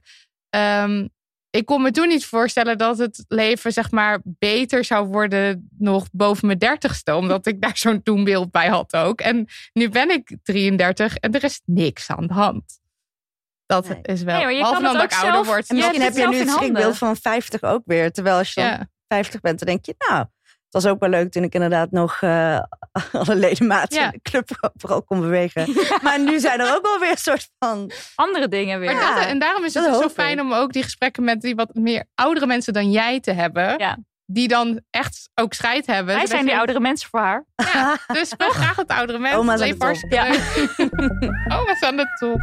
ehm, 0.48 1.06
ik 1.50 1.66
kon 1.66 1.82
me 1.82 1.90
toen 1.90 2.08
niet 2.08 2.26
voorstellen 2.26 2.78
dat 2.78 2.98
het 2.98 3.24
leven 3.28 3.72
zeg 3.72 3.90
maar 3.90 4.20
beter 4.24 4.84
zou 4.84 5.06
worden 5.06 5.68
nog 5.78 6.06
boven 6.12 6.46
mijn 6.46 6.58
dertigste. 6.58 7.14
Omdat 7.14 7.46
ik 7.46 7.60
daar 7.60 7.76
zo'n 7.76 8.00
doembeeld 8.02 8.50
bij 8.50 8.68
had 8.68 8.96
ook. 8.96 9.20
En 9.20 9.46
nu 9.72 9.88
ben 9.88 10.10
ik 10.10 10.36
33 10.42 11.16
en 11.16 11.32
er 11.34 11.44
is 11.44 11.60
niks 11.64 12.10
aan 12.10 12.26
de 12.26 12.32
hand. 12.32 12.80
Dat 13.66 13.88
Nee. 13.88 13.98
is 14.02 14.22
wel. 14.22 14.44
Nee, 14.46 14.60
maar 14.60 14.72
dan 14.72 14.82
dat 14.82 14.94
ik 14.94 15.02
ook 15.02 15.12
ouder 15.12 15.32
zelf- 15.32 15.46
word. 15.46 15.68
En 15.68 15.76
misschien 15.76 16.00
heb 16.02 16.14
je 16.16 16.28
nu 16.28 16.36
het 16.36 16.50
schrikbeeld 16.50 16.98
van 16.98 17.16
50 17.16 17.62
ook 17.62 17.82
weer. 17.84 18.12
Terwijl 18.12 18.36
als 18.38 18.54
je 18.54 18.60
dan 18.60 18.70
Ja. 18.70 18.88
50 19.08 19.40
bent, 19.40 19.58
dan 19.58 19.68
denk 19.68 19.84
je, 19.86 19.94
nou, 20.08 20.26
het 20.72 20.82
was 20.82 20.92
ook 20.92 21.00
wel 21.00 21.08
leuk 21.08 21.30
toen 21.32 21.42
ik 21.42 21.54
inderdaad 21.54 21.90
nog 21.90 22.16
eh, 22.20 22.60
alle 23.12 23.34
ledematen 23.36 23.98
Ja. 23.98 24.04
in 24.04 24.10
de 24.22 24.30
club 24.30 24.48
vooral 24.80 25.02
kon 25.02 25.20
bewegen. 25.20 25.66
Maar 26.02 26.20
nu 26.20 26.40
zijn 26.40 26.60
er 26.60 26.74
ook 26.74 26.82
wel 26.82 26.98
weer 26.98 27.10
een 27.10 27.16
soort 27.16 27.48
van... 27.58 27.90
Andere 28.14 28.48
dingen 28.48 28.80
weer. 28.80 28.92
Maar 28.92 29.02
Ja, 29.02 29.14
dat, 29.14 29.24
en 29.24 29.38
daarom 29.38 29.64
is 29.64 29.74
het 29.74 29.82
dat 29.84 29.92
dus 29.92 30.02
zo 30.02 30.08
ik. 30.08 30.12
fijn 30.14 30.40
om 30.40 30.52
ook 30.52 30.72
die 30.72 30.82
gesprekken 30.82 31.24
met 31.24 31.40
die 31.40 31.54
wat 31.54 31.74
meer 31.74 32.04
oudere 32.14 32.46
mensen 32.46 32.72
dan 32.72 32.90
jij 32.90 33.20
te 33.20 33.32
hebben. 33.32 33.74
Ja. 33.78 33.98
Die 34.26 34.48
dan 34.48 34.80
echt 34.90 35.28
ook 35.34 35.52
scheid 35.52 35.86
hebben. 35.86 36.14
Wij 36.14 36.26
zijn 36.26 36.44
die 36.44 36.56
oudere 36.56 36.80
mensen 36.80 37.08
voor 37.10 37.20
haar. 37.20 37.44
Ja, 37.72 37.96
dus 38.06 38.36
ben 38.36 38.50
graag 38.60 38.76
het 38.76 38.88
oudere 38.90 39.18
mensen. 39.18 39.38
Oma's 39.40 39.60
aan 39.60 39.68
de 39.68 39.76
top. 39.76 41.58
Oma's 41.58 41.82
aan 41.82 41.96
de 41.96 42.06
top. 42.18 42.40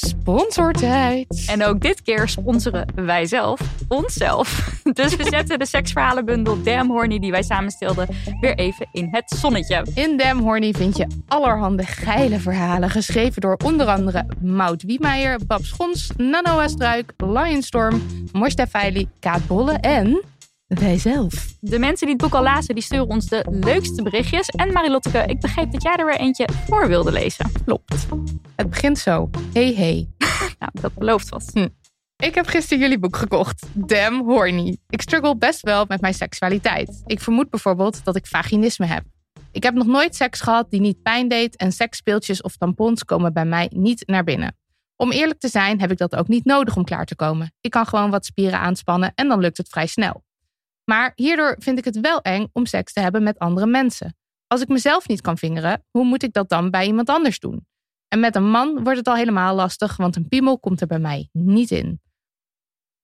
Sponsortijd. 0.00 1.44
En 1.46 1.64
ook 1.64 1.80
dit 1.80 2.02
keer 2.02 2.28
sponsoren 2.28 2.86
wij 2.94 3.26
zelf 3.26 3.60
onszelf. 3.88 4.78
Dus 4.92 5.16
we 5.16 5.24
zetten 5.36 5.58
de 5.58 5.66
seksverhalenbundel 5.66 6.62
Damn 6.62 6.90
Horny 6.90 7.18
die 7.18 7.30
wij 7.30 7.42
samenstelden 7.42 8.08
weer 8.40 8.54
even 8.54 8.88
in 8.92 9.08
het 9.10 9.30
zonnetje. 9.36 9.86
In 9.94 10.16
Damn 10.16 10.40
Horny 10.40 10.72
vind 10.72 10.96
je 10.96 11.06
allerhande 11.28 11.82
geile 11.86 12.38
verhalen. 12.38 12.90
Geschreven 12.90 13.40
door 13.40 13.56
onder 13.64 13.86
andere 13.86 14.26
Maud 14.40 14.82
Wiemeijer, 14.82 15.38
Bab 15.46 15.64
Schons, 15.64 16.10
Nanoa 16.16 16.68
Struik, 16.68 17.12
Lionstorm, 17.16 18.02
Morsta 18.32 18.66
Feili, 18.66 19.08
Kaat 19.20 19.46
Bolle 19.46 19.72
en 19.72 20.22
wij 20.68 20.98
zelf. 20.98 21.56
De 21.60 21.78
mensen 21.78 22.06
die 22.06 22.16
het 22.16 22.24
boek 22.24 22.34
al 22.34 22.42
lazen, 22.42 22.74
die 22.74 22.84
sturen 22.84 23.08
ons 23.08 23.26
de 23.26 23.44
leukste 23.50 24.02
berichtjes. 24.02 24.48
En 24.48 24.72
Marilotteke, 24.72 25.24
ik 25.26 25.40
begreep 25.40 25.72
dat 25.72 25.82
jij 25.82 25.96
er 25.96 26.06
weer 26.06 26.18
eentje 26.18 26.48
voor 26.66 26.88
wilde 26.88 27.12
lezen. 27.12 27.50
Klopt. 27.64 28.06
Het 28.56 28.70
begint 28.70 28.98
zo. 28.98 29.30
Hey 29.52 29.74
hey. 29.74 30.08
Nou, 30.58 30.70
dat 30.72 30.94
belooft 30.94 31.28
wat. 31.28 31.50
Hm. 31.52 31.68
Ik 32.16 32.34
heb 32.34 32.46
gisteren 32.46 32.78
jullie 32.78 32.98
boek 32.98 33.16
gekocht. 33.16 33.66
Damn 33.72 34.24
horny. 34.24 34.76
Ik 34.88 35.00
struggle 35.00 35.36
best 35.36 35.60
wel 35.60 35.84
met 35.88 36.00
mijn 36.00 36.14
seksualiteit. 36.14 37.02
Ik 37.06 37.20
vermoed 37.20 37.50
bijvoorbeeld 37.50 38.04
dat 38.04 38.16
ik 38.16 38.26
vaginisme 38.26 38.86
heb. 38.86 39.04
Ik 39.52 39.62
heb 39.62 39.74
nog 39.74 39.86
nooit 39.86 40.16
seks 40.16 40.40
gehad 40.40 40.70
die 40.70 40.80
niet 40.80 41.02
pijn 41.02 41.28
deed 41.28 41.56
en 41.56 41.72
seksspeeltjes 41.72 42.42
of 42.42 42.56
tampons 42.56 43.04
komen 43.04 43.32
bij 43.32 43.44
mij 43.44 43.70
niet 43.74 44.06
naar 44.06 44.24
binnen. 44.24 44.56
Om 44.96 45.12
eerlijk 45.12 45.40
te 45.40 45.48
zijn 45.48 45.80
heb 45.80 45.90
ik 45.90 45.98
dat 45.98 46.16
ook 46.16 46.28
niet 46.28 46.44
nodig 46.44 46.76
om 46.76 46.84
klaar 46.84 47.06
te 47.06 47.16
komen. 47.16 47.52
Ik 47.60 47.70
kan 47.70 47.86
gewoon 47.86 48.10
wat 48.10 48.24
spieren 48.24 48.58
aanspannen 48.58 49.12
en 49.14 49.28
dan 49.28 49.40
lukt 49.40 49.56
het 49.56 49.68
vrij 49.68 49.86
snel. 49.86 50.26
Maar 50.90 51.12
hierdoor 51.14 51.56
vind 51.58 51.78
ik 51.78 51.84
het 51.84 52.00
wel 52.00 52.20
eng 52.20 52.48
om 52.52 52.66
seks 52.66 52.92
te 52.92 53.00
hebben 53.00 53.22
met 53.22 53.38
andere 53.38 53.66
mensen. 53.66 54.16
Als 54.46 54.60
ik 54.60 54.68
mezelf 54.68 55.08
niet 55.08 55.20
kan 55.20 55.38
vingeren, 55.38 55.84
hoe 55.90 56.04
moet 56.04 56.22
ik 56.22 56.32
dat 56.32 56.48
dan 56.48 56.70
bij 56.70 56.86
iemand 56.86 57.08
anders 57.08 57.38
doen? 57.38 57.66
En 58.08 58.20
met 58.20 58.36
een 58.36 58.50
man 58.50 58.82
wordt 58.82 58.98
het 58.98 59.08
al 59.08 59.14
helemaal 59.14 59.54
lastig, 59.54 59.96
want 59.96 60.16
een 60.16 60.28
piemel 60.28 60.58
komt 60.58 60.80
er 60.80 60.86
bij 60.86 60.98
mij 60.98 61.28
niet 61.32 61.70
in. 61.70 62.00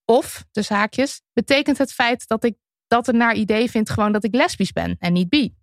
Of, 0.04 0.44
tussen 0.50 0.76
haakjes, 0.76 1.22
betekent 1.32 1.78
het 1.78 1.92
feit 1.92 2.28
dat 2.28 2.44
ik 2.44 2.56
dat 2.86 3.08
een 3.08 3.16
naar 3.16 3.34
idee 3.34 3.70
vind 3.70 3.90
gewoon 3.90 4.12
dat 4.12 4.24
ik 4.24 4.34
lesbisch 4.34 4.72
ben 4.72 4.96
en 4.98 5.12
niet 5.12 5.28
bi. 5.28 5.54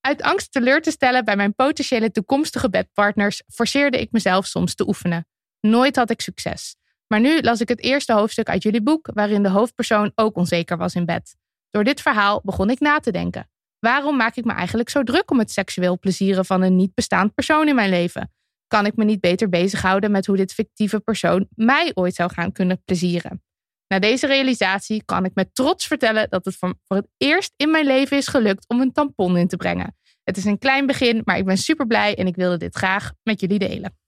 Uit 0.00 0.22
angst 0.22 0.52
teleur 0.52 0.82
te 0.82 0.90
stellen 0.90 1.24
bij 1.24 1.36
mijn 1.36 1.54
potentiële 1.54 2.10
toekomstige 2.10 2.70
bedpartners 2.70 3.42
forceerde 3.46 4.00
ik 4.00 4.12
mezelf 4.12 4.46
soms 4.46 4.74
te 4.74 4.86
oefenen. 4.86 5.26
Nooit 5.60 5.96
had 5.96 6.10
ik 6.10 6.20
succes. 6.20 6.76
Maar 7.14 7.22
nu 7.22 7.40
las 7.40 7.60
ik 7.60 7.68
het 7.68 7.82
eerste 7.82 8.12
hoofdstuk 8.12 8.48
uit 8.48 8.62
jullie 8.62 8.82
boek, 8.82 9.10
waarin 9.12 9.42
de 9.42 9.48
hoofdpersoon 9.48 10.12
ook 10.14 10.36
onzeker 10.36 10.76
was 10.76 10.94
in 10.94 11.04
bed. 11.04 11.36
Door 11.70 11.84
dit 11.84 12.00
verhaal 12.00 12.40
begon 12.44 12.70
ik 12.70 12.80
na 12.80 12.98
te 12.98 13.12
denken. 13.12 13.50
Waarom 13.78 14.16
maak 14.16 14.36
ik 14.36 14.44
me 14.44 14.52
eigenlijk 14.52 14.88
zo 14.88 15.02
druk 15.02 15.30
om 15.30 15.38
het 15.38 15.50
seksueel 15.50 15.98
plezieren 15.98 16.44
van 16.44 16.62
een 16.62 16.76
niet 16.76 16.94
bestaand 16.94 17.34
persoon 17.34 17.68
in 17.68 17.74
mijn 17.74 17.90
leven? 17.90 18.32
Kan 18.66 18.86
ik 18.86 18.96
me 18.96 19.04
niet 19.04 19.20
beter 19.20 19.48
bezighouden 19.48 20.10
met 20.10 20.26
hoe 20.26 20.36
dit 20.36 20.52
fictieve 20.52 21.00
persoon 21.00 21.48
mij 21.54 21.90
ooit 21.94 22.14
zou 22.14 22.32
gaan 22.32 22.52
kunnen 22.52 22.82
plezieren? 22.84 23.42
Na 23.88 23.98
deze 23.98 24.26
realisatie 24.26 25.02
kan 25.04 25.24
ik 25.24 25.34
met 25.34 25.54
trots 25.54 25.86
vertellen 25.86 26.30
dat 26.30 26.44
het 26.44 26.56
voor 26.56 26.76
het 26.86 27.08
eerst 27.16 27.52
in 27.56 27.70
mijn 27.70 27.86
leven 27.86 28.16
is 28.16 28.28
gelukt 28.28 28.64
om 28.68 28.80
een 28.80 28.92
tampon 28.92 29.36
in 29.36 29.48
te 29.48 29.56
brengen. 29.56 29.96
Het 30.24 30.36
is 30.36 30.44
een 30.44 30.58
klein 30.58 30.86
begin, 30.86 31.22
maar 31.24 31.36
ik 31.36 31.44
ben 31.44 31.58
super 31.58 31.86
blij 31.86 32.14
en 32.14 32.26
ik 32.26 32.36
wilde 32.36 32.56
dit 32.56 32.74
graag 32.74 33.12
met 33.22 33.40
jullie 33.40 33.58
delen. 33.58 34.03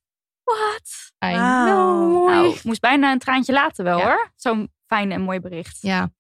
Wat? 0.47 1.13
I 1.31 1.35
Wauw. 1.37 1.65
know, 1.67 2.13
mooi. 2.13 2.35
Nou, 2.35 2.55
ik 2.55 2.65
moest 2.65 2.81
bijna 2.81 3.13
een 3.13 3.19
traantje 3.19 3.53
laten 3.53 3.85
wel 3.85 3.99
Ja. 3.99 4.05
hoor. 4.05 4.31
Zo'n 4.37 4.73
fijn 4.87 5.13
en 5.13 5.21
mooi 5.21 5.41
bericht. 5.41 5.79
Ja. 5.81 6.11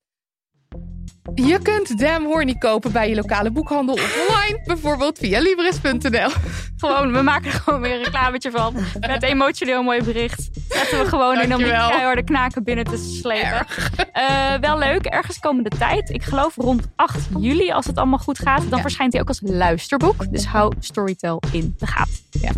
Je 1.35 1.59
kunt 1.62 1.99
Damn 1.99 2.25
Horny 2.27 2.55
kopen 2.55 2.93
bij 2.93 3.09
je 3.09 3.15
lokale 3.15 3.51
boekhandel 3.51 3.95
of 3.95 4.27
online, 4.29 4.62
bijvoorbeeld 4.65 5.19
via 5.19 5.41
Libris.nl. 5.41 6.31
Gewoon, 6.77 7.12
we 7.12 7.23
maken 7.23 7.51
er 7.53 7.61
gewoon 7.61 7.81
weer 7.81 7.93
een 7.97 8.03
reclametje 8.05 8.51
van. 8.51 8.75
Met 9.01 9.23
een 9.23 9.29
emotioneel 9.29 9.83
mooi 9.83 10.03
bericht. 10.03 10.49
Zetten 10.69 10.99
we 10.99 11.07
gewoon 11.07 11.41
in 11.41 11.53
om 11.55 11.59
die 11.62 11.67
keiharde 11.71 12.25
knaken 12.25 12.65
binnen 12.65 12.85
te 12.85 12.97
slepen. 13.21 13.67
Eh, 14.12 14.55
wel 14.61 14.79
leuk, 14.79 15.05
ergens 15.07 15.39
komende 15.39 15.71
tijd. 15.71 16.11
Ik 16.11 16.23
geloof 16.23 16.57
rond 16.57 16.83
8 16.97 17.29
juli, 17.39 17.71
als 17.73 17.87
het 17.87 17.97
allemaal 17.97 18.19
goed 18.19 18.39
gaat. 18.39 18.61
Dan 18.61 18.77
Ja. 18.77 18.81
verschijnt 18.81 19.12
hij 19.12 19.23
ook 19.23 19.29
als 19.29 19.41
luisterboek. 19.43 20.33
Dus 20.33 20.47
hou 20.47 20.73
Storytel 20.81 21.43
in 21.53 21.75
de 21.79 21.87
gaten. 21.87 22.15
Ja. 22.31 22.51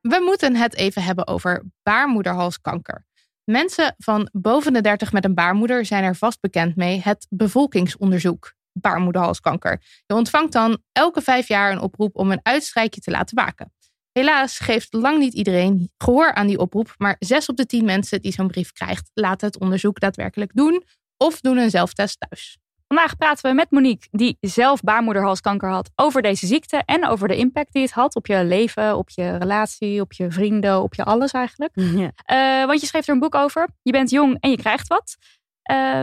We 0.00 0.20
moeten 0.24 0.56
het 0.56 0.74
even 0.76 1.02
hebben 1.02 1.26
over 1.26 1.64
baarmoederhalskanker. 1.82 3.06
Mensen 3.44 3.94
van 3.98 4.28
boven 4.32 4.72
de 4.72 4.80
30 4.80 5.12
met 5.12 5.24
een 5.24 5.34
baarmoeder 5.34 5.86
zijn 5.86 6.04
er 6.04 6.16
vast 6.16 6.40
bekend 6.40 6.76
mee 6.76 7.00
het 7.00 7.26
bevolkingsonderzoek 7.28 8.54
baarmoederhalskanker. 8.72 9.82
Je 10.06 10.14
ontvangt 10.14 10.52
dan 10.52 10.82
elke 10.92 11.22
vijf 11.22 11.48
jaar 11.48 11.72
een 11.72 11.80
oproep 11.80 12.16
om 12.16 12.30
een 12.30 12.40
uitstrijkje 12.42 13.00
te 13.00 13.10
laten 13.10 13.34
maken. 13.34 13.72
Helaas 14.12 14.58
geeft 14.58 14.92
lang 14.92 15.18
niet 15.18 15.34
iedereen 15.34 15.90
gehoor 15.98 16.34
aan 16.34 16.46
die 16.46 16.58
oproep, 16.58 16.94
maar 16.96 17.16
zes 17.18 17.48
op 17.48 17.56
de 17.56 17.66
tien 17.66 17.84
mensen 17.84 18.22
die 18.22 18.32
zo'n 18.32 18.48
brief 18.48 18.72
krijgt, 18.72 19.10
laten 19.14 19.46
het 19.46 19.58
onderzoek 19.58 20.00
daadwerkelijk 20.00 20.50
doen 20.54 20.84
of 21.16 21.40
doen 21.40 21.56
een 21.56 21.70
zelftest 21.70 22.26
thuis. 22.28 22.58
Vandaag 22.94 23.16
praten 23.16 23.50
we 23.50 23.56
met 23.56 23.70
Monique, 23.70 24.08
die 24.10 24.36
zelf 24.40 24.80
baarmoederhalskanker 24.80 25.70
had, 25.70 25.90
over 25.94 26.22
deze 26.22 26.46
ziekte 26.46 26.82
en 26.84 27.06
over 27.06 27.28
de 27.28 27.36
impact 27.36 27.72
die 27.72 27.82
het 27.82 27.90
had 27.90 28.14
op 28.14 28.26
je 28.26 28.44
leven, 28.44 28.96
op 28.96 29.10
je 29.10 29.36
relatie, 29.36 30.00
op 30.00 30.12
je 30.12 30.30
vrienden, 30.30 30.82
op 30.82 30.94
je 30.94 31.04
alles 31.04 31.30
eigenlijk. 31.30 31.72
Ja. 32.00 32.12
Eh, 32.24 32.66
want 32.66 32.80
je 32.80 32.86
schreef 32.86 33.06
er 33.06 33.14
een 33.14 33.20
boek 33.20 33.34
over. 33.34 33.68
Je 33.82 33.92
bent 33.92 34.10
jong 34.10 34.36
en 34.40 34.50
je 34.50 34.56
krijgt 34.56 34.88
wat. 34.88 35.16
Eh, 35.62 36.02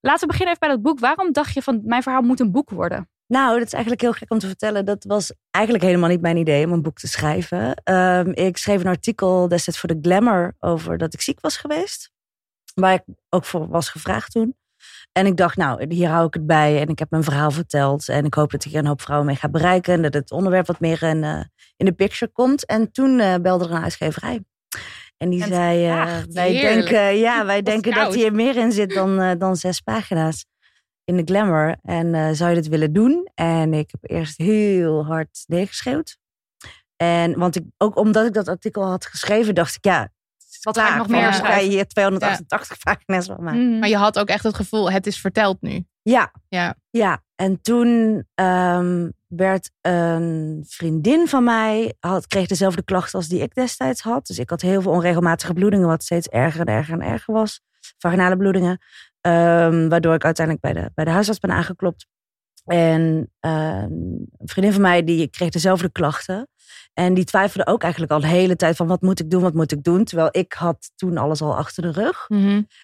laten 0.00 0.20
we 0.20 0.26
beginnen 0.26 0.48
even 0.48 0.58
bij 0.58 0.68
dat 0.68 0.82
boek. 0.82 0.98
Waarom 0.98 1.32
dacht 1.32 1.54
je 1.54 1.62
van 1.62 1.80
mijn 1.84 2.02
verhaal 2.02 2.22
moet 2.22 2.40
een 2.40 2.52
boek 2.52 2.70
worden? 2.70 3.10
Nou, 3.26 3.58
dat 3.58 3.66
is 3.66 3.72
eigenlijk 3.72 4.02
heel 4.02 4.12
gek 4.12 4.30
om 4.30 4.38
te 4.38 4.46
vertellen. 4.46 4.84
Dat 4.84 5.04
was 5.04 5.32
eigenlijk 5.50 5.84
helemaal 5.84 6.08
niet 6.08 6.20
mijn 6.20 6.36
idee 6.36 6.66
om 6.66 6.72
een 6.72 6.82
boek 6.82 6.98
te 6.98 7.08
schrijven. 7.08 7.74
Ehm, 7.74 8.30
ik 8.30 8.56
schreef 8.56 8.80
een 8.80 8.86
artikel 8.86 9.48
destijds 9.48 9.80
voor 9.80 9.88
de 9.88 9.98
Glamour 10.02 10.56
over 10.58 10.98
dat 10.98 11.14
ik 11.14 11.20
ziek 11.20 11.40
was 11.40 11.56
geweest. 11.56 12.10
Waar 12.74 12.94
ik 12.94 13.02
ook 13.28 13.44
voor 13.44 13.68
was 13.68 13.88
gevraagd 13.88 14.32
toen. 14.32 14.58
En 15.12 15.26
ik 15.26 15.36
dacht, 15.36 15.56
nou, 15.56 15.94
hier 15.94 16.08
hou 16.08 16.26
ik 16.26 16.34
het 16.34 16.46
bij. 16.46 16.80
En 16.80 16.88
ik 16.88 16.98
heb 16.98 17.10
mijn 17.10 17.24
verhaal 17.24 17.50
verteld. 17.50 18.08
En 18.08 18.24
ik 18.24 18.34
hoop 18.34 18.50
dat 18.50 18.64
ik 18.64 18.72
er 18.72 18.78
een 18.78 18.86
hoop 18.86 19.02
vrouwen 19.02 19.26
mee 19.26 19.36
ga 19.36 19.48
bereiken. 19.48 19.94
En 19.94 20.02
dat 20.02 20.14
het 20.14 20.30
onderwerp 20.30 20.66
wat 20.66 20.80
meer 20.80 21.02
in, 21.02 21.24
eh, 21.24 21.40
in 21.76 21.86
de 21.86 21.92
picture 21.92 22.32
komt. 22.32 22.66
En 22.66 22.92
toen 22.92 23.20
eh, 23.20 23.34
belde 23.42 23.64
er 23.64 23.70
een 23.70 23.82
uitgeverij. 23.82 24.44
En 25.16 25.30
die 25.30 25.42
En 25.42 25.48
zei, 25.48 25.86
eh, 25.86 26.18
wij 26.28 26.60
denken, 26.60 27.16
ja, 27.16 27.44
wij 27.52 27.62
denken 27.62 27.94
dat 27.94 28.14
hier 28.14 28.32
meer 28.32 28.56
in 28.56 28.72
zit 28.72 28.94
dan, 28.94 29.38
dan 29.38 29.56
zes 29.56 29.80
pagina's 29.80 30.46
in 31.04 31.16
de 31.16 31.22
Glamour. 31.24 31.76
En 31.82 32.36
zou 32.36 32.50
je 32.50 32.56
dit 32.56 32.68
willen 32.68 32.92
doen? 32.92 33.28
En 33.34 33.74
ik 33.74 33.90
heb 33.90 34.10
eerst 34.10 34.38
heel 34.38 35.04
hard 35.04 35.44
nee 35.46 35.66
geschreeuwd. 35.66 36.18
En, 36.96 37.38
want 37.38 37.56
ik, 37.56 37.62
ook 37.78 37.96
omdat 37.96 38.26
ik 38.26 38.32
dat 38.32 38.48
artikel 38.48 38.84
had 38.84 39.06
geschreven, 39.06 39.54
dacht 39.54 39.76
ik, 39.76 39.84
ja, 39.84 40.12
Wat 40.62 40.78
ga 40.78 40.90
ik 40.90 40.96
nog 40.96 41.08
meer 41.08 41.20
meer 41.20 41.32
ga 41.32 41.36
je 41.36 41.44
schrijven? 41.44 41.70
hier 41.70 41.86
288 41.86 42.78
pagina's 42.84 43.26
van 43.26 43.42
maken. 43.42 43.72
Mm. 43.72 43.78
Maar 43.78 43.88
je 43.88 43.96
had 43.96 44.18
ook 44.18 44.28
echt 44.28 44.44
het 44.44 44.54
gevoel, 44.54 44.90
het 44.90 45.06
is 45.06 45.20
verteld 45.20 45.60
nu. 45.60 45.84
Ja. 46.02 46.32
Ja. 46.48 46.74
Ja, 46.90 47.22
en 47.36 47.60
toen 47.60 48.24
ehm, 48.34 49.08
werd 49.28 49.70
een 49.80 50.64
vriendin 50.68 51.28
van 51.28 51.44
mij, 51.44 51.94
had, 52.00 52.26
kreeg 52.26 52.46
dezelfde 52.46 52.82
klachten 52.82 53.18
als 53.18 53.28
die 53.28 53.42
ik 53.42 53.54
destijds 53.54 54.00
had. 54.00 54.26
Dus 54.26 54.38
ik 54.38 54.50
had 54.50 54.60
heel 54.60 54.82
veel 54.82 54.92
onregelmatige 54.92 55.52
bloedingen, 55.52 55.86
wat 55.86 56.02
steeds 56.02 56.28
erger 56.28 56.60
en 56.60 56.74
erger 56.74 56.94
en 56.94 57.02
erger 57.02 57.34
was. 57.34 57.60
Vaginale 57.98 58.36
bloedingen. 58.36 58.78
Ehm, 59.20 59.88
waardoor 59.88 60.14
ik 60.14 60.24
uiteindelijk 60.24 60.64
bij 60.64 60.82
de, 60.82 60.90
bij 60.94 61.04
de 61.04 61.10
huisarts 61.10 61.40
ben 61.40 61.50
aangeklopt. 61.50 62.06
En 62.64 63.32
ehm, 63.40 63.92
een 64.38 64.48
vriendin 64.48 64.72
van 64.72 64.82
mij, 64.82 65.04
die 65.04 65.28
kreeg 65.28 65.50
dezelfde 65.50 65.92
klachten. 65.92 66.48
En 66.94 67.14
die 67.14 67.24
twijfelde 67.24 67.72
ook 67.72 67.82
eigenlijk 67.82 68.12
al 68.12 68.20
de 68.20 68.26
hele 68.26 68.56
tijd 68.56 68.76
van 68.76 68.86
wat 68.86 69.02
moet 69.02 69.20
ik 69.20 69.30
doen, 69.30 69.42
wat 69.42 69.54
moet 69.54 69.72
ik 69.72 69.82
doen. 69.82 70.04
Terwijl 70.04 70.28
ik 70.30 70.52
had 70.52 70.90
toen 70.96 71.16
alles 71.16 71.42
al 71.42 71.56
achter 71.56 71.82
de 71.82 71.92
rug. 71.92 72.26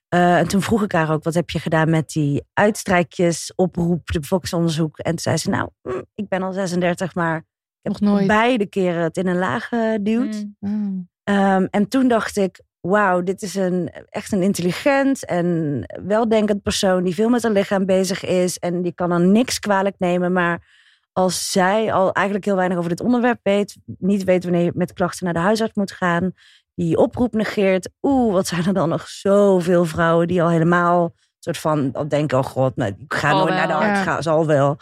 Eh, 0.08 0.38
en 0.38 0.48
toen 0.48 0.62
vroeg 0.62 0.82
ik 0.82 0.92
haar 0.92 1.12
ook, 1.12 1.24
wat 1.24 1.34
heb 1.34 1.50
je 1.50 1.58
gedaan 1.58 1.90
met 1.90 2.08
die 2.08 2.44
uitstrijkjes, 2.52 3.52
oproep, 3.54 4.06
de 4.06 4.20
bevolkingsonderzoek? 4.20 4.98
En 4.98 5.10
toen 5.10 5.18
zei 5.18 5.36
ze, 5.36 5.50
nou, 5.50 5.68
hm, 5.82 6.02
ik 6.14 6.28
ben 6.28 6.42
al 6.42 6.52
36, 6.52 7.14
maar 7.14 7.36
ik 7.36 7.44
heb 7.82 8.00
Nog 8.00 8.10
nooit. 8.10 8.26
beide 8.26 8.66
keren 8.66 9.02
het 9.02 9.16
in 9.16 9.26
een 9.26 9.38
laag 9.38 9.68
geduwd. 9.68 10.46
Mm. 10.60 11.08
Ehm, 11.24 11.66
en 11.70 11.88
toen 11.88 12.08
dacht 12.08 12.36
ik, 12.36 12.60
wauw, 12.80 13.22
dit 13.22 13.42
is 13.42 13.54
een, 13.54 13.90
echt 14.08 14.32
een 14.32 14.42
intelligent 14.42 15.24
en 15.24 15.82
weldenkend 16.06 16.62
persoon 16.62 17.04
die 17.04 17.14
veel 17.14 17.28
met 17.28 17.42
haar 17.42 17.52
lichaam 17.52 17.86
bezig 17.86 18.24
is. 18.24 18.58
En 18.58 18.82
die 18.82 18.94
kan 18.94 19.08
dan 19.08 19.32
niks 19.32 19.58
kwalijk 19.58 19.94
nemen, 19.98 20.32
maar 20.32 20.84
als 21.18 21.50
zij 21.50 21.92
al 21.92 22.12
eigenlijk 22.12 22.46
heel 22.46 22.56
weinig 22.56 22.78
over 22.78 22.90
dit 22.90 23.00
onderwerp 23.00 23.40
weet, 23.42 23.76
niet 23.84 24.24
weet 24.24 24.44
wanneer 24.44 24.62
je 24.64 24.72
met 24.74 24.92
klachten 24.92 25.24
naar 25.24 25.34
de 25.34 25.40
huisarts 25.40 25.74
moet 25.74 25.92
gaan, 25.92 26.32
die 26.74 26.96
oproep 26.96 27.32
negeert, 27.32 27.88
oeh, 28.02 28.32
wat 28.32 28.46
zijn 28.46 28.64
er 28.64 28.74
dan 28.74 28.88
nog 28.88 29.08
zoveel 29.08 29.84
vrouwen 29.84 30.28
die 30.28 30.42
al 30.42 30.48
helemaal 30.48 31.14
soort 31.38 31.58
van 31.58 31.92
al 31.92 32.08
denken, 32.08 32.38
oh 32.38 32.44
god, 32.44 32.76
nou, 32.76 32.94
ik 32.98 33.14
ga 33.14 33.28
Zal 33.30 33.38
nooit 33.38 33.54
naar 33.54 33.66
de 33.66 33.74
arts, 33.74 33.98
Ja. 33.98 34.02
ga, 34.02 34.22
zal 34.22 34.46
wel. 34.46 34.76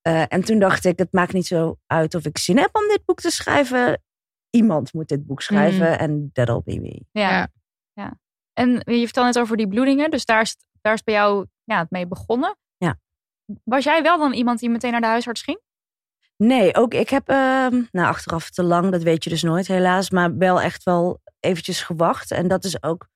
Eh, 0.00 0.24
en 0.28 0.44
toen 0.44 0.58
dacht 0.58 0.84
ik, 0.84 0.98
het 0.98 1.12
maakt 1.12 1.32
niet 1.32 1.46
zo 1.46 1.76
uit 1.86 2.14
of 2.14 2.24
ik 2.24 2.38
zin 2.38 2.58
heb 2.58 2.76
om 2.76 2.88
dit 2.88 3.04
boek 3.04 3.20
te 3.20 3.30
schrijven. 3.30 4.02
Iemand 4.50 4.92
moet 4.92 5.08
dit 5.08 5.26
boek 5.26 5.42
schrijven 5.42 5.98
en 5.98 6.30
that'll 6.32 6.62
be 6.64 6.80
me. 6.80 7.02
Ja. 7.10 7.30
Ja. 7.30 7.48
ja. 7.92 8.18
En 8.52 8.70
je 8.70 9.04
vertelde 9.04 9.28
net 9.28 9.38
over 9.38 9.56
die 9.56 9.68
bloedingen. 9.68 10.10
Dus 10.10 10.24
daar 10.24 10.40
is, 10.40 10.56
daar 10.80 10.94
is 10.94 11.02
bij 11.02 11.14
jou 11.14 11.46
ja, 11.64 11.78
het 11.78 11.90
mee 11.90 12.06
begonnen. 12.06 12.56
Ja. 12.76 12.98
was 13.64 13.84
jij 13.84 14.02
wel 14.02 14.18
dan 14.18 14.32
iemand 14.32 14.58
die 14.58 14.70
meteen 14.70 14.90
naar 14.90 15.00
de 15.00 15.06
huisarts 15.06 15.42
ging? 15.42 15.60
Nee, 16.42 16.74
ook 16.74 16.94
ik 16.94 17.08
heb, 17.08 17.28
ehm, 17.28 17.82
nou 17.90 18.08
achteraf 18.08 18.50
te 18.50 18.62
lang, 18.62 18.90
dat 18.90 19.02
weet 19.02 19.24
je 19.24 19.30
dus 19.30 19.42
nooit 19.42 19.66
helaas, 19.66 20.10
maar 20.10 20.36
wel 20.36 20.60
echt 20.60 20.82
wel 20.82 21.20
eventjes 21.40 21.82
gewacht. 21.82 22.30
En 22.30 22.48
dat 22.48 22.64
is 22.64 22.82
ook 22.82 23.08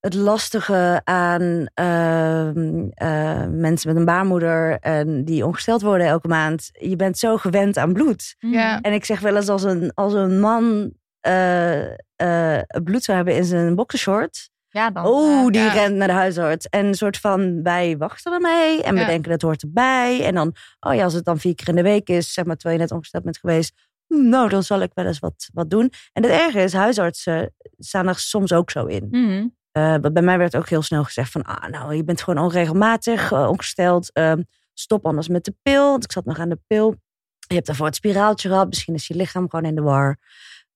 het 0.00 0.14
lastige 0.14 1.00
aan 1.04 1.68
ehm, 1.74 2.88
eh, 2.88 3.46
mensen 3.46 3.88
met 3.88 3.96
een 3.96 4.04
baarmoeder 4.04 4.78
en 4.78 5.24
die 5.24 5.46
ongesteld 5.46 5.82
worden 5.82 6.06
elke 6.06 6.28
maand. 6.28 6.70
Je 6.72 6.96
bent 6.96 7.18
zo 7.18 7.36
gewend 7.36 7.76
aan 7.76 7.92
bloed. 7.92 8.34
Ja. 8.38 8.80
En 8.80 8.92
ik 8.92 9.04
zeg 9.04 9.20
wel 9.20 9.36
eens 9.36 9.48
als 9.48 9.62
een, 9.62 9.92
als 9.94 10.12
een 10.12 10.40
man 10.40 10.92
eh, 11.20 11.90
eh, 12.16 12.62
bloed 12.84 13.04
zou 13.04 13.16
hebben 13.16 13.36
in 13.36 13.44
zijn 13.44 13.74
boxershort. 13.74 14.50
Ja, 14.70 14.90
dan. 14.90 15.06
Oh, 15.06 15.38
eh, 15.40 15.46
die 15.46 15.60
ja. 15.60 15.72
rent 15.72 15.96
naar 15.96 16.08
de 16.08 16.14
huisarts. 16.14 16.66
En 16.68 16.86
een 16.86 16.94
soort 16.94 17.16
van, 17.18 17.62
wij 17.62 17.96
wachten 17.96 18.32
ermee. 18.32 18.82
En 18.82 18.94
we 18.94 19.00
Ja. 19.00 19.06
denken, 19.06 19.30
dat 19.30 19.42
hoort 19.42 19.62
erbij. 19.62 20.24
En 20.24 20.34
dan, 20.34 20.54
oh 20.80 20.94
ja, 20.94 21.04
als 21.04 21.12
het 21.14 21.24
dan 21.24 21.38
vier 21.38 21.54
keer 21.54 21.68
in 21.68 21.74
de 21.76 21.82
week 21.82 22.08
is, 22.08 22.32
zeg 22.32 22.44
maar, 22.44 22.56
terwijl 22.56 22.76
je 22.78 22.82
net 22.86 22.92
ongesteld 22.92 23.24
bent 23.24 23.38
geweest. 23.38 23.72
hm, 24.06 24.28
Nou, 24.28 24.48
dan 24.48 24.62
zal 24.62 24.80
ik 24.80 24.90
wel 24.94 25.06
eens 25.06 25.18
wat, 25.18 25.48
wat 25.52 25.70
doen. 25.70 25.92
En 26.12 26.22
het 26.22 26.32
erge 26.32 26.60
is, 26.62 26.72
huisartsen 26.72 27.54
staan 27.78 28.08
er 28.08 28.18
soms 28.18 28.52
ook 28.52 28.70
zo 28.70 28.86
in. 28.86 29.06
mhm. 29.10 29.46
Eh, 29.70 29.94
bij 30.12 30.22
mij 30.22 30.38
werd 30.38 30.56
ook 30.56 30.68
heel 30.68 30.82
snel 30.82 31.04
gezegd 31.04 31.30
van, 31.30 31.42
ah, 31.42 31.70
nou, 31.70 31.94
je 31.94 32.04
bent 32.04 32.22
gewoon 32.22 32.44
onregelmatig, 32.44 33.32
eh, 33.32 33.48
ongesteld. 33.48 34.12
Ehm, 34.12 34.42
stop 34.74 35.06
anders 35.06 35.28
met 35.28 35.44
de 35.44 35.54
pil. 35.62 35.90
Want 35.90 36.04
ik 36.04 36.12
zat 36.12 36.24
nog 36.24 36.38
aan 36.38 36.48
de 36.48 36.58
pil. 36.66 36.94
Je 37.48 37.54
hebt 37.54 37.66
daarvoor 37.66 37.86
het 37.86 37.94
spiraaltje 37.94 38.48
gehad. 38.48 38.68
Misschien 38.68 38.94
is 38.94 39.06
je 39.06 39.14
lichaam 39.14 39.50
gewoon 39.50 39.64
in 39.64 39.74
de 39.74 39.82
war. 39.82 40.18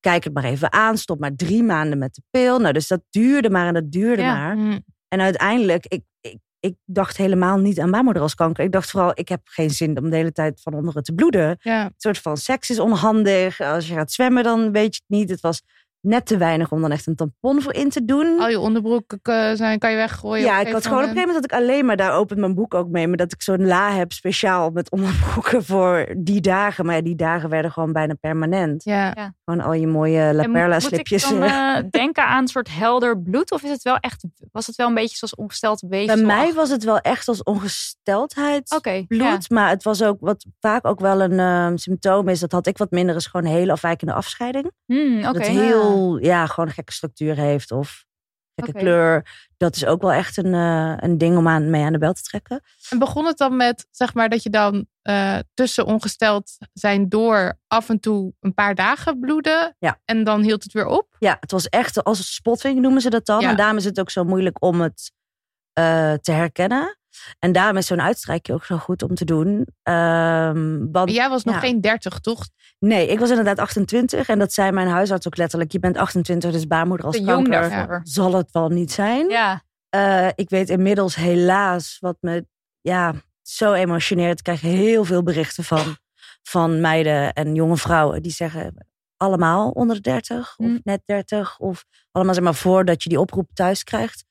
Kijk 0.04 0.24
het 0.24 0.34
maar 0.34 0.44
even 0.44 0.72
aan. 0.72 0.98
Stop 0.98 1.20
maar 1.20 1.36
drie 1.36 1.62
maanden 1.62 1.98
met 1.98 2.14
de 2.14 2.22
pil. 2.30 2.58
Nou, 2.58 2.72
dus 2.72 2.86
dat 2.88 3.02
duurde 3.10 3.50
maar 3.50 3.66
en 3.66 3.74
dat 3.74 3.90
duurde 3.92 4.22
Ja. 4.22 4.34
maar. 4.34 4.56
Hm. 4.56 4.78
En 5.08 5.20
uiteindelijk, 5.20 5.86
ik, 5.86 6.02
ik, 6.20 6.38
ik 6.60 6.74
dacht 6.84 7.16
helemaal 7.16 7.58
niet 7.58 7.80
aan 7.80 7.90
baarmoederhalskanker. 7.90 8.64
Ik 8.64 8.72
dacht 8.72 8.90
vooral, 8.90 9.10
ik 9.14 9.28
heb 9.28 9.40
geen 9.44 9.70
zin 9.70 9.98
om 9.98 10.10
de 10.10 10.16
hele 10.16 10.32
tijd 10.32 10.60
van 10.62 10.74
onderen 10.74 11.02
te 11.02 11.14
bloeden. 11.14 11.56
Ja. 11.60 11.84
Een 11.84 11.94
soort 11.96 12.18
van 12.18 12.36
seks 12.36 12.70
is 12.70 12.78
onhandig. 12.78 13.60
Als 13.60 13.88
je 13.88 13.94
gaat 13.94 14.12
zwemmen, 14.12 14.42
dan 14.42 14.72
weet 14.72 14.94
je 14.94 15.02
het 15.06 15.18
niet. 15.18 15.30
Het 15.30 15.40
was 15.40 15.62
net 16.04 16.26
te 16.26 16.36
weinig 16.36 16.72
om 16.72 16.80
dan 16.80 16.90
echt 16.90 17.06
een 17.06 17.14
tampon 17.14 17.62
voor 17.62 17.74
in 17.74 17.90
te 17.90 18.04
doen. 18.04 18.38
Al 18.38 18.48
je 18.48 18.58
onderbroeken 18.58 19.18
eh, 19.22 19.54
zijn, 19.54 19.78
kan 19.78 19.90
je 19.90 19.96
weggooien. 19.96 20.44
Ja, 20.44 20.60
ik 20.60 20.72
had 20.72 20.86
gewoon 20.86 21.02
op 21.02 21.08
een 21.08 21.14
gegeven 21.14 21.28
moment 21.28 21.50
dat 21.50 21.60
ik 21.60 21.66
alleen 21.66 21.86
maar, 21.86 21.96
daar 21.96 22.12
opent 22.12 22.40
mijn 22.40 22.54
boek 22.54 22.74
ook 22.74 22.88
mee, 22.88 23.08
maar 23.08 23.16
dat 23.16 23.32
ik 23.32 23.42
zo'n 23.42 23.66
la 23.66 23.92
heb 23.92 24.12
speciaal 24.12 24.70
met 24.70 24.90
onderbroeken 24.90 25.64
voor 25.64 26.14
die 26.16 26.40
dagen. 26.40 26.86
Maar 26.86 26.94
ja, 26.94 27.02
die 27.02 27.16
dagen 27.16 27.48
werden 27.48 27.70
gewoon 27.72 27.92
bijna 27.92 28.14
permanent. 28.20 28.84
Ja. 28.84 29.34
Gewoon 29.44 29.60
al 29.60 29.72
je 29.72 29.86
mooie 29.86 30.34
La 30.34 30.42
En 30.42 30.52
Perla 30.52 30.74
moet 30.74 30.82
ik 30.82 30.88
slipjes. 30.88 31.28
dan 31.28 31.42
eh. 31.42 31.76
denken 31.90 32.26
aan 32.26 32.42
een 32.42 32.48
soort 32.48 32.68
helder 32.76 33.22
bloed? 33.22 33.52
Of 33.52 33.62
is 33.62 33.70
het 33.70 33.82
wel 33.82 33.96
echt, 33.96 34.24
was 34.52 34.66
het 34.66 34.76
wel 34.76 34.88
een 34.88 34.94
beetje 34.94 35.16
zoals 35.16 35.34
ongesteld 35.34 35.80
weefsel? 35.88 36.16
Bij 36.16 36.24
mij 36.24 36.52
was 36.52 36.70
het 36.70 36.84
wel 36.84 36.98
echt 36.98 37.28
als 37.28 37.42
ongesteldheid. 37.42 38.80
Bloed. 39.08 39.08
ja. 39.08 39.38
Maar 39.48 39.68
het 39.68 39.82
was 39.82 40.02
ook 40.02 40.16
wat 40.20 40.46
vaak 40.60 40.86
ook 40.86 41.00
wel 41.00 41.20
een 41.20 41.38
ehm, 41.38 41.76
symptoom 41.76 42.28
is. 42.28 42.40
Dat 42.40 42.52
had 42.52 42.66
ik 42.66 42.78
wat 42.78 42.90
minder, 42.90 43.16
is 43.16 43.26
gewoon 43.26 43.46
een 43.46 43.56
hele 43.56 43.72
afwijkende 43.72 44.12
afscheiding. 44.12 44.70
Hmm, 44.86 45.22
Dat 45.22 45.34
Oké. 45.34 45.44
het 45.44 45.56
heel, 45.58 45.93
ja, 46.20 46.46
gewoon 46.46 46.68
een 46.68 46.74
gekke 46.74 46.92
structuur 46.92 47.36
heeft 47.36 47.70
of 47.70 48.04
gekke 48.54 48.78
kleur. 48.78 49.26
Dat 49.56 49.76
is 49.76 49.86
ook 49.86 50.02
wel 50.02 50.12
echt 50.12 50.36
een, 50.36 50.54
eh, 50.54 50.94
een 50.96 51.18
ding 51.18 51.36
om 51.36 51.48
aan, 51.48 51.70
mee 51.70 51.84
aan 51.84 51.92
de 51.92 51.98
bel 51.98 52.12
te 52.12 52.22
trekken. 52.22 52.62
En 52.90 52.98
begon 52.98 53.26
het 53.26 53.38
dan 53.38 53.56
met, 53.56 53.86
zeg 53.90 54.14
maar, 54.14 54.28
dat 54.28 54.42
je 54.42 54.50
dan 54.50 54.86
eh, 55.02 55.38
tussen 55.54 55.86
ongesteld 55.86 56.56
zijn 56.72 57.08
door 57.08 57.58
af 57.66 57.88
en 57.88 58.00
toe 58.00 58.32
een 58.40 58.54
paar 58.54 58.74
dagen 58.74 59.20
bloeden. 59.20 59.76
Ja. 59.78 60.00
En 60.04 60.24
dan 60.24 60.42
hield 60.42 60.62
het 60.62 60.72
weer 60.72 60.86
op. 60.86 61.16
Ja, 61.18 61.36
het 61.40 61.50
was 61.50 61.68
echt 61.68 62.04
als 62.04 62.18
een 62.18 62.24
spotting 62.24 62.80
noemen 62.80 63.00
ze 63.00 63.10
dat 63.10 63.26
dan. 63.26 63.40
Ja. 63.40 63.48
En 63.50 63.56
daarom 63.56 63.76
is 63.76 63.84
het 63.84 64.00
ook 64.00 64.10
zo 64.10 64.24
moeilijk 64.24 64.62
om 64.62 64.80
het 64.80 65.12
eh, 65.72 66.12
te 66.12 66.32
herkennen. 66.32 66.98
En 67.38 67.52
daarom 67.52 67.76
is 67.76 67.86
zo'n 67.86 68.00
uitstrijkje 68.02 68.52
ook 68.52 68.64
zo 68.64 68.76
goed 68.76 69.02
om 69.02 69.14
te 69.14 69.24
doen. 69.24 69.66
Want, 69.82 70.92
Maar 70.92 71.08
jij 71.10 71.28
was 71.28 71.44
nog 71.44 71.54
ja. 71.54 71.60
geen 71.60 71.80
30, 71.80 72.18
toch? 72.20 72.48
Nee, 72.78 73.08
ik 73.08 73.18
was 73.18 73.28
inderdaad 73.30 73.58
28. 73.58 74.28
En 74.28 74.38
dat 74.38 74.52
zei 74.52 74.70
mijn 74.70 74.88
huisarts 74.88 75.26
ook 75.26 75.36
letterlijk. 75.36 75.72
Je 75.72 75.78
bent 75.78 75.96
28, 75.96 76.52
dus 76.52 76.66
baarmoeder 76.66 77.06
als 77.06 77.24
kanker. 77.24 77.50
daarvoor. 77.70 78.00
Zal 78.02 78.34
het 78.34 78.48
wel 78.52 78.68
niet 78.68 78.92
zijn. 78.92 79.28
Ja. 79.28 79.62
Eh, 79.88 80.28
ik 80.34 80.50
weet 80.50 80.70
inmiddels 80.70 81.14
helaas 81.14 81.96
wat 82.00 82.16
me 82.20 82.46
ja, 82.80 83.12
zo 83.42 83.72
emotioneert. 83.72 84.38
Ik 84.38 84.44
krijg 84.44 84.60
heel 84.60 85.04
veel 85.04 85.22
berichten 85.22 85.64
van, 85.64 85.96
van 86.42 86.80
meiden 86.80 87.32
en 87.32 87.54
jonge 87.54 87.76
vrouwen 87.76 88.22
die 88.22 88.32
zeggen 88.32 88.86
allemaal 89.16 89.70
onder 89.70 89.96
de 89.96 90.02
30 90.02 90.54
of 90.58 90.66
Mm. 90.66 90.80
net 90.84 91.02
30 91.04 91.58
of 91.58 91.84
allemaal 92.10 92.34
zeg 92.34 92.44
maar 92.44 92.54
voordat 92.54 93.02
je 93.02 93.08
die 93.08 93.20
oproep 93.20 93.48
thuis 93.54 93.84
krijgt. 93.84 94.24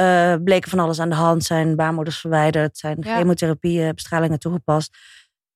Eh, 0.00 0.34
bleken 0.44 0.70
van 0.70 0.78
alles 0.78 1.00
aan 1.00 1.08
de 1.08 1.14
hand, 1.14 1.44
zijn 1.44 1.76
baarmoeders 1.76 2.18
verwijderd, 2.18 2.78
zijn 2.78 2.96
Ja. 3.00 3.16
chemotherapieën, 3.16 3.94
bestralingen 3.94 4.38
toegepast. 4.38 4.96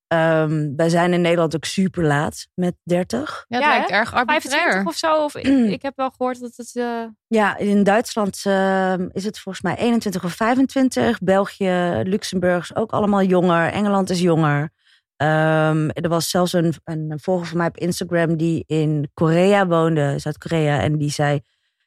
Ehm, 0.07 0.73
wij 0.77 0.89
zijn 0.89 1.13
in 1.13 1.21
Nederland 1.21 1.57
ook 1.57 1.65
super 1.65 2.05
laat 2.05 2.47
met 2.55 2.75
30. 2.83 3.45
Ja, 3.49 3.57
het 3.57 3.65
Ja, 3.67 3.71
lijkt 3.75 3.91
hè? 3.91 3.97
erg 3.97 4.15
arbitrair. 4.15 4.51
25 4.51 4.87
of 4.93 4.97
zo. 4.97 5.25
Of, 5.25 5.35
ik, 5.37 5.71
ik 5.73 5.83
heb 5.83 5.93
wel 5.97 6.11
gehoord 6.11 6.41
dat 6.41 6.57
het... 6.57 6.71
eh, 6.77 7.03
Ja, 7.27 7.57
in 7.57 7.83
Duitsland 7.83 8.41
ehm, 8.45 9.09
is 9.13 9.25
het 9.25 9.39
volgens 9.39 9.65
mij 9.65 9.77
21 9.77 10.25
of 10.25 10.33
25. 10.33 11.19
België, 11.21 12.01
Luxemburg 12.05 12.63
is 12.63 12.77
ook 12.77 12.91
allemaal 12.93 13.23
jonger. 13.23 13.73
Engeland 13.73 14.11
is 14.11 14.21
jonger. 14.21 14.71
Ehm, 15.17 15.89
er 15.93 16.09
was 16.09 16.31
zelfs 16.31 16.53
een, 16.53 16.75
een 16.85 17.19
volger 17.23 17.47
van 17.47 17.57
mij 17.57 17.67
op 17.67 17.77
Instagram 17.77 18.37
die 18.37 18.65
in 18.67 19.11
Korea 19.15 19.67
woonde, 19.67 20.19
Zuid-Korea. 20.19 20.81
En 20.81 20.99
die 20.99 21.11
zei, 21.11 21.41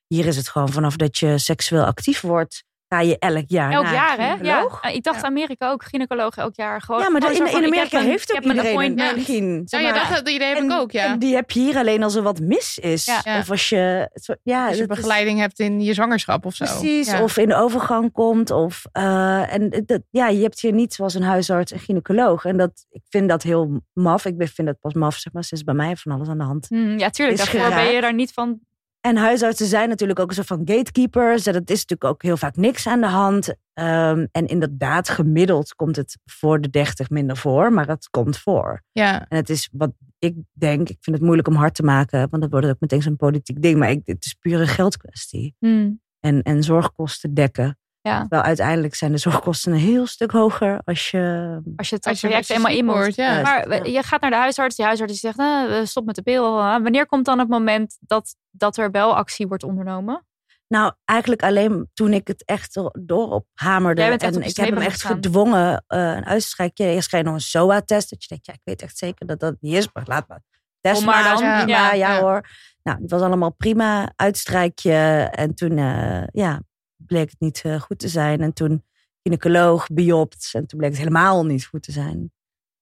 hier 0.07 0.25
is 0.25 0.37
het 0.37 0.49
gewoon 0.49 0.69
vanaf 0.69 0.95
dat 0.95 1.17
je 1.17 1.37
seksueel 1.37 1.83
actief 1.83 2.21
wordt, 2.21 2.65
ga 2.89 3.01
je 3.01 3.19
elk 3.19 3.43
jaar 3.47 3.71
elk 3.71 3.85
jaar, 3.87 4.19
een 4.19 4.23
hè? 4.25 4.29
Ja. 4.29 4.35
gynaecoloog. 4.37 4.83
Ik 4.93 5.03
dacht 5.03 5.23
Amerika 5.23 5.69
ook, 5.71 5.83
gynaecoloog 5.83 6.37
elk 6.37 6.55
jaar. 6.55 6.81
Gewoon, 6.81 7.01
Ja, 7.01 7.09
maar 7.09 7.21
gewoon 7.21 7.47
in, 7.47 7.65
Amerika 7.65 7.99
heeft 7.99 8.29
ik 8.29 8.35
ook 8.35 8.41
iedereen 8.43 8.65
een 8.65 8.71
appointment. 8.71 9.15
begin. 9.15 9.61
zeg 9.65 9.81
Ja, 9.81 9.93
dat, 9.93 10.09
dat 10.17 10.29
idee 10.29 10.47
heb 10.47 10.57
en, 10.57 10.63
ik 10.65 10.71
ook, 10.71 10.91
ja. 10.91 11.05
en 11.05 11.19
die 11.19 11.35
heb 11.35 11.51
je 11.51 11.59
hier 11.59 11.77
alleen 11.77 12.03
als 12.03 12.15
er 12.15 12.21
wat 12.21 12.39
mis 12.39 12.77
is. 12.79 13.05
Ja. 13.05 13.39
Of 13.39 13.51
als 13.51 13.69
je... 13.69 14.09
Ja, 14.43 14.67
Als 14.67 14.75
je 14.75 14.81
is- 14.81 14.87
begeleiding 14.87 15.39
hebt 15.39 15.59
in 15.59 15.81
je 15.81 15.93
zwangerschap 15.93 16.45
of 16.45 16.55
zo. 16.55 16.65
Precies, 16.65 17.11
Ja. 17.11 17.23
of 17.23 17.37
in 17.37 17.47
de 17.47 17.55
overgang 17.55 18.11
komt. 18.11 18.51
Of, 18.51 18.85
eh, 18.91 19.53
en 19.53 19.83
dat, 19.85 20.01
ja, 20.09 20.27
je 20.27 20.41
hebt 20.41 20.59
hier 20.61 20.73
niet 20.73 20.93
zoals 20.93 21.13
een 21.13 21.23
huisarts 21.23 21.71
en 21.71 21.79
gynaecoloog. 21.79 22.45
En 22.45 22.57
dat, 22.57 22.85
ik 22.89 23.01
vind 23.09 23.29
dat 23.29 23.43
heel 23.43 23.81
maf. 23.93 24.25
Ik 24.25 24.35
vind 24.37 24.67
dat 24.67 24.79
pas 24.79 24.93
maf, 24.93 25.15
zeg 25.15 25.33
maar, 25.33 25.43
sinds 25.43 25.63
bij 25.63 25.73
mij 25.73 25.95
van 25.95 26.11
alles 26.11 26.27
aan 26.27 26.37
de 26.37 26.43
hand. 26.43 26.67
Hmm, 26.67 26.97
ja, 26.99 27.09
tuurlijk. 27.09 27.37
Is 27.39 27.51
Daarvoor 27.51 27.75
ben 27.75 27.91
je 27.93 28.01
daar 28.01 28.13
niet 28.13 28.33
van... 28.33 28.59
En 29.07 29.15
huisartsen 29.17 29.67
zijn 29.67 29.89
natuurlijk 29.89 30.19
ook 30.19 30.29
een 30.29 30.35
soort 30.35 30.47
van 30.47 30.61
gatekeepers. 30.65 31.45
En 31.45 31.53
dat 31.53 31.69
is 31.69 31.85
natuurlijk 31.85 32.03
ook 32.03 32.21
heel 32.21 32.37
vaak 32.37 32.55
niks 32.55 32.87
aan 32.87 33.01
de 33.01 33.07
hand. 33.07 33.55
Ehm, 33.73 34.25
en 34.31 34.47
inderdaad, 34.47 35.09
gemiddeld 35.09 35.75
komt 35.75 35.95
het 35.95 36.17
voor 36.25 36.61
de 36.61 36.69
30 36.69 37.09
minder 37.09 37.37
voor. 37.37 37.73
Maar 37.73 37.87
het 37.87 38.09
komt 38.09 38.37
voor. 38.37 38.83
Ja. 38.91 39.25
En 39.29 39.37
het 39.37 39.49
is 39.49 39.69
wat 39.71 39.91
ik 40.19 40.35
denk, 40.53 40.89
ik 40.89 40.97
vind 40.99 41.15
het 41.15 41.25
moeilijk 41.25 41.47
om 41.47 41.55
hard 41.55 41.75
te 41.75 41.83
maken. 41.83 42.19
Want 42.29 42.41
dan 42.41 42.49
wordt 42.49 42.65
het 42.65 42.75
ook 42.75 42.81
meteen 42.81 43.01
zo'n 43.01 43.15
politiek 43.15 43.61
ding. 43.61 43.79
Maar 43.79 43.89
ik, 43.89 44.01
het 44.03 44.25
is 44.25 44.33
puur 44.33 44.59
een 44.59 44.67
geldkwestie. 44.67 45.55
Hmm, 45.59 46.01
en, 46.19 46.41
en 46.41 46.63
zorgkosten 46.63 47.33
dekken. 47.33 47.77
Ja. 48.07 48.19
Terwijl 48.19 48.41
uiteindelijk 48.41 48.95
zijn 48.95 49.11
de 49.11 49.17
zorgkosten 49.17 49.71
een 49.71 49.77
heel 49.79 50.07
stuk 50.07 50.31
hoger 50.31 50.81
als 50.83 51.11
je. 51.11 51.59
Als 51.75 51.89
je 51.89 51.95
het 51.95 52.05
Als 52.05 52.21
je- 52.21 52.27
traject 52.27 52.49
eenmaal 52.49 52.69
ziek 52.71 52.79
in 52.79 52.85
moet. 52.85 52.93
wordt, 52.95 53.15
ja. 53.15 53.41
Maar 53.41 53.69
Ja. 53.69 53.79
eh, 53.83 53.93
je 53.93 54.03
gaat 54.03 54.21
naar 54.21 54.29
de 54.29 54.35
huisarts. 54.35 54.75
Die 54.75 54.85
huisarts 54.85 55.11
die 55.21 55.31
zegt, 55.33 55.39
eh, 55.39 55.85
stop 55.85 56.05
met 56.05 56.15
de 56.15 56.21
pil. 56.21 56.59
Eh, 56.59 56.71
Wanneer 56.81 57.05
komt 57.05 57.25
dan 57.25 57.39
het 57.39 57.47
moment 57.49 57.97
dat, 57.99 58.35
dat 58.51 58.77
er 58.77 58.91
wel 58.91 59.15
actie 59.15 59.47
wordt 59.47 59.63
ondernomen? 59.63 60.25
Nou, 60.67 60.93
eigenlijk 61.05 61.43
alleen 61.43 61.89
toen 61.93 62.13
ik 62.13 62.27
het 62.27 62.45
echt 62.45 62.79
doorop 62.99 63.45
hamerde. 63.53 64.01
Jij 64.01 64.09
bent 64.09 64.21
echt 64.21 64.31
en 64.31 64.37
op 64.37 64.43
je 64.43 64.49
ik 64.49 64.55
heb 64.55 64.69
hem 64.69 64.77
echt 64.83 65.03
gedwongen 65.03 65.71
uh, 65.87 66.15
een 66.15 66.25
uitstrijkje. 66.25 66.85
Eerst 66.85 67.07
krijg 67.07 67.23
je 67.23 67.29
nog 67.29 67.39
een 67.39 67.45
SOA-test. 67.45 68.09
Dat 68.09 68.21
je 68.21 68.27
denkt, 68.27 68.45
ja, 68.45 68.53
ik 68.53 68.61
weet 68.63 68.81
echt 68.81 68.97
zeker 68.97 69.25
dat 69.25 69.39
dat 69.39 69.55
niet 69.59 69.73
is. 69.73 69.89
Maar 69.93 70.03
laat 70.07 70.27
maar. 70.27 70.41
Test 70.81 71.05
maar 71.05 71.15
maar, 71.15 71.23
dan. 71.23 71.33
is 71.33 71.39
prima, 71.63 71.77
Ja, 71.79 71.93
ja, 71.93 72.13
ja. 72.13 72.19
hoor. 72.21 72.41
Nou, 72.83 72.97
die 72.99 73.07
was 73.07 73.21
allemaal 73.21 73.51
prima. 73.53 74.11
Uitstrijkje. 74.15 74.93
En 75.31 75.55
toen, 75.55 75.77
eh, 75.77 76.23
ja, 76.31 76.61
bleek 77.07 77.29
het 77.29 77.39
niet 77.39 77.61
eh, 77.63 77.81
goed 77.81 77.99
te 77.99 78.07
zijn. 78.07 78.41
En 78.41 78.53
toen 78.53 78.83
gynaecoloog, 79.23 79.87
biopt. 79.87 80.49
En 80.51 80.67
toen 80.67 80.79
bleek 80.79 80.89
het 80.89 80.99
helemaal 80.99 81.45
niet 81.45 81.65
goed 81.65 81.83
te 81.83 81.91
zijn. 81.91 82.31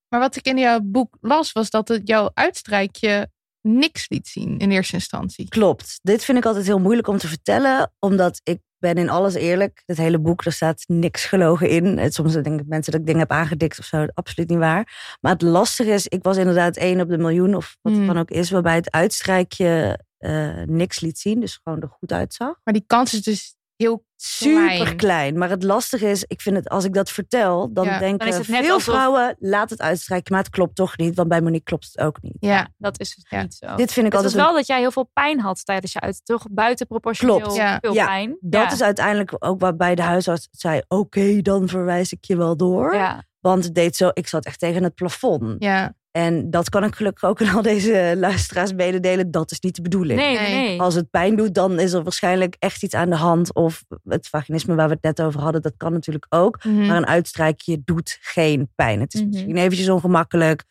Maar 0.10 0.20
wat 0.20 0.36
ik 0.36 0.46
in 0.46 0.58
jouw 0.58 0.80
boek 0.80 1.18
las, 1.22 1.52
was 1.52 1.70
dat 1.70 1.88
het 1.88 2.08
jouw 2.08 2.32
uitstrijkje 2.34 3.30
niks 3.62 4.10
liet 4.10 4.28
zien 4.28 4.58
in 4.58 4.72
eerste 4.72 4.94
instantie. 4.94 5.48
Klopt. 5.48 6.00
Dit 6.02 6.24
vind 6.24 6.38
ik 6.38 6.46
altijd 6.46 6.66
heel 6.66 6.80
moeilijk 6.80 7.08
om 7.08 7.18
te 7.18 7.28
vertellen, 7.28 7.92
omdat 8.00 8.42
ik 8.44 8.60
ben 8.78 8.96
in 8.96 9.10
alles 9.10 9.34
eerlijk. 9.34 9.84
Het 9.86 9.98
hele 9.98 10.20
boek, 10.20 10.46
er 10.46 10.52
staat 10.52 10.84
niks 10.88 11.26
gelogen 11.26 11.70
in. 11.70 12.12
Soms 12.12 12.34
denken 12.34 12.66
mensen 12.68 12.92
dat 12.92 13.02
ik 13.02 13.08
dingen 13.08 13.22
heb 13.22 13.32
aangedikt 13.32 13.80
of 13.80 13.86
zo. 13.86 14.06
Absoluut 14.14 14.50
niet 14.50 14.60
waar. 14.60 15.18
Maar 15.22 15.32
het 15.32 15.42
lastige 15.42 15.92
is, 15.92 16.08
ik 16.08 16.24
was 16.24 16.38
inderdaad 16.38 16.78
één 16.78 17.02
op 17.02 17.10
de 17.10 17.18
miljoen, 17.18 17.56
of 17.56 17.78
wat 17.82 17.92
het 17.94 18.02
Hmm. 18.02 18.14
dan 18.14 18.22
ook 18.22 18.30
is, 18.30 18.50
waarbij 18.50 18.76
het 18.76 18.92
uitstrijkje 18.92 20.00
eh, 20.18 20.62
niks 20.66 21.00
liet 21.00 21.20
zien. 21.20 21.40
Dus 21.40 21.60
gewoon 21.64 21.82
er 21.82 21.90
goed 21.90 22.12
uitzag. 22.12 22.60
Maar 22.64 22.74
die 22.74 22.84
kans 22.88 23.14
is 23.14 23.22
dus 23.24 23.56
heel 23.76 24.06
Super 24.28 24.96
Klein. 24.96 25.38
Maar 25.38 25.50
het 25.50 25.64
lastige 25.64 26.10
is, 26.10 26.24
ik 26.28 26.42
vind 26.42 26.56
het, 26.56 26.70
als 26.70 26.84
ik 26.84 26.94
dat 26.94 27.10
vertel, 27.12 27.74
dan 27.74 27.86
Ja, 27.86 28.00
denken 28.00 28.28
dan 28.30 28.38
het 28.38 28.46
veel 28.46 28.62
alsof- 28.62 28.84
vrouwen, 28.84 29.36
laat 29.40 29.70
het 29.70 29.82
uitstrijken. 29.82 30.34
Maar 30.34 30.44
het 30.44 30.52
klopt 30.52 30.76
toch 30.76 30.98
niet, 30.98 31.16
want 31.16 31.28
bij 31.30 31.42
Monique 31.42 31.64
klopt 31.64 31.86
het 31.92 32.00
ook 32.06 32.22
niet. 32.22 32.38
Ja, 32.40 32.68
Dat 32.78 33.00
is 33.00 33.16
dus 33.16 33.26
Ja. 33.30 33.42
niet 33.42 33.54
zo. 33.54 33.76
Dit 33.76 33.92
vind 33.94 34.06
ik 34.06 34.12
het 34.12 34.22
altijd 34.22 34.34
een 34.34 34.40
wel 34.48 34.54
dat 34.54 34.68
jij 34.68 34.80
heel 34.80 34.92
veel 34.92 35.10
pijn 35.14 35.40
had 35.40 35.66
tijdens 35.66 35.92
je 35.94 36.00
uit. 36.00 36.22
Toch 36.26 36.46
buiten 36.52 36.88
proportioneel 36.88 37.40
Klopt. 37.40 37.56
Ja. 37.56 37.78
veel 37.82 37.94
Ja, 37.94 38.06
pijn. 38.06 38.38
Dat 38.40 38.72
is 38.72 38.82
uiteindelijk 38.82 39.36
ook 39.40 39.60
waarbij 39.60 39.96
de 39.96 40.02
huisarts 40.02 40.48
zei: 40.52 40.82
Oké, 40.88 41.42
dan 41.42 41.68
verwijs 41.68 42.12
ik 42.12 42.26
je 42.26 42.38
wel 42.38 42.58
door. 42.58 42.96
Ja. 42.96 43.24
Want 43.40 43.64
het 43.64 43.76
deed 43.76 43.96
zo, 43.96 44.10
ik 44.14 44.28
zat 44.28 44.46
echt 44.46 44.60
tegen 44.60 44.84
het 44.84 44.96
plafond. 44.96 45.56
Ja. 45.64 45.94
En 46.16 46.50
dat 46.50 46.70
kan 46.70 46.84
ik 46.84 46.96
gelukkig 46.96 47.24
ook 47.30 47.42
aan 47.42 47.56
al 47.56 47.62
deze 47.62 48.16
luisteraars 48.18 48.74
mededelen. 48.74 49.32
Dat 49.32 49.52
is 49.52 49.60
niet 49.60 49.76
de 49.76 49.82
bedoeling. 49.82 50.20
Nee. 50.20 50.82
Als 50.82 50.96
het 50.96 51.10
pijn 51.10 51.36
doet, 51.36 51.54
dan 51.54 51.80
is 51.80 51.94
er 51.94 52.04
waarschijnlijk 52.04 52.56
echt 52.60 52.84
iets 52.84 52.94
aan 52.94 53.10
de 53.10 53.16
hand. 53.16 53.54
Of 53.54 53.84
het 54.04 54.28
vaginisme 54.28 54.76
waar 54.76 54.88
we 54.88 54.94
het 54.94 55.04
net 55.04 55.22
over 55.22 55.42
hadden, 55.42 55.62
dat 55.62 55.74
kan 55.78 55.94
natuurlijk 55.94 56.26
ook. 56.30 56.64
Mhm. 56.64 56.86
Maar 56.86 56.98
een 56.98 57.06
uitstrijkje 57.08 57.82
doet 57.86 58.18
geen 58.22 58.70
pijn. 58.76 59.00
Het 59.00 59.14
is 59.14 59.20
Mhm. 59.22 59.30
misschien 59.30 59.58
eventjes 59.58 59.90
ongemakkelijk. 59.90 60.64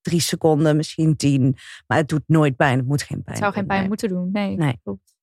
Drie 0.00 0.20
seconden, 0.20 0.76
misschien 0.76 1.16
tien. 1.16 1.56
Maar 1.86 1.98
het 1.98 2.08
doet 2.08 2.22
nooit 2.26 2.56
pijn. 2.56 2.78
Het 2.78 2.86
moet 2.86 3.02
geen 3.02 3.22
pijn 3.22 3.36
Het 3.36 3.38
zou 3.44 3.52
geen 3.52 3.66
pijn 3.66 3.78
nee. 3.80 3.88
moeten 3.88 4.08
doen. 4.08 4.28
Nee, 4.32 4.56
Nee. 4.56 4.80
klopt. 4.82 5.14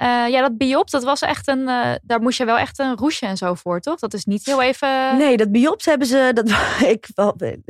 Eh, 0.00 0.28
ja, 0.28 0.40
dat 0.40 0.56
biop, 0.56 0.90
dat 0.90 1.04
was 1.04 1.20
echt 1.20 1.48
een. 1.48 1.68
eh, 1.68 1.94
daar 2.02 2.20
moest 2.20 2.38
je 2.38 2.44
wel 2.44 2.58
echt 2.58 2.78
een 2.78 2.96
roesje 2.96 3.26
en 3.26 3.36
zo 3.36 3.54
voor, 3.54 3.80
toch? 3.80 3.98
Dat 3.98 4.14
is 4.14 4.24
niet 4.24 4.46
heel 4.46 4.62
even. 4.62 5.16
Nee, 5.16 5.36
dat 5.36 5.50
biops 5.52 5.84
hebben 5.84 6.06
ze. 6.06 6.30
Dat, 6.34 6.50
ik 6.94 7.08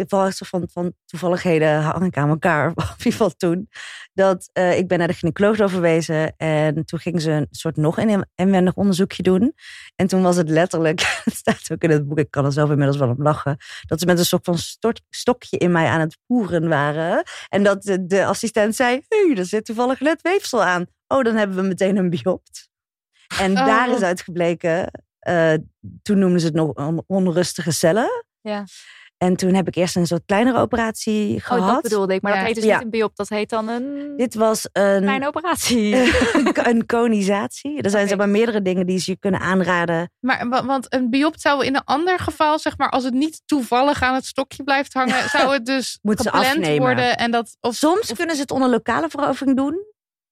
was 0.08 0.36
zo 0.36 0.44
van, 0.48 0.68
van 0.72 0.92
toevalligheden 1.06 1.82
hang 1.82 2.04
ik 2.04 2.16
aan 2.16 2.28
elkaar. 2.28 2.66
In 2.68 2.74
ieder 2.76 3.12
geval 3.12 3.30
toen. 3.36 3.68
Dat 4.12 4.50
eh, 4.52 4.78
ik 4.78 4.88
ben 4.88 4.98
naar 4.98 5.06
de 5.06 5.14
gynaecoloog 5.14 5.56
doorverwezen. 5.56 6.36
En 6.36 6.84
toen 6.84 6.98
gingen 6.98 7.20
ze 7.20 7.30
een 7.30 7.46
soort 7.50 7.76
nog 7.76 7.98
een 7.98 8.26
inwendig 8.34 8.74
onderzoekje 8.74 9.22
doen. 9.22 9.54
En 9.96 10.06
toen 10.06 10.22
was 10.22 10.36
het 10.36 10.48
letterlijk. 10.48 11.00
Het 11.24 11.34
staat 11.34 11.70
ook 11.72 11.82
in 11.82 11.90
het 11.90 12.08
boek. 12.08 12.18
Ik 12.18 12.30
kan 12.30 12.44
er 12.44 12.52
zelf 12.52 12.70
inmiddels 12.70 12.98
wel 12.98 13.08
om 13.08 13.22
lachen. 13.22 13.56
Dat 13.86 14.00
ze 14.00 14.06
met 14.06 14.18
een 14.18 14.24
soort 14.24 14.44
van 14.44 14.58
stokje 15.10 15.58
in 15.58 15.72
mij 15.72 15.86
aan 15.86 16.00
het 16.00 16.18
poeren 16.26 16.68
waren. 16.68 17.22
En 17.48 17.62
dat 17.62 17.82
de, 17.82 18.06
de 18.06 18.24
assistent 18.24 18.76
zei: 18.76 19.00
Hé, 19.08 19.34
er 19.36 19.46
zit 19.46 19.64
toevallig 19.64 20.00
net 20.00 20.22
weefsel 20.22 20.62
aan. 20.64 20.86
Oh, 21.12 21.22
dan 21.24 21.34
hebben 21.36 21.56
we 21.56 21.62
meteen 21.62 21.96
een 21.96 22.11
biopt. 22.11 22.68
En 23.38 23.50
Oh. 23.58 23.66
daar 23.66 23.90
is 23.90 24.02
uitgebleken. 24.02 24.90
eh, 25.20 25.52
toen 26.02 26.18
noemden 26.18 26.40
ze 26.40 26.46
het 26.46 26.54
nog 26.54 26.72
on- 26.74 27.04
onrustige 27.06 27.70
cellen. 27.70 28.24
Ja. 28.40 28.64
En 29.16 29.36
toen 29.36 29.54
heb 29.54 29.66
ik 29.68 29.74
eerst 29.74 29.96
een 29.96 30.06
soort 30.06 30.22
kleinere 30.26 30.58
operatie 30.58 31.40
gehad. 31.40 31.62
Oh, 31.62 31.72
dat 31.72 31.82
bedoelde 31.82 32.14
ik. 32.14 32.22
Maar 32.22 32.32
Ja. 32.32 32.38
dat 32.38 32.46
heet 32.46 32.54
dus 32.54 32.64
Ja. 32.64 32.74
niet 32.74 32.84
een 32.84 32.90
biop. 32.90 33.16
Dat 33.16 33.28
heet 33.28 33.48
dan 33.50 33.68
een 33.68 34.14
Dit 34.16 34.34
was 34.34 34.68
een, 34.72 35.00
kleine 35.02 35.26
operatie. 35.26 35.94
een 36.70 36.86
conisatie. 36.86 37.82
Er 37.82 37.90
zijn 37.90 38.08
zeg 38.08 38.16
maar 38.18 38.28
meerdere 38.28 38.62
dingen 38.62 38.86
die 38.86 38.98
ze 38.98 39.11
je 39.11 39.16
kunnen 39.18 39.40
aanraden. 39.40 40.11
Maar 40.20 40.48
wa- 40.48 40.64
want 40.64 40.94
een 40.94 41.11
biopt 41.11 41.40
zou 41.40 41.64
in 41.64 41.74
een 41.74 41.84
ander 41.84 42.18
geval, 42.18 42.58
zeg 42.58 42.78
maar, 42.78 42.90
als 42.90 43.04
het 43.04 43.14
niet 43.14 43.42
toevallig 43.46 44.02
aan 44.02 44.14
het 44.14 44.26
stokje 44.26 44.62
blijft 44.64 44.92
hangen, 44.92 45.28
zou 45.38 45.52
het 45.52 45.66
dus 45.66 45.98
Moeten 46.02 46.24
ze 46.24 46.30
gepland 46.30 46.56
afnemen. 46.56 46.80
worden 46.80 47.16
en 47.16 47.30
dat 47.30 47.56
of 47.61 47.74
Soms 47.74 48.12
kunnen 48.12 48.34
ze 48.34 48.40
het 48.40 48.50
onder 48.50 48.68
lokale 48.70 49.08
verovering 49.08 49.56
doen. 49.56 49.84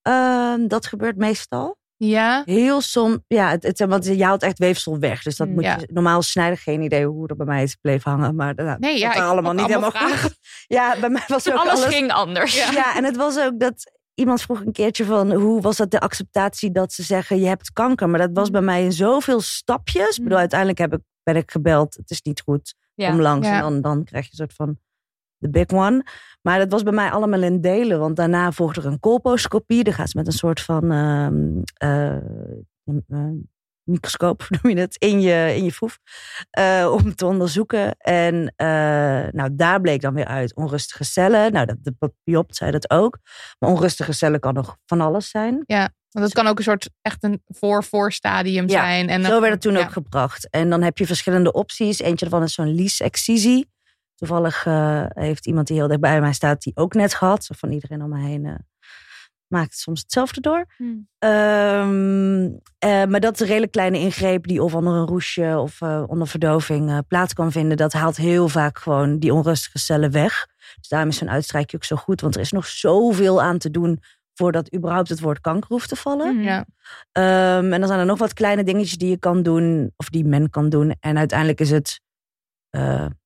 Ehm, 0.02 0.66
dat 0.66 0.86
gebeurt 0.86 1.16
meestal. 1.16 1.76
ja. 1.96 2.42
Heel 2.44 2.80
soms, 2.80 3.18
ja, 3.26 3.50
het, 3.50 3.62
het, 3.62 3.78
want 3.84 4.04
je 4.04 4.24
haalt 4.24 4.42
echt 4.42 4.58
weefsel 4.58 4.98
weg. 4.98 5.22
Dus 5.22 5.36
dat 5.36 5.46
Mm, 5.48 5.54
moet 5.54 5.64
ja. 5.64 5.76
je, 5.78 5.88
normaal 5.92 6.22
snijden 6.22 6.58
geen 6.58 6.82
idee 6.82 7.06
hoe 7.06 7.28
er 7.28 7.36
bij 7.36 7.46
mij 7.46 7.62
is 7.62 7.74
bleef 7.74 8.02
hangen. 8.02 8.34
Maar 8.34 8.54
nou, 8.54 8.78
Nee, 8.78 8.98
ja, 8.98 9.12
dat 9.12 9.22
allemaal 9.22 9.52
niet 9.52 9.60
allemaal 9.72 9.90
helemaal 9.90 10.08
vragen. 10.08 10.18
goed. 10.30 10.38
Ja, 10.76 10.96
bij 11.00 11.08
mij 11.10 11.22
was 11.26 11.48
ook 11.48 11.54
Alles, 11.56 11.72
alles 11.72 11.94
ging 11.94 12.12
anders. 12.12 12.70
Ja. 12.70 12.96
en 12.96 13.04
het 13.04 13.16
was 13.16 13.38
ook 13.38 13.58
dat 13.60 13.92
iemand 14.14 14.40
vroeg 14.40 14.60
een 14.60 14.72
keertje 14.72 15.04
van 15.04 15.32
hoe 15.32 15.60
was 15.60 15.76
dat 15.76 15.90
de 15.90 16.00
acceptatie 16.00 16.70
dat 16.70 16.92
ze 16.92 17.02
zeggen 17.02 17.38
je 17.40 17.46
hebt 17.46 17.72
kanker. 17.72 18.08
Maar 18.08 18.18
dat 18.20 18.30
was 18.32 18.50
bij 18.50 18.60
mij 18.60 18.84
in 18.84 18.92
zoveel 18.92 19.40
stapjes. 19.40 20.08
Ik 20.08 20.14
bedoel, 20.16 20.28
Mm. 20.32 20.36
uiteindelijk 20.38 20.78
heb 20.78 20.92
ik, 20.92 21.00
ben 21.22 21.36
ik 21.36 21.50
gebeld. 21.50 21.94
Het 21.94 22.10
is 22.10 22.22
niet 22.22 22.40
goed. 22.40 22.74
Ja. 22.94 23.10
Kom 23.10 23.20
langs 23.20 23.46
en 23.48 23.60
dan, 23.60 23.80
dan 23.80 24.04
krijg 24.04 24.24
je 24.24 24.30
een 24.30 24.36
soort 24.36 24.54
van 24.54 24.78
de 25.38 25.50
big 25.50 25.66
one. 25.68 26.04
Maar 26.42 26.58
dat 26.58 26.70
was 26.72 26.82
bij 26.82 26.92
mij 26.92 27.10
allemaal 27.10 27.42
in 27.42 27.60
delen. 27.60 27.98
Want 27.98 28.16
daarna 28.16 28.52
volgde 28.52 28.80
er 28.80 28.86
een 28.86 29.00
colposcopie. 29.00 29.84
Dan 29.84 29.92
gaat 29.92 30.10
ze 30.10 30.16
met 30.16 30.26
een 30.26 30.32
soort 30.32 30.60
van 30.60 30.90
ehm, 30.92 31.60
eh, 31.74 32.16
eh, 33.08 33.30
microscoop, 33.82 34.46
noem 34.62 34.72
je 34.74 34.80
het, 34.80 34.96
in 34.98 35.20
je, 35.20 35.52
in 35.56 35.64
je 35.64 35.72
foef. 35.72 35.98
eh, 36.50 36.96
om 37.02 37.14
te 37.14 37.26
onderzoeken. 37.26 37.96
En 37.98 38.52
nou, 39.32 39.48
daar 39.52 39.80
bleek 39.80 40.00
dan 40.00 40.14
weer 40.14 40.26
uit 40.26 40.54
onrustige 40.56 41.04
cellen. 41.04 41.52
Nou, 41.52 41.66
dat, 41.66 41.76
de 41.82 41.92
papiopt 41.92 42.56
zei 42.56 42.70
dat 42.70 42.90
ook. 42.90 43.18
Maar 43.58 43.70
onrustige 43.70 44.12
cellen 44.12 44.40
kan 44.40 44.54
nog 44.54 44.76
van 44.86 45.00
alles 45.00 45.30
zijn. 45.30 45.64
Want 46.10 46.24
het 46.24 46.34
kan 46.34 46.46
ook 46.46 46.58
een 46.58 46.64
soort 46.64 46.90
echt 47.02 47.24
een 47.24 47.42
voor-voorstadium 47.46 48.68
Ja, 48.68 48.80
zijn. 48.80 49.08
En 49.08 49.22
Zo 49.24 49.30
dat- 49.30 49.40
werd 49.40 49.52
het 49.52 49.62
toen 49.62 49.72
ja. 49.72 49.80
ook 49.80 49.92
gebracht. 49.92 50.50
En 50.50 50.70
dan 50.70 50.82
heb 50.82 50.98
je 50.98 51.06
verschillende 51.06 51.52
opties. 51.52 51.98
Eentje 51.98 52.28
daarvan 52.28 52.42
is 52.48 52.54
zo'n 52.54 52.74
lease-excisie. 52.74 53.70
Toevallig 54.18 54.66
eh, 54.66 55.04
heeft 55.08 55.46
iemand 55.46 55.66
die 55.66 55.76
heel 55.76 55.88
dicht 55.88 56.00
bij 56.00 56.20
mij 56.20 56.32
staat, 56.32 56.62
die 56.62 56.76
ook 56.76 56.94
net 56.94 57.14
gehad. 57.14 57.48
Van 57.56 57.70
iedereen 57.70 58.02
om 58.02 58.08
me 58.08 58.18
heen 58.18 58.46
eh, 58.46 58.54
maakt 59.48 59.70
het 59.70 59.78
soms 59.78 60.00
hetzelfde 60.00 60.40
door. 60.40 60.64
Hmm. 60.76 61.08
Ehm, 61.18 62.50
eh, 62.78 63.04
maar 63.04 63.20
dat 63.20 63.34
is 63.34 63.40
een 63.40 63.46
redelijk 63.46 63.72
kleine 63.72 63.98
ingreep 63.98 64.46
die 64.46 64.62
of 64.62 64.74
onder 64.74 64.92
een 64.92 65.06
roesje 65.06 65.58
of 65.58 65.80
eh, 65.80 66.04
onder 66.06 66.28
verdoving 66.28 66.90
eh, 66.90 66.98
plaats 67.08 67.32
kan 67.32 67.52
vinden. 67.52 67.76
Dat 67.76 67.92
haalt 67.92 68.16
heel 68.16 68.48
vaak 68.48 68.78
gewoon 68.78 69.18
die 69.18 69.34
onrustige 69.34 69.78
cellen 69.78 70.10
weg. 70.10 70.46
Dus 70.78 70.88
daarom 70.88 71.08
is 71.08 71.16
zo'n 71.16 71.30
uitstrijkje 71.30 71.76
ook 71.76 71.84
zo 71.84 71.96
goed. 71.96 72.20
Want 72.20 72.34
er 72.34 72.40
is 72.40 72.52
nog 72.52 72.66
zoveel 72.66 73.42
aan 73.42 73.58
te 73.58 73.70
doen 73.70 74.00
voordat 74.34 74.74
überhaupt 74.74 75.08
het 75.08 75.20
woord 75.20 75.40
kanker 75.40 75.70
hoeft 75.70 75.88
te 75.88 75.96
vallen. 75.96 76.42
Ja. 76.42 76.66
Ehm, 77.12 77.72
en 77.72 77.78
dan 77.78 77.86
zijn 77.86 78.00
er 78.00 78.06
nog 78.06 78.18
wat 78.18 78.32
kleine 78.32 78.64
dingetjes 78.64 78.98
die 78.98 79.10
je 79.10 79.18
kan 79.18 79.42
doen, 79.42 79.92
of 79.96 80.08
die 80.08 80.24
men 80.24 80.50
kan 80.50 80.68
doen. 80.68 80.96
En 81.00 81.18
uiteindelijk 81.18 81.60
is 81.60 81.70
het 81.70 82.00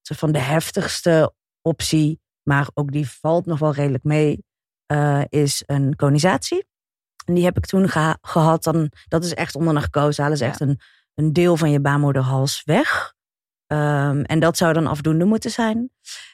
soort 0.01 0.19
van 0.19 0.31
de 0.31 0.39
heftigste 0.39 1.33
optie, 1.61 2.21
maar 2.43 2.69
ook 2.73 2.91
die 2.91 3.09
valt 3.09 3.45
nog 3.45 3.59
wel 3.59 3.73
redelijk 3.73 4.03
mee, 4.03 4.45
eh, 4.85 5.21
is 5.29 5.63
een 5.65 5.95
conisatie. 5.95 6.65
En 7.25 7.33
die 7.33 7.43
heb 7.43 7.57
ik 7.57 7.65
toen 7.65 7.89
geha- 7.89 8.17
gehad. 8.21 8.63
Dan, 8.63 8.91
dat 9.07 9.23
is 9.23 9.33
echt 9.33 9.55
onder 9.55 9.73
narcose. 9.73 10.21
Halen 10.21 10.37
ze 10.37 10.45
echt 10.45 10.59
een, 10.59 10.79
een 11.13 11.33
deel 11.33 11.57
van 11.57 11.71
je 11.71 11.81
baarmoederhals 11.81 12.61
weg. 12.63 13.13
Ehm, 13.73 14.21
en 14.21 14.39
dat 14.39 14.57
zou 14.57 14.73
dan 14.73 14.87
afdoende 14.87 15.25
moeten 15.25 15.51
zijn. 15.51 15.89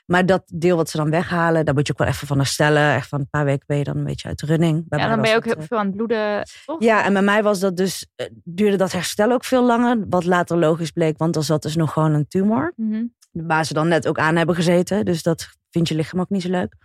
Maar 0.05 0.25
dat 0.25 0.43
deel 0.45 0.75
wat 0.75 0.89
ze 0.89 0.97
dan 0.97 1.09
weghalen, 1.09 1.65
daar 1.65 1.73
moet 1.73 1.87
je 1.87 1.93
ook 1.93 1.99
wel 1.99 2.07
even 2.07 2.27
van 2.27 2.37
herstellen. 2.37 2.93
Echt 2.93 3.07
van 3.07 3.19
een 3.19 3.29
paar 3.29 3.45
weken 3.45 3.63
ben 3.67 3.77
je 3.77 3.83
dan 3.83 3.97
een 3.97 4.03
beetje 4.03 4.27
uit 4.27 4.39
de 4.39 4.45
running. 4.45 4.87
Bij 4.87 4.99
Ja, 4.99 5.07
dan 5.07 5.21
ben 5.21 5.29
je 5.29 5.35
ook 5.35 5.45
het, 5.45 5.57
heel 5.57 5.67
veel 5.67 5.77
aan 5.77 5.85
het 5.85 5.95
bloeden. 5.95 6.47
Toch? 6.65 6.83
ja, 6.83 7.03
en 7.05 7.13
bij 7.13 7.21
mij 7.21 7.43
was 7.43 7.59
dat 7.59 7.77
dus, 7.77 8.07
eh, 8.15 8.27
duurde 8.43 8.77
dat 8.77 8.91
herstel 8.91 9.31
ook 9.31 9.43
veel 9.43 9.65
langer. 9.65 10.05
Wat 10.09 10.25
later 10.25 10.57
logisch 10.57 10.91
bleek, 10.91 11.17
want 11.17 11.35
er 11.35 11.43
zat 11.43 11.61
dus 11.61 11.75
nog 11.75 11.93
gewoon 11.93 12.13
een 12.13 12.27
tumor. 12.27 12.73
Mhm. 12.75 13.05
Waar 13.31 13.65
ze 13.65 13.73
dan 13.73 13.87
net 13.87 14.07
ook 14.07 14.19
aan 14.19 14.35
hebben 14.35 14.55
gezeten. 14.55 15.05
Dus 15.05 15.23
dat 15.23 15.47
vindt 15.69 15.89
je 15.89 15.95
lichaam 15.95 16.19
ook 16.19 16.29
niet 16.29 16.41
zo 16.41 16.49
leuk. 16.49 16.75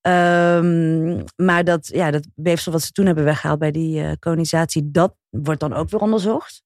Ehm, 0.00 1.22
maar 1.36 1.64
dat, 1.64 1.86
ja, 1.86 2.10
dat 2.10 2.26
weefsel 2.34 2.72
wat 2.72 2.82
ze 2.82 2.92
toen 2.92 3.06
hebben 3.06 3.24
weggehaald 3.24 3.58
bij 3.58 3.70
die 3.70 4.02
eh 4.02 4.12
conisatie, 4.18 4.90
dat 4.90 5.14
wordt 5.30 5.60
dan 5.60 5.72
ook 5.72 5.90
weer 5.90 6.00
onderzocht. 6.00 6.64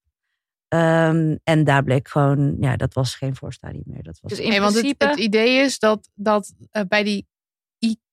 Ehm, 0.70 1.36
en 1.44 1.64
daar 1.64 1.82
bleek 1.82 2.08
gewoon, 2.08 2.56
ja, 2.60 2.76
dat 2.76 2.94
was 2.94 3.14
geen 3.14 3.36
voorstadium 3.36 3.82
meer. 3.86 4.02
Dat 4.02 4.18
was 4.20 4.30
Dus 4.30 4.40
in 4.40 4.48
Nee, 4.48 4.60
want 4.60 4.72
het, 4.74 4.80
principe. 4.80 5.06
het 5.06 5.18
idee 5.18 5.58
is 5.58 5.78
dat, 5.78 6.08
dat 6.14 6.52
eh, 6.70 6.82
bij 6.88 7.02
die 7.02 7.28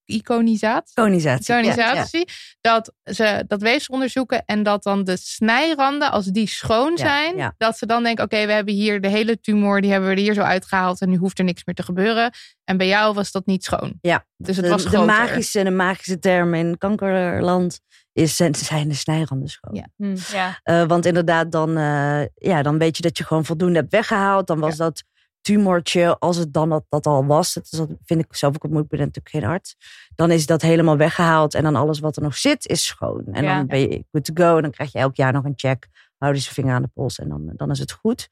iconisatie, 0.10 0.94
conisatie. 0.94 1.54
ja, 1.54 1.60
ja. 1.60 1.72
iconisatie 1.74 2.26
dat 2.62 2.94
ze 3.04 3.44
dat 3.48 3.62
weefsel 3.62 3.94
onderzoeken 3.94 4.46
en 4.46 4.64
dat 4.64 4.84
dan 4.84 5.04
de 5.04 5.18
snijranden, 5.18 6.12
als 6.12 6.26
die 6.26 6.48
schoon 6.48 6.98
zijn, 6.98 7.36
ja. 7.38 7.54
dat 7.58 7.78
ze 7.78 7.86
dan 7.86 8.04
denken, 8.04 8.24
oké, 8.24 8.46
we 8.46 8.52
hebben 8.52 8.74
hier 8.74 9.02
de 9.02 9.08
hele 9.08 9.40
tumor, 9.40 9.82
die 9.82 9.92
hebben 9.92 10.10
we 10.10 10.16
er 10.16 10.22
hier 10.22 10.34
zo 10.34 10.42
uitgehaald 10.42 11.02
en 11.02 11.10
nu 11.10 11.18
hoeft 11.18 11.40
er 11.40 11.46
niks 11.46 11.66
meer 11.66 11.76
te 11.76 11.84
gebeuren. 11.84 12.32
En 12.64 12.78
bij 12.78 12.88
jou 12.88 13.14
was 13.14 13.32
dat 13.32 13.46
niet 13.46 13.64
schoon. 13.64 13.98
Ja, 14.02 14.26
Dus 14.38 14.56
het 14.56 14.66
de, 14.66 14.72
was 14.72 14.84
de 14.84 14.98
magische, 14.98 15.64
de 15.64 15.70
magische 15.72 16.20
term 16.20 16.54
in 16.54 16.78
kankerland 16.78 17.80
is, 18.18 18.36
zijn- 18.36 18.56
zijn 18.56 18.88
de 18.88 18.94
snijranden 18.96 19.48
schoon. 19.50 19.76
Ja. 19.76 19.88
Hm, 19.96 20.16
ja. 20.32 20.60
Eh, 20.64 20.84
want 20.84 21.06
inderdaad, 21.06 21.52
dan, 21.52 21.78
eh, 21.78 22.22
ja, 22.36 22.62
dan 22.62 22.78
weet 22.78 22.96
je 22.98 23.02
dat 23.04 23.18
je 23.18 23.24
gewoon 23.24 23.46
voldoende 23.46 23.80
hebt 23.80 23.92
weggehaald. 23.92 24.48
Dan 24.48 24.60
was 24.60 24.76
dat 24.76 25.04
tumortje, 25.42 26.20
als 26.20 26.38
het 26.38 26.54
dan 26.54 26.70
dat, 26.70 26.84
dat 26.90 27.06
al 27.06 27.26
was, 27.26 27.54
dat, 27.54 27.64
is, 27.64 27.70
dat 27.70 27.90
vind 28.06 28.20
ik 28.24 28.36
zelf 28.36 28.56
ook 28.56 28.62
het 28.62 28.72
moeilijk, 28.72 28.94
ik 28.94 29.00
ben 29.00 29.08
natuurlijk 29.08 29.36
geen 29.46 29.54
arts. 29.54 29.76
Dan 30.16 30.32
is 30.32 30.46
dat 30.46 30.62
helemaal 30.62 30.98
weggehaald 30.98 31.54
en 31.54 31.64
dan 31.64 31.76
alles 31.76 32.00
wat 32.00 32.16
er 32.16 32.22
nog 32.22 32.38
zit 32.38 32.68
is 32.68 32.86
schoon. 32.86 33.24
En 33.32 33.44
Ja. 33.44 33.56
dan 33.58 33.68
ben 33.68 33.80
je 33.80 34.06
good 34.12 34.24
to 34.26 34.34
go 34.44 34.56
en 34.56 34.62
dan 34.62 34.72
krijg 34.72 34.92
je 34.92 35.00
elk 35.00 35.16
jaar 35.16 35.34
nog 35.34 35.44
een 35.44 35.54
check. 35.56 35.88
Hou 36.18 36.34
je 36.34 36.40
zijn 36.40 36.54
vinger 36.54 36.74
aan 36.74 36.82
de 36.82 36.90
pols 36.94 37.20
en 37.20 37.30
dan, 37.30 37.52
dan 37.56 37.72
is 37.72 37.80
het 37.80 37.92
goed. 37.92 38.30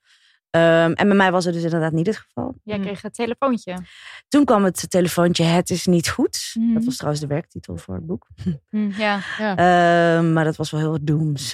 Ehm, 0.56 0.92
en 0.92 1.08
bij 1.08 1.18
mij 1.18 1.32
was 1.32 1.46
het 1.46 1.54
dus 1.54 1.64
inderdaad 1.64 1.92
niet 1.92 2.08
het 2.08 2.18
geval. 2.18 2.56
Jij 2.64 2.78
Hm. 2.78 2.82
kreeg 2.82 3.02
het 3.02 3.14
telefoontje. 3.14 3.78
Toen 4.28 4.46
kwam 4.46 4.64
het 4.64 4.90
telefoontje, 4.90 5.44
het 5.44 5.70
is 5.70 5.86
niet 5.86 6.10
goed. 6.10 6.52
Mhm. 6.54 6.74
Dat 6.74 6.86
was 6.86 6.96
trouwens 6.96 7.22
de 7.22 7.30
werktitel 7.30 7.78
voor 7.78 7.96
het 7.96 8.06
boek. 8.06 8.28
Hm, 8.70 8.90
ja. 8.90 9.20
Ehm, 9.38 10.34
maar 10.34 10.44
dat 10.44 10.56
was 10.56 10.72
wel 10.72 10.80
heel 10.80 10.98
dooms. 11.02 11.54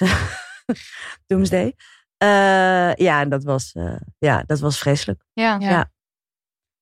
Doomsday. 1.26 1.74
Eh, 2.16 2.94
ja, 2.94 3.20
en 3.20 3.28
dat 3.28 3.44
was, 3.44 3.72
eh, 3.72 3.96
ja, 4.18 4.42
dat 4.46 4.60
was 4.60 4.78
vreselijk. 4.78 5.22
Ja. 5.32 5.56
Ja. 5.60 5.70
Ja. 5.70 5.90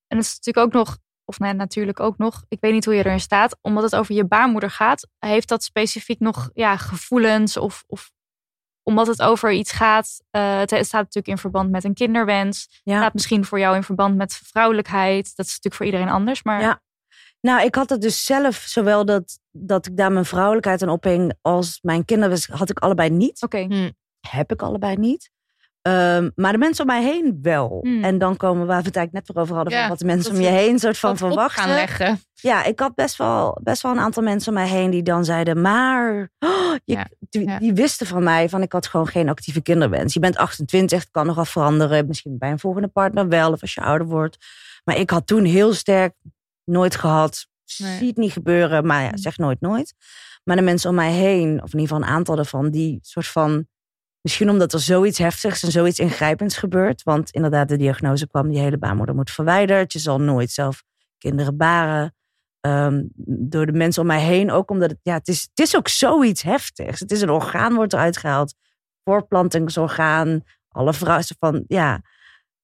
En 0.07 0.17
het 0.17 0.27
is 0.27 0.35
natuurlijk 0.35 0.67
ook 0.67 0.73
nog, 0.73 0.99
of 1.25 1.39
nee, 1.39 1.53
natuurlijk 1.53 2.01
ook 2.01 2.19
nog, 2.19 2.45
ik 2.49 2.61
weet 2.61 2.73
niet 2.73 2.85
hoe 2.85 2.95
je 2.95 3.05
erin 3.05 3.21
staat, 3.21 3.59
omdat 3.61 3.83
het 3.83 3.97
over 3.97 4.15
je 4.15 4.27
baarmoeder 4.27 4.71
gaat, 4.71 5.09
heeft 5.19 5.49
dat 5.49 5.63
specifiek 5.65 6.21
nog 6.21 6.51
ja, 6.53 6.77
gevoelens 6.77 7.57
of, 7.57 7.85
of 7.87 8.11
omdat 8.91 9.07
het 9.07 9.23
over 9.23 9.53
iets 9.53 9.73
gaat. 9.73 10.21
eh, 10.31 10.59
het 10.59 10.69
staat 10.71 10.93
natuurlijk 10.93 11.27
in 11.27 11.39
verband 11.39 11.71
met 11.71 11.85
een 11.85 11.95
kinderwens. 11.95 12.63
Het 12.71 12.81
Ja. 12.85 12.97
staat 12.99 13.15
misschien 13.15 13.45
voor 13.45 13.59
jou 13.59 13.77
in 13.77 13.83
verband 13.83 14.17
met 14.17 14.41
vrouwelijkheid. 14.45 15.25
Dat 15.37 15.47
is 15.47 15.51
natuurlijk 15.53 15.75
voor 15.75 15.87
iedereen 15.87 16.09
anders. 16.09 16.43
Maar 16.43 16.61
Ja. 16.61 16.83
Nou, 17.41 17.65
ik 17.65 17.75
had 17.75 17.91
het 17.91 18.01
dus 18.01 18.25
zelf, 18.25 18.55
zowel 18.57 19.05
dat, 19.05 19.39
dat 19.51 19.87
ik 19.87 19.97
daar 19.97 20.13
mijn 20.13 20.25
vrouwelijkheid 20.25 20.83
aan 20.83 20.89
ophing 20.89 21.35
als 21.43 21.79
mijn 21.83 22.05
kinderwens, 22.05 22.47
had 22.47 22.71
ik 22.71 22.79
allebei 22.79 23.11
niet. 23.11 23.43
oké. 23.43 23.59
Hm. 23.59 23.91
Heb 24.29 24.53
ik 24.53 24.63
allebei 24.63 24.97
niet. 24.97 25.31
Ehm, 25.83 26.31
maar 26.35 26.53
de 26.53 26.59
mensen 26.59 26.85
om 26.85 26.91
mij 26.91 27.03
heen 27.03 27.39
wel. 27.43 27.79
Hmm. 27.83 28.05
En 28.05 28.19
dan 28.19 28.37
komen 28.37 28.61
we 28.61 28.67
waar 28.67 28.81
we 28.81 28.87
het 28.87 28.97
eigenlijk 28.97 29.13
net 29.13 29.37
voor 29.37 29.45
over 29.45 29.55
hadden. 29.57 29.73
Ja, 29.75 29.81
van 29.81 29.89
wat 29.89 29.99
de 29.99 30.05
mensen 30.05 30.33
om 30.35 30.41
je 30.41 30.49
heen 30.49 30.79
soort 30.79 30.99
van 30.99 31.17
verwachten. 31.17 31.63
gaan 31.63 31.75
leggen. 31.75 32.21
Ja, 32.35 32.65
ik 32.65 32.81
had 32.81 32.95
best 32.95 33.17
wel, 33.17 33.59
best 33.63 33.83
wel 33.83 33.93
een 33.93 33.99
aantal 33.99 34.23
mensen 34.23 34.49
om 34.49 34.55
mij 34.59 34.69
heen 34.69 34.91
die 34.91 35.03
dan 35.03 35.25
zeiden, 35.25 35.61
maar 35.61 36.31
oh, 36.39 36.75
je- 36.85 36.95
Ja, 36.95 37.07
die, 37.31 37.49
ja. 37.49 37.59
die 37.59 37.73
wisten 37.73 38.07
van 38.07 38.23
mij 38.23 38.49
van 38.49 38.63
ik 38.63 38.73
had 38.73 38.87
gewoon 38.87 39.07
geen 39.09 39.29
actieve 39.29 39.61
kinderwens. 39.63 40.15
Je 40.15 40.21
bent 40.21 40.37
28, 40.37 41.01
het 41.01 41.11
kan 41.11 41.27
nog 41.27 41.35
wel 41.35 41.45
veranderen. 41.45 42.07
Misschien 42.07 42.39
bij 42.39 42.51
een 42.51 42.59
volgende 42.59 42.89
partner 42.89 43.29
wel 43.29 43.53
of 43.53 43.61
als 43.61 43.75
je 43.75 43.81
ouder 43.81 44.07
wordt. 44.07 44.37
Maar 44.85 44.97
ik 44.97 45.11
had 45.11 45.27
toen 45.27 45.45
heel 45.45 45.75
sterk 45.75 46.15
nooit 46.65 46.97
gehad. 46.97 47.47
Nee. 47.79 47.97
Zie 47.99 48.07
het 48.07 48.17
niet 48.17 48.33
gebeuren, 48.33 48.87
maar 48.87 49.03
ja, 49.03 49.11
zeg 49.17 49.37
nooit 49.37 49.61
nooit. 49.61 49.95
Maar 50.45 50.57
de 50.57 50.63
mensen 50.63 50.91
om 50.91 50.97
mij 50.97 51.13
heen, 51.13 51.63
of 51.63 51.73
in 51.73 51.79
ieder 51.79 51.97
geval 51.97 51.97
een 52.09 52.15
aantal 52.17 52.37
daarvan, 52.37 52.71
die 52.71 52.99
soort 53.03 53.27
van. 53.27 53.67
Misschien 54.23 54.51
omdat 54.51 54.73
er 54.73 54.81
zoiets 54.81 55.19
heftigs 55.19 55.63
en 55.63 55.71
zoiets 55.71 55.99
ingrijpends 55.99 56.57
gebeurt. 56.57 57.03
Want 57.03 57.31
inderdaad, 57.31 57.69
de 57.69 57.77
diagnose 57.77 58.27
kwam: 58.27 58.49
die 58.49 58.59
hele 58.61 58.79
baarmoeder 58.79 59.15
moet 59.15 59.31
verwijderd. 59.31 59.93
Je 59.93 59.99
zal 59.99 60.19
nooit 60.21 60.51
zelf 60.51 60.83
kinderen 61.19 61.57
baren. 61.57 62.15
Ehm, 62.61 63.03
door 63.25 63.67
de 63.67 63.73
mensen 63.73 64.03
om 64.03 64.09
mij 64.09 64.21
heen 64.21 64.51
ook, 64.51 64.71
omdat 64.71 64.91
het, 64.91 64.99
ja, 65.03 65.15
het, 65.15 65.29
is, 65.29 65.41
het 65.55 65.67
is 65.67 65.77
ook 65.77 65.89
zoiets 65.89 66.43
heftigs. 66.43 67.01
Het 67.01 67.11
is 67.11 67.21
een 67.21 67.31
orgaan, 67.31 67.75
wordt 67.75 67.93
eruit 67.93 68.17
gehaald. 68.17 68.55
Voortplantingsorgaan. 69.05 70.43
Alle 70.69 70.93
vrouwen 70.93 71.25
van, 71.39 71.65
ja. 71.67 72.01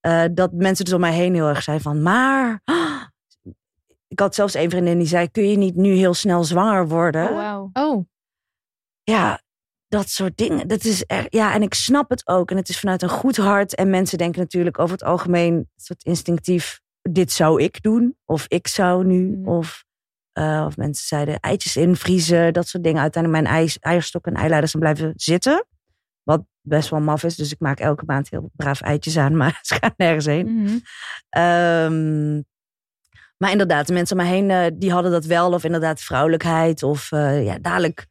eh, 0.00 0.24
dat 0.32 0.52
mensen 0.52 0.84
dus 0.84 0.94
om 0.94 1.00
mij 1.00 1.12
heen 1.14 1.34
heel 1.34 1.48
erg 1.48 1.62
zijn 1.62 1.80
van, 1.80 2.02
maar. 2.02 2.62
ik 4.08 4.20
had 4.20 4.34
zelfs 4.34 4.54
een 4.54 4.70
vriendin 4.70 4.98
die 4.98 5.06
zei: 5.06 5.30
Kun 5.30 5.48
je 5.50 5.56
niet 5.56 5.76
nu 5.76 5.88
heel 5.92 6.14
snel 6.14 6.44
zwanger 6.44 6.88
worden? 6.88 7.28
Oh, 7.28 7.34
wauw. 7.34 7.70
Oh, 7.72 8.04
Ja, 9.02 9.40
dat 9.96 10.08
soort 10.08 10.36
dingen. 10.36 10.68
Dat 10.68 10.84
is 10.84 11.04
er, 11.06 11.26
ja, 11.28 11.54
en 11.54 11.62
ik 11.62 11.74
snap 11.74 12.10
het 12.10 12.26
ook. 12.26 12.50
En 12.50 12.56
het 12.56 12.68
is 12.68 12.78
vanuit 12.78 13.02
een 13.02 13.08
goed 13.08 13.36
hart. 13.36 13.74
En 13.74 13.90
mensen 13.90 14.18
denken 14.18 14.40
natuurlijk 14.40 14.78
over 14.78 14.92
het 14.94 15.04
algemeen 15.04 15.54
een 15.54 15.68
soort 15.76 16.04
instinctief: 16.04 16.80
dit 17.02 17.32
zou 17.32 17.62
ik 17.62 17.82
doen. 17.82 18.16
Of 18.24 18.44
ik 18.48 18.66
zou 18.66 19.04
nu. 19.04 19.36
Mm. 19.36 19.48
Of, 19.48 19.84
eh, 20.32 20.64
of 20.66 20.76
mensen 20.76 21.06
zeiden 21.06 21.40
eitjes 21.40 21.76
invriezen. 21.76 22.52
Dat 22.52 22.68
soort 22.68 22.84
dingen. 22.84 23.00
Uiteindelijk 23.00 23.42
mijn 23.42 23.56
ei, 23.56 23.72
eierstok 23.80 24.26
en 24.26 24.34
eileiders 24.34 24.70
zijn 24.70 24.82
blijven 24.82 25.12
zitten. 25.16 25.66
Wat 26.22 26.44
best 26.60 26.88
wel 26.88 27.00
maf 27.00 27.22
is. 27.22 27.36
Dus 27.36 27.52
ik 27.52 27.60
maak 27.60 27.80
elke 27.80 28.04
maand 28.06 28.30
heel 28.30 28.50
braaf 28.56 28.80
eitjes 28.80 29.16
aan. 29.16 29.36
Maar 29.40 29.58
ze 29.62 29.74
gaan 29.80 29.94
nergens 29.96 30.26
heen. 30.26 30.62
Mhm. 30.62 30.78
Ehm, 31.28 32.42
maar 33.36 33.50
inderdaad, 33.50 33.86
de 33.86 33.92
mensen 33.92 34.18
om 34.18 34.22
mij 34.22 34.32
heen, 34.32 34.50
eh, 34.50 34.66
die 34.74 34.92
hadden 34.92 35.10
dat 35.12 35.24
wel. 35.24 35.52
Of 35.52 35.64
inderdaad 35.64 36.00
vrouwelijkheid. 36.00 36.82
Of 36.82 37.12
eh, 37.12 37.44
ja, 37.44 37.58
dadelijk. 37.58 38.06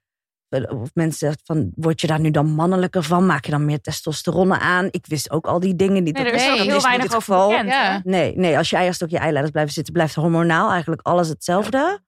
Eh, 0.55 0.81
Of 0.81 0.89
mensen 0.93 1.17
zeggen 1.17 1.39
van, 1.43 1.71
word 1.75 2.01
je 2.01 2.07
daar 2.07 2.19
nu 2.19 2.31
dan 2.31 2.49
mannelijker 2.49 3.03
van? 3.03 3.25
Maak 3.25 3.45
je 3.45 3.51
dan 3.51 3.65
meer 3.65 3.81
testosteron 3.81 4.53
aan? 4.53 4.87
Ik 4.91 5.05
wist 5.07 5.31
ook 5.31 5.47
al 5.47 5.59
die 5.59 5.75
dingen 5.75 6.03
niet. 6.03 6.13
Nee, 6.15 6.23
Dat 6.23 6.33
er 6.33 6.39
is 6.39 6.45
dat 6.47 6.57
heel 6.59 6.75
is 6.75 6.83
weinig 6.83 7.05
over 7.05 7.17
geval. 7.21 7.49
bekend. 7.49 7.69
Ja. 7.69 7.91
hè? 7.91 7.99
Nee, 8.03 8.35
nee, 8.37 8.57
als 8.57 8.69
je 8.69 8.75
eierstok 8.75 9.09
je 9.09 9.17
eileiders 9.17 9.51
blijven 9.51 9.73
zitten, 9.73 9.93
blijft 9.93 10.15
hormonaal 10.15 10.71
eigenlijk 10.71 11.01
alles 11.01 11.27
hetzelfde. 11.27 12.03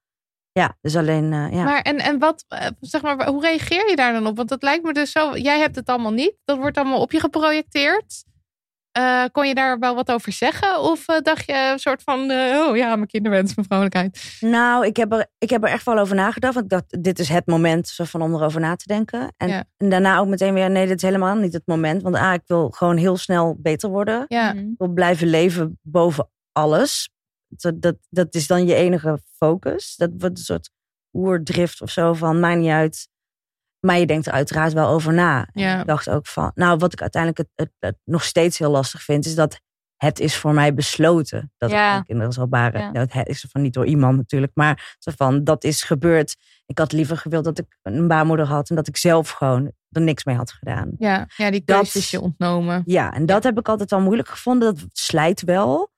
Ja, 0.51 0.77
dus 0.81 0.95
alleen, 0.95 1.33
eh, 1.33 1.51
ja. 1.51 1.63
maar 1.63 1.81
en, 1.81 1.97
en 1.97 2.19
wat, 2.19 2.45
eh, 2.47 2.67
zeg 2.79 3.01
maar, 3.01 3.27
hoe 3.27 3.41
reageer 3.41 3.89
je 3.89 3.95
daar 3.95 4.13
dan 4.13 4.27
op? 4.27 4.37
Want 4.37 4.49
het 4.49 4.61
lijkt 4.63 4.83
me 4.83 4.93
dus 4.93 5.11
zo, 5.11 5.37
jij 5.37 5.59
hebt 5.59 5.75
het 5.75 5.87
allemaal 5.89 6.11
niet. 6.11 6.33
Dat 6.45 6.57
wordt 6.57 6.77
allemaal 6.77 7.01
op 7.01 7.11
je 7.11 7.19
geprojecteerd. 7.19 8.23
Eh, 8.97 9.23
kon 9.31 9.47
je 9.47 9.53
daar 9.53 9.79
wel 9.79 9.95
wat 9.95 10.11
over 10.11 10.31
zeggen? 10.31 10.79
Of 10.81 11.07
eh, 11.07 11.17
dacht 11.21 11.45
je 11.45 11.69
een 11.71 11.79
soort 11.79 12.03
van, 12.03 12.29
eh, 12.31 12.65
oh 12.69 12.77
ja, 12.77 12.95
mijn 12.95 13.07
kinderwens, 13.07 13.55
mijn 13.55 13.67
vrouwelijkheid. 13.67 14.37
Nou, 14.39 14.85
ik 14.85 14.97
heb, 14.97 15.11
er, 15.13 15.27
ik 15.37 15.49
heb 15.49 15.63
er 15.63 15.69
echt 15.69 15.85
wel 15.85 15.97
over 15.97 16.15
nagedacht. 16.15 16.53
Want 16.53 16.65
ik 16.65 16.71
dacht, 16.71 17.03
dit 17.03 17.19
is 17.19 17.29
het 17.29 17.45
moment 17.45 17.87
zo 17.87 18.03
van 18.03 18.21
om 18.21 18.33
erover 18.33 18.59
na 18.61 18.75
te 18.75 18.87
denken. 18.87 19.33
En, 19.37 19.47
Ja. 19.47 19.63
en 19.77 19.89
daarna 19.89 20.17
ook 20.17 20.27
meteen 20.27 20.53
weer, 20.53 20.69
nee, 20.69 20.87
dit 20.87 20.95
is 20.95 21.01
helemaal 21.01 21.35
niet 21.35 21.53
het 21.53 21.61
moment. 21.65 22.01
Want 22.01 22.15
ah, 22.15 22.33
ik 22.33 22.41
wil 22.45 22.69
gewoon 22.69 22.97
heel 22.97 23.17
snel 23.17 23.57
beter 23.59 23.89
worden. 23.89 24.25
Ja, 24.27 24.53
Mhm. 24.53 24.69
Ik 24.71 24.75
wil 24.77 24.87
blijven 24.87 25.27
leven 25.27 25.79
boven 25.81 26.29
alles. 26.51 27.09
Dat, 27.47 27.81
dat, 27.81 27.95
dat 28.09 28.35
is 28.35 28.47
dan 28.47 28.65
je 28.65 28.75
enige 28.75 29.19
focus. 29.37 29.95
Dat 29.95 30.09
wordt 30.17 30.37
een 30.37 30.43
soort 30.43 30.69
oerdrift 31.13 31.81
of 31.81 31.89
zo 31.89 32.13
van, 32.13 32.39
maakt 32.39 32.57
niet 32.59 32.69
uit. 32.69 33.07
Maar 33.79 33.97
je 33.97 34.05
denkt 34.05 34.25
er 34.25 34.31
uiteraard 34.33 34.73
wel 34.73 34.87
over 34.87 35.13
na. 35.13 35.47
Ja. 35.53 35.79
Ik 35.79 35.87
dacht 35.87 36.09
ook 36.09 36.27
van, 36.27 36.51
nou, 36.55 36.77
wat 36.77 36.93
ik 36.93 37.01
uiteindelijk 37.01 37.47
het, 37.47 37.49
het, 37.67 37.71
het 37.79 37.97
nog 38.03 38.23
steeds 38.23 38.57
heel 38.57 38.71
lastig 38.71 39.01
vind, 39.03 39.25
is 39.25 39.35
dat 39.35 39.59
het 39.97 40.19
is 40.19 40.35
voor 40.37 40.53
mij 40.53 40.73
besloten 40.73 41.51
dat 41.57 41.71
Ja. 41.71 41.97
ik 41.97 42.03
kinderen 42.05 42.33
zal 42.33 42.47
baren. 42.47 42.81
Ja. 42.81 42.91
Nou, 42.91 43.07
het 43.09 43.27
is 43.27 43.45
van 43.51 43.61
niet 43.61 43.73
door 43.73 43.85
iemand 43.85 44.17
natuurlijk, 44.17 44.51
maar 44.55 44.95
zo 44.99 45.11
van, 45.15 45.43
dat 45.43 45.63
is 45.63 45.83
gebeurd. 45.83 46.35
Ik 46.65 46.77
had 46.77 46.91
liever 46.91 47.17
gewild 47.17 47.43
dat 47.43 47.57
ik 47.59 47.77
een 47.83 48.07
baarmoeder 48.07 48.45
had 48.45 48.69
en 48.69 48.75
dat 48.75 48.87
ik 48.87 48.97
zelf 48.97 49.29
gewoon 49.29 49.71
er 49.89 50.01
niks 50.01 50.23
mee 50.23 50.35
had 50.35 50.51
gedaan. 50.51 50.91
ja, 50.97 51.27
ja 51.35 51.51
die 51.51 51.61
Dat- 51.65 51.75
keuze 51.75 51.97
is 51.97 52.11
je 52.11 52.21
ontnomen. 52.21 52.81
Ja, 52.85 53.13
en 53.13 53.25
dat 53.25 53.43
heb 53.43 53.57
ik 53.59 53.69
altijd 53.69 53.89
wel 53.89 54.01
moeilijk 54.01 54.29
gevonden. 54.29 54.75
Dat 54.75 54.85
slijt 54.91 55.41
wel. 55.41 55.91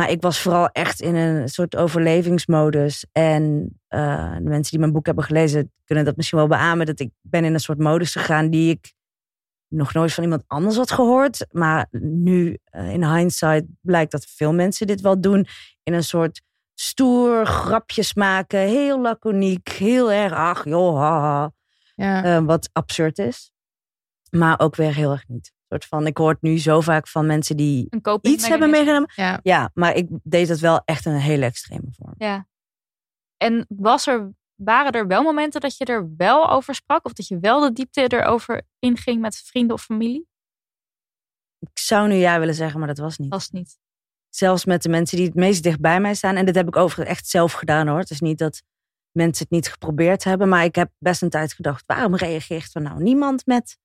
Maar 0.00 0.10
ik 0.10 0.22
was 0.22 0.40
vooral 0.40 0.68
echt 0.68 1.00
in 1.00 1.14
een 1.14 1.48
soort 1.48 1.76
overlevingsmodus. 1.76 3.06
En 3.12 3.72
eh, 3.88 4.34
de 4.34 4.48
mensen 4.48 4.70
die 4.70 4.78
mijn 4.78 4.92
boek 4.92 5.06
hebben 5.06 5.24
gelezen 5.24 5.72
kunnen 5.84 6.04
dat 6.04 6.16
misschien 6.16 6.38
wel 6.38 6.46
beamen. 6.46 6.86
Dat 6.86 7.00
ik 7.00 7.10
ben 7.20 7.44
in 7.44 7.54
een 7.54 7.60
soort 7.60 7.78
modus 7.78 8.12
gegaan 8.12 8.50
die 8.50 8.70
ik 8.70 8.92
nog 9.68 9.92
nooit 9.92 10.12
van 10.12 10.24
iemand 10.24 10.44
anders 10.46 10.76
had 10.76 10.90
gehoord. 10.90 11.46
Maar 11.50 11.86
nu 11.90 12.58
eh, 12.64 12.92
in 12.92 13.04
hindsight 13.04 13.64
blijkt 13.80 14.10
dat 14.10 14.24
veel 14.24 14.52
mensen 14.52 14.86
dit 14.86 15.00
wel 15.00 15.20
doen. 15.20 15.46
In 15.82 15.92
een 15.92 16.04
soort 16.04 16.42
stoer 16.74 17.46
grapjes 17.46 18.14
maken. 18.14 18.60
Heel 18.60 19.00
laconiek. 19.00 19.68
Heel 19.68 20.12
erg, 20.12 20.32
ach 20.32 20.64
joh, 20.64 20.98
haha. 20.98 21.52
Ja. 21.94 22.24
Eh, 22.24 22.44
wat 22.44 22.70
absurd 22.72 23.18
is. 23.18 23.52
Maar 24.30 24.60
ook 24.60 24.76
weer 24.76 24.94
heel 24.94 25.10
erg 25.10 25.28
niet. 25.28 25.52
Soort 25.70 25.84
van, 25.84 26.06
ik 26.06 26.16
hoor 26.16 26.30
het 26.30 26.42
nu 26.42 26.58
zo 26.58 26.80
vaak 26.80 27.08
van 27.08 27.26
mensen 27.26 27.56
die 27.56 27.88
iets 28.20 28.48
hebben 28.48 28.70
meegenomen. 28.70 29.12
ja. 29.14 29.40
Ja, 29.42 29.70
maar 29.74 29.94
ik 29.94 30.08
deed 30.22 30.48
het 30.48 30.60
wel 30.60 30.82
echt 30.84 31.06
in 31.06 31.12
een 31.12 31.20
hele 31.20 31.44
extreme 31.44 31.88
vorm. 31.90 32.14
Ja. 32.18 32.46
En 33.36 33.66
was 33.68 34.06
er, 34.06 34.32
waren 34.54 34.92
er 34.92 35.06
wel 35.06 35.22
momenten 35.22 35.60
dat 35.60 35.76
je 35.76 35.84
er 35.84 36.10
wel 36.16 36.50
over 36.50 36.74
sprak? 36.74 37.04
Of 37.04 37.12
dat 37.12 37.28
je 37.28 37.38
wel 37.38 37.60
de 37.60 37.72
diepte 37.72 38.00
erover 38.00 38.62
inging 38.78 39.20
met 39.20 39.36
vrienden 39.36 39.76
of 39.76 39.82
familie? 39.82 40.28
Ik 41.58 41.78
zou 41.78 42.08
nu 42.08 42.14
ja 42.14 42.38
willen 42.38 42.54
zeggen, 42.54 42.78
maar 42.78 42.88
dat 42.88 42.98
was 42.98 43.18
niet. 43.18 43.30
Was 43.30 43.50
niet. 43.50 43.78
Zelfs 44.28 44.64
met 44.64 44.82
de 44.82 44.88
mensen 44.88 45.16
die 45.16 45.26
het 45.26 45.34
meest 45.34 45.62
dicht 45.62 45.80
bij 45.80 46.00
mij 46.00 46.14
staan. 46.14 46.36
En 46.36 46.46
dit 46.46 46.54
heb 46.54 46.66
ik 46.66 46.76
overigens 46.76 47.16
echt 47.18 47.28
zelf 47.28 47.52
gedaan 47.52 47.88
hoor. 47.88 47.98
Het 47.98 48.10
is 48.10 48.20
niet 48.20 48.38
dat 48.38 48.62
mensen 49.12 49.42
het 49.42 49.52
niet 49.52 49.68
geprobeerd 49.68 50.24
hebben. 50.24 50.48
Maar 50.48 50.64
ik 50.64 50.74
heb 50.74 50.90
best 50.98 51.22
een 51.22 51.30
tijd 51.30 51.52
gedacht, 51.52 51.82
waarom 51.86 52.14
reageert 52.14 52.74
er 52.74 52.82
nou 52.82 53.02
niemand 53.02 53.46
met 53.46 53.78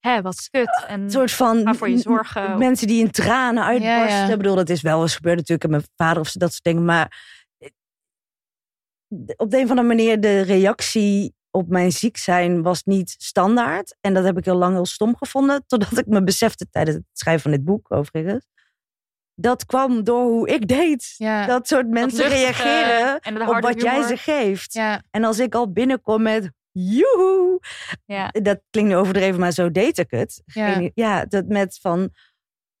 Hé, 0.00 0.22
wat 0.22 0.48
kut. 0.50 0.84
En 0.86 1.00
een 1.00 1.10
soort 1.10 1.32
van 1.32 1.62
Ga 1.62 1.74
voor 1.74 1.88
je 1.88 1.98
zorgen. 1.98 2.54
m- 2.54 2.58
mensen 2.58 2.86
die 2.86 3.00
in 3.04 3.10
tranen 3.10 3.64
uitbarsten. 3.64 4.16
Ja, 4.18 4.26
ja. 4.26 4.30
Ik 4.32 4.36
bedoel, 4.36 4.54
dat 4.54 4.68
is 4.68 4.82
wel 4.82 5.02
eens 5.02 5.14
gebeurd 5.16 5.36
natuurlijk. 5.36 5.64
En 5.64 5.70
mijn 5.70 5.84
vader 5.96 6.20
of 6.22 6.32
dat 6.32 6.50
soort 6.50 6.64
dingen. 6.64 6.84
Maar 6.84 7.26
eh, 7.58 7.68
op 9.36 9.50
de 9.50 9.56
een 9.56 9.64
of 9.64 9.70
andere 9.70 9.88
manier, 9.88 10.20
de 10.20 10.40
reactie 10.40 11.34
op 11.50 11.68
mijn 11.68 11.92
ziek 11.92 12.16
zijn 12.16 12.62
was 12.62 12.82
niet 12.84 13.14
standaard. 13.18 13.96
En 14.00 14.14
dat 14.14 14.24
heb 14.24 14.38
ik 14.38 14.44
heel 14.44 14.56
lang 14.56 14.74
heel 14.74 14.86
stom 14.86 15.16
gevonden. 15.16 15.64
Totdat 15.66 15.98
ik 15.98 16.06
me 16.06 16.22
besefte 16.24 16.66
tijdens 16.70 16.96
het 16.96 17.04
schrijven 17.12 17.42
van 17.42 17.50
dit 17.50 17.64
boek, 17.64 17.92
overigens. 17.92 18.46
Dat 19.34 19.64
kwam 19.66 20.04
door 20.04 20.22
hoe 20.24 20.48
ik 20.48 20.68
deed. 20.68 21.14
Ja. 21.16 21.46
Dat 21.46 21.68
soort 21.68 21.88
mensen 21.88 22.28
luchtige 22.28 22.62
reageren 22.62 23.48
op 23.48 23.60
wat 23.60 23.82
jij 23.82 24.02
ze 24.02 24.16
geeft. 24.16 24.72
ja. 24.72 25.02
En 25.10 25.24
als 25.24 25.38
ik 25.38 25.54
al 25.54 25.72
binnenkom 25.72 26.22
met 26.22 26.50
joehoe. 26.78 27.60
Ja. 28.04 28.28
Dat 28.28 28.60
klinkt 28.70 28.90
nu 28.90 28.96
overdreven, 28.96 29.40
maar 29.40 29.52
zo 29.52 29.70
deed 29.70 29.98
ik 29.98 30.10
het. 30.10 30.42
Ja. 30.44 30.72
Geen- 30.72 30.90
ja 30.94 31.24
dat 31.24 31.46
met 31.46 31.78
van... 31.80 32.10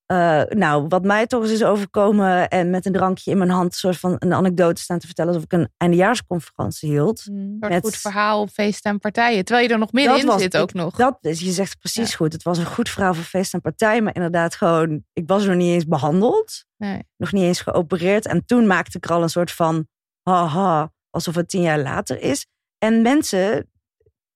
eh, 0.06 0.42
nou, 0.48 0.86
wat 0.88 1.04
mij 1.04 1.26
toch 1.26 1.42
eens 1.42 1.52
is 1.52 1.64
overkomen... 1.64 2.48
en 2.48 2.70
met 2.70 2.86
een 2.86 2.92
drankje 2.92 3.30
in 3.30 3.38
mijn 3.38 3.50
hand... 3.50 3.66
een 3.72 3.78
soort 3.78 3.98
van 3.98 4.16
een 4.18 4.32
anekdote 4.34 4.80
staan 4.80 4.98
te 4.98 5.06
vertellen... 5.06 5.32
alsof 5.32 5.44
ik 5.50 5.52
een 5.58 5.68
eindejaarsconferentie 5.76 6.90
hield. 6.90 7.26
Mm. 7.30 7.36
Een 7.36 7.68
Met- 7.68 7.84
goed 7.84 7.96
verhaal 7.96 8.40
op 8.40 8.48
feesten 8.50 8.90
en 8.90 8.98
partijen. 8.98 9.44
Terwijl 9.44 9.66
je 9.66 9.72
er 9.72 9.78
nog 9.80 9.92
middenin 9.92 10.26
was- 10.26 10.40
zit 10.42 10.56
ook 10.56 10.72
nog. 10.72 10.96
Dat 10.96 11.18
is, 11.20 11.40
je 11.40 11.50
zegt 11.50 11.78
precies 11.78 12.14
goed. 12.14 12.32
Het 12.32 12.42
was 12.42 12.58
een 12.58 12.66
goed 12.66 12.88
verhaal 12.88 13.14
voor 13.14 13.24
feest 13.24 13.54
en 13.54 13.60
partij... 13.60 14.02
maar 14.02 14.14
inderdaad 14.14 14.54
gewoon... 14.54 15.04
ik 15.12 15.26
was 15.28 15.44
nog 15.46 15.56
niet 15.56 15.72
eens 15.72 15.86
behandeld. 15.86 16.64
Nee. 16.76 17.02
Nog 17.16 17.32
niet 17.32 17.42
eens 17.42 17.60
geopereerd. 17.60 18.26
En 18.26 18.44
toen 18.46 18.66
maakte 18.66 18.96
ik 18.96 19.04
er 19.04 19.12
al 19.12 19.22
een 19.22 19.28
soort 19.30 19.52
van... 19.52 19.88
haha, 20.22 20.92
alsof 21.10 21.34
het 21.34 21.48
tien 21.48 21.62
jaar 21.62 21.78
later 21.80 22.20
is. 22.20 22.46
En 22.78 23.02
mensen 23.02 23.70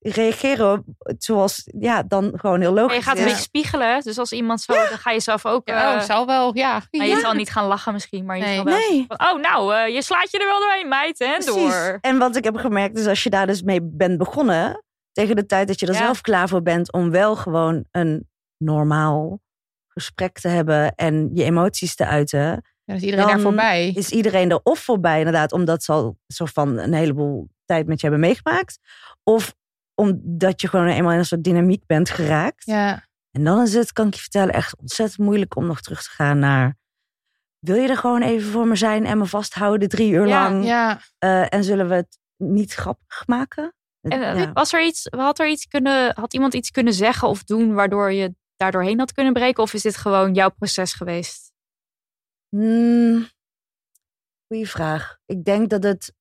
reageren 0.03 0.85
zoals... 1.19 1.69
ja, 1.79 2.03
dan 2.03 2.33
gewoon 2.37 2.61
heel 2.61 2.73
logisch. 2.73 2.91
En 2.93 2.99
je 2.99 3.03
gaat 3.03 3.19
een 3.19 3.25
beetje 3.25 3.41
spiegelen. 3.43 4.01
Dus 4.03 4.19
als 4.19 4.33
iemand 4.33 4.61
zo, 4.61 4.73
dan 4.73 4.99
ga 4.99 5.11
je 5.11 5.21
zelf 5.21 5.47
ook... 5.47 5.69
Ja, 5.69 5.91
eh, 5.93 5.97
oh, 5.97 6.03
zal 6.03 6.27
wel, 6.27 6.57
ja. 6.57 6.73
maar 6.73 7.07
Ja. 7.07 7.15
je 7.15 7.21
zal 7.21 7.33
niet 7.33 7.51
gaan 7.51 7.67
lachen 7.67 7.93
misschien, 7.93 8.25
maar 8.25 8.37
je 8.37 8.43
Nee. 8.43 8.55
zal 8.55 8.65
wel 8.65 8.77
Nee. 8.91 9.05
van, 9.09 9.21
oh 9.35 9.41
nou, 9.41 9.75
eh, 9.75 9.95
je 9.95 10.03
slaat 10.03 10.31
je 10.31 10.39
er 10.39 10.47
wel 10.47 10.61
doorheen, 10.61 10.89
meid, 10.89 11.19
hè, 11.19 11.33
Precies. 11.35 11.55
door. 11.55 11.99
En 12.01 12.19
wat 12.19 12.37
ik 12.37 12.45
heb 12.45 12.57
gemerkt 12.57 12.99
is 12.99 13.07
als 13.07 13.23
je 13.23 13.31
daar 13.31 13.47
dus 13.47 13.63
mee 13.63 13.81
bent 13.83 14.19
begonnen, 14.19 14.85
tegen 15.13 15.37
de 15.37 15.47
tijd 15.47 15.69
dat 15.69 15.81
je 15.81 15.87
er 15.87 15.93
Ja. 15.93 15.99
zelf 15.99 16.21
klaar 16.21 16.49
voor 16.49 16.63
bent 16.63 16.93
om 16.93 17.11
wel 17.11 17.37
gewoon 17.37 17.85
een 17.91 18.29
normaal 18.57 19.41
gesprek 19.89 20.39
te 20.39 20.49
hebben 20.49 20.95
en 20.95 21.31
je 21.35 21.45
emoties 21.45 21.95
te 21.95 22.07
uiten, 22.07 22.65
Ja, 22.85 22.95
is 22.95 23.03
iedereen 23.03 23.25
Dan 23.27 23.35
daar 23.35 23.43
voorbij. 23.45 23.89
is 23.95 24.11
iedereen 24.11 24.51
er 24.51 24.61
of 24.63 24.79
voorbij 24.79 25.19
inderdaad, 25.19 25.53
omdat 25.53 25.83
ze 25.83 25.93
al 25.93 26.19
soort 26.27 26.51
van 26.53 26.79
een 26.79 26.93
heleboel 26.95 27.49
tijd 27.65 27.87
met 27.87 28.01
je 28.01 28.07
hebben 28.09 28.27
meegemaakt, 28.29 28.79
of 29.23 29.55
omdat 29.95 30.61
je 30.61 30.69
gewoon 30.69 30.87
eenmaal 30.87 31.13
in 31.13 31.19
een 31.19 31.25
soort 31.25 31.45
dynamiek 31.45 31.87
bent 31.87 32.11
geraakt. 32.11 32.65
Ja, 32.65 33.07
En 33.31 33.45
dan 33.45 33.63
is 33.63 33.75
het, 33.75 33.93
kan 33.93 34.07
ik 34.07 34.15
je 34.15 34.21
vertellen, 34.21 34.55
echt 34.55 34.77
ontzettend 34.79 35.19
moeilijk 35.21 35.57
om 35.57 35.67
nog 35.67 35.81
terug 35.81 36.03
te 36.03 36.11
gaan 36.11 36.39
naar. 36.39 36.77
Wil 37.59 37.77
je 37.77 37.89
er 37.89 37.97
gewoon 37.97 38.23
even 38.23 38.51
voor 38.51 38.67
me 38.67 38.77
zijn 38.77 39.07
en 39.07 39.19
me 39.19 39.27
vasthouden 39.27 39.89
drie 39.89 40.13
uur 40.13 40.27
Ja, 40.27 40.49
lang? 40.51 40.65
Ja, 40.65 41.01
Eh, 41.19 41.55
en 41.55 41.65
zullen 41.65 41.89
we 41.89 41.95
het 41.95 42.19
niet 42.37 42.73
grappig 42.75 43.27
maken? 43.27 43.75
En 44.01 44.23
eh, 44.23 44.37
Ja. 44.37 44.53
was 44.53 44.73
er 44.73 44.85
iets, 44.87 45.07
had 45.11 45.39
er 45.39 45.49
iets 45.49 45.67
kunnen, 45.67 46.15
had 46.15 46.35
iemand 46.35 46.55
iets 46.55 46.71
kunnen 46.71 46.93
zeggen 46.95 47.29
of 47.29 47.45
doen 47.45 47.75
waardoor 47.75 48.13
je 48.13 48.35
daardoorheen 48.57 48.99
had 48.99 49.13
kunnen 49.13 49.33
breken? 49.33 49.63
Of 49.63 49.73
is 49.75 49.83
dit 49.83 49.97
gewoon 49.97 50.35
jouw 50.35 50.51
proces 50.51 50.93
geweest? 50.93 51.53
Hmm, 52.49 53.29
goeie 54.47 54.69
vraag. 54.69 55.19
Ik 55.27 55.45
denk 55.45 55.71
dat 55.71 55.83
het. 55.83 56.13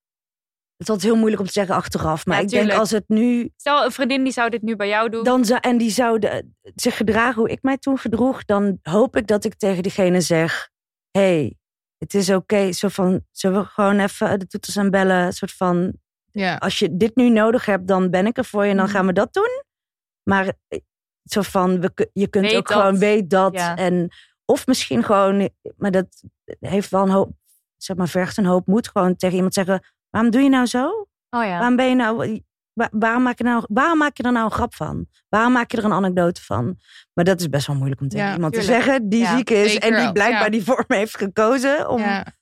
Het 0.82 0.89
is 0.89 0.95
altijd 0.95 1.11
heel 1.11 1.19
moeilijk 1.21 1.41
om 1.41 1.47
te 1.47 1.59
zeggen 1.59 1.75
achteraf. 1.75 2.25
Maar 2.25 2.38
Ja, 2.38 2.43
ik 2.43 2.49
denk 2.49 2.71
als 2.71 2.91
het 2.91 3.03
nu. 3.07 3.49
Stel, 3.57 3.84
een 3.86 3.91
vriendin 3.91 4.23
die 4.23 4.34
zou 4.34 4.49
dit 4.49 4.61
nu 4.61 4.75
bij 4.75 4.88
jou 4.88 5.09
doen. 5.09 5.23
Dan 5.23 5.45
zou, 5.45 5.59
en 5.59 5.77
die 5.77 5.89
zouden 5.89 6.55
zich 6.75 6.97
gedragen 6.97 7.41
hoe 7.41 7.49
ik 7.49 7.61
mij 7.61 7.77
toen 7.77 7.97
gedroeg. 7.97 8.45
Dan 8.45 8.79
hoop 8.82 9.15
ik 9.15 9.27
dat 9.27 9.43
ik 9.43 9.55
tegen 9.55 9.84
diegene 9.84 10.21
zeg: 10.21 10.69
hey, 11.11 11.57
het 11.97 12.13
is 12.13 12.29
oké. 12.29 12.71
Zo 12.71 12.88
van, 12.88 13.25
zullen 13.32 13.61
we 13.61 13.67
gewoon 13.67 13.99
even 13.99 14.39
de 14.39 14.47
toeters 14.47 14.77
aan 14.77 14.89
bellen? 14.89 15.17
Een 15.25 15.34
soort 15.34 15.51
van, 15.53 15.93
ja. 16.32 16.55
als 16.55 16.79
je 16.79 16.97
dit 16.97 17.15
nu 17.15 17.29
nodig 17.29 17.65
hebt, 17.65 17.88
dan 17.88 18.09
ben 18.09 18.25
ik 18.25 18.38
er 18.38 18.45
voor 18.45 18.63
je 18.63 18.69
en 18.71 18.77
dan 18.77 18.86
Mhm. 18.86 18.95
gaan 18.95 19.05
we 19.05 19.13
dat 19.13 19.34
doen. 19.34 19.63
Maar 20.23 20.53
eh, 20.67 20.79
zo 21.23 21.41
van, 21.41 21.82
we, 21.82 22.09
je 22.13 22.27
kunt 22.27 22.45
Weet 22.45 22.55
ook 22.55 22.67
dat. 22.67 22.77
gewoon, 22.77 22.97
weet 22.97 23.29
dat. 23.29 23.53
Ja. 23.53 23.75
En, 23.75 24.09
of 24.45 24.67
misschien 24.67 25.03
gewoon, 25.03 25.49
maar 25.77 25.91
dat 25.91 26.23
heeft 26.59 26.89
wel 26.89 27.01
een 27.01 27.09
hoop, 27.09 27.32
zeg 27.77 27.97
maar, 27.97 28.07
vergt 28.09 28.38
een 28.38 28.45
hoop 28.45 28.67
moed. 28.67 28.88
Gewoon 28.88 29.15
tegen 29.15 29.36
iemand 29.36 29.53
zeggen, 29.53 29.84
waarom 30.12 30.32
doe 30.32 30.41
je 30.41 30.49
nou 30.49 30.66
zo? 30.66 30.88
oh 31.30 31.43
ja. 31.43 31.57
Waarom 31.57 31.76
ben 31.76 31.89
je 31.89 31.95
nou, 31.95 32.41
wa- 32.74 32.89
waarom 32.91 33.24
maak 33.24 33.38
je, 33.38 33.43
nou, 33.43 33.64
waarom 33.68 33.97
maak 33.97 34.18
je 34.18 34.24
er 34.24 34.32
nou 34.32 34.45
een 34.45 34.51
grap 34.51 34.74
van? 34.76 35.05
Waarom 35.30 35.53
maak 35.53 35.72
je 35.72 35.78
er 35.78 35.84
een 35.86 35.93
anekdote 35.93 36.41
van? 36.43 36.78
Maar 37.14 37.26
dat 37.26 37.39
is 37.39 37.49
best 37.49 37.68
wel 37.68 37.76
moeilijk 37.76 38.01
om 38.01 38.07
tegen 38.07 38.26
Ja, 38.28 38.34
iemand 38.34 38.53
te 38.53 38.62
zeggen 38.62 39.09
die 39.09 39.20
Ja, 39.20 39.36
ziek 39.38 39.49
is 39.49 39.78
en 39.78 39.95
die 40.03 40.12
blijkbaar 40.12 40.51
die 40.51 40.64
vorm 40.64 40.86
heeft 40.88 41.18
gekozen 41.18 41.89
om. 41.89 42.01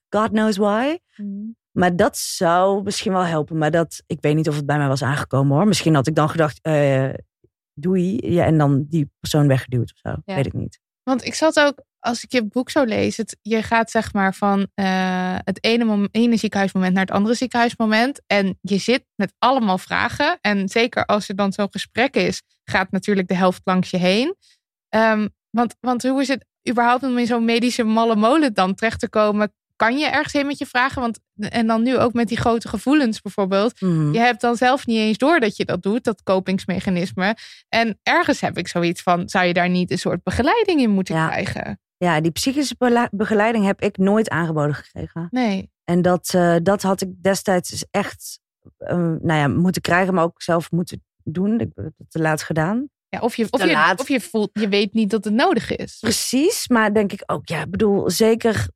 God 0.10 0.30
knows 0.30 0.58
why. 0.58 0.98
Mhm. 1.16 1.30
Maar 1.72 1.96
dat 1.96 2.18
zou 2.18 2.84
misschien 2.84 3.12
wel 3.12 3.24
helpen. 3.26 3.58
Maar 3.58 3.72
dat, 3.72 4.04
ik 4.08 4.18
weet 4.22 4.36
niet 4.36 4.50
of 4.50 4.56
het 4.56 4.66
bij 4.66 4.78
mij 4.78 4.88
was 4.88 5.04
aangekomen 5.04 5.56
hoor. 5.58 5.68
Misschien 5.68 5.96
had 5.96 6.08
ik 6.08 6.16
dan 6.16 6.30
gedacht, 6.30 6.60
eh, 6.62 7.10
doei. 7.74 8.18
Ja, 8.34 8.46
en 8.46 8.58
dan 8.58 8.86
die 8.90 9.12
persoon 9.20 9.48
weggeduwd 9.48 9.92
of 9.94 9.98
zo. 10.12 10.16
Weet 10.36 10.46
ik 10.46 10.54
niet. 10.54 10.80
Want 11.04 11.26
ik 11.26 11.34
zat 11.34 11.60
ook, 11.60 11.84
als 12.00 12.24
ik 12.24 12.32
je 12.32 12.46
boek 12.48 12.70
zo 12.70 12.84
lees, 12.84 13.18
het, 13.18 13.38
je 13.42 13.64
gaat 13.64 13.92
zeg 13.92 14.14
maar 14.14 14.36
van 14.36 14.68
eh, 14.74 15.36
het 15.44 15.64
ene, 15.64 16.08
ene 16.12 16.38
ziekenhuismoment 16.38 16.94
naar 16.94 17.06
het 17.06 17.12
andere 17.16 17.36
ziekenhuismoment. 17.36 18.22
En 18.28 18.58
je 18.62 18.78
zit 18.78 19.06
met 19.16 19.34
allemaal 19.40 19.78
vragen. 19.78 20.38
En 20.42 20.70
zeker 20.70 21.06
als 21.06 21.30
er 21.30 21.36
dan 21.36 21.52
zo'n 21.52 21.68
gesprek 21.72 22.16
is, 22.16 22.42
gaat 22.64 22.92
natuurlijk 22.92 23.28
de 23.28 23.36
helft 23.36 23.62
langs 23.64 23.90
je 23.90 23.98
heen. 23.98 24.36
Ehm, 24.90 25.28
want, 25.50 25.76
want 25.80 26.04
hoe 26.04 26.22
is 26.22 26.28
het 26.28 26.46
überhaupt 26.70 27.04
om 27.04 27.18
in 27.18 27.26
zo'n 27.26 27.46
medische 27.46 27.84
malle 27.84 28.16
molen 28.16 28.54
dan 28.54 28.76
terecht 28.76 29.00
te 29.00 29.10
komen? 29.10 29.54
Kan 29.76 29.98
je 29.98 30.06
ergens 30.08 30.34
heen 30.34 30.46
met 30.46 30.58
je 30.58 30.66
vragen? 30.66 31.02
Want, 31.02 31.20
en 31.38 31.68
dan 31.68 31.84
nu 31.84 31.98
ook 31.98 32.14
met 32.14 32.28
die 32.28 32.38
grote 32.38 32.68
gevoelens 32.68 33.22
bijvoorbeeld. 33.22 33.82
Mhm. 33.82 34.14
Je 34.14 34.20
hebt 34.20 34.42
dan 34.42 34.56
zelf 34.56 34.86
niet 34.86 34.98
eens 34.98 35.18
door 35.18 35.40
dat 35.40 35.58
je 35.58 35.66
dat 35.66 35.84
doet, 35.84 36.04
dat 36.04 36.24
kopingsmechanisme. 36.24 37.36
En 37.70 38.00
ergens 38.04 38.40
heb 38.42 38.58
ik 38.58 38.68
zoiets 38.68 39.02
van, 39.02 39.30
zou 39.30 39.46
je 39.46 39.54
daar 39.54 39.70
niet 39.70 39.92
een 39.92 40.00
soort 40.00 40.24
begeleiding 40.24 40.82
in 40.82 40.90
moeten 40.90 41.16
Ja. 41.16 41.28
krijgen? 41.28 41.80
Ja, 42.00 42.22
die 42.22 42.32
psychische 42.32 42.76
begeleiding 43.12 43.66
heb 43.66 43.82
ik 43.82 43.98
nooit 43.98 44.30
aangeboden 44.30 44.76
gekregen. 44.76 45.28
Nee. 45.32 45.72
En 45.84 46.02
dat, 46.02 46.34
eh, 46.34 46.56
dat 46.64 46.82
had 46.82 47.02
ik 47.02 47.10
destijds 47.22 47.70
dus 47.70 47.86
echt 47.92 48.40
eh, 48.78 48.98
nou 48.98 49.34
ja, 49.34 49.48
moeten 49.48 49.82
krijgen, 49.82 50.14
maar 50.14 50.24
ook 50.24 50.42
zelf 50.42 50.72
moeten 50.72 51.04
doen. 51.24 51.60
Ik 51.60 51.70
heb 51.76 51.94
het 51.98 52.12
te 52.12 52.20
laat 52.20 52.42
gedaan. 52.42 52.90
Ja, 53.10 53.20
of 53.20 53.36
je, 53.36 53.48
of 53.50 53.64
je, 53.64 53.94
of 53.98 54.08
je 54.08 54.22
voelt, 54.22 54.50
je 54.54 54.68
weet 54.68 54.94
niet 54.94 55.10
dat 55.10 55.24
het 55.24 55.34
nodig 55.34 55.76
is. 55.76 55.98
Precies, 56.00 56.68
maar 56.68 56.94
denk 56.94 57.12
ik 57.12 57.24
ook, 57.26 57.48
ja, 57.48 57.62
ik 57.62 57.72
bedoel, 57.72 58.10
zeker 58.10 58.68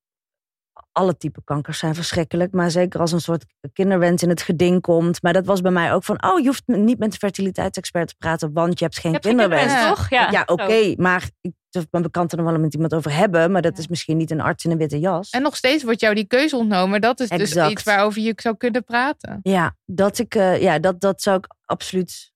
alle 0.93 1.17
typen 1.17 1.43
kankers 1.43 1.79
zijn 1.79 1.95
verschrikkelijk, 1.95 2.51
maar 2.51 2.71
zeker 2.71 2.99
als 2.99 3.11
een 3.11 3.21
soort 3.21 3.45
kinderwens 3.73 4.23
in 4.23 4.29
het 4.29 4.41
geding 4.41 4.81
komt. 4.81 5.21
Maar 5.21 5.33
dat 5.33 5.45
was 5.45 5.61
bij 5.61 5.71
mij 5.71 5.93
ook 5.93 6.03
van, 6.03 6.23
oh, 6.25 6.39
je 6.39 6.45
hoeft 6.45 6.63
niet 6.67 6.99
met 6.99 7.11
de 7.11 7.17
fertiliteitsexpert 7.17 8.07
te 8.07 8.15
praten, 8.17 8.53
want 8.53 8.79
je 8.79 8.85
hebt 8.85 8.97
geen 8.99 9.11
Je 9.11 9.17
hebt 9.17 9.27
kinderwens. 9.27 9.61
kinderwens, 9.63 9.97
toch? 9.99 10.09
Ja, 10.09 10.31
Ja, 10.31 10.43
oké, 10.45 10.93
maar 10.97 11.29
ik 11.41 11.51
durf 11.69 11.85
mijn 11.91 12.03
bekant 12.03 12.31
er 12.33 12.43
wel 12.43 12.59
met 12.59 12.73
iemand 12.73 12.93
over 12.93 13.15
hebben, 13.15 13.51
maar 13.51 13.61
dat 13.61 13.75
Ja. 13.75 13.81
is 13.81 13.87
misschien 13.87 14.17
niet 14.17 14.31
een 14.31 14.41
arts 14.41 14.65
in 14.65 14.71
een 14.71 14.77
witte 14.77 14.99
jas. 14.99 15.29
En 15.29 15.41
nog 15.41 15.55
steeds 15.55 15.83
wordt 15.83 15.99
jou 15.99 16.15
die 16.15 16.27
keuze 16.27 16.55
ontnomen. 16.57 17.01
Dat 17.01 17.19
is 17.19 17.29
dus 17.29 17.55
iets 17.55 17.83
waarover 17.83 18.21
je 18.21 18.33
zou 18.35 18.57
kunnen 18.57 18.83
praten. 18.83 19.39
Ja, 19.43 19.75
dat, 19.85 20.17
ik, 20.19 20.35
eh, 20.35 20.61
ja 20.61 20.79
dat, 20.79 21.01
dat 21.01 21.21
zou 21.21 21.37
ik 21.37 21.47
absoluut 21.65 22.31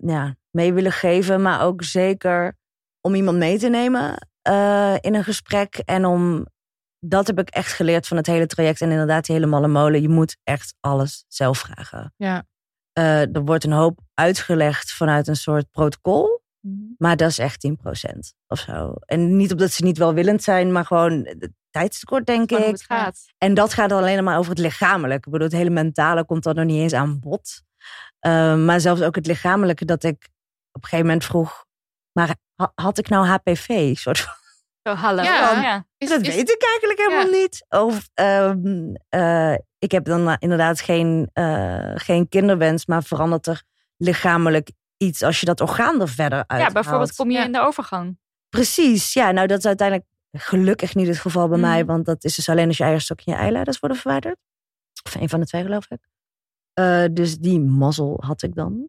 ja, 0.00 0.36
mee 0.50 0.72
willen 0.72 0.92
geven. 0.92 1.42
Maar 1.42 1.62
ook 1.62 1.82
zeker 1.82 2.56
om 3.00 3.14
iemand 3.14 3.38
mee 3.38 3.58
te 3.58 3.68
nemen 3.68 4.28
eh, 4.42 4.94
in 5.00 5.14
een 5.14 5.24
gesprek. 5.24 5.76
En 5.84 6.04
om, 6.04 6.46
dat 7.06 7.26
heb 7.26 7.38
ik 7.38 7.48
echt 7.48 7.72
geleerd 7.72 8.06
van 8.06 8.16
het 8.16 8.26
hele 8.26 8.46
traject. 8.46 8.80
En 8.80 8.90
inderdaad, 8.90 9.26
die 9.26 9.34
hele 9.34 9.46
malle 9.46 9.68
molen. 9.68 10.02
Je 10.02 10.08
moet 10.08 10.36
echt 10.42 10.74
alles 10.80 11.24
zelf 11.28 11.58
vragen. 11.58 12.14
Ja. 12.16 12.44
Eh, 12.92 13.34
er 13.34 13.44
wordt 13.44 13.64
een 13.64 13.72
hoop 13.72 13.98
uitgelegd 14.14 14.92
vanuit 14.92 15.28
een 15.28 15.36
soort 15.36 15.70
protocol. 15.70 16.42
Mhm. 16.60 16.76
Maar 16.98 17.16
dat 17.16 17.30
is 17.30 17.38
echt 17.38 17.60
10% 17.60 18.34
of 18.46 18.58
zo. 18.58 18.94
En 19.04 19.36
niet 19.36 19.52
omdat 19.52 19.70
ze 19.70 19.84
niet 19.84 19.98
welwillend 19.98 20.42
zijn, 20.42 20.72
maar 20.72 20.84
gewoon 20.84 21.26
tijdstekort, 21.70 22.26
denk 22.26 22.50
ik. 22.50 22.84
En 23.38 23.54
dat 23.54 23.72
gaat 23.72 23.92
alleen 23.92 24.24
maar 24.24 24.38
over 24.38 24.50
het 24.50 24.60
lichamelijke. 24.60 25.26
Ik 25.26 25.32
bedoel, 25.32 25.46
het 25.48 25.56
hele 25.56 25.70
mentale 25.70 26.24
komt 26.24 26.42
dan 26.42 26.54
nog 26.54 26.64
niet 26.64 26.80
eens 26.80 26.92
aan 26.92 27.20
bod. 27.20 27.62
Uh, 28.26 28.56
maar 28.64 28.80
zelfs 28.80 29.02
ook 29.02 29.14
het 29.14 29.26
lichamelijke, 29.26 29.84
dat 29.84 30.02
ik 30.02 30.28
op 30.72 30.82
een 30.82 30.88
gegeven 30.88 31.06
moment 31.06 31.24
vroeg... 31.24 31.64
maar 32.12 32.36
ha- 32.54 32.72
had 32.74 32.98
ik 32.98 33.08
nou 33.08 33.26
HPV? 33.26 33.96
Soort 33.96 34.20
van, 34.20 34.32
Zo, 34.88 34.94
hallo. 34.94 35.22
Ja. 35.22 35.62
ja. 35.62 35.86
Is, 35.98 36.08
dat 36.08 36.20
is- 36.20 36.34
weet 36.34 36.50
ik 36.50 36.62
eigenlijk 36.62 36.98
helemaal 36.98 37.40
niet. 37.40 37.64
Of 37.68 38.08
ehm, 38.14 38.94
eh, 39.08 39.54
ik 39.78 39.90
heb 39.90 40.04
dan 40.04 40.28
eh, 40.28 40.34
inderdaad 40.38 40.80
geen, 40.80 41.30
eh, 41.32 41.92
geen 41.94 42.28
kinderwens... 42.28 42.86
maar 42.86 43.02
verandert 43.02 43.46
er 43.46 43.62
lichamelijk 43.96 44.70
iets 44.96 45.22
als 45.22 45.40
je 45.40 45.46
dat 45.46 45.60
orgaan 45.60 46.00
er 46.00 46.08
verder 46.08 46.44
uit 46.46 46.60
Ja, 46.60 46.70
bijvoorbeeld 46.70 47.14
kom 47.14 47.30
je 47.30 47.38
Ja. 47.38 47.44
in 47.44 47.52
de 47.52 47.60
overgang. 47.60 48.18
Precies, 48.48 49.12
ja. 49.12 49.30
Nou, 49.30 49.46
dat 49.46 49.58
is 49.58 49.66
uiteindelijk 49.66 50.08
gelukkig 50.32 50.94
niet 50.94 51.06
het 51.06 51.18
geval 51.18 51.48
bij 51.48 51.58
Mhm. 51.58 51.66
mij. 51.68 51.84
Want 51.84 52.04
dat 52.06 52.24
is 52.24 52.34
dus 52.34 52.48
alleen 52.48 52.66
als 52.68 52.76
je 52.76 52.84
eierstok 52.84 53.20
en 53.20 53.32
je 53.32 53.38
eileiders 53.38 53.78
worden 53.78 53.98
verwijderd. 53.98 54.36
Of 55.04 55.14
een 55.14 55.28
van 55.28 55.40
de 55.40 55.46
twee, 55.46 55.62
geloof 55.62 55.90
ik. 55.90 55.98
Eh, 56.72 57.04
dus 57.12 57.38
die 57.38 57.60
mazzel 57.60 58.16
had 58.26 58.42
ik 58.42 58.54
dan. 58.54 58.88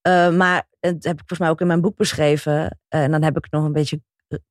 Eh, 0.00 0.30
maar 0.30 0.64
dat 0.80 0.92
heb 1.04 1.12
ik 1.12 1.18
volgens 1.18 1.38
mij 1.38 1.48
ook 1.48 1.60
in 1.60 1.66
mijn 1.66 1.80
boek 1.80 1.96
beschreven. 1.96 2.78
En 2.88 3.10
dan 3.10 3.22
heb 3.22 3.36
ik 3.36 3.44
het 3.44 3.52
nog 3.52 3.64
een 3.64 3.72
beetje 3.72 4.00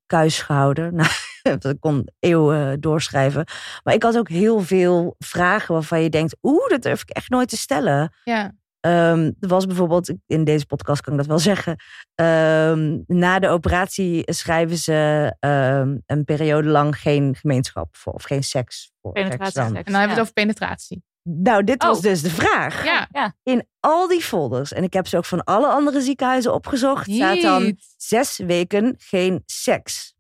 kuis 0.06 0.42
gehouden. 0.42 0.94
Nou, 1.46 1.58
dat 1.58 1.76
kon 1.80 2.08
eeuwen 2.20 2.82
doorschrijven. 2.82 3.46
Maar 3.84 3.94
ik 3.94 4.04
had 4.04 4.18
ook 4.18 4.30
heel 4.30 4.60
veel 4.62 5.16
vragen 5.18 5.74
waarvan 5.74 6.02
je 6.02 6.10
denkt... 6.10 6.38
oeh, 6.42 6.68
dat 6.70 6.82
durf 6.82 7.02
ik 7.02 7.10
echt 7.10 7.30
nooit 7.30 7.50
te 7.50 7.58
stellen. 7.58 8.14
ja. 8.24 8.52
Ehm, 8.80 9.32
er 9.40 9.48
was 9.48 9.66
bijvoorbeeld, 9.66 10.14
in 10.28 10.44
deze 10.44 10.66
podcast 10.66 11.02
kan 11.02 11.14
ik 11.14 11.20
dat 11.20 11.28
wel 11.28 11.40
zeggen. 11.54 11.76
ehm, 12.16 13.00
na 13.08 13.40
de 13.40 13.48
operatie 13.48 14.34
schrijven 14.34 14.78
ze 14.78 15.36
ehm, 15.40 15.98
een 16.06 16.24
periode 16.26 16.68
lang 16.70 17.00
geen 17.00 17.36
gemeenschap 17.36 17.96
voor, 17.98 18.14
of 18.14 18.24
geen 18.24 18.44
seks 18.44 18.92
voor. 19.02 19.12
Penetratie. 19.12 19.46
seks 19.46 19.54
dan. 19.56 19.66
seks, 19.76 19.78
En 19.78 19.92
dan 19.92 19.94
hebben 20.02 20.10
we 20.18 20.22
het 20.22 20.22
over 20.22 20.34
penetratie. 20.34 21.04
Nou, 21.30 21.64
dit 21.64 21.84
was 21.84 21.98
Oh. 21.98 22.04
dus 22.04 22.22
de 22.22 22.30
vraag. 22.30 22.84
Ja. 22.84 23.36
In 23.44 23.68
al 23.80 24.08
die 24.08 24.22
folders, 24.22 24.74
en 24.74 24.84
ik 24.84 24.94
heb 24.94 25.08
ze 25.08 25.18
ook 25.18 25.26
van 25.26 25.44
alle 25.44 25.68
andere 25.68 26.02
ziekenhuizen 26.02 26.54
opgezocht, 26.54 27.12
staat 27.12 27.42
dan 27.42 27.78
zes 27.98 28.38
weken 28.38 28.96
geen 28.98 29.44
seks. 29.46 30.16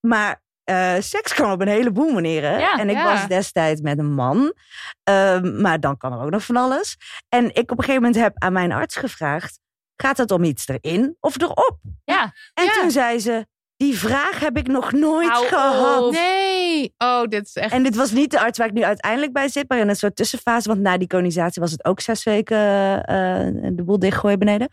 Maar 0.00 0.42
eh, 0.64 0.94
seks 0.98 1.34
kan 1.34 1.52
op 1.52 1.60
een 1.60 1.68
heleboel 1.68 2.12
manieren. 2.12 2.58
Ja, 2.58 2.78
en 2.78 2.88
ik 2.90 2.96
ja. 2.96 3.04
was 3.04 3.28
destijds 3.28 3.80
met 3.80 3.98
een 3.98 4.14
man. 4.14 4.54
Ehm, 5.02 5.60
maar 5.60 5.80
dan 5.80 5.96
kan 5.96 6.12
er 6.12 6.20
ook 6.20 6.30
nog 6.30 6.44
van 6.44 6.56
alles. 6.56 6.96
En 7.28 7.44
ik 7.54 7.70
op 7.70 7.78
een 7.78 7.84
gegeven 7.84 8.02
moment 8.02 8.20
heb 8.22 8.32
aan 8.38 8.52
mijn 8.52 8.72
arts 8.72 8.96
gevraagd... 8.96 9.58
gaat 9.96 10.16
het 10.16 10.30
om 10.30 10.44
iets 10.44 10.68
erin 10.68 11.16
of 11.20 11.40
erop? 11.40 11.78
Ja. 12.04 12.32
En 12.54 12.64
Ja. 12.64 12.72
toen 12.72 12.90
zei 12.90 13.18
ze... 13.18 13.46
die 13.76 13.98
vraag 13.98 14.40
heb 14.40 14.56
ik 14.56 14.66
nog 14.66 14.92
nooit 14.92 15.28
Hou 15.28 15.46
gehad. 15.46 16.02
op. 16.02 16.12
Nee. 16.12 16.94
Oh, 16.98 17.22
dit 17.22 17.46
is 17.46 17.56
echt... 17.56 17.72
En 17.72 17.82
dit 17.82 17.96
was 17.96 18.10
niet 18.10 18.30
de 18.30 18.40
arts 18.40 18.58
waar 18.58 18.66
ik 18.66 18.72
nu 18.72 18.84
uiteindelijk 18.84 19.32
bij 19.32 19.48
zit, 19.48 19.68
maar 19.68 19.78
in 19.78 19.88
een 19.88 19.96
soort 19.96 20.16
tussenfase. 20.16 20.68
Want 20.68 20.80
na 20.80 20.98
die 20.98 21.08
konisatie 21.08 21.62
was 21.62 21.70
het 21.70 21.84
ook 21.84 22.00
zes 22.00 22.24
weken 22.24 22.56
eh, 23.04 23.72
de 23.72 23.82
boel 23.84 23.98
dichtgooien 23.98 24.38
beneden. 24.38 24.68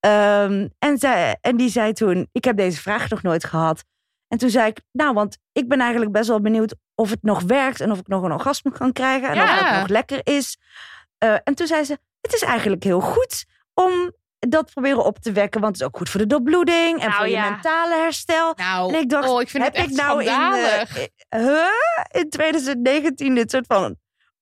Ehm, 0.00 0.68
en, 0.78 0.98
zij, 0.98 1.38
en 1.40 1.56
die 1.56 1.68
zei 1.68 1.92
toen, 1.92 2.28
ik 2.32 2.44
heb 2.44 2.56
deze 2.56 2.80
vraag 2.80 3.08
nog 3.08 3.22
nooit 3.22 3.44
gehad. 3.44 3.84
En 4.28 4.38
toen 4.38 4.50
zei 4.50 4.68
ik, 4.68 4.80
nou, 4.92 5.14
want 5.14 5.38
ik 5.52 5.68
ben 5.68 5.80
eigenlijk 5.80 6.12
best 6.12 6.28
wel 6.28 6.40
benieuwd 6.40 6.74
of 6.94 7.10
het 7.10 7.22
nog 7.22 7.42
werkt. 7.42 7.80
En 7.80 7.90
of 7.90 7.98
ik 7.98 8.08
nog 8.08 8.22
een 8.22 8.32
orgasme 8.32 8.72
kan 8.72 8.92
krijgen. 8.92 9.28
En 9.28 9.42
of 9.42 9.60
het 9.60 9.78
nog 9.78 9.88
lekker 9.88 10.20
is. 10.22 10.58
Eh, 11.18 11.36
en 11.44 11.54
toen 11.54 11.66
zei 11.66 11.84
ze, 11.84 11.98
het 12.20 12.34
is 12.34 12.42
eigenlijk 12.42 12.84
heel 12.84 13.00
goed 13.00 13.44
om 13.74 14.12
dat 14.48 14.70
proberen 14.72 15.04
op 15.04 15.18
te 15.18 15.32
wekken. 15.32 15.60
Want 15.60 15.72
het 15.72 15.82
is 15.82 15.88
ook 15.88 15.96
goed 15.96 16.08
voor 16.08 16.20
de 16.20 16.26
doorbloeding 16.26 17.00
en 17.00 17.06
Nou, 17.08 17.12
voor 17.12 17.26
je 17.26 17.32
ja. 17.32 17.50
mentale 17.50 17.94
herstel. 17.94 18.52
Nou, 18.56 18.94
En 18.94 19.00
ik 19.00 19.08
dacht, 19.08 19.28
oh, 19.28 19.40
ik 19.40 19.48
vind 19.48 19.64
heb 19.64 19.72
het 19.72 19.82
echt 19.82 19.92
ik 19.92 20.00
nou 20.00 20.22
in, 20.22 20.28
eh, 20.28 20.82
huh? 21.28 22.20
in 22.22 22.30
2019 22.30 23.34
dit 23.34 23.50
soort 23.50 23.66
van 23.66 23.96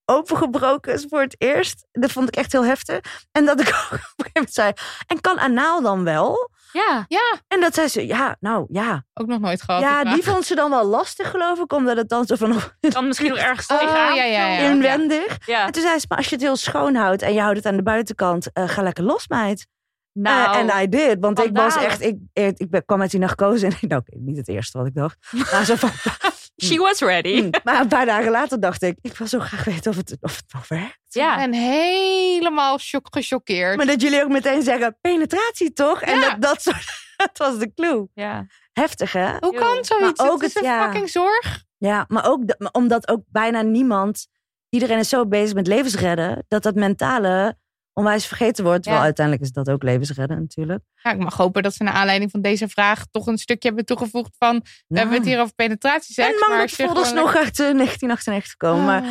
opengebroken 0.04 0.92
is 0.92 1.06
voor 1.08 1.20
het 1.20 1.34
eerst. 1.38 1.86
Dat 1.92 2.12
vond 2.12 2.28
ik 2.28 2.36
echt 2.36 2.52
heel 2.52 2.64
heftig. 2.64 3.00
En 3.32 3.44
dat 3.44 3.60
ik 3.60 3.68
ook 3.78 3.84
op 3.84 3.92
een 3.92 3.98
gegeven 3.98 4.30
moment 4.32 4.54
zei, 4.54 4.72
en 5.06 5.20
kan 5.20 5.38
anaal 5.38 5.82
dan 5.82 6.04
wel? 6.04 6.50
Ja, 6.72 7.06
En 7.48 7.60
dat 7.60 7.74
zei 7.74 7.88
ze, 7.88 8.06
ja, 8.06 8.36
nou 8.40 8.66
ja. 8.68 9.04
Ook 9.14 9.26
nog 9.26 9.40
nooit 9.40 9.62
gehad. 9.62 9.80
Ja, 9.80 10.04
die 10.04 10.22
vond 10.22 10.44
ze 10.44 10.54
dan 10.54 10.70
wel 10.70 10.84
lastig, 10.84 11.30
geloof 11.30 11.58
ik. 11.58 11.72
Omdat 11.72 11.96
het 11.96 12.08
dan 12.08 12.26
zo 12.26 12.34
van 12.34 12.60
dan 12.80 13.06
misschien 13.06 13.28
nog 13.28 13.38
ergens 13.38 13.66
Oh, 13.66 13.82
ja, 13.82 14.14
ja, 14.14 14.24
ja. 14.24 14.70
inwendig. 14.70 15.46
Ja. 15.46 15.66
En 15.66 15.72
toen 15.72 15.82
zei 15.82 15.98
ze, 15.98 16.06
maar 16.08 16.18
als 16.18 16.28
je 16.28 16.34
het 16.34 16.44
heel 16.44 16.56
schoon 16.56 16.94
houdt 16.94 17.22
en 17.22 17.34
je 17.34 17.40
houdt 17.40 17.56
het 17.56 17.66
aan 17.66 17.76
de 17.76 17.82
buitenkant, 17.82 18.52
eh, 18.52 18.68
ga 18.68 18.82
lekker 18.82 19.04
los, 19.04 19.28
meid. 19.28 19.66
Nou, 20.12 20.56
En 20.68 20.82
I 20.82 20.88
did, 20.88 21.16
want 21.20 21.38
ik 21.44 21.56
was 21.56 21.72
schandalig. 21.72 22.00
echt, 22.00 22.18
ik, 22.32 22.58
ik, 22.58 22.82
kwam 22.86 23.00
uit 23.00 23.10
die 23.10 23.20
narcose 23.20 23.66
en 23.66 23.72
ik 23.80 23.88
nou, 23.88 24.00
oké, 24.06 24.16
niet 24.18 24.36
het 24.36 24.48
eerste 24.48 24.78
wat 24.78 24.86
ik 24.86 24.94
dacht. 24.94 25.16
Maar, 25.52 25.64
zo 25.64 25.74
van, 25.74 25.90
she 26.64 26.76
was 26.76 27.00
ready. 27.00 27.40
hmm. 27.40 27.50
maar 27.64 27.80
een 27.80 27.88
paar 27.88 28.06
dagen 28.06 28.30
later 28.30 28.60
dacht 28.60 28.82
ik, 28.82 28.98
ik 29.00 29.16
wil 29.16 29.26
zo 29.26 29.38
graag 29.38 29.64
weten 29.64 29.90
of 29.90 29.96
het, 29.96 30.16
of 30.20 30.36
het 30.36 30.44
wel 30.52 30.78
werkt. 30.78 30.98
Ja, 31.08 31.40
En 31.42 31.52
helemaal 31.52 32.78
shock, 32.78 33.06
gechoqueerd. 33.10 33.76
Maar 33.76 33.86
dat 33.86 34.00
jullie 34.00 34.22
ook 34.22 34.28
meteen 34.30 34.62
zeggen, 34.62 34.96
penetratie 35.00 35.72
toch? 35.72 36.02
En 36.02 36.18
Ja. 36.18 36.28
dat, 36.30 36.40
dat, 36.42 36.62
soort, 36.62 36.84
dat 37.16 37.30
was 37.38 37.58
de 37.58 37.72
clue. 37.74 38.08
ja. 38.14 38.46
Heftig 38.72 39.12
hè? 39.12 39.36
Hoe 39.40 39.54
kan 39.54 39.84
zoiets? 39.84 40.20
Maar 40.20 40.30
ook 40.30 40.40
het 40.42 40.48
is 40.48 40.54
het- 40.54 40.64
een 40.64 40.70
ja. 40.70 40.84
fucking 40.84 41.10
zorg. 41.10 41.62
Ja, 41.78 42.04
maar 42.08 42.26
ook 42.26 42.42
omdat 42.72 43.08
ook 43.08 43.22
bijna 43.26 43.62
niemand, 43.62 44.26
iedereen 44.68 44.98
is 44.98 45.08
zo 45.08 45.26
bezig 45.26 45.54
met 45.54 45.66
levensredden, 45.66 46.44
dat 46.48 46.62
dat 46.62 46.74
mentale 46.74 47.56
onwijs 47.92 48.26
vergeten 48.26 48.64
wordt. 48.64 48.78
Terwijl 48.82 48.98
Ja. 49.02 49.06
uiteindelijk 49.06 49.46
is 49.46 49.52
dat 49.52 49.70
ook 49.70 49.82
levensredden 49.82 50.38
natuurlijk. 50.40 50.82
Ja, 51.02 51.10
ik 51.12 51.18
mag 51.18 51.36
hopen 51.36 51.62
dat 51.62 51.74
ze 51.74 51.82
naar 51.82 51.92
aanleiding 51.94 52.30
van 52.30 52.40
deze 52.40 52.68
vraag 52.68 53.06
toch 53.10 53.26
een 53.26 53.38
stukje 53.38 53.68
hebben 53.68 53.86
toegevoegd 53.86 54.34
van... 54.38 54.64
We 54.86 54.98
hebben 54.98 55.16
het 55.16 55.26
hier 55.26 55.40
over 55.40 55.54
penetratieseks. 55.54 56.28
en 56.28 56.34
je 56.34 56.68
Volders 56.68 57.08
gewoon- 57.08 57.24
nog 57.24 57.36
uit 57.36 57.60
eh, 57.60 57.70
1998 57.74 58.56
komen. 58.56 58.84
Maar 58.84 59.02
Ah. 59.02 59.08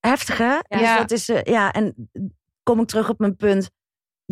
heftig 0.00 0.38
hè? 0.38 0.58
Dus 0.68 0.96
dat 0.96 1.10
is, 1.10 1.28
eh, 1.28 1.42
ja, 1.42 1.70
en 1.72 2.10
kom 2.62 2.80
ik 2.80 2.86
terug 2.86 3.08
op 3.08 3.18
mijn 3.18 3.36
punt. 3.36 3.70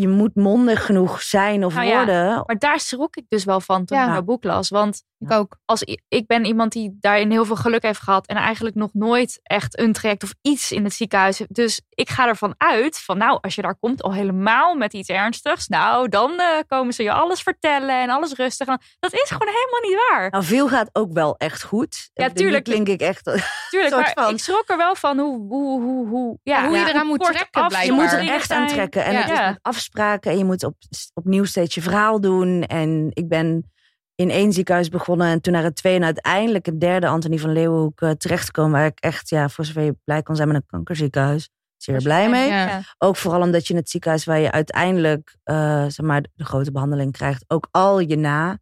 Je 0.01 0.09
moet 0.09 0.34
mondig 0.34 0.86
genoeg 0.86 1.22
zijn 1.22 1.64
of 1.64 1.74
Nou 1.74 1.86
ja, 1.86 1.96
worden. 1.96 2.42
Maar 2.46 2.59
daar 2.59 2.80
schrok 2.80 3.16
ik 3.16 3.24
dus 3.28 3.44
wel 3.44 3.61
van 3.61 3.84
toen 3.84 3.98
Ja. 3.98 4.05
ik 4.07 4.11
jouw 4.12 4.22
boek 4.22 4.44
las. 4.44 4.68
Want 4.68 5.03
Ik 5.18 5.32
ook. 5.32 5.57
als 5.64 5.82
ik 6.09 6.26
ben 6.26 6.44
iemand 6.44 6.72
die 6.72 6.96
daarin 7.01 7.30
heel 7.30 7.44
veel 7.44 7.57
geluk 7.57 7.82
heeft 7.82 8.01
gehad. 8.01 8.26
En 8.26 8.36
eigenlijk 8.36 8.74
nog 8.76 8.90
nooit 8.92 9.40
echt 9.42 9.78
een 9.78 9.92
traject 9.92 10.22
of 10.22 10.34
iets 10.42 10.72
in 10.72 10.84
het 10.84 10.92
ziekenhuis. 10.94 11.40
Dus 11.48 11.80
ik 11.90 12.09
ga 12.11 12.26
ervan 12.28 12.55
uit 12.57 12.98
van 12.98 13.18
nou, 13.18 13.38
als 13.40 13.55
je 13.55 13.62
daar 13.62 13.76
komt 13.80 14.03
al 14.03 14.12
helemaal 14.14 14.74
met 14.74 14.92
iets 14.92 15.09
ernstigs. 15.09 15.66
Nou, 15.68 16.09
dan 16.09 16.30
eh, 16.40 16.46
komen 16.66 16.92
ze 16.92 17.03
je 17.03 17.12
alles 17.12 17.42
vertellen 17.42 18.03
en 18.03 18.11
alles 18.11 18.32
rustig. 18.32 18.66
Dat 19.01 19.12
is 19.12 19.30
gewoon 19.30 19.55
helemaal 19.55 19.90
niet 19.90 19.98
waar. 20.11 20.30
Nou, 20.30 20.44
veel 20.44 20.68
gaat 20.68 20.90
ook 20.92 21.12
wel 21.12 21.36
echt 21.36 21.62
goed. 21.62 22.11
Ja, 22.14 22.28
tuurlijk. 22.30 22.64
klink 22.64 22.88
ik 22.88 23.01
echt. 23.01 23.24
Tuurlijk, 23.70 23.94
soort 23.94 24.14
maar 24.14 24.24
van- 24.24 24.34
ik 24.34 24.40
schrok 24.40 24.68
er 24.68 24.76
wel 24.76 24.94
van 24.94 25.18
hoe, 25.18 25.46
hoe, 25.48 25.82
hoe, 25.82 26.09
hoe, 26.09 26.38
ja, 26.42 26.64
hoe 26.66 26.76
je 26.76 26.82
Ja. 26.82 26.88
eraan 26.88 27.07
moet 27.07 27.20
trekken, 27.24 27.62
af- 27.62 27.82
Je 27.84 27.92
moet 27.92 28.12
er 28.12 28.28
echt 28.28 28.51
aan 28.51 28.66
trekken. 28.66 29.05
En 29.05 29.12
Ja. 29.12 29.18
het 29.20 29.30
is 29.30 29.36
Ja. 29.36 29.46
met 29.48 29.59
afspraken. 29.91 30.30
En 30.30 30.38
je 30.38 30.45
moet 30.45 30.64
op, 30.64 30.76
opnieuw 31.14 31.45
steeds 31.45 31.74
je 31.74 31.82
verhaal 31.82 32.20
doen. 32.20 32.62
En 32.62 33.09
ik 33.11 33.28
ben 33.28 33.70
in 34.14 34.30
één 34.30 34.53
ziekenhuis 34.53 34.88
begonnen. 34.88 35.26
En 35.26 35.41
toen 35.41 35.53
naar 35.53 35.62
het 35.62 35.76
tweede. 35.76 35.99
En 35.99 36.05
uiteindelijk 36.05 36.66
het 36.66 36.80
derde 36.80 37.07
Antonie 37.07 37.41
van 37.41 37.53
Leeuwenhoek 37.53 38.01
uh, 38.01 38.11
terechtgekomen. 38.11 38.72
Waar 38.72 38.86
ik 38.86 38.99
echt, 39.01 39.28
ja, 39.28 39.49
voor 39.49 39.64
zover 39.64 39.82
je 39.82 39.97
blij 40.05 40.22
kan 40.22 40.36
zijn 40.36 40.49
met 40.49 40.57
een 40.57 40.66
kankerziekenhuis. 40.66 41.49
Zeer 41.76 42.03
blij 42.03 42.30
mee. 42.30 42.49
Ja. 42.49 42.80
Ook 42.99 43.16
vooral 43.16 43.41
omdat 43.43 43.66
je 43.66 43.72
in 43.72 43.78
het 43.78 43.91
ziekenhuis 43.91 44.24
waar 44.24 44.38
je 44.38 44.51
uiteindelijk 44.51 45.36
uh, 45.45 45.84
zeg 45.88 46.07
maar, 46.07 46.24
de 46.34 46.45
grote 46.45 46.72
behandeling 46.72 47.12
krijgt. 47.12 47.45
Ook 47.47 47.68
al 47.70 48.01
je 48.01 48.16
na 48.16 48.59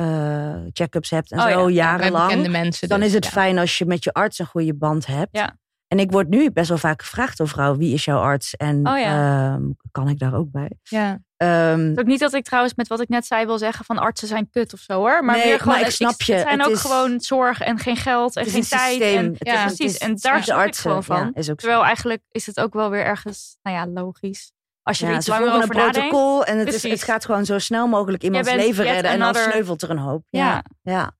uh, 0.00 0.56
check-ups 0.72 1.10
hebt 1.10 1.32
en 1.32 1.38
Oh 1.38 1.48
zo 1.48 1.68
ja, 1.68 1.74
jarenlang. 1.74 2.48
mensen. 2.48 2.88
dan 2.88 2.98
dus, 2.98 3.08
is 3.08 3.14
het 3.14 3.26
fijn 3.26 3.58
als 3.58 3.78
je 3.78 3.86
met 3.86 4.04
je 4.04 4.12
arts 4.12 4.38
een 4.38 4.46
goede 4.46 4.74
band 4.74 5.06
hebt. 5.06 5.52
En 5.92 5.98
ik 5.98 6.10
word 6.10 6.28
nu 6.28 6.50
best 6.50 6.68
wel 6.68 6.78
vaak 6.78 7.02
gevraagd 7.02 7.38
door 7.38 7.48
vrouwen, 7.48 7.78
wie 7.78 7.94
is 7.94 8.04
jouw 8.04 8.18
arts? 8.18 8.56
En 8.56 8.88
Oh 8.88 8.98
ja. 8.98 9.52
ehm, 9.54 9.62
kan 9.90 10.08
ik 10.08 10.18
daar 10.18 10.34
ook 10.34 10.50
bij? 10.50 10.70
Ja. 10.82 11.18
Ehm, 11.36 11.80
Het 11.80 11.90
is 11.92 11.98
ook 11.98 12.06
niet 12.06 12.20
dat 12.20 12.32
ik 12.34 12.44
trouwens 12.44 12.74
met 12.74 12.88
wat 12.88 13.00
ik 13.00 13.08
net 13.08 13.26
zei 13.26 13.46
wil 13.46 13.58
zeggen 13.58 13.84
van 13.84 13.98
artsen 13.98 14.28
zijn 14.28 14.50
kut 14.50 14.72
of 14.72 14.80
zo 14.80 14.92
hoor. 14.94 15.24
Maar 15.24 15.36
Nee, 15.36 15.46
meer 15.46 15.58
gewoon, 15.58 15.74
maar 15.78 15.86
ik 15.86 15.92
snap 15.92 16.22
je. 16.22 16.32
Het 16.32 16.42
zijn 16.42 16.58
Het 16.58 16.68
ook 16.68 16.74
is- 16.74 16.80
gewoon 16.80 17.20
zorg 17.20 17.60
en 17.60 17.78
geen 17.78 17.96
geld 17.96 18.36
en 18.36 18.44
geen 18.44 18.54
een 18.54 18.68
tijd. 18.68 18.90
systeem. 18.90 19.18
En, 19.18 19.34
ja, 19.38 19.54
is- 19.54 19.74
precies. 19.76 19.94
is- 19.94 19.98
En 19.98 20.16
daar 20.16 20.66
ik 20.66 20.76
gewoon 20.76 21.04
van. 21.04 21.16
ja, 21.16 21.30
is 21.34 21.50
ook 21.50 21.60
zo. 21.60 21.66
Terwijl 21.66 21.84
eigenlijk 21.84 22.22
is 22.30 22.46
het 22.46 22.60
ook 22.60 22.74
wel 22.74 22.90
weer 22.90 23.04
ergens, 23.04 23.56
nou 23.62 23.76
ja, 23.76 23.86
logisch. 23.86 24.52
Als 24.82 24.98
je 24.98 25.04
er 25.04 25.10
Ja, 25.10 25.16
iets 25.16 25.26
langer 25.26 25.52
over 25.52 25.62
een 25.70 25.76
nadenkt. 25.76 25.92
protocol 25.98 26.44
en 26.44 26.58
het, 26.58 26.74
is, 26.74 26.82
het 26.82 27.02
gaat 27.02 27.24
gewoon 27.24 27.44
zo 27.44 27.58
snel 27.58 27.86
mogelijk 27.86 28.22
iemands 28.22 28.52
leven 28.52 28.84
redden. 28.84 29.10
En 29.10 29.18
dan 29.18 29.34
sneuvelt 29.34 29.82
er 29.82 29.90
een 29.90 29.98
hoop. 29.98 30.24
Ja. 30.28 30.46
Ja, 30.46 30.64
ja. 30.92 31.16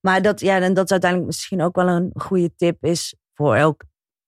Maar 0.00 0.22
dat, 0.22 0.40
ja, 0.40 0.60
en 0.60 0.74
dat 0.74 0.84
is 0.84 0.90
uiteindelijk 0.90 1.30
misschien 1.30 1.62
ook 1.62 1.76
wel 1.76 1.88
een 1.88 2.10
goede 2.14 2.50
tip 2.56 2.84
is 2.84 3.14
voor 3.34 3.54
elk, 3.56 3.82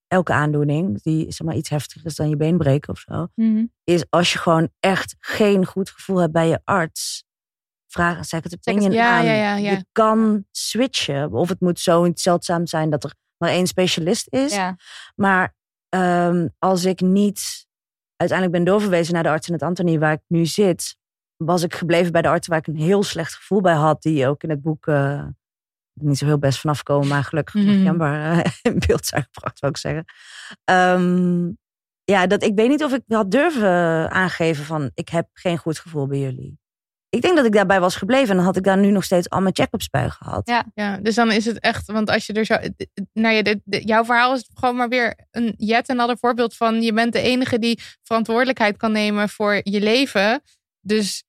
elke 0.08 0.32
aandoening. 0.32 1.02
Die 1.02 1.32
zeg 1.32 1.46
maar, 1.46 1.56
iets 1.56 1.68
heftiger 1.68 2.06
is 2.06 2.16
dan 2.16 2.28
je 2.28 2.36
been 2.36 2.58
breken 2.58 2.92
of 2.92 2.98
zo. 2.98 3.26
Mhm. 3.34 3.64
Is 3.84 4.04
als 4.10 4.32
je 4.32 4.38
gewoon 4.38 4.70
echt 4.80 5.16
geen 5.18 5.66
goed 5.66 5.90
gevoel 5.90 6.16
hebt 6.18 6.32
bij 6.32 6.48
je 6.48 6.60
arts. 6.64 7.24
Vraag 7.86 8.18
een 8.18 8.24
second 8.24 8.54
opinion 8.54 8.92
ja, 8.92 9.16
aan. 9.16 9.24
ja, 9.24 9.32
ja, 9.32 9.56
ja. 9.56 9.70
Je 9.70 9.84
kan 9.92 10.44
switchen. 10.50 11.32
Of 11.32 11.48
het 11.48 11.60
moet 11.60 11.80
zo 11.80 12.10
zeldzaam 12.14 12.66
zijn 12.66 12.90
dat 12.90 13.04
er 13.04 13.14
maar 13.36 13.50
één 13.50 13.66
specialist 13.66 14.26
is. 14.32 14.58
Maar 15.14 15.54
ehm, 15.88 16.48
als 16.58 16.84
ik 16.84 17.00
niet 17.00 17.66
uiteindelijk 18.16 18.58
ben 18.58 18.72
doorverwezen 18.72 19.14
naar 19.14 19.22
de 19.22 19.28
arts 19.28 19.46
in 19.46 19.52
het 19.52 19.62
Antonie 19.62 19.98
waar 19.98 20.12
ik 20.12 20.22
nu 20.26 20.46
zit, 20.46 20.96
was 21.36 21.62
ik 21.62 21.74
gebleven 21.74 22.12
bij 22.12 22.22
de 22.22 22.28
arts 22.28 22.46
waar 22.46 22.58
ik 22.58 22.66
een 22.66 22.76
heel 22.76 23.02
slecht 23.02 23.34
gevoel 23.34 23.60
bij 23.60 23.74
had, 23.74 24.02
die 24.02 24.26
ook 24.26 24.42
in 24.42 24.50
het 24.50 24.62
boek 24.62 24.86
eh, 24.86 25.26
niet 26.00 26.18
zo 26.18 26.26
heel 26.26 26.38
best 26.38 26.60
vanaf 26.60 26.82
komen, 26.82 27.08
maar 27.08 27.24
gelukkig 27.24 27.54
nog 27.54 27.64
Mhm. 27.64 27.82
jammer 27.82 28.22
eh, 28.30 28.50
in 28.72 28.82
beeld 28.86 29.06
zijn 29.06 29.26
gebracht, 29.32 29.58
zou 29.58 29.72
ik 29.72 29.78
zeggen. 29.78 30.04
Ehm, 30.64 31.46
ja, 32.04 32.26
dat 32.26 32.42
ik 32.42 32.52
weet 32.54 32.68
niet 32.68 32.84
of 32.84 32.92
ik 32.92 33.02
had 33.06 33.30
durven 33.30 34.10
aangeven 34.10 34.64
van 34.64 34.90
ik 34.94 35.08
heb 35.08 35.28
geen 35.32 35.58
goed 35.58 35.78
gevoel 35.78 36.06
bij 36.06 36.18
jullie. 36.18 36.58
Ik 37.10 37.22
denk 37.22 37.36
dat 37.36 37.44
ik 37.46 37.52
daarbij 37.52 37.80
was 37.80 37.96
gebleven 37.96 38.28
en 38.30 38.36
dan 38.36 38.44
had 38.44 38.56
ik 38.56 38.64
daar 38.64 38.78
nu 38.78 38.90
nog 38.90 39.04
steeds 39.04 39.30
al 39.30 39.40
mijn 39.40 39.54
check-ups 39.54 39.88
bij 39.88 40.10
gehad. 40.10 40.48
Ja. 40.48 40.64
Ja, 40.74 40.96
dus 40.96 41.14
dan 41.14 41.32
is 41.32 41.44
het 41.44 41.60
echt, 41.60 41.86
want 41.86 42.10
als 42.10 42.26
je 42.26 42.32
er 42.32 42.44
zo. 42.44 42.56
Nou 43.12 43.34
ja, 43.34 43.42
de, 43.42 43.60
de- 43.64 43.82
jouw 43.84 44.04
verhaal 44.04 44.34
is 44.34 44.48
gewoon 44.54 44.76
maar 44.76 44.88
weer 44.88 45.26
een 45.30 45.54
yet 45.56 45.88
another 45.88 46.18
voorbeeld 46.18 46.56
van 46.56 46.82
je 46.82 46.92
bent 46.92 47.12
de 47.12 47.20
enige 47.20 47.58
die 47.58 47.80
verantwoordelijkheid 48.02 48.76
kan 48.76 48.92
nemen 48.92 49.28
voor 49.28 49.60
je 49.62 49.80
leven. 49.80 50.42
Dus. 50.80 51.24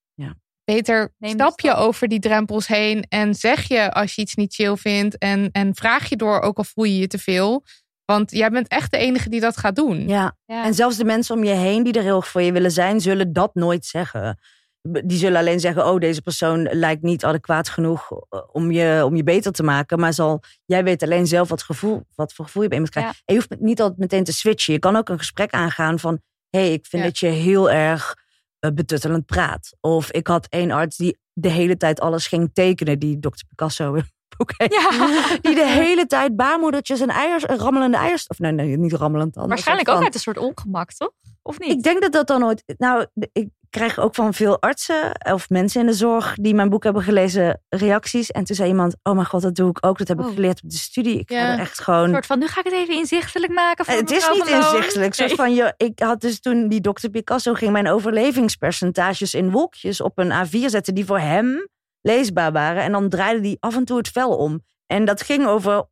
Beter 0.74 1.14
Neem 1.18 1.32
stap 1.32 1.60
je 1.60 1.74
over 1.74 2.08
die 2.08 2.20
drempels 2.20 2.68
heen 2.68 3.06
en 3.10 3.36
zeg 3.36 3.68
je 3.68 3.92
als 3.92 4.16
je 4.16 4.22
iets 4.22 4.36
niet 4.36 4.54
chill 4.54 4.76
vindt 4.76 5.18
en, 5.18 5.50
en 5.52 5.76
vraag 5.76 6.10
je 6.10 6.16
door, 6.16 6.40
ook 6.42 6.58
al 6.58 6.64
voel 6.64 6.84
je 6.86 6.98
je 6.98 7.08
te 7.08 7.18
veel. 7.18 7.64
Want 8.06 8.32
jij 8.32 8.50
bent 8.50 8.68
echt 8.68 8.92
de 8.92 8.98
enige 8.98 9.30
die 9.30 9.40
dat 9.40 9.58
gaat 9.58 9.76
doen. 9.76 10.08
Ja, 10.08 10.38
Ja. 10.46 10.64
En 10.66 10.74
zelfs 10.74 10.98
de 10.98 11.06
mensen 11.06 11.36
om 11.36 11.44
je 11.44 11.54
heen 11.54 11.84
die 11.84 11.94
er 11.94 12.02
heel 12.02 12.16
erg 12.16 12.28
voor 12.28 12.42
je 12.42 12.52
willen 12.52 12.72
zijn, 12.72 13.02
zullen 13.02 13.34
dat 13.34 13.54
nooit 13.56 13.86
zeggen. 13.86 14.40
Die 14.82 15.18
zullen 15.18 15.40
alleen 15.40 15.60
zeggen: 15.60 15.86
Oh, 15.88 16.00
deze 16.00 16.22
persoon 16.22 16.62
lijkt 16.72 17.02
niet 17.02 17.26
adequaat 17.26 17.70
genoeg 17.70 18.12
eh, 18.12 18.40
om 18.52 18.72
je, 18.72 19.02
om 19.06 19.16
je 19.16 19.24
beter 19.24 19.52
te 19.52 19.64
maken. 19.64 20.00
Maar 20.00 20.14
zal, 20.14 20.42
jij 20.66 20.84
weet 20.84 21.04
alleen 21.04 21.28
zelf 21.28 21.50
wat, 21.50 21.64
gevoel, 21.64 22.04
wat 22.16 22.34
voor 22.34 22.46
gevoel 22.46 22.62
je 22.64 22.68
bij 22.70 22.78
iemand 22.78 22.96
krijgt. 22.96 23.16
Ja. 23.16 23.22
En 23.26 23.34
je 23.36 23.40
hoeft 23.42 23.62
niet 23.62 23.82
altijd 23.82 24.00
meteen 24.00 24.24
te 24.24 24.34
switchen. 24.34 24.74
Je 24.74 24.80
kan 24.80 24.96
ook 24.96 25.10
een 25.10 25.18
gesprek 25.18 25.52
aangaan 25.52 26.00
van: 26.00 26.22
Hé, 26.50 26.60
hey, 26.60 26.74
ik 26.74 26.86
vind 26.86 27.02
Ja. 27.04 27.08
dat 27.08 27.20
je 27.20 27.28
heel 27.28 27.70
erg 27.70 28.16
betuttelend 28.60 29.26
praat. 29.26 29.76
Of 29.82 30.12
ik 30.12 30.28
had 30.28 30.48
één 30.50 30.72
arts 30.72 30.98
die 30.98 31.18
de 31.34 31.50
hele 31.50 31.78
tijd 31.78 32.00
alles 32.00 32.28
ging 32.28 32.50
tekenen, 32.54 33.00
die 33.00 33.20
Dr. 33.20 33.44
Picasso. 33.48 33.98
Oké. 34.38 34.64
Ja. 34.64 34.90
Die 35.42 35.56
de 35.56 35.68
hele 35.68 36.06
tijd 36.06 36.36
baarmoedertjes 36.36 37.00
en 37.00 37.10
eiers, 37.10 37.46
en 37.46 37.58
rammelende 37.58 37.98
eiers. 37.98 38.28
Of 38.28 38.40
nee, 38.40 38.52
nee, 38.52 38.78
niet 38.78 38.94
rammelend 38.94 39.34
dan. 39.34 39.48
Waarschijnlijk 39.48 39.90
ook 39.90 40.04
uit 40.04 40.14
een 40.14 40.20
soort 40.20 40.38
ongemak, 40.38 40.92
toch? 40.94 41.12
Of 41.42 41.60
niet? 41.60 41.70
ik 41.70 41.84
denk 41.84 42.02
dat 42.02 42.12
dat 42.12 42.28
dan 42.28 42.40
nooit. 42.40 42.64
Nou, 42.78 43.06
ik 43.32 43.50
krijg 43.70 44.00
ook 44.00 44.16
van 44.16 44.34
veel 44.34 44.62
artsen 44.62 45.12
of 45.34 45.50
mensen 45.50 45.82
in 45.82 45.88
de 45.88 45.94
zorg 45.94 46.36
die 46.42 46.54
mijn 46.54 46.70
boek 46.70 46.84
hebben 46.84 47.04
gelezen 47.04 47.62
reacties. 47.70 48.32
En 48.32 48.44
toen 48.44 48.56
zei 48.56 48.70
iemand: 48.70 48.96
Oh 49.04 49.14
mijn 49.14 49.26
god, 49.26 49.42
dat 49.42 49.56
doe 49.56 49.70
ik 49.70 49.86
ook. 49.86 49.98
Dat 49.98 50.08
heb 50.08 50.20
ik 50.20 50.26
Oh. 50.26 50.34
geleerd 50.34 50.64
op 50.64 50.70
de 50.70 50.78
studie. 50.78 51.20
Ik 51.20 51.30
Ja. 51.32 51.58
echt 51.58 51.80
gewoon. 51.82 52.04
Een 52.04 52.10
soort 52.12 52.26
van, 52.26 52.40
nu 52.40 52.48
ga 52.48 52.60
ik 52.60 52.66
het 52.66 52.74
even 52.74 52.96
inzichtelijk 52.96 53.54
maken 53.54 53.86
voor 53.86 53.94
Eh, 53.94 54.00
het 54.00 54.12
is 54.12 54.30
niet 54.34 54.48
inzichtelijk. 54.48 55.14
Soort 55.14 55.28
Nee. 55.28 55.38
van, 55.38 55.54
je, 55.54 55.74
ik 55.78 56.00
had 56.00 56.22
dus 56.22 56.40
toen 56.40 56.68
die 56.68 56.82
dokter 56.82 57.10
Picasso 57.10 57.54
ging 57.54 57.72
mijn 57.72 57.88
overlevingspercentages 57.88 59.34
in 59.34 59.52
wolkjes 59.52 60.02
op 60.02 60.18
een 60.18 60.32
A4 60.48 60.66
zetten 60.70 60.96
die 60.96 61.06
voor 61.06 61.20
hem 61.20 61.68
leesbaar 62.02 62.52
waren. 62.52 62.84
En 62.84 62.92
dan 62.92 63.10
draaide 63.10 63.42
die 63.42 63.58
af 63.60 63.76
en 63.76 63.86
toe 63.86 63.98
het 63.98 64.08
vel 64.10 64.38
om. 64.38 64.62
En 64.86 65.06
dat 65.06 65.22
ging 65.22 65.46
over 65.46 65.86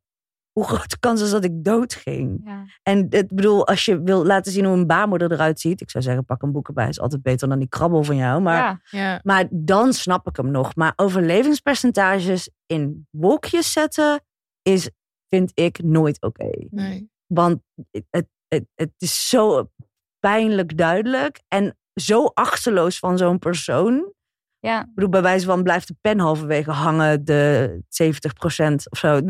hoe 0.58 0.66
groot 0.66 0.90
de 0.90 0.98
kans 0.98 1.20
is 1.22 1.30
dat 1.30 1.44
ik 1.44 1.64
dood 1.64 1.94
ging. 1.94 2.40
Ja. 2.44 2.64
En 2.82 3.06
het 3.10 3.28
bedoel, 3.34 3.66
als 3.66 3.84
je 3.84 4.02
wil 4.02 4.24
laten 4.24 4.52
zien 4.52 4.64
hoe 4.64 4.76
een 4.76 4.86
baarmoeder 4.86 5.32
eruit 5.32 5.60
ziet. 5.60 5.80
Ik 5.80 5.90
zou 5.90 6.04
zeggen, 6.04 6.24
pak 6.24 6.42
een 6.42 6.52
boek 6.52 6.68
erbij. 6.68 6.88
Is 6.88 7.00
altijd 7.00 7.22
beter 7.22 7.48
dan 7.48 7.58
die 7.58 7.68
krabbel 7.68 8.02
van 8.04 8.16
jou. 8.16 8.40
Maar, 8.42 8.56
Ja. 8.56 8.80
Ja. 8.90 9.20
maar 9.22 9.48
dan 9.50 9.92
snap 9.92 10.28
ik 10.28 10.36
hem 10.36 10.50
nog. 10.50 10.76
Maar 10.76 10.92
overlevingspercentages 10.96 12.50
in 12.66 13.06
wolkjes 13.10 13.72
zetten 13.72 14.20
is, 14.62 14.90
vind 15.28 15.50
ik, 15.54 15.82
nooit 15.82 16.22
oké. 16.22 16.50
Nee. 16.70 17.10
Want 17.26 17.60
het, 17.90 18.26
het, 18.48 18.66
het 18.74 18.92
is 18.98 19.28
zo 19.28 19.70
pijnlijk 20.18 20.76
duidelijk. 20.76 21.42
En 21.48 21.78
zo 21.94 22.24
achterloos 22.24 22.98
van 22.98 23.18
zo'n 23.18 23.38
persoon. 23.38 24.12
Ja. 24.60 24.80
Ik 24.80 24.94
bedoel, 24.94 25.10
bij 25.10 25.22
wijze 25.22 25.46
van 25.46 25.62
blijft 25.62 25.88
de 25.88 25.96
pen 26.00 26.18
halverwege 26.18 26.70
hangen. 26.70 27.24
De 27.24 27.82
70% 28.02 28.74
of 28.90 28.98
zo. 28.98 29.20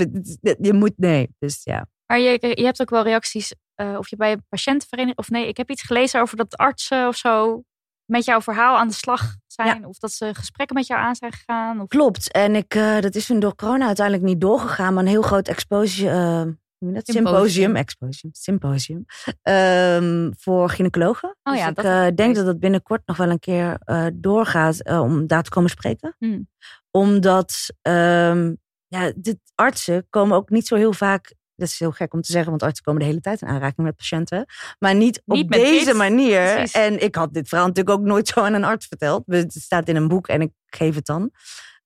Je 0.60 0.72
moet, 0.72 0.92
nee. 0.96 1.28
Dus 1.38 1.60
ja. 1.64 1.86
Maar 2.06 2.18
je, 2.18 2.38
je 2.40 2.64
hebt 2.64 2.80
ook 2.80 2.90
wel 2.90 3.02
reacties, 3.02 3.54
eh, 3.74 3.94
of 3.98 4.08
je 4.08 4.16
bij 4.16 4.32
een 4.32 4.44
patiëntenvereniging, 4.48 5.18
of 5.18 5.30
nee, 5.30 5.48
ik 5.48 5.56
heb 5.56 5.70
iets 5.70 5.82
gelezen 5.82 6.20
over 6.20 6.36
dat 6.36 6.56
artsen 6.56 7.08
of 7.08 7.16
zo 7.16 7.62
met 8.04 8.24
jouw 8.24 8.40
verhaal 8.40 8.76
aan 8.76 8.88
de 8.88 8.94
slag 8.94 9.36
zijn. 9.46 9.86
Of 9.86 9.98
dat 9.98 10.12
ze 10.12 10.34
gesprekken 10.34 10.76
met 10.76 10.86
jou 10.86 11.00
aan 11.00 11.14
zijn 11.14 11.32
gegaan. 11.32 11.80
Of... 11.80 11.88
Klopt. 11.88 12.32
En 12.32 12.54
ik, 12.54 12.74
eh, 12.74 13.00
dat 13.00 13.14
is 13.14 13.26
toen 13.26 13.40
door 13.40 13.54
corona 13.54 13.86
uiteindelijk 13.86 14.26
niet 14.26 14.40
doorgegaan, 14.40 14.94
maar 14.94 15.02
een 15.02 15.08
heel 15.08 15.22
groot 15.22 15.48
exposure, 15.48 16.10
eh, 16.10 16.52
dat? 16.78 17.06
Symposium. 17.06 17.36
symposium, 17.36 17.76
exposium, 17.76 18.32
symposium, 18.34 19.04
ehm, 19.42 20.30
voor 20.38 20.70
gynaecologen. 20.70 21.36
Oh 21.42 21.52
dus 21.52 21.62
ja, 21.62 21.68
ik 21.68 21.74
dat 21.74 21.84
eh, 21.84 22.06
ik 22.06 22.16
denk 22.16 22.34
dat 22.36 22.46
dat 22.46 22.58
binnenkort 22.58 23.02
nog 23.06 23.16
wel 23.16 23.30
een 23.30 23.38
keer 23.38 23.76
eh, 23.84 24.06
doorgaat 24.14 24.80
eh, 24.80 25.00
om 25.00 25.26
daar 25.26 25.42
te 25.42 25.50
komen 25.50 25.70
spreken. 25.70 26.14
Hmm. 26.18 26.48
Omdat 26.90 27.66
ehm, 27.82 28.54
ja, 28.86 29.12
de 29.16 29.38
artsen 29.54 30.06
komen 30.10 30.36
ook 30.36 30.50
niet 30.50 30.66
zo 30.66 30.76
heel 30.76 30.92
vaak. 30.92 31.34
Dat 31.54 31.68
is 31.68 31.78
heel 31.78 31.90
gek 31.90 32.14
om 32.14 32.20
te 32.20 32.32
zeggen, 32.32 32.50
want 32.50 32.62
artsen 32.62 32.84
komen 32.84 33.00
de 33.00 33.06
hele 33.06 33.20
tijd 33.20 33.42
in 33.42 33.48
aanraking 33.48 33.86
met 33.86 33.96
patiënten. 33.96 34.46
Maar 34.78 34.94
niet, 34.94 35.22
Niet 35.24 35.44
op 35.44 35.52
deze 35.52 35.84
dit. 35.84 35.94
manier. 35.94 36.54
Precies. 36.54 36.72
En 36.72 37.02
ik 37.02 37.14
had 37.14 37.34
dit 37.34 37.48
verhaal 37.48 37.66
natuurlijk 37.66 37.98
ook 37.98 38.04
nooit 38.04 38.28
zo 38.28 38.40
aan 38.40 38.54
een 38.54 38.64
arts 38.64 38.86
verteld. 38.86 39.22
Het 39.26 39.52
staat 39.52 39.88
in 39.88 39.96
een 39.96 40.08
boek 40.08 40.28
en 40.28 40.40
ik 40.40 40.50
geef 40.66 40.94
het 40.94 41.06
dan. 41.06 41.30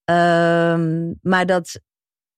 Ehm, 0.04 1.12
maar 1.22 1.46
dat, 1.46 1.80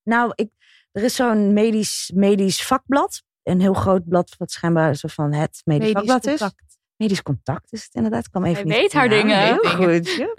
nou, 0.03 0.33
ik, 0.35 0.51
er 0.95 1.03
is 1.03 1.15
zo'n 1.15 1.53
medisch, 1.53 2.11
medisch 2.15 2.63
vakblad. 2.67 3.23
Een 3.43 3.61
heel 3.61 3.75
groot 3.75 4.09
blad, 4.09 4.35
wat 4.39 4.51
schijnbaar 4.51 4.95
zo 4.95 5.09
van 5.09 5.33
het 5.33 5.61
medisch, 5.65 5.93
Medisch 5.93 6.11
vakblad 6.11 6.27
is. 6.35 6.39
contact. 6.41 6.79
Medisch 6.97 7.23
contact 7.23 7.73
is 7.73 7.85
het 7.85 7.95
inderdaad. 7.95 8.25
Ik 8.25 8.31
kwam 8.31 8.45
even 8.45 8.57
Hij 8.57 8.65
niet 8.65 8.81
weet 8.81 8.93
haar 8.93 9.09
naam. 9.09 9.19
dingen. 9.21 9.39
Heel 9.39 9.71
goed. 10.01 10.15
ja. 10.15 10.35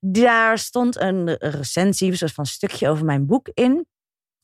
Daar 0.00 0.58
stond 0.58 0.96
een 1.00 1.36
recensie, 1.38 2.10
een 2.10 2.16
soort 2.16 2.32
van 2.32 2.46
stukje 2.46 2.88
over 2.88 3.04
mijn 3.04 3.26
boek 3.26 3.48
in. 3.54 3.86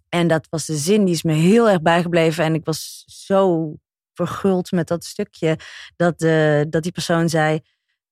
En 0.09 0.29
dat 0.29 0.47
was 0.51 0.67
de 0.67 0.77
zin, 0.77 1.05
die 1.05 1.15
is 1.15 1.23
me 1.23 1.33
heel 1.33 1.69
erg 1.69 1.81
bijgebleven. 1.83 2.45
En 2.45 2.55
ik 2.55 2.65
was 2.65 3.05
zo 3.07 3.73
verguld 4.13 4.71
met 4.73 4.89
dat 4.89 5.05
stukje. 5.05 5.59
Dat, 5.97 6.19
de, 6.19 6.67
dat 6.71 6.83
die 6.83 6.93
persoon 6.93 7.29
zei... 7.29 7.61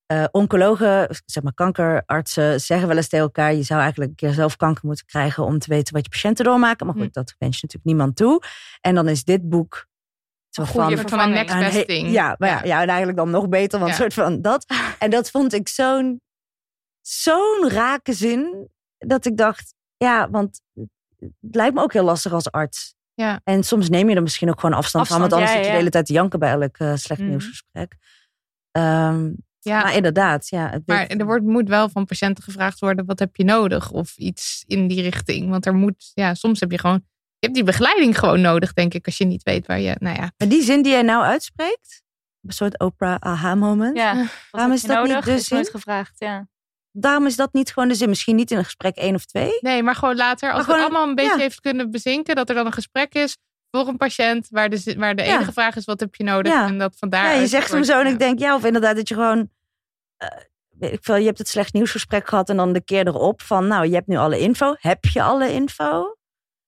eh, 0.07 0.24
oncologen, 0.30 1.09
zeg 1.26 1.42
maar 1.42 1.55
kankerartsen, 1.55 2.61
zeggen 2.61 2.88
wel 2.88 2.96
eens 2.96 3.09
tegen 3.09 3.24
elkaar... 3.24 3.55
je 3.55 3.62
zou 3.62 3.80
eigenlijk 3.80 4.11
een 4.11 4.16
keer 4.16 4.32
zelf 4.32 4.57
kanker 4.57 4.86
moeten 4.86 5.07
krijgen... 5.07 5.44
om 5.44 5.59
te 5.59 5.68
weten 5.68 5.94
wat 5.94 6.05
je 6.05 6.11
patiënten 6.11 6.44
doormaken. 6.44 6.86
Maar 6.86 6.94
goed, 6.94 7.05
Hm. 7.05 7.11
dat 7.12 7.34
wens 7.38 7.61
je 7.61 7.66
natuurlijk 7.66 7.84
niemand 7.96 8.16
toe. 8.16 8.42
En 8.80 8.94
dan 8.94 9.09
is 9.09 9.24
dit 9.24 9.48
boek... 9.48 9.86
Zo 10.48 10.61
Een 10.61 10.66
goede 10.68 10.96
van, 10.96 10.98
Een 11.05 11.09
van 11.09 11.20
een 11.20 11.30
next 11.30 11.55
een 11.55 11.61
best 11.61 11.86
thing. 11.86 12.11
Ja, 12.11 12.34
maar 12.38 12.48
ja. 12.48 12.64
Ja, 12.64 12.80
en 12.82 12.88
eigenlijk 12.88 13.18
dan 13.18 13.30
nog 13.30 13.48
beter, 13.48 13.78
want 13.78 13.90
Ja. 13.90 13.96
soort 13.96 14.14
van 14.14 14.42
dat. 14.42 14.64
En 14.98 15.11
dat 15.11 15.30
vond 15.30 15.52
ik 15.52 15.68
zo'n 15.68 16.20
zo'n 17.00 17.68
rake 17.70 18.12
zin, 18.12 18.68
dat 18.98 19.24
ik 19.24 19.36
dacht, 19.36 19.74
ja, 19.96 20.30
want 20.30 20.61
het 21.18 21.55
lijkt 21.55 21.74
me 21.74 21.82
ook 21.82 21.92
heel 21.92 22.05
lastig 22.05 22.32
als 22.32 22.50
arts. 22.50 22.94
Ja. 23.14 23.40
En 23.44 23.62
soms 23.64 23.88
neem 23.88 24.09
je 24.09 24.14
er 24.16 24.22
misschien 24.22 24.50
ook 24.50 24.61
gewoon 24.61 24.76
afstand, 24.76 25.07
van, 25.07 25.20
want 25.20 25.32
anders 25.32 25.50
ja, 25.50 25.57
zit 25.57 25.64
je 25.64 25.70
ja. 25.70 25.76
de 25.76 25.82
hele 25.82 25.92
tijd 25.94 26.07
te 26.07 26.12
janken 26.12 26.38
bij 26.38 26.50
elk 26.50 26.76
eh, 26.78 26.94
slecht 26.94 27.20
Mhm. 27.20 27.28
nieuwsgesprek. 27.30 27.96
Ehm, 28.70 29.32
Ja. 29.64 29.82
Maar 29.82 29.94
inderdaad, 29.94 30.48
ja. 30.48 30.70
Het 30.70 30.82
Maar 30.86 31.06
er 31.06 31.24
wordt, 31.24 31.44
moet 31.44 31.68
wel 31.68 31.88
van 31.88 32.04
patiënten 32.04 32.44
gevraagd 32.44 32.78
worden: 32.78 33.04
wat 33.04 33.18
heb 33.18 33.36
je 33.36 33.44
nodig? 33.44 33.90
Of 33.90 34.16
iets 34.16 34.64
in 34.66 34.88
die 34.88 35.02
richting. 35.02 35.50
Want 35.50 35.66
er 35.66 35.74
moet, 35.74 36.10
ja, 36.14 36.34
soms 36.34 36.60
heb 36.60 36.70
je 36.70 36.78
gewoon. 36.78 37.02
Je 37.38 37.50
hebt 37.50 37.54
die 37.54 37.64
begeleiding 37.64 38.18
gewoon 38.18 38.40
nodig, 38.40 38.72
denk 38.72 38.94
ik, 38.94 39.06
als 39.06 39.18
je 39.18 39.24
niet 39.24 39.42
weet 39.42 39.66
waar 39.66 39.80
je. 39.80 39.96
Nou 39.98 40.16
ja, 40.16 40.32
Maar 40.36 40.48
die 40.48 40.62
zin 40.62 40.82
die 40.82 40.92
jij 40.92 41.02
nou 41.02 41.24
uitspreekt, 41.24 42.02
een 42.42 42.52
soort 42.52 42.78
Oprah 42.78 43.16
aha-moment. 43.18 43.96
Ja, 43.96 44.14
wat 44.16 44.28
Waarom 44.50 44.70
heb 44.70 44.78
is 44.78 44.82
je 44.82 44.88
dat 44.88 45.02
niet 45.04 45.12
nodig? 45.12 45.26
Is 45.26 45.48
nooit 45.48 45.64
zin? 45.64 45.74
gevraagd, 45.74 46.14
ja. 46.18 46.48
Daarom 46.90 47.26
is 47.26 47.36
dat 47.36 47.52
niet 47.52 47.72
gewoon 47.72 47.88
de 47.88 47.94
zin. 47.94 48.08
Misschien 48.08 48.36
niet 48.36 48.50
in 48.50 48.58
een 48.58 48.64
gesprek 48.64 48.96
één 48.96 49.14
of 49.14 49.24
twee. 49.24 49.58
nee, 49.60 49.82
maar 49.82 49.94
gewoon 49.94 50.16
later, 50.16 50.52
als 50.52 50.66
Maar 50.66 50.76
het 50.76 50.84
allemaal 50.84 51.08
een 51.08 51.14
beetje 51.14 51.32
ja. 51.32 51.38
heeft 51.38 51.60
kunnen 51.60 51.90
bezinken, 51.90 52.34
dat 52.34 52.48
er 52.48 52.54
dan 52.54 52.66
een 52.66 52.72
gesprek 52.72 53.14
is 53.14 53.36
voor 53.74 53.88
een 53.88 53.96
patiënt, 53.96 54.46
waar 54.50 54.68
de, 54.70 54.94
waar 54.98 55.14
de 55.16 55.22
Ja. 55.22 55.34
enige 55.36 55.52
vraag 55.52 55.76
is: 55.76 55.84
wat 55.84 56.00
heb 56.00 56.14
je 56.14 56.24
nodig? 56.24 56.52
Ja. 56.52 56.66
En 56.66 56.78
dat 56.78 56.96
vandaar. 56.98 57.34
Ja, 57.34 57.40
je 57.40 57.46
zegt 57.46 57.72
hem 57.72 57.84
zo 57.84 58.00
en 58.00 58.06
ik 58.06 58.18
denk, 58.18 58.38
ja, 58.38 58.54
of 58.54 58.64
inderdaad 58.64 58.96
dat 58.96 59.08
je 59.08 59.14
gewoon, 59.14 59.50
eh, 60.16 60.28
ik 60.92 60.98
veel, 61.04 61.16
je 61.16 61.24
hebt 61.26 61.38
het 61.38 61.48
slecht 61.48 61.72
nieuwsgesprek 61.72 62.28
gehad 62.28 62.48
en 62.48 62.56
dan 62.56 62.72
de 62.72 62.84
keer 62.84 63.06
erop 63.06 63.42
van, 63.42 63.66
nou, 63.66 63.86
je 63.86 63.94
hebt 63.94 64.06
nu 64.06 64.16
alle 64.16 64.38
info. 64.38 64.74
Heb 64.78 65.04
je 65.04 65.22
alle 65.22 65.52
info? 65.52 66.16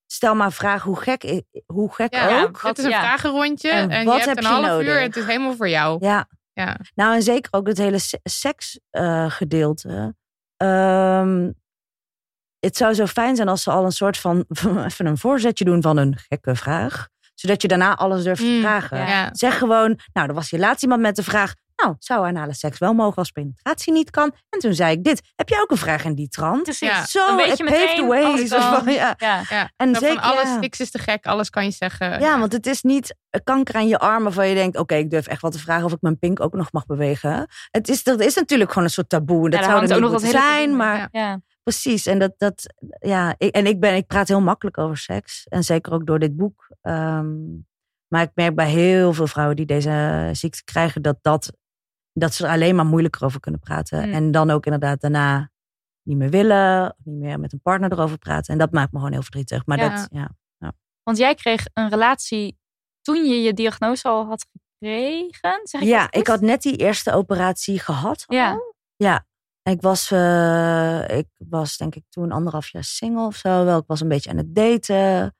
Stel 0.07 0.34
maar 0.34 0.52
vraag 0.52 0.82
hoe 0.82 0.96
gek, 1.00 1.42
hoe 1.66 1.94
gek 1.94 2.14
Ja, 2.14 2.42
ook. 2.42 2.62
het 2.62 2.78
is 2.78 2.84
een 2.84 2.90
ja. 2.90 3.00
vragenrondje 3.00 3.70
En 3.70 3.90
en, 3.90 4.04
wat 4.04 4.14
je 4.14 4.20
hebt 4.24 4.34
heb 4.36 4.36
een 4.44 4.50
je 4.50 4.57
half 4.57 4.66
nodig? 4.66 4.86
uur 4.88 4.96
en 4.96 5.02
het 5.02 5.16
is 5.16 5.24
helemaal 5.24 5.54
voor 5.57 5.68
jou. 5.68 5.96
Ja, 6.04 6.28
Ja. 6.52 6.76
nou 6.94 7.14
en 7.14 7.22
zeker 7.22 7.52
ook 7.52 7.66
het 7.66 7.78
hele 7.78 7.98
se- 7.98 8.20
seksgedeelte. 8.22 10.14
Ehm, 10.57 11.50
het 12.61 12.76
zou 12.76 12.94
zo 12.94 13.07
fijn 13.07 13.36
zijn 13.36 13.48
als 13.48 13.62
ze 13.62 13.70
al 13.70 13.84
een 13.84 13.92
soort 13.92 14.18
van, 14.24 14.44
even 14.84 15.07
een 15.07 15.18
voorzetje 15.18 15.64
doen 15.64 15.82
van 15.82 15.96
een 15.96 16.18
gekke 16.28 16.54
vraag. 16.54 17.09
Zodat 17.34 17.62
je 17.62 17.68
daarna 17.68 17.96
alles 17.96 18.22
durft 18.24 18.40
te 18.42 18.46
Mm, 18.48 18.61
vragen. 18.61 18.98
ja. 18.98 19.28
Zeg 19.32 19.59
gewoon, 19.59 19.98
nou, 20.12 20.28
er 20.28 20.34
was 20.34 20.50
hier 20.50 20.61
laatst 20.61 20.82
iemand 20.82 21.00
met 21.00 21.16
de 21.16 21.22
vraag... 21.22 21.52
nou, 21.76 21.94
zou 21.98 22.26
anale 22.26 22.54
seks 22.54 22.78
wel 22.78 22.92
mogen 22.92 23.16
als 23.16 23.30
penetratie 23.30 23.92
niet 23.92 24.11
kan? 24.11 24.32
En 24.50 24.59
toen 24.59 24.74
zei 24.74 24.92
ik 24.92 25.04
dit. 25.04 25.22
Heb 25.34 25.48
jij 25.48 25.61
ook 25.61 25.70
een 25.70 25.76
vraag 25.76 26.04
in 26.04 26.14
die 26.14 26.28
trant? 26.28 26.78
Ja. 26.78 27.04
Zo, 27.07 27.20
je 27.36 27.64
meteen 27.64 27.96
the 27.96 28.04
way. 28.07 28.46
van, 28.46 28.92
ja. 28.92 29.14
Ja. 29.18 29.42
Ja. 29.48 29.70
En 29.76 29.94
Zo 29.94 30.00
zeker, 30.00 30.22
van 30.22 30.30
alles, 30.32 30.44
ja. 30.44 30.59
niks 30.59 30.80
is 30.80 30.90
te 30.90 30.98
gek, 30.98 31.26
alles 31.26 31.50
kan 31.50 31.64
je 31.64 31.70
zeggen. 31.70 32.20
Ja, 32.20 32.38
want 32.38 32.52
het 32.52 32.66
is 32.66 32.82
niet 32.82 33.14
een 33.30 33.44
kanker 33.44 33.74
aan 33.74 33.88
je 33.88 33.98
arm 33.98 34.22
waarvan 34.22 34.48
je 34.48 34.54
denkt... 34.54 34.76
oké, 34.78 34.94
ik 34.94 35.11
durf 35.11 35.26
echt 35.26 35.42
wel 35.42 35.50
te 35.50 35.59
vragen 35.59 35.84
of 35.84 35.92
ik 35.92 36.00
mijn 36.00 36.18
pink 36.18 36.40
ook 36.40 36.52
nog 36.54 36.72
mag 36.72 36.86
bewegen. 36.86 37.46
Het 37.70 37.88
is, 37.88 38.07
er 38.07 38.20
is 38.20 38.34
natuurlijk 38.34 38.70
gewoon 38.70 38.84
een 38.84 38.90
soort 38.94 39.09
taboe. 39.09 39.44
En 39.44 39.50
dat 39.50 39.61
zou 39.61 39.70
er 39.72 39.76
ook 39.76 39.88
niet 39.88 39.90
nog 40.00 40.11
moeten 40.11 40.32
dat 40.32 40.40
hele 40.42 40.52
zijn, 40.54 40.76
maar... 40.76 41.09
Precies, 41.67 42.07
en 42.07 42.19
dat, 42.19 42.35
dat 42.39 42.75
ja, 43.01 43.35
ik, 43.39 43.55
en 43.55 43.67
ik 43.67 43.81
ben, 43.81 43.95
ik 43.95 44.07
praat 44.07 44.29
heel 44.29 44.41
makkelijk 44.41 44.79
over 44.79 44.97
seks. 44.97 45.47
En 45.49 45.62
zeker 45.64 45.93
ook 45.93 46.07
door 46.07 46.19
dit 46.19 46.37
boek. 46.37 46.69
Ehm, 46.81 47.35
maar 48.09 48.23
ik 48.23 48.31
merk 48.35 48.55
bij 48.55 48.71
heel 48.71 49.12
veel 49.12 49.27
vrouwen 49.27 49.57
die 49.57 49.67
deze 49.67 50.29
ziekte 50.33 50.64
krijgen, 50.64 51.03
dat, 51.03 51.19
dat, 51.23 51.53
dat 52.12 52.35
ze 52.35 52.45
er 52.47 52.53
alleen 52.53 52.75
maar 52.75 52.87
moeilijker 52.87 53.25
over 53.25 53.41
kunnen 53.41 53.61
praten. 53.61 54.07
Mm. 54.09 54.14
En 54.14 54.31
dan 54.31 54.51
ook 54.51 54.64
inderdaad 54.64 55.01
daarna 55.01 55.51
niet 56.03 56.17
meer 56.17 56.31
willen, 56.31 56.95
of 56.99 57.05
niet 57.05 57.19
meer 57.19 57.41
met 57.41 57.53
een 57.53 57.61
partner 57.61 57.93
erover 57.93 58.19
praten. 58.19 58.53
En 58.53 58.59
dat 58.59 58.73
maakt 58.73 58.93
me 58.93 58.99
gewoon 58.99 59.12
heel 59.12 59.23
verdrietig. 59.23 59.67
Maar 59.67 59.79
Ja. 59.79 59.89
dat, 59.89 60.09
ja. 60.11 60.31
Want 61.03 61.19
jij 61.19 61.35
kreeg 61.35 61.67
een 61.73 61.89
relatie 61.89 62.59
toen 63.01 63.25
je 63.25 63.43
je 63.43 63.53
diagnose 63.55 64.09
al 64.09 64.27
had 64.27 64.47
gekregen. 64.53 65.61
Zeg 65.62 65.81
ik 65.81 65.87
ja, 65.87 66.11
ik 66.11 66.27
had 66.27 66.41
net 66.41 66.62
die 66.62 66.77
eerste 66.77 67.12
operatie 67.12 67.79
gehad. 67.79 68.25
al. 68.27 68.37
Ja. 68.37 68.59
Ja. 68.97 69.27
Ik 69.71 69.81
was, 69.81 70.11
eh, 70.11 71.09
ik 71.09 71.27
was 71.39 71.77
denk 71.77 71.95
ik 71.95 72.03
toen 72.09 72.33
anderhalf 72.33 72.69
jaar 72.69 72.85
single 72.85 73.27
of 73.27 73.37
zo. 73.37 73.64
Wel, 73.64 73.79
ik 73.79 73.87
was 73.87 74.01
een 74.01 74.09
beetje 74.09 74.31
aan 74.31 74.37
het 74.37 74.55
daten. 74.55 75.35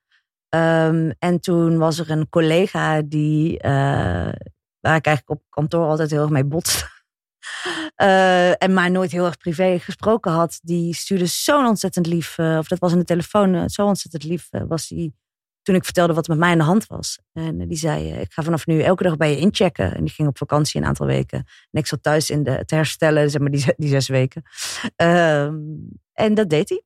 Ehm, 0.49 1.11
en 1.19 1.41
toen 1.41 1.79
was 1.79 1.99
er 1.99 2.11
een 2.11 2.29
collega 2.29 3.03
die, 3.03 3.59
eh, 3.59 4.33
waar 4.81 4.97
ik 4.97 5.07
eigenlijk 5.07 5.31
op 5.31 5.43
kantoor 5.49 5.87
altijd 5.87 6.11
heel 6.11 6.21
erg 6.21 6.31
mee 6.31 6.45
botste. 6.45 6.85
Eh, 7.97 8.63
en 8.63 8.75
maar 8.75 8.91
nooit 8.91 9.11
heel 9.11 9.25
erg 9.25 9.37
privé 9.37 9.79
gesproken 9.79 10.33
had. 10.33 10.59
Die 10.63 10.95
stuurde 10.95 11.27
zo'n 11.27 11.67
ontzettend 11.67 12.07
lief, 12.07 12.39
of 12.39 12.69
dat 12.69 12.79
was 12.79 12.93
in 12.93 12.99
de 12.99 13.05
telefoon, 13.05 13.71
zo 13.71 13.87
ontzettend 13.87 14.25
lief 14.25 14.49
was 14.51 14.89
die. 14.89 15.15
Toen 15.67 15.75
ik 15.75 15.85
vertelde 15.85 16.15
wat 16.15 16.29
met 16.29 16.39
mij 16.39 16.51
aan 16.51 16.59
de 16.59 16.65
hand 16.65 16.87
was. 16.87 17.19
En 17.33 17.61
eh, 17.61 17.69
die 17.69 17.77
zei, 17.77 18.11
eh, 18.11 18.21
ik 18.21 18.33
ga 18.33 18.43
vanaf 18.43 18.67
nu 18.67 18.81
elke 18.81 19.03
dag 19.03 19.17
bij 19.17 19.31
je 19.31 19.39
inchecken. 19.39 19.95
En 19.95 20.05
die 20.05 20.13
ging 20.13 20.29
op 20.29 20.39
vakantie 20.39 20.81
een 20.81 20.87
aantal 20.87 21.07
weken. 21.07 21.39
En 21.71 21.81
ik 21.81 21.87
zat 21.87 22.03
thuis 22.03 22.31
in 22.31 22.43
de, 22.43 22.65
te 22.65 22.75
herstellen, 22.75 23.31
zeg 23.31 23.41
maar 23.41 23.51
die, 23.51 23.75
die 23.77 23.89
zes 23.89 24.09
weken. 24.09 24.43
Ehm, 24.97 25.55
en 26.13 26.35
dat 26.35 26.51
deed 26.51 26.69
hij. 26.69 26.83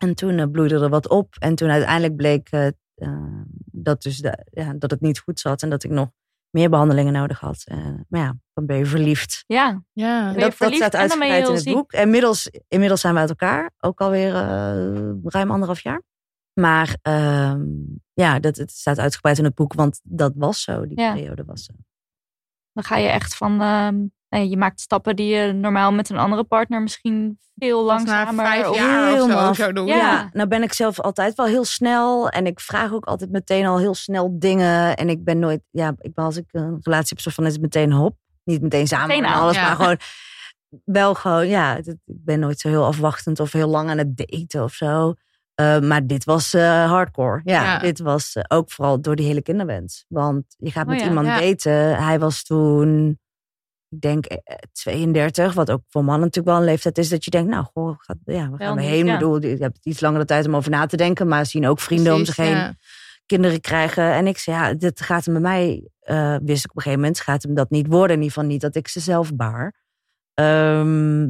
En 0.00 0.14
toen 0.14 0.38
eh, 0.38 0.50
bloeide 0.50 0.74
er 0.74 0.88
wat 0.88 1.08
op. 1.08 1.34
En 1.38 1.54
toen 1.54 1.70
uiteindelijk 1.70 2.16
bleek 2.16 2.48
eh, 2.50 2.66
eh, 2.66 2.72
dat, 3.64 4.02
dus 4.02 4.18
de, 4.18 4.46
ja, 4.50 4.74
dat 4.74 4.90
het 4.90 5.00
niet 5.00 5.18
goed 5.18 5.40
zat. 5.40 5.62
En 5.62 5.70
dat 5.70 5.84
ik 5.84 5.90
nog 5.90 6.08
meer 6.50 6.70
behandelingen 6.70 7.12
nodig 7.12 7.40
had. 7.40 7.64
Maar 8.08 8.20
ja, 8.20 8.36
dan 8.52 8.66
ben 8.66 8.76
je 8.76 8.86
verliefd. 8.86 9.44
Ja, 9.46 9.82
Ja. 9.92 10.32
Dat, 10.32 10.54
staat 10.54 10.94
uitgebreid 10.94 11.46
in 11.46 11.52
het 11.52 11.62
ziek. 11.62 11.74
boek. 11.74 11.92
En 11.92 12.02
inmiddels, 12.02 12.50
inmiddels 12.68 13.00
zijn 13.00 13.14
we 13.14 13.20
uit 13.20 13.28
elkaar. 13.28 13.70
Ook 13.78 14.00
alweer 14.00 14.32
ruim 15.22 15.50
anderhalf 15.50 15.80
jaar. 15.80 16.02
Maar 16.54 16.96
ehm, 17.02 17.62
ja, 18.12 18.38
dat, 18.38 18.56
het 18.56 18.70
staat 18.70 18.98
uitgebreid 18.98 19.38
in 19.38 19.44
het 19.44 19.54
boek. 19.54 19.74
Want 19.74 20.00
dat 20.02 20.32
was 20.36 20.62
zo. 20.62 20.86
Die 20.86 21.00
Ja. 21.00 21.12
periode 21.12 21.44
was 21.44 21.64
zo. 21.64 21.72
dan 22.72 22.84
ga 22.84 22.96
je 22.96 23.08
echt 23.08 23.36
van... 23.36 23.60
ehm, 23.60 23.96
je 24.48 24.56
maakt 24.56 24.80
stappen 24.80 25.16
die 25.16 25.34
je 25.34 25.52
normaal 25.52 25.92
met 25.92 26.10
een 26.10 26.18
andere 26.18 26.44
partner 26.44 26.82
misschien 26.82 27.38
veel 27.56 27.84
langzamer... 27.84 28.44
vijf 28.44 28.68
of- 28.68 28.76
jaar 28.76 29.22
of 29.22 29.30
zo 29.30 29.52
zou 29.52 29.72
doen. 29.72 29.86
Ja. 29.86 29.96
Ja. 29.96 30.28
nou 30.32 30.48
ben 30.48 30.62
ik 30.62 30.72
zelf 30.72 31.00
altijd 31.00 31.34
wel 31.34 31.46
heel 31.46 31.64
snel. 31.64 32.28
En 32.28 32.46
ik 32.46 32.60
vraag 32.60 32.92
ook 32.92 33.04
altijd 33.04 33.30
meteen 33.30 33.66
al 33.66 33.78
heel 33.78 33.94
snel 33.94 34.38
dingen. 34.38 34.96
En 34.96 35.08
ik 35.08 35.24
ben 35.24 35.38
nooit, 35.38 35.62
ja, 35.70 35.94
ik 35.98 36.14
ben 36.14 36.24
als 36.24 36.36
ik 36.36 36.44
een 36.50 36.78
relatie 36.80 37.08
heb, 37.08 37.20
zo 37.20 37.30
van 37.30 37.46
is 37.46 37.52
het 37.52 37.60
meteen 37.62 37.92
hop. 37.92 38.16
Niet 38.44 38.62
meteen 38.62 38.86
samen 38.86 39.08
Meteen 39.08 39.24
en 39.24 39.32
alles, 39.32 39.54
ja. 39.54 39.62
maar 39.66 39.76
gewoon 39.76 39.96
wel 40.84 41.14
gewoon, 41.14 41.48
ja, 41.48 41.76
ik 41.76 41.94
ben 42.04 42.40
nooit 42.40 42.60
zo 42.60 42.68
heel 42.68 42.84
afwachtend 42.84 43.40
of 43.40 43.52
heel 43.52 43.68
lang 43.68 43.90
aan 43.90 43.98
het 43.98 44.16
daten 44.16 44.62
of 44.62 44.72
zo. 44.72 45.14
Eh, 45.60 45.80
maar 45.80 46.06
dit 46.06 46.24
was 46.24 46.54
eh, 46.54 46.90
hardcore. 46.90 47.40
Ja, 47.44 47.62
Ja. 47.62 47.78
dit 47.78 47.98
was 47.98 48.32
eh, 48.32 48.42
ook 48.48 48.70
vooral 48.70 49.00
door 49.00 49.16
die 49.16 49.26
hele 49.26 49.42
kinderwens. 49.42 50.04
Want 50.08 50.44
je 50.58 50.70
gaat 50.70 50.84
Oh 50.84 50.90
met 50.90 51.00
ja, 51.00 51.06
iemand 51.06 51.26
ja. 51.26 51.40
daten. 51.40 52.04
Hij 52.04 52.18
was 52.18 52.42
toen, 52.42 53.18
ik 53.88 54.00
denk 54.00 54.26
eh, 54.26 54.54
32, 54.72 55.54
wat 55.54 55.70
ook 55.70 55.82
voor 55.88 56.04
mannen 56.04 56.24
natuurlijk 56.24 56.54
wel 56.54 56.56
een 56.56 56.70
leeftijd 56.70 56.98
is 56.98 57.08
dat 57.08 57.24
je 57.24 57.30
denkt, 57.30 57.50
nou, 57.50 57.64
goh, 57.72 57.94
gaat, 57.98 58.16
ja, 58.24 58.50
we 58.50 58.56
gaan 58.56 58.76
we 58.76 58.82
heen? 58.82 59.06
Ik 59.06 59.12
bedoel, 59.12 59.42
je 59.42 59.56
hebt 59.56 59.78
iets 59.82 60.00
langere 60.00 60.24
tijd 60.24 60.46
om 60.46 60.56
over 60.56 60.70
na 60.70 60.86
te 60.86 60.96
denken, 60.96 61.28
maar 61.28 61.46
zien 61.46 61.66
ook 61.66 61.80
vrienden 61.80 62.14
om 62.14 62.24
zich 62.24 62.36
heen 62.36 62.56
ja. 62.56 62.74
kinderen 63.26 63.60
krijgen. 63.60 64.12
En 64.12 64.26
ik 64.26 64.38
zei, 64.38 64.56
ja, 64.56 64.74
dit 64.74 65.00
gaat 65.00 65.24
hem 65.24 65.34
bij 65.34 65.42
mij, 65.42 65.88
wist 66.42 66.64
ik 66.64 66.70
op 66.70 66.76
een 66.76 66.82
gegeven 66.82 67.00
moment, 67.00 67.20
gaat 67.20 67.42
hem 67.42 67.54
dat 67.54 67.70
niet 67.70 67.86
worden. 67.86 68.16
In 68.16 68.22
ieder 68.22 68.34
geval 68.34 68.48
niet 68.48 68.60
dat 68.60 68.74
ik 68.74 68.88
ze 68.88 69.00
zelf 69.00 69.34
baar. 69.34 69.74
Ehm, 70.34 71.28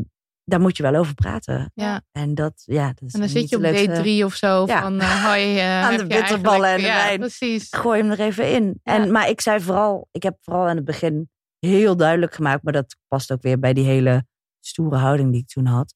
daar 0.50 0.60
moet 0.60 0.76
je 0.76 0.82
wel 0.82 0.94
over 0.94 1.14
praten. 1.14 1.70
Ja. 1.74 2.02
En 2.12 2.34
dat, 2.34 2.62
ja, 2.64 2.86
dat 2.86 3.02
is 3.02 3.12
En 3.14 3.20
dan 3.20 3.28
zit 3.28 3.48
je 3.48 3.56
op 3.56 3.62
leukste- 3.62 3.86
date 3.86 4.00
drie 4.00 4.24
of 4.24 4.34
zo 4.34 4.66
Ja. 4.66 4.82
van 4.82 4.94
uh, 4.94 5.24
hoi, 5.26 5.54
uh, 5.54 5.82
Aan 5.86 5.96
de 5.96 6.06
bitterballen 6.06 6.68
en 6.70 6.76
de 6.76 6.82
ja, 6.86 6.94
wijn. 6.94 7.18
precies. 7.18 7.68
Gooi 7.70 8.00
hem 8.00 8.10
er 8.10 8.20
even 8.20 8.52
in. 8.52 8.80
Ja. 8.82 8.94
En, 8.94 9.10
maar 9.12 9.28
ik 9.28 9.40
zei 9.40 9.60
vooral, 9.60 10.08
ik 10.10 10.22
heb 10.22 10.36
vooral 10.40 10.68
aan 10.68 10.76
het 10.76 10.84
begin 10.84 11.30
heel 11.58 11.96
duidelijk 11.96 12.34
gemaakt, 12.34 12.62
maar 12.62 12.72
dat 12.72 12.96
past 13.08 13.32
ook 13.32 13.42
weer 13.42 13.58
bij 13.58 13.72
die 13.72 13.84
hele 13.84 14.24
stoere 14.60 14.96
houding 14.96 15.32
die 15.32 15.40
ik 15.40 15.48
toen 15.48 15.66
had. 15.66 15.94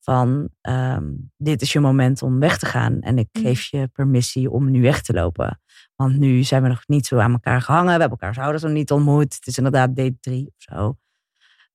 Van, 0.00 0.48
ehm, 0.60 1.04
dit 1.36 1.62
is 1.62 1.72
je 1.72 1.80
moment 1.80 2.22
om 2.22 2.38
weg 2.38 2.58
te 2.58 2.66
gaan. 2.66 3.00
En 3.00 3.18
ik 3.18 3.28
Mhm. 3.32 3.44
geef 3.46 3.64
je 3.64 3.88
permissie 3.88 4.50
om 4.50 4.70
nu 4.70 4.82
weg 4.82 5.02
te 5.02 5.12
lopen. 5.12 5.60
Want 5.96 6.18
nu 6.18 6.42
zijn 6.42 6.62
we 6.62 6.68
nog 6.68 6.82
niet 6.86 7.06
zo 7.06 7.18
aan 7.18 7.32
elkaar 7.32 7.60
gehangen. 7.62 7.84
We 7.94 8.00
hebben 8.00 8.10
elkaars 8.10 8.38
ouders 8.38 8.62
nog 8.62 8.72
niet 8.72 8.90
ontmoet. 8.90 9.34
Het 9.34 9.46
is 9.46 9.56
inderdaad 9.56 9.96
date 9.96 10.16
drie 10.20 10.46
of 10.46 10.54
zo. 10.56 10.96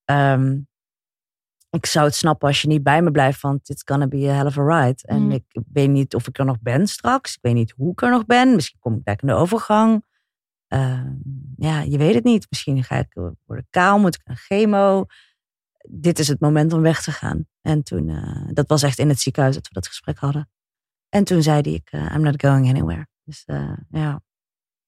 Ehm, 0.05 0.57
ik 1.77 1.85
zou 1.85 2.05
het 2.05 2.15
snappen 2.15 2.47
als 2.47 2.61
je 2.61 2.67
niet 2.67 2.83
bij 2.83 3.01
me 3.01 3.11
blijft, 3.11 3.41
want 3.41 3.69
it's 3.69 3.81
gonna 3.85 4.07
be 4.07 4.29
a 4.29 4.33
hell 4.33 4.45
of 4.45 4.57
a 4.57 4.63
ride. 4.81 4.99
En 5.07 5.21
Mhm. 5.23 5.31
ik 5.31 5.43
weet 5.71 5.89
niet 5.89 6.15
of 6.15 6.27
ik 6.27 6.37
er 6.37 6.45
nog 6.45 6.59
ben 6.61 6.87
straks. 6.87 7.33
Ik 7.35 7.41
weet 7.41 7.53
niet 7.53 7.73
hoe 7.77 7.91
ik 7.91 8.01
er 8.01 8.09
nog 8.09 8.25
ben. 8.25 8.55
Misschien 8.55 8.79
kom 8.79 8.95
ik 8.95 9.03
daar 9.03 9.17
in 9.21 9.27
de 9.27 9.33
overgang. 9.33 10.05
Ehm, 10.67 11.13
ja, 11.57 11.79
je 11.81 11.97
weet 11.97 12.13
het 12.13 12.23
niet. 12.23 12.45
Misschien 12.49 12.83
ga 12.83 12.95
ik 12.95 13.15
eh, 13.15 13.27
worden 13.45 13.67
kaal, 13.69 13.99
moet 13.99 14.15
ik 14.15 14.21
een 14.23 14.35
chemo. 14.35 15.05
Dit 15.89 16.19
is 16.19 16.27
het 16.27 16.39
moment 16.39 16.73
om 16.73 16.81
weg 16.81 17.01
te 17.03 17.11
gaan. 17.11 17.45
En 17.61 17.83
toen, 17.83 18.09
eh, 18.09 18.47
dat 18.53 18.67
was 18.67 18.83
echt 18.83 18.99
in 18.99 19.09
het 19.09 19.19
ziekenhuis 19.19 19.55
dat 19.55 19.67
we 19.67 19.73
dat 19.73 19.87
gesprek 19.87 20.17
hadden. 20.17 20.49
En 21.09 21.23
toen 21.23 21.41
zei 21.43 21.61
hij, 21.61 21.71
ik, 21.71 21.89
eh, 21.91 22.13
I'm 22.15 22.21
not 22.21 22.41
going 22.41 22.69
anywhere. 22.69 23.07
Dus 23.23 23.43
eh, 23.45 23.77
ja, 23.89 24.21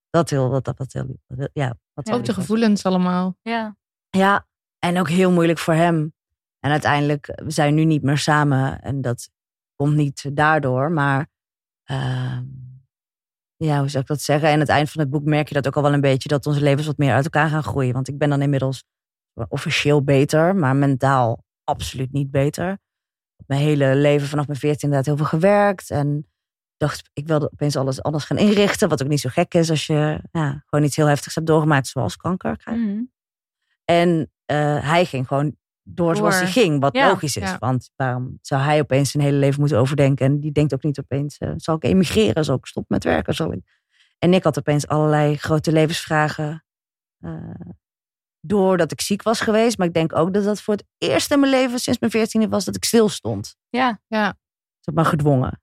dat 0.10 0.30
heel, 0.30 0.50
wat, 0.50 0.66
dat, 0.66 0.78
wat 0.78 0.94
heel, 0.94 1.18
ja, 1.54 1.78
wat 1.94 2.12
Ook 2.12 2.26
de 2.26 2.34
gevoelens 2.34 2.84
allemaal. 2.86 3.38
Ja. 3.42 3.78
Ja, 4.10 4.48
en 4.80 5.00
ook 5.00 5.10
heel 5.10 5.32
moeilijk 5.32 5.60
voor 5.60 5.74
hem. 5.74 6.14
En 6.60 6.72
uiteindelijk, 6.72 7.26
we 7.44 7.52
zijn 7.52 7.76
nu 7.76 7.86
niet 7.86 8.04
meer 8.04 8.18
samen. 8.18 8.82
En 8.82 9.02
dat 9.02 9.30
komt 9.76 9.96
niet 9.96 10.36
daardoor. 10.36 10.92
Maar 10.92 11.28
ehm, 11.84 12.46
ja, 13.56 13.80
hoe 13.80 13.90
zou 13.90 14.04
ik 14.04 14.10
dat 14.10 14.22
zeggen? 14.22 14.48
En 14.48 14.54
aan 14.54 14.60
het 14.60 14.70
eind 14.70 14.92
van 14.92 15.02
het 15.02 15.10
boek 15.10 15.24
merk 15.24 15.48
je 15.48 15.54
dat 15.54 15.68
ook 15.68 15.76
al 15.76 15.82
wel 15.82 15.94
een 15.94 16.02
beetje. 16.02 16.30
Dat 16.30 16.46
onze 16.46 16.62
levens 16.62 16.88
wat 16.88 16.98
meer 16.98 17.14
uit 17.14 17.24
elkaar 17.24 17.50
gaan 17.50 17.64
groeien. 17.64 17.94
Want 17.94 18.08
ik 18.08 18.18
ben 18.18 18.30
dan 18.30 18.42
inmiddels 18.42 18.84
officieel 19.48 20.04
beter. 20.04 20.56
Maar 20.56 20.76
mentaal 20.76 21.44
absoluut 21.64 22.12
niet 22.12 22.32
beter. 22.32 22.78
Mijn 23.48 23.62
hele 23.62 23.96
leven 23.96 24.28
vanaf 24.28 24.48
mijn 24.48 24.60
veertien 24.60 24.82
inderdaad 24.82 25.06
heel 25.06 25.18
veel 25.18 25.40
gewerkt. 25.40 25.90
En 25.90 26.28
dacht, 26.78 27.10
ik 27.14 27.28
wilde 27.28 27.52
opeens 27.52 27.76
alles 27.76 28.02
anders 28.02 28.26
gaan 28.26 28.38
inrichten. 28.38 28.90
Wat 28.90 29.04
ook 29.04 29.10
niet 29.10 29.20
zo 29.20 29.30
gek 29.30 29.54
is 29.54 29.70
als 29.70 29.88
je 29.88 30.22
ja, 30.32 30.64
gewoon 30.66 30.86
iets 30.86 30.96
heel 30.96 31.08
heftigs 31.08 31.36
hebt 31.36 31.48
doorgemaakt. 31.48 31.88
Zoals 31.88 32.18
kanker 32.18 32.58
krijgen. 32.58 32.94
Mhm. 32.94 33.04
En 33.86 34.32
eh, 34.46 34.90
hij 34.90 35.06
ging 35.06 35.28
gewoon 35.28 35.56
door 35.96 36.16
zoals 36.16 36.34
Door. 36.34 36.44
hij 36.44 36.52
ging, 36.52 36.80
wat 36.82 36.96
Ja, 36.96 37.08
logisch 37.08 37.38
is. 37.38 37.44
ja. 37.50 37.58
Want 37.58 37.90
waarom 37.96 38.38
zou 38.42 38.62
hij 38.62 38.80
opeens 38.80 39.12
zijn 39.12 39.24
hele 39.24 39.38
leven 39.38 39.60
moeten 39.60 39.78
overdenken? 39.80 40.26
En 40.26 40.40
die 40.40 40.52
denkt 40.52 40.74
ook 40.74 40.84
niet 40.84 41.00
opeens, 41.00 41.38
eh, 41.38 41.52
zal 41.56 41.76
ik 41.76 41.84
emigreren? 41.84 42.46
Zal 42.46 42.56
ik 42.56 42.66
stoppen 42.66 42.94
met 42.96 43.04
werken? 43.04 43.34
Zal 43.34 43.52
ik... 43.54 43.60
En 44.20 44.34
ik 44.34 44.44
had 44.44 44.58
opeens 44.58 44.88
allerlei 44.88 45.36
grote 45.38 45.72
levensvragen. 45.72 46.64
eh, 47.20 47.34
doordat 48.42 48.92
ik 48.92 49.02
ziek 49.02 49.22
was 49.24 49.40
geweest. 49.40 49.78
Maar 49.78 49.88
ik 49.88 49.94
denk 49.94 50.16
ook 50.16 50.34
dat 50.34 50.44
dat 50.44 50.62
voor 50.62 50.74
het 50.74 50.86
eerst 50.98 51.32
in 51.32 51.40
mijn 51.40 51.52
leven 51.52 51.80
sinds 51.80 52.00
mijn 52.00 52.12
veertiende 52.12 52.48
was 52.48 52.66
dat 52.66 52.76
ik 52.76 52.84
stil 52.86 53.10
stond. 53.10 53.56
Ja, 53.70 54.00
Ja. 54.08 54.38
Dat 54.82 54.96
maar 54.96 55.06
gedwongen. 55.06 55.62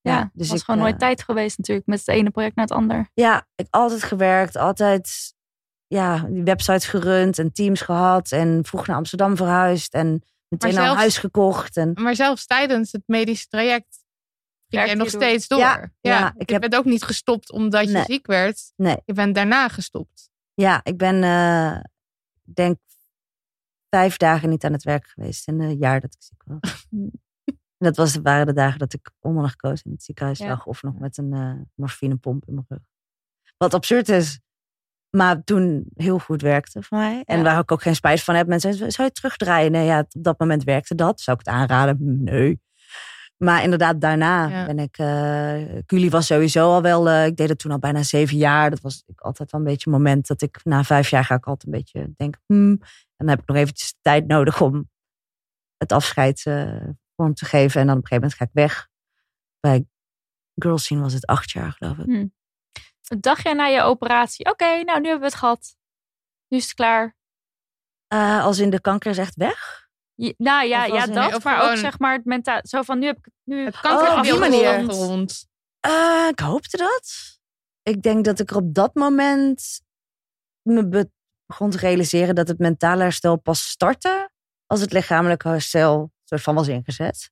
ja. 0.00 0.12
Ja, 0.18 0.30
dus 0.32 0.48
was 0.48 0.58
ik, 0.58 0.64
gewoon 0.64 0.80
eh, 0.80 0.86
nooit 0.86 0.98
tijd 1.00 1.22
geweest 1.22 1.58
natuurlijk 1.58 1.86
met 1.86 1.98
het 1.98 2.08
ene 2.08 2.30
project 2.30 2.56
naar 2.56 2.64
het 2.64 2.74
ander. 2.74 3.10
Ja, 3.14 3.46
ik 3.54 3.66
altijd 3.70 4.02
gewerkt, 4.02 4.56
altijd 4.56 5.34
ja, 5.94 6.18
die 6.28 6.42
websites 6.42 6.86
gerund 6.86 7.38
en 7.38 7.52
teams 7.52 7.80
gehad. 7.80 8.32
En 8.32 8.64
vroeg 8.64 8.86
naar 8.86 8.96
Amsterdam 8.96 9.36
verhuisd 9.36 9.94
en 9.94 10.22
meteen 10.48 10.70
al 10.70 10.76
een 10.78 10.82
zelfs- 10.84 10.98
huis 11.00 11.18
gekocht. 11.18 11.76
En 11.76 11.92
Maar 11.94 12.14
zelfs 12.14 12.46
tijdens 12.46 12.92
het 12.92 13.02
medische 13.06 13.46
traject 13.48 14.04
ging 14.68 14.84
jij 14.84 14.94
nog 14.94 15.10
door. 15.10 15.20
steeds 15.22 15.48
door. 15.48 15.58
Ja, 15.58 15.90
ja, 16.00 16.34
ik 16.36 16.46
je 16.46 16.52
heb- 16.52 16.60
bent 16.60 16.76
ook 16.76 16.84
niet 16.84 17.02
gestopt 17.02 17.52
omdat 17.52 17.86
je 17.86 17.92
Nee. 17.92 18.04
ziek 18.04 18.26
werd. 18.26 18.72
Nee. 18.76 18.96
Je 19.04 19.12
bent 19.12 19.34
daarna 19.34 19.68
gestopt. 19.68 20.30
Ja, 20.54 20.80
ik 20.82 20.96
ben, 20.96 21.22
eh, 21.22 21.76
ik 22.44 22.54
denk, 22.54 22.78
vijf 23.88 24.16
dagen 24.16 24.48
niet 24.48 24.64
aan 24.64 24.72
het 24.72 24.82
werk 24.82 25.06
geweest 25.06 25.48
in 25.48 25.60
het 25.60 25.78
jaar 25.78 26.00
dat 26.00 26.14
ik 26.14 26.22
ziek 26.22 26.42
was. 26.44 26.86
en 27.78 27.86
dat 27.86 27.96
was, 27.96 28.16
waren 28.16 28.46
de 28.46 28.52
dagen 28.52 28.78
dat 28.78 28.92
ik 28.92 29.10
ondernarcose 29.20 29.82
in 29.84 29.90
het 29.92 30.02
ziekenhuis 30.02 30.38
Ja. 30.38 30.48
lag. 30.48 30.66
Of 30.66 30.82
nog 30.82 30.98
met 30.98 31.16
een 31.18 31.32
eh 31.32 31.52
morfinepomp 31.74 32.46
in 32.46 32.54
mijn 32.54 32.66
rug. 32.68 32.82
Wat 33.56 33.74
absurd 33.74 34.08
is, 34.08 34.40
maar 35.10 35.44
toen 35.44 35.84
heel 35.94 36.18
goed 36.18 36.42
werkte 36.42 36.82
voor 36.82 36.98
mij. 36.98 37.22
En 37.24 37.36
Ja. 37.38 37.42
waar 37.44 37.58
ik 37.58 37.72
ook 37.72 37.82
geen 37.82 37.94
spijt 37.94 38.22
van 38.22 38.34
heb. 38.34 38.46
Mensen 38.46 38.72
zeggen, 38.72 38.92
zou 38.92 39.08
je 39.08 39.14
terugdraaien? 39.14 39.72
Nee, 39.72 39.86
ja, 39.86 39.98
op 40.00 40.06
dat 40.22 40.38
moment 40.38 40.64
werkte 40.64 40.94
dat. 40.94 41.20
Zou 41.20 41.38
ik 41.40 41.46
het 41.46 41.54
aanraden? 41.54 42.22
Nee. 42.24 42.60
Maar 43.36 43.62
inderdaad, 43.62 44.00
daarna 44.00 44.48
Ja. 44.48 44.66
ben 44.66 44.78
ik... 44.78 44.96
Culi 45.86 46.10
was 46.10 46.26
sowieso 46.26 46.72
al 46.72 46.82
wel... 46.82 47.08
eh, 47.08 47.26
ik 47.26 47.36
deed 47.36 47.48
het 47.48 47.58
toen 47.58 47.70
al 47.72 47.78
bijna 47.78 48.02
zeven 48.02 48.36
jaar. 48.36 48.70
Dat 48.70 48.80
was 48.80 49.02
ik 49.06 49.20
altijd 49.20 49.50
wel 49.50 49.60
een 49.60 49.66
beetje 49.66 49.90
een 49.90 49.96
moment 49.96 50.26
dat 50.26 50.42
ik... 50.42 50.60
Na 50.64 50.84
vijf 50.84 51.10
jaar 51.10 51.24
ga 51.24 51.34
ik 51.34 51.46
altijd 51.46 51.72
een 51.72 51.78
beetje 51.78 52.12
denken... 52.16 52.40
Hmm, 52.46 52.70
en 52.80 53.26
dan 53.26 53.28
heb 53.28 53.40
ik 53.40 53.46
nog 53.46 53.56
eventjes 53.56 53.94
tijd 54.02 54.26
nodig 54.26 54.60
om 54.60 54.90
het 55.76 55.92
afscheid 55.92 56.42
eh, 56.46 56.76
vorm 57.16 57.34
te 57.34 57.44
geven. 57.44 57.80
En 57.80 57.86
dan 57.86 57.96
op 57.96 58.02
een 58.02 58.08
gegeven 58.08 58.14
moment 58.14 58.34
ga 58.34 58.44
ik 58.44 58.50
weg. 58.52 58.88
Bij 59.60 59.86
Girls 60.54 60.84
Scene 60.84 61.00
was 61.00 61.12
het 61.12 61.26
acht 61.26 61.50
jaar, 61.50 61.72
geloof 61.72 61.98
ik. 61.98 62.04
Hm. 62.04 62.26
Dacht 63.18 63.42
jij 63.42 63.52
na 63.52 63.64
je 63.64 63.80
operatie, 63.82 64.50
oké, 64.50 64.64
nou 64.82 65.00
nu 65.00 65.08
hebben 65.08 65.18
we 65.18 65.24
het 65.24 65.34
gehad. 65.34 65.76
Nu 66.48 66.58
is 66.58 66.64
het 66.64 66.74
klaar. 66.74 67.16
Eh, 68.06 68.44
als 68.44 68.58
in 68.58 68.70
de 68.70 68.80
kanker 68.80 69.10
is 69.10 69.18
echt 69.18 69.34
weg? 69.34 69.88
Je- 70.14 70.34
nou 70.38 70.66
ja, 70.66 70.84
ja 70.84 71.06
dat, 71.06 71.34
of 71.34 71.44
maar 71.44 71.56
gewoon- 71.56 71.70
ook 71.70 71.76
zeg 71.78 71.98
maar 71.98 72.12
het 72.12 72.24
mentaal. 72.24 72.60
Zo 72.62 72.82
van 72.82 72.98
nu 72.98 73.06
heb 73.06 73.16
ik 73.18 73.24
het 73.24 73.34
nu. 73.44 73.64
Het 73.64 73.80
kanker 73.80 74.08
Oh, 74.08 74.16
op 74.16 74.22
die 74.22 74.38
manier. 74.38 74.68
afgerond. 74.88 75.46
Eh, 75.80 76.26
ik 76.30 76.38
hoopte 76.38 76.76
dat. 76.76 77.12
Ik 77.82 78.02
denk 78.02 78.24
dat 78.24 78.40
ik 78.40 78.50
er 78.50 78.56
op 78.56 78.74
dat 78.74 78.94
moment 78.94 79.80
me 80.62 80.88
be- 80.88 81.10
begon 81.46 81.70
te 81.70 81.78
realiseren 81.78 82.34
dat 82.34 82.48
het 82.48 82.58
mentale 82.58 83.02
herstel 83.02 83.36
pas 83.36 83.68
startte 83.70 84.30
als 84.66 84.80
het 84.80 84.92
lichamelijke 84.92 85.48
herstel 85.48 86.12
soort 86.24 86.42
van 86.42 86.54
was 86.54 86.68
ingezet. 86.68 87.30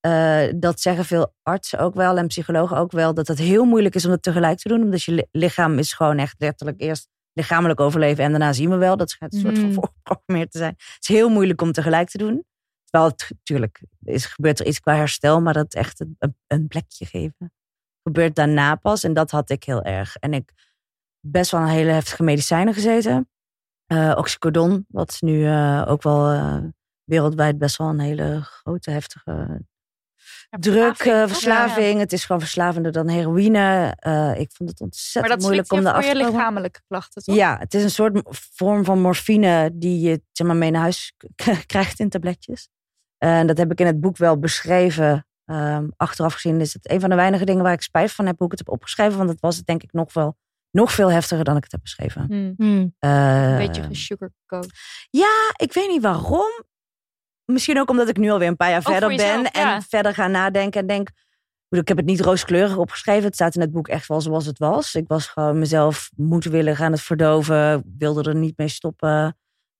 Eh, 0.00 0.42
dat 0.56 0.80
zeggen 0.80 1.04
veel 1.04 1.34
artsen 1.42 1.78
ook 1.78 1.94
wel 1.94 2.16
en 2.18 2.26
psychologen 2.26 2.76
ook 2.76 2.92
wel, 2.92 3.14
dat 3.14 3.28
het 3.28 3.38
heel 3.38 3.64
moeilijk 3.64 3.94
is 3.94 4.04
om 4.04 4.10
het 4.10 4.22
tegelijk 4.22 4.58
te 4.58 4.68
doen. 4.68 4.82
Omdat 4.82 5.02
je 5.02 5.12
li- 5.12 5.26
lichaam 5.30 5.78
is 5.78 5.92
gewoon 5.92 6.18
echt 6.18 6.34
letterlijk 6.38 6.80
eerst 6.80 7.08
lichamelijk 7.32 7.80
overleven 7.80 8.24
en 8.24 8.30
daarna 8.30 8.52
zien 8.52 8.70
we 8.70 8.76
wel. 8.76 8.96
Dat 8.96 9.10
schijnt 9.10 9.34
een 9.34 9.40
soort 9.40 9.58
van 9.58 9.64
Mhm. 9.64 9.74
voorgeprogrammeerd 9.74 10.50
te 10.50 10.58
zijn. 10.58 10.74
Het 10.76 10.96
is 11.00 11.08
heel 11.08 11.28
moeilijk 11.28 11.60
om 11.62 11.72
tegelijk 11.72 12.08
te 12.08 12.18
doen. 12.18 12.44
Terwijl 12.84 13.10
het 13.10 13.26
natuurlijk 13.28 13.82
is, 14.04 14.24
gebeurt 14.26 14.60
er 14.60 14.66
iets 14.66 14.80
qua 14.80 14.94
herstel, 14.94 15.40
maar 15.40 15.52
dat 15.54 15.74
echt 15.74 16.00
een, 16.00 16.16
een- 16.46 16.68
plekje 16.68 17.06
geven 17.06 17.52
gebeurt 18.02 18.34
daarna 18.34 18.74
pas. 18.74 19.04
En 19.04 19.14
dat 19.14 19.30
had 19.30 19.50
ik 19.50 19.64
heel 19.64 19.82
erg. 19.82 20.16
En 20.16 20.32
ik 20.34 20.52
best 21.20 21.50
wel 21.50 21.60
een 21.60 21.66
hele 21.68 21.90
heftige 21.90 22.22
medicijnen 22.22 22.74
gezeten. 22.74 23.28
Eh 23.86 24.14
oxycodon, 24.16 24.84
wat 24.88 25.16
nu 25.20 25.46
eh, 25.46 25.84
ook 25.88 26.02
wel 26.02 26.22
wereldwijd 27.04 27.58
best 27.58 27.76
wel 27.76 27.88
een 27.88 28.00
hele 28.00 28.40
grote, 28.42 28.90
heftige 28.90 29.60
druk, 30.50 30.98
eh, 30.98 31.26
verslaving. 31.26 31.98
Het 31.98 32.12
is 32.12 32.24
gewoon 32.24 32.40
verslavender 32.40 32.92
dan 32.92 33.08
heroïne. 33.08 33.94
Eh, 33.98 34.40
ik 34.40 34.50
vond 34.52 34.70
het 34.70 34.78
Maar 34.80 34.88
ontzettend 34.88 35.40
moeilijk 35.42 35.72
om 35.72 35.82
voor 35.82 35.90
af 35.90 36.04
je 36.04 36.10
te 36.12 36.16
komen. 36.16 36.32
lichamelijke 36.32 36.80
klachten, 36.88 37.22
toch? 37.22 37.34
Ja, 37.34 37.56
het 37.58 37.74
is 37.74 37.82
een 37.82 37.90
soort 37.90 38.20
vorm 38.54 38.84
van 38.84 39.00
morfine 39.00 39.70
die 39.74 40.00
je 40.08 40.22
zeg 40.32 40.46
maar, 40.46 40.56
mee 40.56 40.70
naar 40.70 40.80
huis 40.80 41.12
krijgt 41.66 42.00
in 42.00 42.08
tabletjes. 42.08 42.68
En 43.18 43.46
dat 43.46 43.58
heb 43.58 43.70
ik 43.72 43.80
in 43.80 43.86
het 43.86 44.00
boek 44.00 44.16
wel 44.16 44.38
beschreven. 44.38 45.26
Ehm, 45.44 45.88
achteraf 45.96 46.32
gezien 46.32 46.60
is 46.60 46.72
het 46.72 46.90
een 46.90 47.00
van 47.00 47.10
de 47.10 47.16
weinige 47.16 47.44
dingen 47.44 47.62
waar 47.62 47.72
ik 47.72 47.82
spijt 47.82 48.12
van 48.12 48.26
heb 48.26 48.36
hoe 48.38 48.46
ik 48.46 48.50
het 48.58 48.60
heb 48.66 48.74
opgeschreven. 48.74 49.18
Want 49.18 49.30
het 49.30 49.40
was 49.40 49.56
het 49.56 49.66
denk 49.66 49.82
ik 49.82 49.92
nog 49.92 50.12
wel 50.12 50.36
nog 50.70 50.92
veel 50.92 51.10
heftiger 51.10 51.44
dan 51.44 51.56
ik 51.56 51.62
het 51.62 51.72
heb 51.72 51.80
beschreven. 51.82 52.24
Hm. 52.28 52.62
Hmm. 52.64 52.94
Eh, 52.98 53.50
Een 53.50 53.56
beetje 53.66 53.82
gesugarcoat. 53.82 54.68
ja, 55.10 55.52
ik 55.56 55.72
weet 55.72 55.88
niet 55.88 56.02
waarom. 56.02 56.64
Misschien 57.52 57.78
ook 57.80 57.90
omdat 57.90 58.08
ik 58.08 58.16
nu 58.16 58.30
alweer 58.30 58.48
een 58.48 58.56
paar 58.56 58.68
jaar 58.70 58.78
Ook 58.78 58.88
verder 58.92 59.08
ben. 59.08 59.16
jezelf, 59.16 59.46
En 59.46 59.82
verder 59.82 60.14
ga 60.14 60.26
nadenken 60.26 60.80
en 60.80 60.86
denk... 60.86 61.08
ik 61.68 61.88
heb 61.88 61.96
het 61.96 62.06
niet 62.06 62.20
rooskleurig 62.20 62.76
opgeschreven. 62.76 63.24
Het 63.24 63.34
staat 63.34 63.54
in 63.54 63.60
het 63.60 63.70
boek 63.72 63.88
echt 63.88 64.06
wel 64.08 64.20
zoals 64.20 64.46
het 64.46 64.58
was. 64.58 64.94
Ik 64.94 65.08
was 65.08 65.26
gewoon 65.26 65.58
mezelf 65.58 66.10
moeten 66.16 66.50
willen 66.50 66.76
gaan 66.76 66.92
het 66.92 67.00
verdoven. 67.00 67.82
Wilde 67.98 68.22
er 68.28 68.34
niet 68.36 68.56
mee 68.58 68.68
stoppen. 68.68 69.36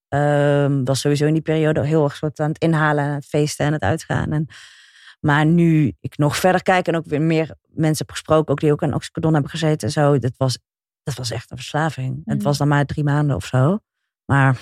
Ehm, 0.08 0.84
was 0.84 1.00
sowieso 1.00 1.26
in 1.26 1.32
die 1.32 1.42
periode 1.42 1.84
heel 1.86 2.04
erg 2.04 2.16
soort 2.16 2.40
aan 2.40 2.48
het 2.48 2.58
inhalen. 2.58 3.04
En 3.04 3.12
het 3.14 3.26
feesten 3.26 3.66
en 3.66 3.72
het 3.72 3.82
uitgaan. 3.82 4.32
En, 4.32 4.46
maar 5.20 5.46
nu 5.46 5.92
ik 6.00 6.18
nog 6.18 6.36
verder 6.36 6.62
kijk 6.62 6.86
en 6.88 6.96
ook 6.96 7.06
weer 7.06 7.22
meer 7.22 7.54
mensen 7.66 8.06
heb 8.06 8.10
gesproken. 8.10 8.52
Ook 8.52 8.60
die 8.60 8.72
ook 8.72 8.82
aan 8.82 8.94
oxycodon 8.94 9.32
hebben 9.32 9.50
gezeten 9.50 9.86
en 9.88 9.92
zo. 9.92 10.18
Dat 10.18 10.34
was, 10.36 10.58
dat 11.02 11.14
was 11.14 11.30
echt 11.30 11.50
een 11.50 11.56
verslaving. 11.56 12.22
Het 12.24 12.38
Mm. 12.38 12.42
was 12.42 12.58
dan 12.58 12.68
maar 12.68 12.84
drie 12.84 13.04
maanden 13.04 13.36
of 13.36 13.44
zo. 13.46 13.78
Maar 14.24 14.60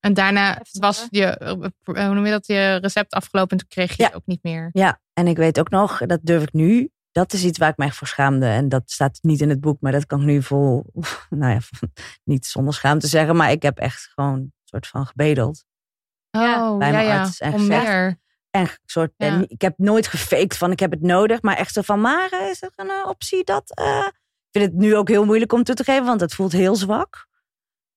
En 0.00 0.14
daarna 0.14 0.60
was 0.72 1.06
je, 1.10 1.24
eh, 1.26 1.52
hoe 1.84 2.14
noem 2.14 2.24
je 2.24 2.30
dat, 2.30 2.46
je 2.46 2.78
recept 2.82 3.12
afgelopen 3.14 3.50
en 3.50 3.58
toen 3.58 3.68
kreeg 3.68 3.96
je 3.96 4.02
Ja. 4.02 4.08
het 4.08 4.16
ook 4.16 4.26
niet 4.26 4.42
meer. 4.42 4.68
Ja, 4.72 5.00
en 5.12 5.26
ik 5.26 5.36
weet 5.36 5.58
ook 5.60 5.70
nog, 5.70 5.98
dat 5.98 6.20
durf 6.22 6.42
ik 6.42 6.52
nu. 6.52 6.90
Dat 7.12 7.32
is 7.32 7.44
iets 7.44 7.58
waar 7.58 7.68
ik 7.68 7.76
me 7.76 7.84
echt 7.84 7.96
voor 7.96 8.06
schaamde. 8.06 8.46
En 8.46 8.68
dat 8.68 8.82
staat 8.90 9.18
niet 9.22 9.40
in 9.40 9.48
het 9.48 9.60
boek, 9.60 9.80
maar 9.80 9.92
dat 9.92 10.06
kan 10.06 10.20
ik 10.20 10.26
nu 10.26 10.42
vol, 10.42 10.92
nou 11.30 11.52
ja, 11.52 11.58
niet 12.32 12.46
zonder 12.46 12.74
schaamte 12.74 13.06
zeggen. 13.06 13.36
Maar 13.36 13.50
ik 13.50 13.62
heb 13.62 13.78
echt 13.78 14.10
gewoon 14.14 14.34
een 14.34 14.52
soort 14.64 14.86
van 14.86 15.06
gebedeld. 15.06 15.64
Oh, 16.30 16.40
bij 16.78 16.86
ja, 16.90 16.92
mijn 16.92 17.04
ja. 17.06 17.20
arts 17.20 17.40
en 17.40 17.52
gezegd. 17.52 17.82
meer. 17.86 18.18
En 18.50 18.68
soort, 18.84 19.12
Ja. 19.16 19.26
en 19.26 19.44
ik 19.48 19.60
heb 19.60 19.74
nooit 19.78 20.06
gefaked 20.06 20.56
van 20.56 20.70
ik 20.70 20.80
heb 20.80 20.90
het 20.90 21.02
nodig. 21.02 21.42
Maar 21.42 21.56
echt 21.56 21.72
zo 21.72 21.82
van, 21.82 22.00
maar 22.00 22.28
eh, 22.30 22.48
is 22.50 22.62
er 22.62 22.70
een 22.76 22.88
eh, 22.90 23.06
optie 23.08 23.44
dat... 23.44 23.74
eh, 23.74 24.06
Ik 24.52 24.60
vind 24.60 24.64
het 24.72 24.80
nu 24.80 24.96
ook 24.96 25.08
heel 25.08 25.24
moeilijk 25.24 25.52
om 25.52 25.62
toe 25.62 25.74
te 25.74 25.84
geven, 25.84 26.04
want 26.04 26.20
het 26.20 26.34
voelt 26.34 26.52
heel 26.52 26.76
zwak. 26.76 27.26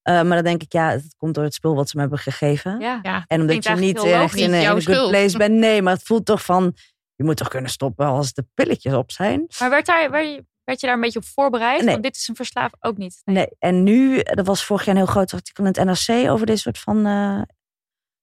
Eh, 0.04 0.14
maar 0.14 0.36
dan 0.36 0.44
denk 0.44 0.62
ik, 0.62 0.72
ja, 0.74 0.90
het 0.90 1.16
komt 1.18 1.34
door 1.36 1.44
het 1.44 1.54
spul 1.54 1.76
wat 1.76 1.90
ze 1.90 1.96
me 1.96 2.02
hebben 2.02 2.20
gegeven. 2.20 2.80
Ja. 2.80 3.00
Ja. 3.02 3.24
En 3.28 3.42
omdat 3.42 3.64
je 3.64 3.70
niet 3.76 3.96
echt 3.96 4.06
logisch. 4.06 4.42
in, 4.42 4.50
een- 4.50 4.56
in 4.56 4.62
Jouw 4.62 4.76
een 4.76 4.82
good 4.82 5.10
place 5.10 5.38
bent. 5.38 5.54
Nee, 5.66 5.82
maar 5.82 5.94
het 5.94 6.04
voelt 6.04 6.26
toch 6.26 6.46
van, 6.46 6.74
je 7.16 7.24
moet 7.24 7.38
toch 7.38 7.48
kunnen 7.48 7.70
stoppen 7.72 8.06
als 8.06 8.34
de 8.34 8.46
pilletjes 8.54 8.94
op 8.94 9.12
zijn. 9.12 9.46
Maar 9.60 9.70
werd, 9.70 9.86
daar, 9.86 10.12
werd, 10.12 10.28
je, 10.28 10.46
werd 10.64 10.80
je 10.82 10.86
daar 10.88 10.96
een 10.96 11.02
beetje 11.02 11.20
op 11.20 11.26
voorbereid? 11.26 11.82
Nee. 11.82 11.92
Want 11.92 12.04
dit 12.04 12.16
is 12.16 12.28
een 12.28 12.36
verslaving 12.36 12.84
ook 12.84 12.98
niet. 12.98 13.22
Nee, 13.26 13.48
en 13.60 13.84
nu, 13.84 14.20
er 14.20 14.44
was 14.44 14.66
vorig 14.66 14.86
jaar 14.86 14.96
een 14.96 15.02
heel 15.02 15.12
groot 15.12 15.34
artikel 15.34 15.66
in 15.66 15.72
het 15.76 16.08
NRC 16.08 16.30
over 16.30 16.46
dit 16.46 16.60
soort 16.60 16.80
van 16.80 17.06
eh 17.06 17.42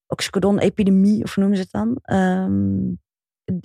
oxycodon-epidemie, 0.06 1.22
of 1.22 1.34
hoe 1.34 1.42
noemen 1.44 1.56
ze 1.56 1.62
het 1.70 1.72
dan? 1.72 1.98
Ehm, 2.02 2.94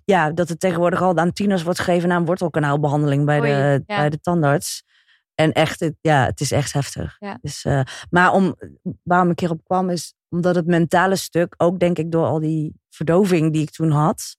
ja, 0.06 0.32
dat 0.32 0.50
het 0.50 0.60
tegenwoordig 0.60 1.02
al 1.02 1.18
aan 1.18 1.34
tieners 1.34 1.64
wordt 1.64 1.80
gegeven 1.80 2.10
na 2.10 2.16
een 2.16 2.26
wortelkanaalbehandeling 2.26 3.26
bij, 3.26 3.40
Oei, 3.40 3.50
de, 3.50 3.84
ja. 3.86 3.98
bij 3.98 4.10
de 4.10 4.20
tandarts. 4.20 4.84
En 5.36 5.52
echt, 5.52 5.90
ja, 6.02 6.26
het 6.26 6.42
is 6.42 6.52
echt 6.52 6.74
heftig. 6.74 7.16
Ja. 7.20 7.38
Dus, 7.42 7.64
eh, 7.66 7.82
maar 8.10 8.32
om, 8.34 8.56
waarom 9.04 9.30
ik 9.30 9.40
hierop 9.40 9.64
kwam 9.64 9.90
is 9.90 10.14
omdat 10.30 10.56
het 10.56 10.66
mentale 10.66 11.16
stuk, 11.16 11.54
ook 11.58 11.80
denk 11.80 11.98
ik 11.98 12.12
door 12.12 12.26
al 12.26 12.40
die 12.40 12.74
verdoving 12.90 13.54
die 13.54 13.62
ik 13.62 13.72
toen 13.72 13.92
had, 13.92 14.38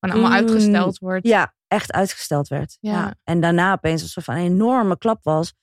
Gewoon 0.00 0.16
allemaal 0.22 0.40
Mm, 0.40 0.46
uitgesteld 0.46 0.98
wordt. 0.98 1.26
ja, 1.26 1.54
echt 1.68 1.92
uitgesteld 1.92 2.48
werd. 2.48 2.76
Ja. 2.80 2.92
Ja. 2.92 3.14
En 3.24 3.40
daarna 3.40 3.72
opeens 3.72 4.02
een 4.02 4.08
soort 4.08 4.24
van 4.24 4.34
een 4.34 4.44
enorme 4.44 4.98
klap 4.98 5.22
was. 5.22 5.54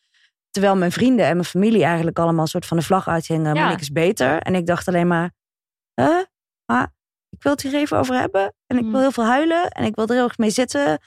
Terwijl 0.49 0.75
mijn 0.75 0.91
vrienden 0.91 1.25
en 1.25 1.33
mijn 1.33 1.45
familie 1.47 1.83
eigenlijk 1.83 2.19
allemaal 2.19 2.41
een 2.41 2.47
soort 2.47 2.65
van 2.65 2.77
de 2.77 2.83
vlag 2.83 3.07
uithingen. 3.07 3.55
Ja. 3.55 3.61
Monique 3.61 3.81
is 3.81 3.91
beter. 3.91 4.39
En 4.41 4.55
ik 4.55 4.65
dacht 4.65 4.87
alleen 4.87 5.07
maar, 5.07 5.31
huh? 5.95 6.21
maar 6.65 6.93
ik 7.29 7.43
wil 7.43 7.51
het 7.51 7.61
hier 7.61 7.73
even 7.75 7.97
over 7.97 8.15
hebben. 8.15 8.53
En 8.67 8.77
ik 8.77 8.83
Mm. 8.83 8.91
wil 8.91 8.99
heel 8.99 9.11
veel 9.11 9.25
huilen. 9.25 9.69
En 9.69 9.83
ik 9.85 9.95
wil 9.95 10.07
er 10.07 10.13
heel 10.13 10.23
erg 10.23 10.37
mee 10.37 10.49
zitten. 10.49 10.99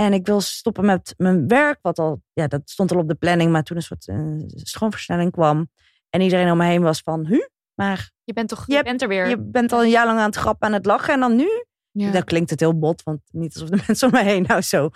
En 0.00 0.12
ik 0.12 0.26
wil 0.26 0.40
stoppen 0.40 0.84
met 0.84 1.14
mijn 1.16 1.48
werk. 1.48 1.78
Wat 1.82 1.98
al, 1.98 2.22
ja, 2.32 2.46
dat 2.46 2.60
stond 2.64 2.92
al 2.92 2.98
op 2.98 3.08
de 3.08 3.14
planning. 3.14 3.52
Maar 3.52 3.62
toen 3.62 3.76
een 3.76 3.82
soort 3.82 4.08
eh, 4.08 4.42
stroomversnelling 4.46 5.32
kwam. 5.32 5.70
En 6.10 6.20
iedereen 6.20 6.50
om 6.50 6.56
me 6.56 6.64
heen 6.64 6.82
was 6.82 7.00
van, 7.00 7.26
hu? 7.26 7.48
Maar 7.74 8.10
Je 8.24 8.32
bent 8.32 8.48
toch 8.48 8.66
Je 8.66 8.82
bent 8.82 9.02
er 9.02 9.08
weer. 9.08 9.28
je 9.28 9.38
bent 9.38 9.72
al 9.72 9.82
een 9.82 9.90
jaar 9.90 10.06
lang 10.06 10.18
aan 10.18 10.26
het 10.26 10.36
grappen 10.36 10.68
en 10.68 10.74
het 10.74 10.86
lachen. 10.86 11.14
En 11.14 11.20
dan 11.20 11.36
nu? 11.36 11.48
Ja. 11.90 12.10
Dat 12.10 12.24
klinkt 12.24 12.50
het 12.50 12.60
heel 12.60 12.78
bot, 12.78 13.02
want 13.02 13.20
niet 13.30 13.54
alsof 13.54 13.68
de 13.68 13.82
mensen 13.86 14.08
om 14.08 14.14
me 14.14 14.22
heen 14.22 14.42
nou 14.42 14.60
zo, 14.60 14.90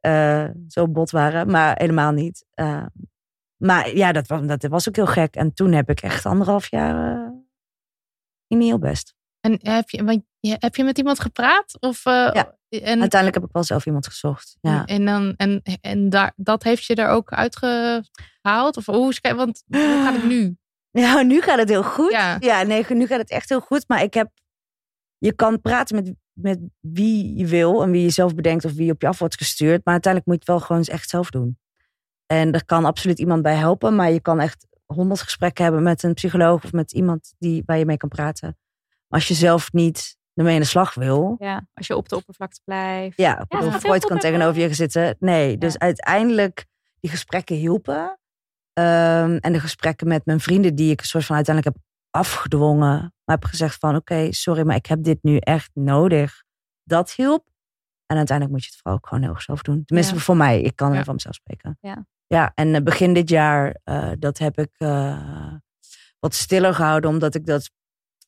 eh, 0.00 0.48
zo 0.68 0.88
bot 0.88 1.10
waren, 1.10 1.50
maar 1.50 1.78
helemaal 1.78 2.12
niet. 2.12 2.44
Eh, 2.54 2.86
maar 3.56 3.96
ja, 3.96 4.12
dat 4.12 4.26
was, 4.26 4.46
dat 4.46 4.62
was 4.62 4.88
ook 4.88 4.96
heel 4.96 5.06
gek. 5.06 5.34
En 5.34 5.54
toen 5.54 5.72
heb 5.72 5.90
ik 5.90 6.00
echt 6.00 6.26
anderhalf 6.26 6.70
jaar 6.70 7.32
niet 8.48 8.62
heel 8.62 8.78
best. 8.78 9.14
En 9.40 9.58
heb 9.62 9.90
je, 9.90 10.04
want 10.04 10.24
heb 10.58 10.76
je 10.76 10.84
met 10.84 10.98
iemand 10.98 11.20
gepraat? 11.20 11.76
Of, 11.80 12.06
eh, 12.06 12.12
Ja. 12.12 12.54
En, 12.68 13.00
Uiteindelijk 13.00 13.34
heb 13.34 13.44
ik 13.44 13.52
wel 13.52 13.64
zelf 13.64 13.86
iemand 13.86 14.06
gezocht. 14.06 14.56
Ja. 14.60 14.84
en, 14.84 15.04
dan, 15.04 15.34
en, 15.36 15.62
en 15.80 16.10
daar, 16.10 16.32
dat 16.36 16.62
heeft 16.62 16.84
je 16.84 16.94
er 16.94 17.08
ook 17.08 17.32
uitgehaald? 17.32 18.76
Of 18.76 18.86
hoe, 18.86 19.14
want 19.36 19.62
hoe 19.66 20.00
gaat 20.04 20.14
het 20.14 20.24
nu? 20.24 20.56
Ja, 20.90 21.22
nu 21.22 21.40
gaat 21.40 21.58
het 21.58 21.68
heel 21.68 21.82
goed. 21.82 22.10
Ja. 22.10 22.36
Ja, 22.40 22.62
nee, 22.62 22.84
nu 22.88 23.06
gaat 23.06 23.18
het 23.18 23.30
echt 23.30 23.48
heel 23.48 23.60
goed. 23.60 23.84
Maar 23.88 24.02
ik 24.02 24.14
heb, 24.14 24.30
je 25.18 25.32
kan 25.32 25.60
praten 25.60 25.96
met, 25.96 26.14
met 26.32 26.58
wie 26.80 27.36
je 27.36 27.46
wil 27.46 27.82
en 27.82 27.90
wie 27.90 28.02
je 28.02 28.10
zelf 28.10 28.34
bedenkt 28.34 28.64
of 28.64 28.72
wie 28.72 28.92
op 28.92 29.00
je 29.00 29.08
af 29.08 29.18
wordt 29.18 29.36
gestuurd. 29.36 29.84
Maar 29.84 29.92
uiteindelijk 29.92 30.32
moet 30.32 30.44
je 30.44 30.52
het 30.52 30.60
wel 30.60 30.68
gewoon 30.68 30.82
echt 30.82 31.10
zelf 31.10 31.30
doen. 31.30 31.58
En 32.26 32.52
er 32.52 32.64
kan 32.64 32.84
absoluut 32.84 33.18
iemand 33.18 33.42
bij 33.42 33.54
helpen, 33.54 33.94
maar 33.94 34.10
je 34.10 34.20
kan 34.20 34.40
echt 34.40 34.66
honderd 34.86 35.20
gesprekken 35.20 35.64
hebben 35.64 35.82
met 35.82 36.02
een 36.02 36.14
psycholoog 36.14 36.64
of 36.64 36.72
met 36.72 36.92
iemand 36.92 37.34
die, 37.38 37.62
waar 37.66 37.78
je 37.78 37.84
mee 37.84 37.96
kan 37.96 38.08
praten. 38.08 38.58
Maar 39.08 39.18
als 39.20 39.28
je 39.28 39.34
zelf 39.34 39.72
niet 39.72 40.16
ermee 40.36 40.54
in 40.54 40.60
de 40.60 40.66
slag 40.66 40.94
wil, 40.94 41.36
Ja, 41.38 41.66
als 41.74 41.86
je 41.86 41.96
op 41.96 42.08
de 42.08 42.16
oppervlakte 42.16 42.60
blijft. 42.64 43.16
ja, 43.16 43.28
Ja, 43.28 43.44
bedoel, 43.48 43.70
Freud 43.70 44.04
kan 44.04 44.18
tegenover 44.18 44.60
je 44.62 44.74
zitten. 44.74 45.16
Nee, 45.18 45.58
dus 45.58 45.72
Ja. 45.72 45.78
uiteindelijk 45.78 46.66
die 47.00 47.10
gesprekken 47.10 47.56
hielpen. 47.56 48.18
Ehm, 48.72 49.36
en 49.36 49.52
de 49.52 49.60
gesprekken 49.60 50.08
met 50.08 50.26
mijn 50.26 50.40
vrienden 50.40 50.74
die 50.74 50.90
ik 50.92 51.00
een 51.00 51.06
soort 51.06 51.24
van 51.24 51.36
uiteindelijk 51.36 51.76
heb 51.76 51.84
afgedwongen. 52.10 52.98
Maar 53.24 53.36
heb 53.36 53.44
gezegd 53.44 53.78
van 53.78 53.96
oké, 53.96 54.32
sorry, 54.32 54.62
maar 54.66 54.76
ik 54.76 54.86
heb 54.86 55.02
dit 55.02 55.18
nu 55.22 55.36
echt 55.36 55.70
nodig. 55.74 56.42
Dat 56.84 57.12
hielp. 57.12 57.48
En 58.06 58.16
uiteindelijk 58.16 58.56
moet 58.56 58.64
je 58.64 58.70
het 58.70 58.80
vooral 58.82 58.98
ook 58.98 59.06
gewoon 59.08 59.22
heel 59.22 59.32
erg 59.32 59.42
zelf 59.42 59.62
doen. 59.62 59.84
Tenminste 59.84 60.14
Ja. 60.14 60.20
voor 60.20 60.36
mij. 60.36 60.60
Ik 60.60 60.76
kan 60.76 60.92
er 60.94 61.04
van 61.04 61.14
mezelf 61.14 61.34
spreken. 61.34 61.78
Ja. 61.80 62.06
Ja, 62.26 62.52
en 62.54 62.74
eh, 62.74 62.82
begin 62.82 63.12
dit 63.14 63.28
jaar, 63.28 63.76
eh, 63.84 64.10
dat 64.18 64.38
heb 64.38 64.58
ik 64.58 64.70
eh, 64.76 65.52
wat 66.18 66.34
stiller 66.34 66.74
gehouden. 66.74 67.10
Omdat 67.10 67.34
ik 67.34 67.46
dat 67.46 67.70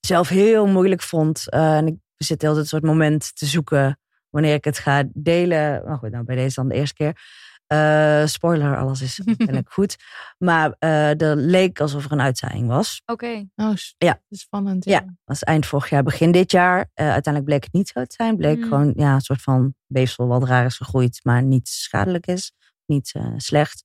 zelf 0.09 0.29
heel 0.29 0.67
moeilijk 0.67 1.03
vond. 1.03 1.51
Eh, 1.51 1.77
en 1.77 1.87
ik 1.87 1.97
zit 2.17 2.43
altijd 2.45 2.63
een 2.63 2.69
soort 2.69 2.83
moment 2.83 3.37
te 3.37 3.47
zoeken 3.47 3.99
wanneer 4.31 4.55
ik 4.55 4.65
het 4.65 4.79
ga 4.79 5.05
delen. 5.13 5.83
Maar 5.87 5.99
goed, 5.99 6.11
nou 6.11 6.25
bij 6.25 6.37
deze 6.37 6.55
dan 6.55 6.69
de 6.69 6.75
eerste 6.75 6.95
keer. 6.95 7.21
Eh, 7.67 8.27
spoiler, 8.27 8.77
alles 8.77 9.01
is 9.03 9.21
uiteindelijk 9.27 9.73
goed. 9.73 9.97
Maar 10.39 10.75
eh 10.79 11.21
er 11.23 11.37
leek 11.37 11.81
alsof 11.81 12.05
er 12.05 12.13
een 12.13 12.21
uitzaaiing 12.21 12.69
was. 12.69 13.03
Oké. 13.07 13.47
Oh, 13.57 13.73
Ja. 13.99 14.21
spannend. 14.31 14.85
Ja, 14.85 15.01
dat 15.01 15.15
was 15.25 15.43
eind 15.43 15.67
vorig 15.67 15.91
jaar, 15.91 16.03
begin 16.03 16.33
dit 16.33 16.51
jaar. 16.51 16.79
Eh, 16.95 17.05
uiteindelijk 17.05 17.45
bleek 17.45 17.65
het 17.65 17.73
niet 17.73 17.89
zo 17.89 18.05
te 18.05 18.15
zijn. 18.19 18.37
Bleek 18.37 18.57
Mm. 18.59 18.63
gewoon 18.65 18.93
ja, 18.97 19.15
een 19.15 19.21
soort 19.21 19.43
van 19.43 19.75
weefsel 19.87 20.27
wat 20.27 20.45
raar 20.45 20.65
is 20.65 20.77
gegroeid, 20.77 21.21
maar 21.23 21.43
niet 21.43 21.69
schadelijk 21.69 22.27
is. 22.27 22.53
Niet 22.87 23.11
eh, 23.15 23.33
slecht. 23.37 23.85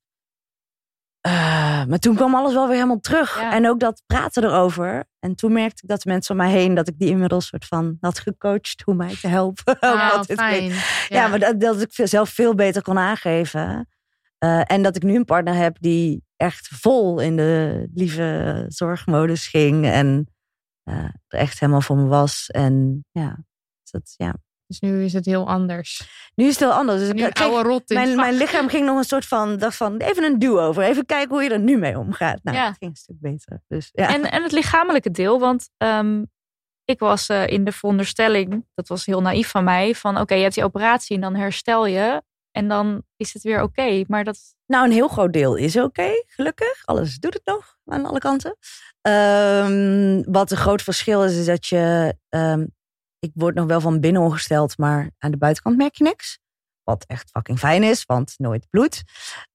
Eh, 1.24 1.86
maar 1.86 2.00
toen 2.00 2.16
kwam 2.16 2.36
alles 2.36 2.54
wel 2.54 2.66
weer 2.66 2.76
helemaal 2.76 3.00
terug. 3.00 3.40
Ja. 3.40 3.54
En 3.54 3.70
ook 3.70 3.80
dat 3.80 4.04
praten 4.06 4.44
erover. 4.44 5.06
En 5.20 5.36
toen 5.36 5.54
merkte 5.54 5.82
ik 5.84 5.90
dat 5.90 6.02
de 6.02 6.10
mensen 6.10 6.36
om 6.36 6.42
mij 6.42 6.52
heen, 6.52 6.74
dat 6.74 6.88
ik 6.88 6.98
die 6.98 7.10
inmiddels 7.10 7.48
soort 7.48 7.66
van 7.66 7.98
had 8.00 8.20
gecoacht 8.20 8.82
hoe 8.86 8.96
mij 8.96 9.16
te 9.22 9.28
helpen. 9.28 9.80
Ah, 9.80 10.22
fijn. 10.24 10.58
klinkt. 10.58 11.08
Ja, 11.08 11.28
maar 11.28 11.40
dat, 11.40 11.60
dat 11.60 11.82
ik 11.82 12.08
zelf 12.08 12.30
veel 12.30 12.56
beter 12.56 12.82
kon 12.82 12.98
aangeven. 12.98 13.90
Eh, 14.38 14.62
en 14.72 14.82
dat 14.82 14.96
ik 14.96 15.04
nu 15.04 15.16
een 15.16 15.26
partner 15.26 15.54
heb 15.56 15.78
die 15.80 16.24
echt 16.36 16.68
vol 16.68 17.20
in 17.20 17.36
de 17.36 17.88
lieve 17.94 18.66
zorgmodus 18.68 19.48
ging. 19.48 19.86
En 19.86 20.34
eh, 20.84 20.96
er 21.28 21.40
echt 21.40 21.60
helemaal 21.60 21.82
voor 21.82 21.98
me 21.98 22.08
was. 22.08 22.50
En 22.50 23.06
ja, 23.12 23.36
dus 23.82 23.92
dat, 23.92 24.14
ja. 24.18 24.36
Dus 24.80 24.90
nu 24.90 25.04
is 25.04 25.14
het 25.14 25.26
heel 25.26 25.48
anders. 25.48 26.10
nu 26.36 26.46
is 26.46 26.50
het 26.52 26.60
heel 26.60 26.72
anders. 26.74 27.00
Dus 27.00 27.12
Nu 27.14 27.26
ik 27.26 27.40
oude 27.40 27.70
rot 27.70 27.90
in 27.92 27.96
mijn, 27.98 28.16
mijn 28.26 28.34
lichaam 28.34 28.68
ging 28.70 28.86
nog 28.86 28.98
een 28.98 29.04
soort 29.04 29.26
van, 29.26 29.58
dacht 29.58 29.76
van, 29.78 29.98
even 29.98 30.24
een 30.24 30.40
duw 30.40 30.60
over. 30.62 30.84
Even 30.84 31.06
kijken 31.06 31.30
hoe 31.34 31.44
je 31.44 31.50
er 31.50 31.60
nu 31.60 31.78
mee 31.78 31.98
omgaat. 32.00 32.40
Nou, 32.44 32.58
Ja. 32.58 32.66
het 32.68 32.78
ging 32.78 32.92
een 32.92 32.98
stuk 32.98 33.16
beter. 33.20 33.62
Dus 33.68 33.90
ja. 33.92 34.08
En, 34.14 34.32
en 34.32 34.44
het 34.44 34.52
lichamelijke 34.52 35.12
deel, 35.12 35.40
want 35.40 35.70
ehm, 35.78 36.24
ik 36.86 37.00
was 37.00 37.28
eh, 37.30 37.48
in 37.48 37.64
de 37.64 37.72
veronderstelling, 37.72 38.66
dat 38.74 38.88
was 38.88 39.06
heel 39.06 39.22
naïef 39.22 39.50
van 39.50 39.64
mij, 39.64 39.96
van 39.96 40.20
oké, 40.20 40.34
je 40.34 40.42
hebt 40.42 40.56
die 40.56 40.64
operatie 40.64 41.16
en 41.16 41.22
dan 41.22 41.36
herstel 41.36 41.86
je 41.86 42.22
en 42.52 42.68
dan 42.68 43.04
is 43.18 43.34
het 43.34 43.44
weer 43.44 43.62
oké. 43.62 44.04
Maar 44.08 44.24
dat, 44.24 44.38
Nou, 44.66 44.86
een 44.86 44.92
heel 44.92 45.08
groot 45.08 45.34
deel 45.34 45.56
is 45.56 45.78
oké, 45.78 46.10
gelukkig. 46.28 46.82
Alles 46.86 47.18
doet 47.18 47.34
het 47.34 47.46
nog 47.46 47.76
aan 47.86 48.06
alle 48.06 48.20
kanten. 48.20 48.58
Ehm, 49.02 50.22
wat 50.32 50.52
een 50.52 50.58
groot 50.58 50.82
verschil 50.82 51.24
is, 51.24 51.38
is 51.38 51.46
dat 51.46 51.68
je... 51.68 52.16
ehm, 52.30 52.66
ik 53.24 53.32
word 53.34 53.56
nog 53.56 53.66
wel 53.66 53.82
van 53.82 54.00
binnen 54.00 54.22
ongesteld, 54.22 54.78
maar 54.78 55.10
aan 55.20 55.32
de 55.32 55.38
buitenkant 55.38 55.78
merk 55.78 55.96
je 55.96 56.04
niks. 56.04 56.40
Wat 56.84 57.04
echt 57.08 57.30
fucking 57.30 57.60
fijn 57.60 57.84
is, 57.84 58.06
want 58.06 58.34
nooit 58.38 58.68
bloed. 58.70 59.04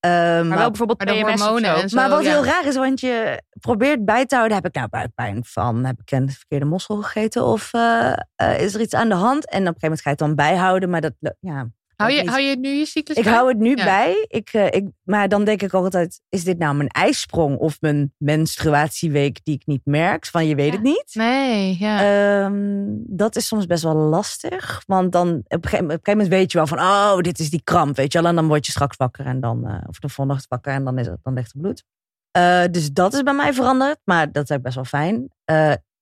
Ehm, 0.01 0.49
maar 0.49 0.59
wel 0.59 0.69
bijvoorbeeld 0.69 0.99
maar 0.99 1.15
de 1.15 1.21
PMS 1.21 1.33
of 1.33 1.41
hormonen 1.41 1.75
en 1.75 1.89
zo. 1.89 1.97
maar 1.97 2.09
wat 2.09 2.23
ja. 2.23 2.31
heel 2.31 2.45
raar 2.45 2.67
is, 2.67 2.77
want 2.77 3.01
je 3.01 3.43
probeert 3.61 4.05
bij 4.05 4.27
te 4.27 4.35
houden. 4.35 4.57
Heb 4.57 4.67
ik 4.67 4.75
nou 4.75 4.89
buikpijn 4.89 5.45
van? 5.45 5.85
Heb 5.85 6.01
ik 6.01 6.11
een 6.11 6.31
verkeerde 6.31 6.65
mossel 6.65 7.03
gegeten? 7.03 7.45
Of 7.45 7.73
eh, 7.73 8.13
eh, 8.35 8.61
is 8.61 8.75
er 8.75 8.81
iets 8.81 8.95
aan 8.95 9.09
de 9.09 9.15
hand? 9.15 9.51
En 9.51 9.61
op 9.61 9.75
een 9.75 9.81
gegeven 9.81 9.81
moment 9.81 10.01
ga 10.01 10.11
je 10.11 10.17
het 10.17 10.27
dan 10.27 10.35
bijhouden. 10.35 10.91
Maar 10.91 11.01
dat, 11.01 11.15
ja, 11.41 11.67
Hou 11.99 12.13
je, 12.13 12.29
hou 12.31 12.41
je 12.41 12.57
nu 12.57 12.69
je 12.69 12.87
cyclus 12.87 13.17
ik 13.17 13.25
bij? 13.25 13.33
hou 13.33 13.49
het 13.49 13.59
nu 13.59 13.77
Ja. 13.77 13.85
bij. 13.85 14.25
Ik, 14.29 14.49
eh, 14.53 14.67
ik, 14.67 14.87
maar 15.05 15.29
dan 15.29 15.45
denk 15.45 15.63
ik 15.63 15.73
altijd, 15.73 16.21
is 16.29 16.45
dit 16.45 16.59
nou 16.59 16.75
mijn 16.75 16.89
ijsprong 16.89 17.57
of 17.57 17.81
mijn 17.81 18.15
menstruatieweek 18.17 19.41
die 19.45 19.55
ik 19.55 19.67
niet 19.67 19.81
merk? 19.85 20.27
Van 20.27 20.47
je 20.47 20.55
weet 20.55 20.67
Ja. 20.67 20.73
het 20.73 20.83
niet. 20.83 21.11
Nee, 21.15 21.77
ja. 21.79 22.01
Ehm, 22.45 22.85
dat 22.93 23.37
is 23.37 23.47
soms 23.47 23.67
best 23.67 23.83
wel 23.83 23.95
lastig. 23.95 24.83
Want 24.87 25.13
dan 25.13 25.29
op 25.29 25.45
een, 25.49 25.63
gegeven, 25.63 25.85
op 25.85 25.91
een 25.91 25.97
gegeven 25.97 26.13
moment 26.13 26.29
weet 26.29 26.53
je 26.53 26.59
wel 26.59 26.67
van, 26.67 26.79
oh, 26.79 27.19
dit 27.19 27.39
is 27.39 27.51
die 27.51 27.63
kramp, 27.65 27.97
weet 27.97 28.13
je 28.13 28.19
wel. 28.21 28.29
En 28.31 28.37
dan 28.37 28.47
word 28.49 28.67
je 28.67 28.73
straks 28.73 28.97
wakker 28.97 29.27
en 29.27 29.41
dan, 29.41 29.67
eh, 29.67 29.75
of 29.89 29.99
de 29.99 30.09
volgende 30.09 30.33
nacht 30.33 30.49
wakker 30.49 30.73
en 30.73 30.85
dan, 30.85 30.99
is 30.99 31.07
het, 31.07 31.19
dan 31.23 31.35
ligt 31.35 31.59
bloed. 31.61 31.85
Eh, 32.31 32.65
dus 32.71 32.93
dat 32.93 33.15
is 33.15 33.23
bij 33.23 33.35
mij 33.35 33.53
veranderd, 33.53 33.99
maar 34.05 34.33
dat 34.33 34.51
is 34.51 34.57
ook 34.57 34.63
best 34.63 34.75
wel 34.75 34.85
fijn. 34.85 35.29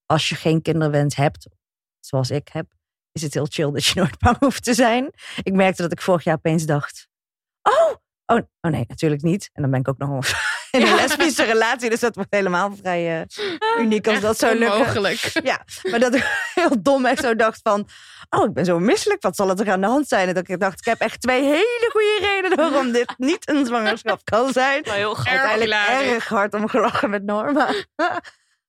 Als 0.07 0.29
je 0.29 0.35
geen 0.35 0.63
kinderwens 0.63 1.17
hebt, 1.17 1.49
zoals 2.01 2.31
ik 2.31 2.49
heb, 2.53 2.67
is 3.17 3.23
het 3.23 3.35
heel 3.35 3.47
chill 3.51 3.71
dat 3.71 3.85
je 3.85 3.93
nooit 4.01 4.19
bang 4.19 4.39
hoeft 4.39 4.65
te 4.65 4.75
zijn. 4.75 5.11
Ik 5.43 5.53
merkte 5.53 5.83
dat 5.83 5.93
ik 5.93 6.01
vorig 6.01 6.25
jaar 6.25 6.35
opeens 6.35 6.67
dacht, 6.67 7.09
oh, 7.63 7.93
oh, 8.27 8.41
oh 8.61 8.71
nee, 8.71 8.85
natuurlijk 8.89 9.23
niet. 9.23 9.51
En 9.53 9.63
dan 9.63 9.71
ben 9.71 9.81
ik 9.81 9.89
ook 9.89 9.99
nog 9.99 10.09
wel 10.09 10.23
in 10.81 10.87
een 10.87 10.95
lesbische 10.95 11.45
relatie, 11.45 11.91
dus 11.91 12.01
dat 12.01 12.15
wordt 12.15 12.35
helemaal 12.35 12.77
vrij 12.77 13.21
eh, 13.21 13.81
uniek 13.81 14.09
als 14.09 14.21
dat 14.21 14.39
zou 14.39 14.59
lukken. 14.59 14.79
Mogelijk. 14.79 15.31
Ja, 15.43 15.65
maar 15.83 16.01
dat 16.01 16.15
ik 16.15 16.41
heel 16.55 16.83
dom 16.83 17.07
echt 17.07 17.23
zo 17.23 17.37
dacht 17.37 17.61
van... 17.63 17.89
Oh, 18.31 18.45
ik 18.45 18.53
ben 18.53 18.65
zo 18.65 18.79
misselijk. 18.79 19.23
Wat 19.23 19.37
zal 19.37 19.49
het 19.49 19.61
er 19.61 19.71
aan 19.71 19.81
de 19.81 19.87
hand 19.87 20.09
zijn? 20.09 20.29
En 20.29 20.35
dat 20.35 20.49
ik 20.49 20.61
dacht, 20.61 20.79
ik 20.79 20.85
heb 20.85 21.01
echt 21.01 21.21
twee 21.21 21.43
hele 21.43 21.89
goede 21.93 22.19
redenen... 22.21 22.57
waarom 22.57 22.93
dit 22.93 23.15
niet 23.19 23.49
een 23.49 23.67
zwangerschap 23.67 24.21
kan 24.25 24.53
zijn. 24.53 24.83
heel 24.91 25.17
Uiteindelijk 25.17 25.61
hilarisch. 25.61 26.13
erg 26.13 26.29
hard 26.29 26.55
om 26.55 26.69
gelachen 26.69 27.11
met 27.11 27.25
Norma. 27.25 27.75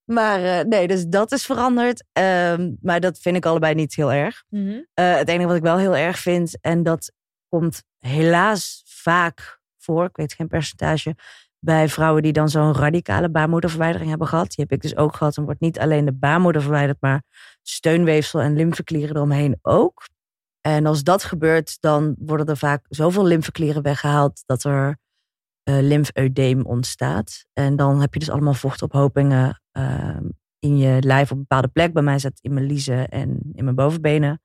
Maar 0.08 0.44
eh, 0.44 0.66
nee, 0.66 0.88
dus 0.88 1.06
dat 1.06 1.32
is 1.32 1.46
veranderd. 1.46 2.04
Ehm, 2.14 2.74
maar 2.82 3.00
dat 3.00 3.20
vind 3.20 3.36
ik 3.36 3.46
allebei 3.46 3.74
niet 3.76 3.96
heel 3.96 4.12
erg. 4.12 4.44
Mhm. 4.50 4.82
Eh, 4.94 5.16
het 5.16 5.30
enige 5.30 5.48
wat 5.48 5.56
ik 5.56 5.62
wel 5.62 5.78
heel 5.78 5.96
erg 5.96 6.20
vind, 6.20 6.58
en 6.62 6.84
dat 6.84 7.12
komt 7.50 7.84
helaas 7.98 8.84
vaak 8.86 9.60
voor, 9.78 10.06
ik 10.06 10.16
weet 10.16 10.34
geen 10.34 10.48
percentage, 10.48 11.16
bij 11.60 11.90
vrouwen 11.90 12.24
die 12.24 12.34
dan 12.34 12.50
zo'n 12.50 12.74
radicale 12.74 13.30
baarmoederverwijdering 13.30 14.10
hebben 14.10 14.28
gehad. 14.28 14.48
Die 14.48 14.66
heb 14.70 14.72
ik 14.72 14.82
dus 14.82 14.98
ook 14.98 15.16
gehad. 15.16 15.34
Dan 15.34 15.46
wordt 15.46 15.60
niet 15.60 15.80
alleen 15.80 16.06
de 16.06 16.14
baarmoeder 16.14 16.62
verwijderd, 16.62 16.98
maar 17.02 17.24
steunweefsel 17.62 18.42
en 18.42 18.56
lymfeklieren 18.56 19.16
eromheen 19.16 19.60
ook. 19.62 20.06
En 20.62 20.86
als 20.86 21.04
dat 21.04 21.24
gebeurt, 21.24 21.78
dan 21.80 22.16
worden 22.20 22.46
er 22.46 22.58
vaak 22.58 22.86
zoveel 22.90 23.26
lymfeklieren 23.26 23.82
weggehaald 23.82 24.44
dat 24.46 24.64
er 24.64 24.98
lymfeudeem 25.64 26.66
ontstaat. 26.66 27.46
En 27.54 27.76
dan 27.76 28.02
heb 28.02 28.14
je 28.14 28.20
dus 28.20 28.30
allemaal 28.30 28.54
vochtophopingen 28.54 29.62
ehm, 29.78 30.24
in 30.60 30.78
je 30.78 31.02
lijf 31.02 31.32
op 31.32 31.32
een 31.32 31.46
bepaalde 31.48 31.68
plek. 31.68 31.94
Bij 31.94 32.04
mij 32.04 32.14
het 32.14 32.40
in 32.42 32.54
mijn 32.54 32.66
liezen 32.66 33.08
en 33.10 33.40
in 33.54 33.64
mijn 33.64 33.76
bovenbenen. 33.76 34.42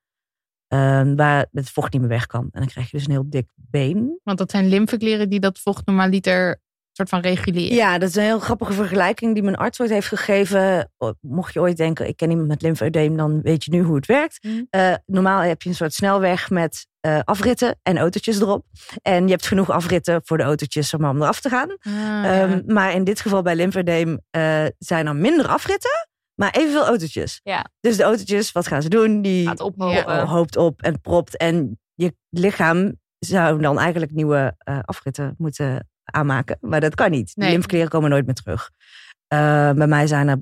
ehm, 0.66 1.14
waar 1.16 1.46
het 1.52 1.70
vocht 1.70 1.92
niet 1.92 2.00
meer 2.00 2.10
weg 2.10 2.26
kan. 2.26 2.42
En 2.42 2.60
dan 2.60 2.66
krijg 2.68 2.90
je 2.90 2.96
dus 2.96 3.06
een 3.06 3.12
heel 3.12 3.30
dik 3.30 3.50
been. 3.54 4.20
Want 4.22 4.38
dat 4.38 4.50
zijn 4.50 4.68
lymfeklieren 4.68 5.28
die 5.30 5.40
dat 5.40 5.58
vocht 5.58 5.86
normaliter 5.86 6.60
soort 6.92 7.08
van 7.08 7.20
reguleren. 7.20 7.76
Ja, 7.76 7.98
dat 7.98 8.08
is 8.08 8.14
een 8.14 8.22
heel 8.22 8.38
grappige 8.38 8.72
vergelijking 8.72 9.34
die 9.34 9.42
mijn 9.42 9.56
arts 9.56 9.80
ooit 9.80 9.90
heeft 9.90 10.06
gegeven. 10.08 10.92
Mocht 11.20 11.52
je 11.52 11.60
ooit 11.60 11.76
denken, 11.76 12.08
ik 12.08 12.16
ken 12.16 12.30
iemand 12.30 12.48
met 12.48 12.62
lymfeudeem, 12.62 13.16
dan 13.16 13.40
weet 13.40 13.64
je 13.64 13.70
nu 13.70 13.82
hoe 13.82 13.96
het 13.96 14.06
werkt. 14.06 14.44
Mhm. 14.44 14.62
Eh, 14.70 14.94
normaal 15.06 15.40
heb 15.40 15.62
je 15.62 15.68
een 15.68 15.74
soort 15.74 15.94
snelweg 15.94 16.50
met 16.50 16.86
eh, 17.02 17.20
afritten 17.24 17.78
en 17.82 17.98
autootjes 17.98 18.40
erop. 18.40 18.66
En 19.02 19.24
je 19.24 19.30
hebt 19.30 19.46
genoeg 19.46 19.70
afritten 19.70 20.20
voor 20.24 20.36
de 20.36 20.42
autootjes 20.42 20.94
om 20.94 21.04
eraf 21.22 21.40
te 21.40 21.48
gaan. 21.48 21.70
Ah, 21.70 21.92
ja. 21.92 22.24
Ehm, 22.42 22.62
maar 22.66 22.92
in 22.94 23.04
dit 23.04 23.20
geval 23.20 23.42
bij 23.42 23.56
lymfeudeem 23.56 24.20
eh, 24.30 24.64
zijn 24.78 25.06
er 25.06 25.16
minder 25.16 25.46
afritten, 25.46 26.08
maar 26.34 26.50
evenveel 26.50 26.86
autootjes. 26.86 27.40
Ja. 27.42 27.66
Dus 27.80 27.96
de 27.96 28.02
autootjes, 28.02 28.52
wat 28.52 28.66
gaan 28.66 28.82
ze 28.82 28.88
doen? 28.88 29.22
Die 29.22 29.48
hoopt 30.26 30.56
op 30.56 30.82
en 30.82 31.00
propt. 31.00 31.36
En 31.36 31.80
je 31.94 32.14
lichaam 32.28 33.00
zou 33.18 33.60
dan 33.60 33.78
eigenlijk 33.78 34.12
nieuwe 34.12 34.54
eh, 34.58 34.78
afritten 34.84 35.34
moeten 35.38 35.88
aanmaken. 36.04 36.56
Maar 36.60 36.80
dat 36.80 36.94
kan 36.94 37.10
niet. 37.10 37.26
Die 37.34 37.44
Nee. 37.44 37.52
lymfeklieren 37.52 37.90
komen 37.90 38.10
nooit 38.10 38.26
meer 38.26 38.34
terug. 38.34 38.70
Eh, 39.26 39.70
bij 39.72 39.86
mij 39.86 40.06
zijn 40.06 40.28
er 40.28 40.38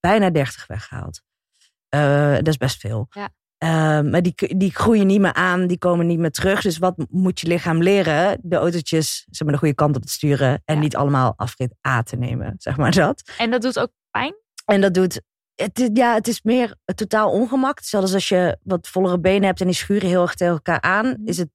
bijna 0.00 0.30
30 0.30 0.66
weggehaald. 0.66 1.22
Eh, 1.88 2.34
dat 2.34 2.46
is 2.48 2.56
best 2.56 2.80
veel. 2.80 3.06
Ja. 3.10 3.28
Eh, 3.58 3.68
maar 4.00 4.22
die, 4.22 4.56
die 4.56 4.74
groeien 4.74 5.06
niet 5.06 5.20
meer 5.20 5.32
aan, 5.32 5.66
die 5.66 5.78
komen 5.78 6.06
niet 6.06 6.18
meer 6.18 6.30
terug. 6.30 6.60
Dus 6.62 6.78
wat 6.78 6.94
moet 7.10 7.40
je 7.40 7.46
lichaam 7.46 7.82
leren? 7.82 8.38
De 8.42 8.56
autootjes 8.56 9.26
zeg 9.30 9.42
maar, 9.42 9.52
de 9.52 9.58
goede 9.58 9.74
kant 9.74 9.96
op 9.96 10.02
te 10.04 10.12
sturen. 10.12 10.62
En 10.64 10.74
Ja. 10.74 10.80
niet 10.80 10.96
allemaal 10.96 11.32
afrit 11.36 11.74
A 11.88 12.02
te 12.02 12.16
nemen, 12.16 12.54
zeg 12.58 12.76
maar 12.76 12.92
dat. 12.92 13.30
En 13.38 13.50
dat 13.50 13.62
doet 13.62 13.78
ook 13.78 13.90
pijn? 14.10 14.34
En 14.64 14.80
dat 14.80 14.94
doet. 14.94 15.20
Het, 15.54 15.90
ja, 15.92 16.14
het 16.14 16.28
is 16.28 16.42
meer 16.42 16.74
totaal 16.94 17.30
ongemak. 17.30 17.80
Zelfs 17.80 18.14
als 18.14 18.28
je 18.28 18.58
wat 18.62 18.88
vollere 18.88 19.20
benen 19.20 19.42
hebt 19.44 19.60
en 19.60 19.66
die 19.66 19.74
schuren 19.74 20.08
heel 20.08 20.22
erg 20.22 20.34
tegen 20.34 20.52
elkaar 20.54 20.80
aan, 20.80 21.06
Mhm. 21.06 21.16
is 21.28 21.36
het 21.38 21.48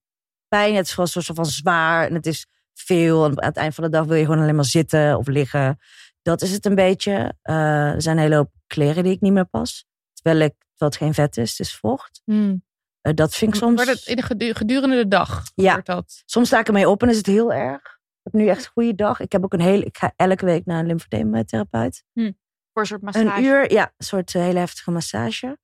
pijn. 0.48 0.76
Het 0.76 0.86
is 0.86 0.94
gewoon 0.94 1.10
een 1.14 1.22
soort 1.24 1.38
van 1.38 1.46
zwaar 1.46 2.08
en 2.08 2.14
het 2.14 2.26
is 2.26 2.48
veel. 2.74 3.26
En 3.26 3.42
aan 3.42 3.48
het 3.48 3.58
eind 3.58 3.76
van 3.76 3.84
de 3.84 3.90
dag 3.90 4.06
wil 4.06 4.16
je 4.18 4.26
gewoon 4.26 4.42
alleen 4.42 4.56
maar 4.56 4.66
zitten 4.66 5.18
of 5.18 5.28
liggen. 5.28 5.80
Dat 6.22 6.42
is 6.42 6.52
het 6.52 6.66
een 6.66 6.76
beetje. 6.76 7.34
Eh, 7.42 7.92
er 7.92 8.02
zijn 8.02 8.18
een 8.18 8.24
hele 8.24 8.36
hoop 8.36 8.52
kleren 8.68 9.04
die 9.04 9.14
ik 9.14 9.22
niet 9.22 9.34
meer 9.34 9.46
pas. 9.46 9.86
Terwijl, 10.14 10.42
ik, 10.42 10.54
het 10.90 10.98
geen 10.98 11.14
vet 11.14 11.38
is, 11.38 11.50
het 11.50 11.60
is 11.60 11.76
vocht. 11.76 12.22
Hmm. 12.26 12.64
Eh, 13.02 13.14
dat 13.14 13.36
vind 13.36 13.54
ik 13.54 13.60
soms. 13.60 13.86
Wordt 13.86 14.06
het 14.06 14.26
gedurende 14.58 14.96
de 14.96 15.08
dag? 15.08 15.44
Ja. 15.56 15.68
gebeurt 15.70 15.86
dat? 15.86 16.24
Soms 16.26 16.48
sta 16.48 16.60
ik 16.60 16.68
ermee 16.68 16.90
op 16.90 17.04
en 17.04 17.10
is 17.10 17.18
het 17.18 17.26
heel 17.26 17.54
erg. 17.54 17.82
Ik 18.24 18.32
heb 18.32 18.34
nu 18.34 18.48
echt 18.48 18.66
een 18.66 18.72
goede 18.72 18.96
dag. 18.96 19.20
Ik 19.20 19.32
heb 19.32 19.44
ook 19.44 19.54
een 19.54 19.62
hele. 19.62 19.86
Ik 19.86 19.98
ga 19.98 20.14
elke 20.16 20.46
week 20.46 20.66
naar 20.66 20.80
een 20.80 20.86
lymfodeemtherapeut. 20.86 22.04
Voor 22.14 22.82
een 22.82 22.86
soort 22.88 23.02
massage? 23.02 23.38
Een 23.38 23.44
uur, 23.44 23.72
ja, 23.72 23.94
een 23.98 24.06
soort 24.06 24.36
eh, 24.36 24.42
hele 24.42 24.60
heftige 24.60 24.92
massage. 24.92 25.58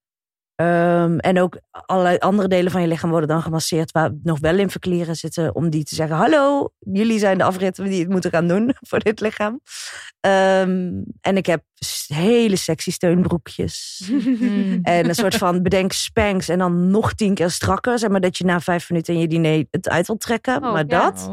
Ehm, 0.59 1.17
en 1.17 1.39
ook 1.39 1.59
allerlei 1.71 2.17
andere 2.17 2.47
delen 2.47 2.71
van 2.71 2.81
je 2.81 2.87
lichaam 2.87 3.09
worden 3.09 3.29
dan 3.29 3.41
gemasseerd 3.41 3.91
waar 3.91 4.11
nog 4.23 4.39
wel 4.39 4.53
lymfeklieren 4.53 5.15
zitten 5.15 5.55
om 5.55 5.69
die 5.69 5.83
te 5.83 5.95
zeggen: 5.95 6.15
Hallo, 6.15 6.69
jullie 6.79 7.19
zijn 7.19 7.37
de 7.37 7.43
afritten 7.43 7.83
die 7.83 7.99
het 7.99 8.09
moeten 8.09 8.31
gaan 8.31 8.47
doen 8.47 8.73
voor 8.87 8.99
dit 8.99 9.19
lichaam. 9.19 9.61
Ehm, 10.19 10.91
en 11.21 11.37
ik 11.37 11.45
heb 11.45 11.63
hele 12.07 12.55
sexy 12.55 12.91
steunbroekjes. 12.91 14.01
En 14.81 15.09
een 15.09 15.15
soort 15.15 15.35
van 15.35 15.63
bedenk 15.63 15.91
spanks 15.91 16.49
en 16.49 16.57
dan 16.57 16.91
nog 16.91 17.13
tien 17.13 17.33
keer 17.33 17.51
strakker. 17.51 17.99
Zeg 17.99 18.09
maar 18.09 18.21
dat 18.21 18.37
je 18.37 18.45
na 18.45 18.59
vijf 18.59 18.89
minuten 18.89 19.13
in 19.13 19.19
je 19.19 19.27
diner 19.27 19.65
het 19.71 19.89
uit 19.89 20.07
wilt 20.07 20.21
trekken. 20.21 20.55
Oh, 20.55 20.71
maar 20.71 20.85
ja. 20.87 21.11
dat, 21.11 21.31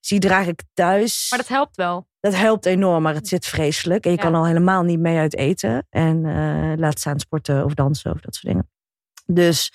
zie 0.00 0.18
draag 0.18 0.46
ik 0.46 0.62
thuis. 0.74 1.26
Maar 1.30 1.38
dat 1.38 1.48
helpt 1.48 1.76
wel. 1.76 2.07
Dat 2.20 2.34
helpt 2.34 2.66
enorm, 2.66 3.02
maar 3.02 3.14
het 3.14 3.28
zit 3.28 3.46
vreselijk. 3.46 4.04
En 4.04 4.10
je 4.10 4.16
Ja. 4.16 4.22
kan 4.22 4.34
al 4.34 4.46
helemaal 4.46 4.82
niet 4.82 4.98
mee 4.98 5.18
uit 5.18 5.36
eten. 5.36 5.86
En 5.90 6.24
eh, 6.24 6.72
laat 6.76 6.98
staan 6.98 7.18
sporten 7.20 7.64
of 7.64 7.74
dansen 7.74 8.12
of 8.12 8.20
dat 8.20 8.34
soort 8.34 8.46
dingen. 8.52 8.70
Dus 9.26 9.72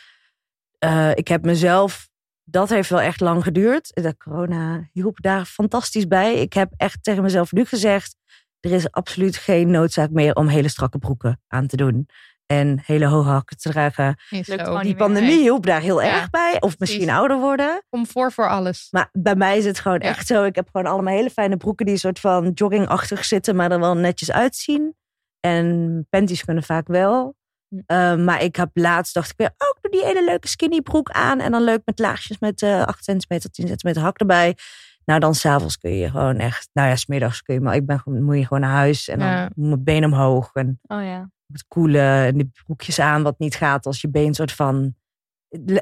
eh, 0.79 1.11
ik 1.15 1.27
heb 1.27 1.45
mezelf... 1.45 2.11
Dat 2.45 2.69
heeft 2.69 2.89
wel 2.89 3.01
echt 3.01 3.19
lang 3.19 3.43
geduurd. 3.43 3.91
De 3.93 4.17
corona 4.17 4.89
hielp 4.91 5.21
daar 5.21 5.45
fantastisch 5.45 6.07
bij. 6.07 6.35
Ik 6.35 6.53
heb 6.53 6.73
echt 6.77 7.03
tegen 7.03 7.23
mezelf 7.23 7.51
nu 7.51 7.65
gezegd... 7.65 8.15
er 8.59 8.71
is 8.71 8.91
absoluut 8.91 9.37
geen 9.37 9.71
noodzaak 9.71 10.09
meer 10.09 10.35
om 10.35 10.47
hele 10.47 10.67
strakke 10.67 10.97
broeken 10.97 11.41
aan 11.47 11.67
te 11.67 11.75
doen. 11.75 12.07
En 12.45 12.81
hele 12.85 13.05
hoge 13.05 13.29
hakken 13.29 13.57
te 13.57 13.69
dragen. 13.69 14.15
Lukt 14.29 14.45
Die 14.47 14.57
niet 14.57 14.83
meer. 14.83 14.95
pandemie 14.95 15.39
hielp 15.39 15.65
daar 15.65 15.81
heel 15.81 16.01
Ja, 16.01 16.15
erg 16.15 16.29
bij. 16.29 16.57
Of 16.59 16.79
misschien 16.79 17.01
precies. 17.01 17.17
ouder 17.19 17.37
worden. 17.39 17.83
Comfort 17.89 18.33
voor 18.33 18.49
alles. 18.49 18.87
Maar 18.91 19.09
bij 19.11 19.35
mij 19.35 19.57
is 19.57 19.65
het 19.65 19.79
gewoon 19.79 19.99
Ja. 19.99 20.07
echt 20.07 20.27
zo. 20.27 20.43
Ik 20.43 20.55
heb 20.55 20.69
gewoon 20.71 20.91
allemaal 20.91 21.13
hele 21.13 21.29
fijne 21.29 21.57
broeken 21.57 21.85
die 21.85 21.93
een 21.93 21.99
soort 21.99 22.19
van 22.19 22.51
joggingachtig 22.53 23.25
zitten, 23.25 23.55
maar 23.55 23.71
er 23.71 23.79
wel 23.79 23.95
netjes 23.97 24.31
uitzien. 24.31 24.95
En 25.39 26.07
panties 26.09 26.43
kunnen 26.45 26.63
vaak 26.63 26.87
wel. 26.87 27.35
Hm. 27.67 27.79
Eh, 27.85 28.15
maar 28.15 28.43
ik 28.43 28.55
heb 28.55 28.69
laatst 28.73 29.13
dacht 29.13 29.29
ik 29.29 29.37
weer, 29.37 29.47
oh, 29.57 29.67
ik 29.75 29.77
doe 29.81 29.91
die 29.91 30.05
hele 30.09 30.25
leuke 30.25 30.47
skinny 30.47 30.81
broek 30.81 31.09
aan. 31.11 31.39
En 31.39 31.51
dan 31.51 31.63
leuk 31.63 31.81
met 31.85 31.99
laagjes 31.99 32.39
met 32.39 32.61
eh 32.61 32.81
8 32.83 33.03
centimeter, 33.03 33.49
10 33.51 33.67
centimeter 33.67 34.01
hak 34.01 34.17
erbij. 34.19 34.57
Nou, 35.05 35.19
dan 35.19 35.35
s'avonds 35.35 35.77
kun 35.77 35.91
je 35.91 36.09
gewoon 36.09 36.37
echt, 36.37 36.69
nou 36.73 36.87
ja, 36.89 36.95
smiddags 36.95 37.41
kun 37.41 37.53
je, 37.53 37.61
maar 37.61 37.75
ik 37.75 37.85
ben 37.85 37.99
gewoon, 37.99 38.23
moet 38.23 38.37
je 38.37 38.45
gewoon 38.45 38.59
naar 38.63 38.71
huis. 38.75 39.07
En 39.07 39.19
dan 39.19 39.27
Ja. 39.27 39.49
moet 39.55 39.67
mijn 39.69 39.83
been 39.83 40.05
omhoog 40.05 40.49
en 40.53 40.79
Oh 40.87 41.03
ja. 41.03 41.29
Het 41.53 41.67
koelen 41.67 42.25
en 42.25 42.37
die 42.37 42.51
broekjes 42.65 42.99
aan, 42.99 43.23
wat 43.23 43.39
niet 43.39 43.55
gaat 43.55 43.85
als 43.85 44.01
je 44.01 44.09
been 44.09 44.33
soort 44.33 44.51
van. 44.51 44.95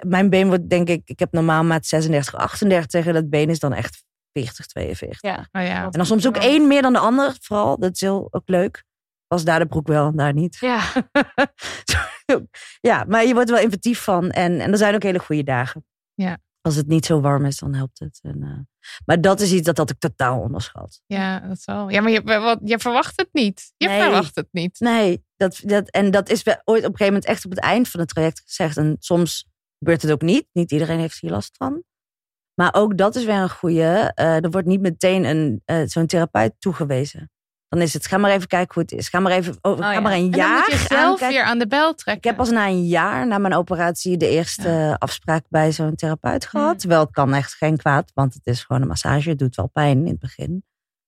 Mijn 0.07 0.30
been 0.30 0.48
wordt 0.48 0.69
denk 0.69 0.89
ik, 0.89 1.02
ik 1.06 1.19
heb 1.19 1.31
normaal 1.31 1.64
maat 1.64 1.85
36, 1.85 2.35
38 2.35 3.06
en 3.06 3.14
dat 3.14 3.30
been 3.30 3.49
is 3.49 3.60
dan 3.60 3.73
echt 3.73 4.03
40, 4.34 4.65
42. 4.65 5.22
Ja. 5.22 5.48
Oh 5.52 5.61
ja. 5.61 5.84
En 5.84 5.91
dan 5.91 6.06
soms 6.06 6.27
ook 6.27 6.38
één 6.38 6.68
meer 6.68 6.81
dan 6.81 6.93
de 6.93 6.99
ander, 6.99 7.35
vooral. 7.41 7.80
Dat 7.80 7.93
is 7.93 8.02
heel 8.02 8.27
ook 8.31 8.49
leuk. 8.49 8.84
Was 9.27 9.43
daar 9.43 9.60
de 9.60 9.65
broek 9.65 9.88
wel 9.88 10.07
en 10.07 10.15
daar 10.15 10.34
niet. 10.34 10.57
Ja. 10.60 10.81
ja, 12.89 13.06
maar 13.07 13.26
je 13.26 13.34
wordt 13.34 13.49
er 13.49 13.56
wel 13.56 13.64
inventief 13.64 13.99
van. 13.99 14.30
En, 14.30 14.60
en 14.60 14.72
er 14.72 14.77
zijn 14.77 14.95
ook 14.95 15.03
hele 15.03 15.19
goede 15.19 15.43
dagen. 15.43 15.85
Ja. 16.14 16.38
Als 16.61 16.75
het 16.75 16.88
niet 16.88 17.05
zo 17.05 17.21
warm 17.21 17.45
is, 17.45 17.57
dan 17.59 17.73
helpt 17.73 17.99
het. 17.99 18.19
En, 18.21 18.43
eh, 18.43 18.59
maar 19.05 19.21
dat 19.21 19.39
is 19.39 19.51
iets 19.51 19.65
dat, 19.65 19.75
dat 19.75 19.89
ik 19.89 19.99
totaal 19.99 20.39
onderschat. 20.39 21.01
Ja, 21.05 21.39
dat 21.39 21.61
zal. 21.61 21.89
Ja, 21.89 22.01
maar 22.01 22.11
je, 22.11 22.21
wat, 22.23 22.59
je 22.63 22.79
verwacht 22.79 23.13
het 23.19 23.29
niet. 23.31 23.73
Je 23.77 23.88
Nee. 23.88 24.01
verwacht 24.01 24.35
het 24.35 24.47
niet. 24.51 24.79
Nee, 24.79 25.25
dat, 25.35 25.59
dat, 25.63 25.89
en 25.89 26.11
dat 26.11 26.29
is 26.29 26.43
wel 26.43 26.55
ooit 26.63 26.79
op 26.85 26.91
een 26.91 26.97
gegeven 26.97 27.05
moment 27.05 27.25
echt 27.25 27.45
op 27.45 27.51
het 27.51 27.59
eind 27.59 27.89
van 27.89 27.99
het 27.99 28.09
traject 28.09 28.41
gezegd. 28.45 28.77
En 28.77 28.95
soms 28.99 29.47
gebeurt 29.79 30.01
het 30.01 30.11
ook 30.11 30.21
niet. 30.21 30.47
Niet 30.51 30.71
iedereen 30.71 30.99
heeft 30.99 31.19
hier 31.21 31.31
last 31.31 31.55
van. 31.57 31.83
Maar 32.53 32.73
ook 32.73 32.97
dat 32.97 33.15
is 33.15 33.25
weer 33.25 33.35
een 33.35 33.49
goede. 33.49 34.11
eh, 34.15 34.43
er 34.43 34.49
wordt 34.49 34.67
niet 34.67 34.81
meteen 34.81 35.23
een, 35.23 35.61
eh, 35.65 35.81
zo'n 35.85 36.07
therapeut 36.07 36.53
toegewezen. 36.59 37.31
Dan 37.72 37.81
is 37.81 37.93
het, 37.93 38.07
ga 38.07 38.18
maar 38.18 38.31
even 38.31 38.48
kijken 38.48 38.73
hoe 38.73 38.84
het 38.84 38.91
is. 38.91 39.10
Ga 39.10 39.19
maar 39.19 39.31
even, 39.31 39.57
oh, 39.61 39.77
ga 39.77 39.91
ja. 39.91 39.99
maar 39.99 40.11
een 40.11 40.23
En 40.23 40.30
dan 40.31 40.39
jaar 40.39 40.57
moet 40.69 40.72
je 40.80 40.85
zelf 40.88 41.19
weer 41.19 41.43
aan 41.43 41.60
de 41.60 41.68
bel 41.68 41.89
Ik 41.89 41.98
trekken. 41.98 42.30
heb 42.30 42.38
pas 42.38 42.49
na 42.49 42.68
een 42.68 42.85
jaar 42.88 43.27
na 43.27 43.38
mijn 43.38 43.53
operatie 43.53 44.18
de 44.18 44.27
eerste 44.30 44.95
afspraak 44.99 45.45
bij 45.49 45.72
zo'n 45.72 45.95
therapeut 45.95 46.45
gehad. 46.45 46.80
Terwijl 46.80 47.02
het 47.02 47.11
kan 47.11 47.34
echt 47.34 47.53
geen 47.53 47.77
kwaad, 47.77 48.11
want 48.14 48.34
het 48.34 48.45
is 48.45 48.64
gewoon 48.64 48.81
een 48.81 48.88
massage. 48.88 49.30
Het 49.30 49.39
doet 49.39 49.56
wel 49.56 49.68
pijn 49.68 49.98
in 49.98 50.11
het 50.11 50.19
begin. 50.19 50.64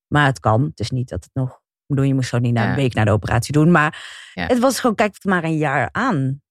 Maar 0.07 0.26
het 0.26 0.40
kan. 0.40 0.64
Het 0.64 0.80
is 0.80 0.90
niet 0.90 1.10
dat 1.10 1.23
het 1.23 1.34
nog... 1.34 1.49
Ik 1.52 1.95
bedoel, 1.95 2.06
je 2.06 2.14
moest 2.14 2.30
zo 2.30 2.38
niet 2.38 2.53
na 2.53 2.64
Ja. 2.64 2.69
een 2.69 2.76
week 2.76 2.94
na 2.94 3.03
de 3.03 3.11
operatie 3.11 3.53
doen. 3.53 3.72
Maar 3.72 4.30
Ja. 4.34 4.45
het 4.45 4.60
was 4.60 4.80
gewoon, 4.80 4.95
kijk 4.95 5.14
het 5.14 5.23
maar 5.23 5.44
een 5.44 5.57
jaar 5.57 5.90
aan. 5.91 6.41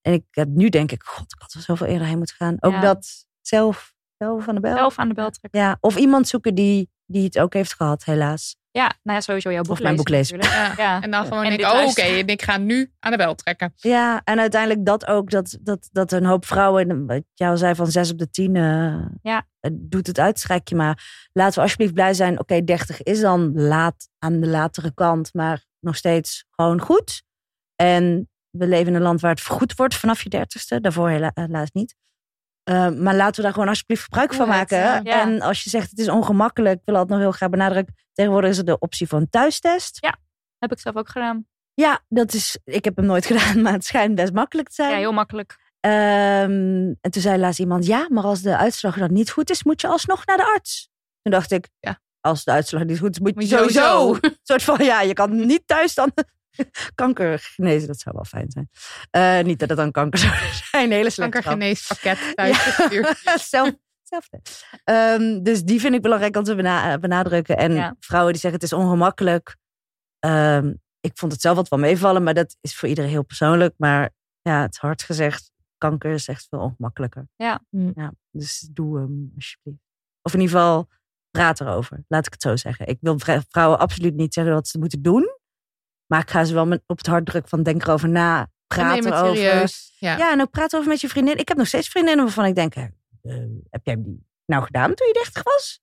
En 0.00 0.12
ik 0.12 0.24
heb 0.30 0.48
nu 0.48 0.68
denk 0.68 0.92
ik, 0.92 1.02
god, 1.02 1.32
ik 1.32 1.40
had 1.40 1.52
er 1.52 1.60
zoveel 1.60 1.86
eerder 1.86 2.06
heen 2.06 2.18
moeten 2.18 2.36
gaan. 2.36 2.56
Ook 2.60 2.72
Ja. 2.72 2.80
dat 2.80 3.26
zelf, 3.40 3.94
zelf 4.18 4.48
aan 4.48 4.54
de 4.54 4.60
bel. 4.60 4.76
Zelf 4.76 4.98
aan 4.98 5.08
de 5.08 5.14
bel 5.14 5.30
trekken. 5.30 5.60
Ja, 5.60 5.76
of 5.80 5.96
iemand 5.96 6.28
zoeken 6.28 6.54
die, 6.54 6.90
die 7.06 7.24
het 7.24 7.38
ook 7.38 7.52
heeft 7.54 7.74
gehad, 7.74 8.04
helaas. 8.04 8.56
Ja, 8.72 8.82
nou 9.02 9.16
ja, 9.18 9.20
sowieso 9.20 9.52
jouw 9.52 9.62
boek 9.62 9.72
Of 9.72 9.80
mijn 9.82 9.96
boek 9.96 10.08
lezen. 10.08 10.38
Ja. 10.42 10.72
Ja. 10.76 11.02
En 11.02 11.10
dan 11.10 11.24
gewoon 11.24 11.44
En 11.44 11.48
denk 11.48 11.60
ik, 11.60 11.66
oh, 11.66 11.86
oké, 11.88 12.02
ik 12.02 12.42
ga 12.42 12.56
nu 12.56 12.92
aan 12.98 13.10
de 13.10 13.16
bel 13.16 13.34
trekken. 13.34 13.72
Ja, 13.76 14.20
en 14.24 14.40
uiteindelijk 14.40 14.86
dat 14.86 15.06
ook, 15.06 15.30
dat, 15.30 15.58
dat, 15.60 15.88
dat 15.92 16.12
een 16.12 16.24
hoop 16.24 16.46
vrouwen, 16.46 17.06
wat 17.06 17.22
jij 17.34 17.48
al 17.48 17.56
zei, 17.56 17.74
van 17.74 17.86
zes 17.86 18.10
op 18.10 18.18
de 18.18 18.30
tien, 18.30 18.56
eh, 18.56 18.96
Ja. 19.22 19.46
eh, 19.60 19.70
doet 19.74 20.06
het 20.06 20.18
uitstrijkje. 20.18 20.76
Maar 20.76 21.26
laten 21.32 21.54
we 21.54 21.60
alsjeblieft 21.60 21.94
blij 21.94 22.14
zijn, 22.14 22.40
oké, 22.40 22.64
30 22.64 23.02
is 23.02 23.20
dan 23.20 23.52
laat 23.54 24.08
aan 24.18 24.40
de 24.40 24.46
latere 24.46 24.94
kant, 24.94 25.34
maar 25.34 25.64
nog 25.80 25.96
steeds 25.96 26.44
gewoon 26.50 26.80
goed. 26.80 27.22
En 27.74 28.30
we 28.50 28.66
leven 28.66 28.86
in 28.86 28.94
een 28.94 29.02
land 29.02 29.20
waar 29.20 29.30
het 29.30 29.40
vergoed 29.40 29.74
wordt 29.76 29.94
vanaf 29.94 30.22
je 30.22 30.28
dertigste, 30.28 30.80
daarvoor 30.80 31.08
hela- 31.08 31.30
helaas 31.34 31.70
niet. 31.70 31.94
Eh, 32.62 32.88
maar 32.90 33.14
laten 33.14 33.36
we 33.36 33.42
daar 33.42 33.52
gewoon 33.52 33.68
alsjeblieft 33.68 34.02
gebruik 34.02 34.34
van 34.34 34.48
maken. 34.48 34.78
ja. 34.78 35.00
Ja. 35.02 35.20
En 35.20 35.40
als 35.40 35.62
je 35.64 35.70
zegt 35.70 35.90
het 35.90 35.98
is 35.98 36.08
ongemakkelijk, 36.08 36.74
ik 36.78 36.82
wil 36.84 36.94
dat 36.94 37.08
nog 37.08 37.18
heel 37.18 37.32
graag 37.32 37.48
benadrukken. 37.50 37.94
Tegenwoordig 38.12 38.50
is 38.50 38.58
er 38.58 38.64
de 38.64 38.78
optie 38.78 39.08
van 39.08 39.28
thuistest. 39.30 39.96
Ja. 40.00 40.16
Heb 40.58 40.72
ik 40.72 40.78
zelf 40.80 40.96
ook 40.96 41.08
gedaan. 41.08 41.46
Ja, 41.74 42.00
dat 42.08 42.32
is, 42.32 42.58
ik 42.64 42.84
heb 42.84 42.96
hem 42.96 43.06
nooit 43.06 43.26
gedaan, 43.32 43.62
maar 43.62 43.72
het 43.72 43.84
schijnt 43.84 44.14
best 44.14 44.32
makkelijk 44.32 44.68
te 44.68 44.74
zijn. 44.74 44.90
Ja, 44.90 44.96
heel 44.96 45.12
makkelijk. 45.12 45.58
Ehm, 45.80 46.92
en 47.00 47.10
toen 47.10 47.22
zei 47.22 47.38
laatst 47.38 47.60
iemand, 47.60 47.86
ja, 47.86 48.06
maar 48.08 48.24
als 48.24 48.42
de 48.42 48.56
uitslag 48.56 48.98
dan 48.98 49.12
niet 49.12 49.30
goed 49.30 49.50
is, 49.50 49.64
moet 49.64 49.80
je 49.80 49.86
alsnog 49.88 50.26
naar 50.26 50.36
de 50.36 50.44
arts. 50.46 50.88
Toen 51.22 51.32
dacht 51.32 51.50
ik, 51.50 51.68
Ja. 51.80 52.00
als 52.20 52.44
de 52.44 52.50
uitslag 52.50 52.84
niet 52.84 52.98
goed 52.98 53.10
is, 53.10 53.18
moet 53.18 53.28
je 53.28 53.34
Moet 53.34 53.48
je 53.48 53.56
sowieso. 53.56 53.80
sowieso. 53.80 54.18
Een 54.20 54.36
soort 54.42 54.62
van, 54.62 54.84
ja, 54.84 55.00
je 55.00 55.12
kan 55.12 55.46
niet 55.46 55.62
thuis 55.66 55.94
dan 55.94 56.12
kanker 56.94 57.38
genezen. 57.38 57.86
Dat 57.88 58.00
zou 58.00 58.14
wel 58.14 58.24
fijn 58.24 58.50
zijn. 58.50 58.68
Eh, 59.10 59.44
niet 59.44 59.58
dat 59.58 59.68
het 59.68 59.78
dan 59.78 59.90
kanker 59.90 60.18
zou 60.28 60.32
zijn, 60.70 60.84
een 60.84 60.92
hele 60.92 61.10
slechte 61.10 61.40
grap. 61.40 61.44
Kankergeneespakket 61.44 62.18
thuis 62.36 62.58
gestuurd. 62.58 63.18
Zelf, 63.40 63.72
hetzelfde. 64.00 64.40
Ehm, 64.84 65.42
dus 65.42 65.62
die 65.62 65.80
vind 65.80 65.94
ik 65.94 66.02
belangrijk 66.02 66.36
om 66.36 66.42
te 66.42 66.54
bena- 66.54 66.98
benadrukken. 66.98 67.56
En 67.56 67.72
Ja. 67.72 67.96
vrouwen 68.00 68.32
die 68.32 68.40
zeggen 68.40 68.60
het 68.60 68.70
is 68.72 68.78
ongemakkelijk. 68.78 69.56
Ehm, 70.18 70.74
ik 71.00 71.12
vond 71.14 71.32
het 71.32 71.40
zelf 71.40 71.56
wat 71.56 71.68
wel 71.68 71.78
meevallen, 71.78 72.22
maar 72.22 72.34
dat 72.34 72.56
is 72.60 72.76
voor 72.76 72.88
iedereen 72.88 73.10
heel 73.10 73.24
persoonlijk. 73.24 73.74
Maar 73.76 74.10
ja, 74.42 74.60
het 74.62 74.72
is 74.74 74.78
hard 74.80 75.02
gezegd, 75.02 75.50
kanker 75.78 76.12
is 76.12 76.28
echt 76.28 76.46
veel 76.48 76.58
ongemakkelijker. 76.58 77.28
Ja. 77.36 77.60
ja 77.94 78.12
dus 78.30 78.68
doe 78.70 78.98
hem 78.98 79.32
alsjeblieft. 79.34 79.80
Of 80.22 80.34
in 80.34 80.40
ieder 80.40 80.56
geval, 80.56 80.88
praat 81.30 81.60
erover. 81.60 82.04
Laat 82.08 82.26
ik 82.26 82.32
het 82.32 82.42
zo 82.42 82.56
zeggen. 82.56 82.86
Ik 82.86 82.98
wil 83.00 83.18
vrou- 83.18 83.42
vrouwen 83.48 83.78
absoluut 83.78 84.14
niet 84.14 84.34
zeggen 84.34 84.54
wat 84.54 84.68
ze 84.68 84.78
moeten 84.78 85.02
doen. 85.02 85.40
Maar 86.12 86.20
ik 86.20 86.30
ga 86.30 86.44
ze 86.44 86.54
wel 86.54 86.66
met, 86.66 86.82
op 86.86 86.98
het 86.98 87.06
hart 87.06 87.26
drukken 87.26 87.50
van 87.50 87.62
denk 87.62 87.82
erover 87.82 88.08
na. 88.08 88.40
En 88.40 88.48
Praat 88.66 88.94
neem 88.94 89.04
het 89.04 89.14
erover. 89.14 89.36
serieus. 89.36 89.96
Ja. 89.98 90.16
Ja, 90.16 90.32
en 90.32 90.40
ook 90.40 90.50
praat 90.50 90.76
over 90.76 90.88
met 90.88 91.00
je 91.00 91.08
vriendin. 91.08 91.38
Ik 91.38 91.48
heb 91.48 91.56
nog 91.56 91.66
steeds 91.66 91.88
vriendinnen 91.88 92.24
waarvan 92.24 92.44
ik 92.44 92.54
denk, 92.54 92.74
eh, 92.74 92.84
heb 93.70 93.80
jij 93.84 93.96
die 94.02 94.26
nou 94.46 94.64
gedaan 94.64 94.94
toen 94.94 95.06
je 95.06 95.12
30 95.12 95.42
was? 95.42 95.80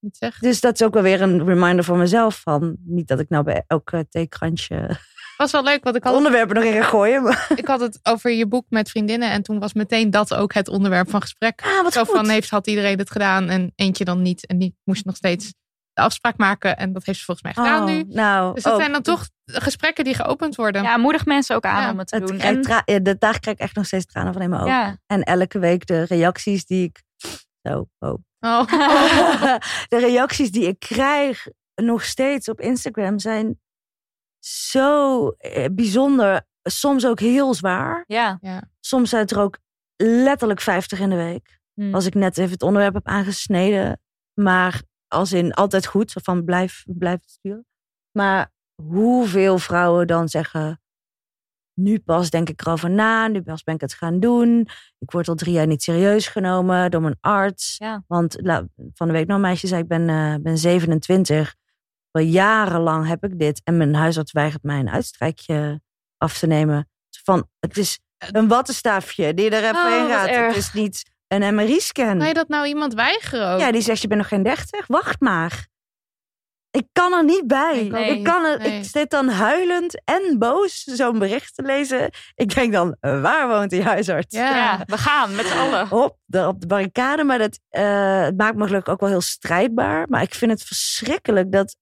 Niet 0.00 0.16
zeg. 0.16 0.38
Dus 0.38 0.60
dat 0.60 0.74
is 0.80 0.86
ook 0.86 0.94
wel 0.94 1.02
weer 1.02 1.22
een 1.22 1.44
reminder 1.44 1.84
voor 1.84 1.96
mezelf 1.96 2.40
van, 2.40 2.76
niet 2.84 3.08
dat 3.08 3.20
ik 3.20 3.28
nou 3.28 3.44
bij 3.44 3.64
elk 3.66 3.92
uh, 3.92 4.00
theekrantje 4.08 4.96
was 5.36 5.52
wel 5.52 5.62
leuk, 5.62 5.84
want 5.84 5.96
ik 5.96 6.04
had, 6.04 6.14
onderwerpen 6.22 6.54
nog 6.54 6.64
in 6.64 6.84
gooien. 6.84 7.22
Maar... 7.22 7.48
ik 7.54 7.66
had 7.66 7.80
het 7.80 7.98
over 8.02 8.30
je 8.30 8.46
boek 8.46 8.64
met 8.68 8.90
vriendinnen. 8.90 9.30
En 9.30 9.42
toen 9.42 9.58
was 9.58 9.72
meteen 9.72 10.10
dat 10.10 10.34
ook 10.34 10.52
het 10.52 10.68
onderwerp 10.68 11.10
van 11.10 11.20
gesprek. 11.20 11.62
Ah, 11.62 11.82
wat 11.82 11.92
Zo 11.92 12.04
goed. 12.04 12.16
van, 12.16 12.28
heeft, 12.28 12.50
had 12.50 12.66
iedereen 12.66 12.98
het 12.98 13.10
gedaan 13.10 13.48
en 13.48 13.72
eentje 13.74 14.04
dan 14.04 14.22
niet. 14.22 14.46
En 14.46 14.58
die 14.58 14.76
moest 14.84 15.04
nog 15.04 15.16
steeds 15.16 15.54
de 15.98 16.04
afspraak 16.04 16.36
maken. 16.36 16.76
En 16.76 16.92
dat 16.92 17.04
heeft 17.04 17.18
ze 17.18 17.24
volgens 17.24 17.46
mij 17.54 17.64
gedaan 17.64 17.82
Oh, 17.82 17.88
nu. 17.94 18.04
Nou, 18.08 18.54
Dus 18.54 18.62
dat 18.62 18.72
ook. 18.72 18.80
zijn 18.80 18.92
dan 18.92 19.02
toch 19.02 19.28
gesprekken 19.44 20.04
die 20.04 20.14
geopend 20.14 20.54
worden. 20.56 20.82
Ja, 20.82 20.96
moedig 20.96 21.24
mensen 21.26 21.56
ook 21.56 21.64
aan 21.64 21.82
Ja, 21.82 21.90
om 21.90 21.98
het 21.98 22.08
te 22.08 22.16
Het 22.16 22.26
doen. 22.26 22.38
En, 22.40 22.62
tra- 22.62 22.82
ja, 22.84 22.98
de, 22.98 23.18
daar 23.18 23.40
krijg 23.40 23.56
ik 23.56 23.62
echt 23.62 23.74
nog 23.76 23.86
steeds 23.86 24.06
tranen 24.06 24.32
van 24.32 24.42
in 24.42 24.48
mijn 24.50 24.62
ogen. 24.62 24.72
ja, 24.74 24.96
En 25.06 25.22
elke 25.22 25.58
week 25.58 25.86
de 25.86 26.02
reacties 26.02 26.66
die 26.66 26.84
ik... 26.84 27.02
Zo, 27.62 27.88
oh. 27.98 28.14
Oh. 28.40 28.66
de 29.92 29.98
reacties 29.98 30.50
die 30.50 30.66
ik 30.66 30.78
krijg 30.78 31.46
nog 31.74 32.04
steeds 32.04 32.48
op 32.48 32.60
Instagram 32.60 33.18
zijn 33.18 33.60
zo 34.38 35.28
eh, 35.28 35.64
bijzonder. 35.72 36.46
Soms 36.62 37.06
ook 37.06 37.20
heel 37.20 37.54
zwaar. 37.54 38.04
ja. 38.06 38.38
Soms 38.80 39.10
zijn 39.10 39.22
het 39.22 39.30
er 39.30 39.40
ook 39.40 39.58
letterlijk 39.96 40.60
50 40.60 41.00
in 41.00 41.10
de 41.10 41.16
week. 41.16 41.58
Hm. 41.74 41.94
Als 41.94 42.06
ik 42.06 42.14
net 42.14 42.38
even 42.38 42.52
het 42.52 42.62
onderwerp 42.62 42.94
heb 42.94 43.06
aangesneden. 43.06 44.00
Maar 44.34 44.82
als 45.08 45.32
in 45.32 45.54
altijd 45.54 45.86
goed. 45.86 46.12
Van 46.22 46.44
blijf, 46.44 46.84
blijf 46.86 47.20
het 47.20 47.30
sturen. 47.30 47.66
Maar 48.12 48.52
hoeveel 48.82 49.58
vrouwen 49.58 50.06
dan 50.06 50.28
zeggen... 50.28 50.80
Nu 51.74 51.98
pas 51.98 52.30
denk 52.30 52.48
ik 52.48 52.60
erover 52.60 52.90
na. 52.90 53.26
Nu 53.26 53.42
pas 53.42 53.62
ben 53.62 53.74
ik 53.74 53.80
het 53.80 53.94
gaan 53.94 54.20
doen. 54.20 54.68
Ik 54.98 55.10
word 55.10 55.28
al 55.28 55.34
drie 55.34 55.52
jaar 55.52 55.66
niet 55.66 55.82
serieus 55.82 56.26
genomen 56.26 56.90
door 56.90 57.00
mijn 57.00 57.16
arts. 57.20 57.76
Ja. 57.76 58.04
Want 58.06 58.34
van 58.94 59.06
de 59.06 59.12
week 59.12 59.26
nog 59.26 59.36
een 59.36 59.42
meisje 59.42 59.66
zei 59.66 59.82
ik 59.82 59.88
ben, 59.88 60.08
eh, 60.08 60.34
ben 60.40 60.58
27. 60.58 61.54
Al 62.10 62.22
jarenlang 62.22 63.06
heb 63.06 63.24
ik 63.24 63.38
dit. 63.38 63.60
En 63.64 63.76
mijn 63.76 63.94
huisarts 63.94 64.32
weigert 64.32 64.62
mij 64.62 64.78
een 64.78 64.90
uitstrijkje 64.90 65.80
af 66.16 66.38
te 66.38 66.46
nemen. 66.46 66.88
Van, 67.24 67.48
het 67.58 67.76
is 67.76 67.98
een 68.18 68.48
wattenstaafje 68.48 69.34
die 69.34 69.50
er 69.50 69.62
even 69.62 69.86
Oh, 69.86 69.92
in 69.92 70.08
wat 70.08 70.10
gaat. 70.10 70.46
Het 70.46 70.56
is 70.56 70.72
niet 70.72 71.10
een 71.28 71.54
MRI-scan. 71.54 72.20
Ga 72.20 72.26
je 72.26 72.34
dat 72.34 72.48
nou 72.48 72.66
iemand 72.66 72.94
weigeren 72.94 73.52
ook? 73.52 73.60
Ja, 73.60 73.72
die 73.72 73.80
zegt 73.80 74.00
je 74.02 74.08
bent 74.08 74.20
nog 74.20 74.28
geen 74.28 74.42
30. 74.42 74.86
Wacht 74.86 75.20
maar. 75.20 75.66
Ik 76.70 76.86
kan 76.92 77.12
er 77.12 77.24
niet 77.24 77.46
bij. 77.46 77.78
Ik 77.86 78.24
kan 78.24 78.44
er, 78.44 78.58
Nee. 78.58 78.78
ik 78.78 78.84
zit 78.84 79.10
dan 79.10 79.28
huilend 79.28 80.02
en 80.04 80.38
boos 80.38 80.82
zo'n 80.82 81.18
bericht 81.18 81.54
te 81.54 81.62
lezen. 81.62 82.10
Ik 82.34 82.54
denk 82.54 82.72
dan, 82.72 82.96
waar 83.00 83.48
woont 83.48 83.70
die 83.70 83.82
huisarts? 83.82 84.34
Ja. 84.36 84.56
ja, 84.56 84.82
we 84.86 84.98
gaan 84.98 85.34
met 85.34 85.46
z'n 85.46 85.56
allen. 85.58 85.90
Op 85.92 86.16
de, 86.24 86.46
op 86.46 86.60
de 86.60 86.66
barricade. 86.66 87.24
Maar 87.24 87.38
dat, 87.38 87.58
eh, 87.68 88.22
het 88.22 88.36
maakt 88.36 88.56
me 88.56 88.66
gelukkig 88.66 88.92
ook 88.92 89.00
wel 89.00 89.08
heel 89.08 89.20
strijdbaar. 89.20 90.08
Maar 90.08 90.22
ik 90.22 90.34
vind 90.34 90.50
het 90.50 90.62
verschrikkelijk 90.62 91.52
dat... 91.52 91.76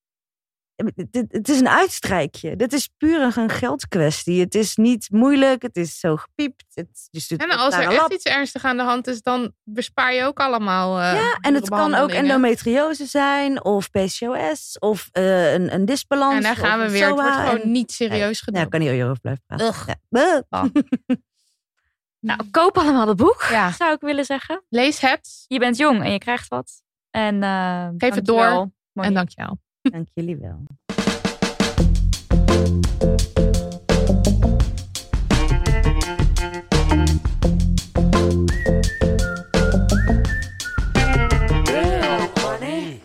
Het, 0.77 1.27
het 1.28 1.48
is 1.48 1.61
een 1.61 1.69
uitstrijkje. 1.69 2.57
Dit 2.57 2.73
is 2.73 2.89
puur 2.97 3.36
een 3.36 3.48
geldkwestie. 3.51 4.40
Het 4.40 4.55
is 4.55 4.77
niet 4.77 5.09
moeilijk. 5.11 5.62
Het 5.62 5.77
is 5.77 5.98
zo 6.01 6.16
gepiept. 6.16 6.65
Het, 6.74 7.09
je 7.11 7.36
En 7.36 7.51
het 7.51 7.59
als 7.59 7.74
er 7.74 7.81
echt 7.81 7.97
lab. 7.97 8.12
iets 8.12 8.24
ernstig 8.24 8.65
aan 8.65 8.77
de 8.77 8.82
hand 8.82 9.07
is, 9.07 9.23
dan 9.23 9.53
bespaar 9.65 10.15
je 10.15 10.23
ook 10.24 10.40
allemaal. 10.40 11.01
eh, 11.01 11.15
Ja, 11.15 11.39
en 11.40 11.55
het 11.55 11.69
kan 11.69 11.94
ook 11.94 12.11
endometriose 12.11 13.07
zijn, 13.07 13.65
of 13.65 13.90
PCOS, 13.90 14.78
of 14.78 15.09
eh, 15.12 15.53
een, 15.53 15.74
een 15.74 15.85
disbalans. 15.85 16.35
En 16.36 16.43
daar 16.43 16.57
gaan 16.57 16.81
we 16.81 16.90
weer. 16.90 17.07
Het 17.07 17.15
wordt 17.15 17.35
gewoon 17.36 17.61
En- 17.61 17.70
niet 17.70 17.93
serieus 17.93 18.20
Nee, 18.20 18.35
gedaan. 18.35 18.62
ik 18.62 18.70
kan 18.70 18.81
niet 18.81 18.90
hierover 18.90 19.20
blijven 19.20 19.43
praten. 19.47 19.66
Ugh. 19.66 19.89
Ja. 20.09 20.43
Nou, 22.20 22.40
koop 22.51 22.78
allemaal 22.78 23.09
het 23.09 23.16
boek, 23.16 23.47
Ja. 23.51 23.73
zou 23.73 23.93
ik 23.93 24.01
willen 24.01 24.24
zeggen. 24.24 24.65
Lees 24.69 25.01
het 25.01 25.44
Je 25.47 25.59
bent 25.59 25.77
jong 25.77 26.03
en 26.03 26.12
je 26.12 26.19
krijgt 26.19 26.48
wat. 26.48 26.82
En, 27.11 27.43
eh, 27.43 27.89
Geef 27.98 28.15
het 28.15 28.24
door. 28.27 28.44
Monique. 28.48 28.70
en 29.03 29.15
dankjewel. 29.15 29.59
Dank 29.90 30.08
jullie 30.14 30.36
wel. 30.36 30.62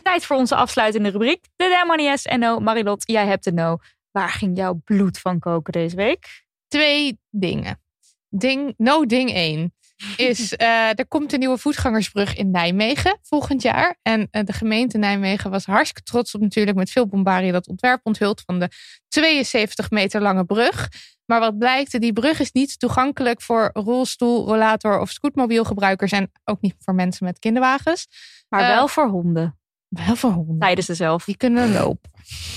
Tijd 0.02 0.26
voor 0.26 0.36
onze 0.36 0.56
afsluitende 0.56 1.10
rubriek. 1.10 1.48
De 1.56 1.68
Demonie 1.80 2.38
NO. 2.38 2.60
Marilot, 2.60 3.04
jij 3.06 3.26
hebt 3.26 3.44
de 3.44 3.52
no. 3.52 3.78
Waar 4.12 4.30
ging 4.30 4.58
jouw 4.58 4.82
bloed 4.84 5.20
van 5.20 5.40
koken 5.40 5.74
deze 5.74 5.96
week? 5.96 6.46
Twee 6.68 7.20
dingen. 7.30 7.82
Ding, 8.30 8.74
no 8.78 9.06
ding 9.06 9.32
1 9.34 9.74
is, 10.18 10.56
eh, 10.56 11.00
er 11.00 11.08
komt 11.08 11.34
een 11.34 11.40
nieuwe 11.40 11.58
voetgangersbrug 11.58 12.36
in 12.36 12.52
Nijmegen 12.52 13.18
volgend 13.22 13.62
jaar. 13.62 13.98
En 14.02 14.28
eh, 14.32 14.44
de 14.44 14.54
gemeente 14.54 14.98
Nijmegen 14.98 15.52
was 15.52 15.66
hartstikke 15.66 16.02
trots 16.12 16.36
op 16.36 16.42
natuurlijk 16.42 16.78
met 16.78 16.92
veel 16.92 17.08
bombarie 17.08 17.52
dat 17.52 17.68
ontwerp 17.68 18.00
onthuld 18.04 18.42
van 18.46 18.60
de 18.60 18.70
72 19.08 19.90
meter 19.90 20.22
lange 20.22 20.46
brug. 20.46 20.90
Maar 21.26 21.40
wat 21.40 21.58
blijkt, 21.58 22.00
die 22.00 22.14
brug 22.14 22.40
is 22.40 22.52
niet 22.52 22.80
toegankelijk 22.80 23.42
voor 23.42 23.70
rolstoel, 23.74 24.46
rollator 24.46 25.00
of 25.00 25.10
scootmobielgebruikers 25.10 26.12
en 26.12 26.32
ook 26.44 26.62
niet 26.62 26.76
voor 26.80 26.96
mensen 26.96 27.26
met 27.26 27.40
kinderwagens. 27.40 28.08
Maar 28.50 28.62
Eh, 28.62 28.68
wel 28.68 28.88
voor 28.88 29.08
honden, 29.08 29.60
Wel 29.92 30.16
voor 30.16 30.32
honden. 30.32 30.56
zeiden 30.60 30.84
ze 30.84 30.94
zelf. 30.96 31.26
Die 31.26 31.38
kunnen 31.38 31.72
lopen. 31.74 32.10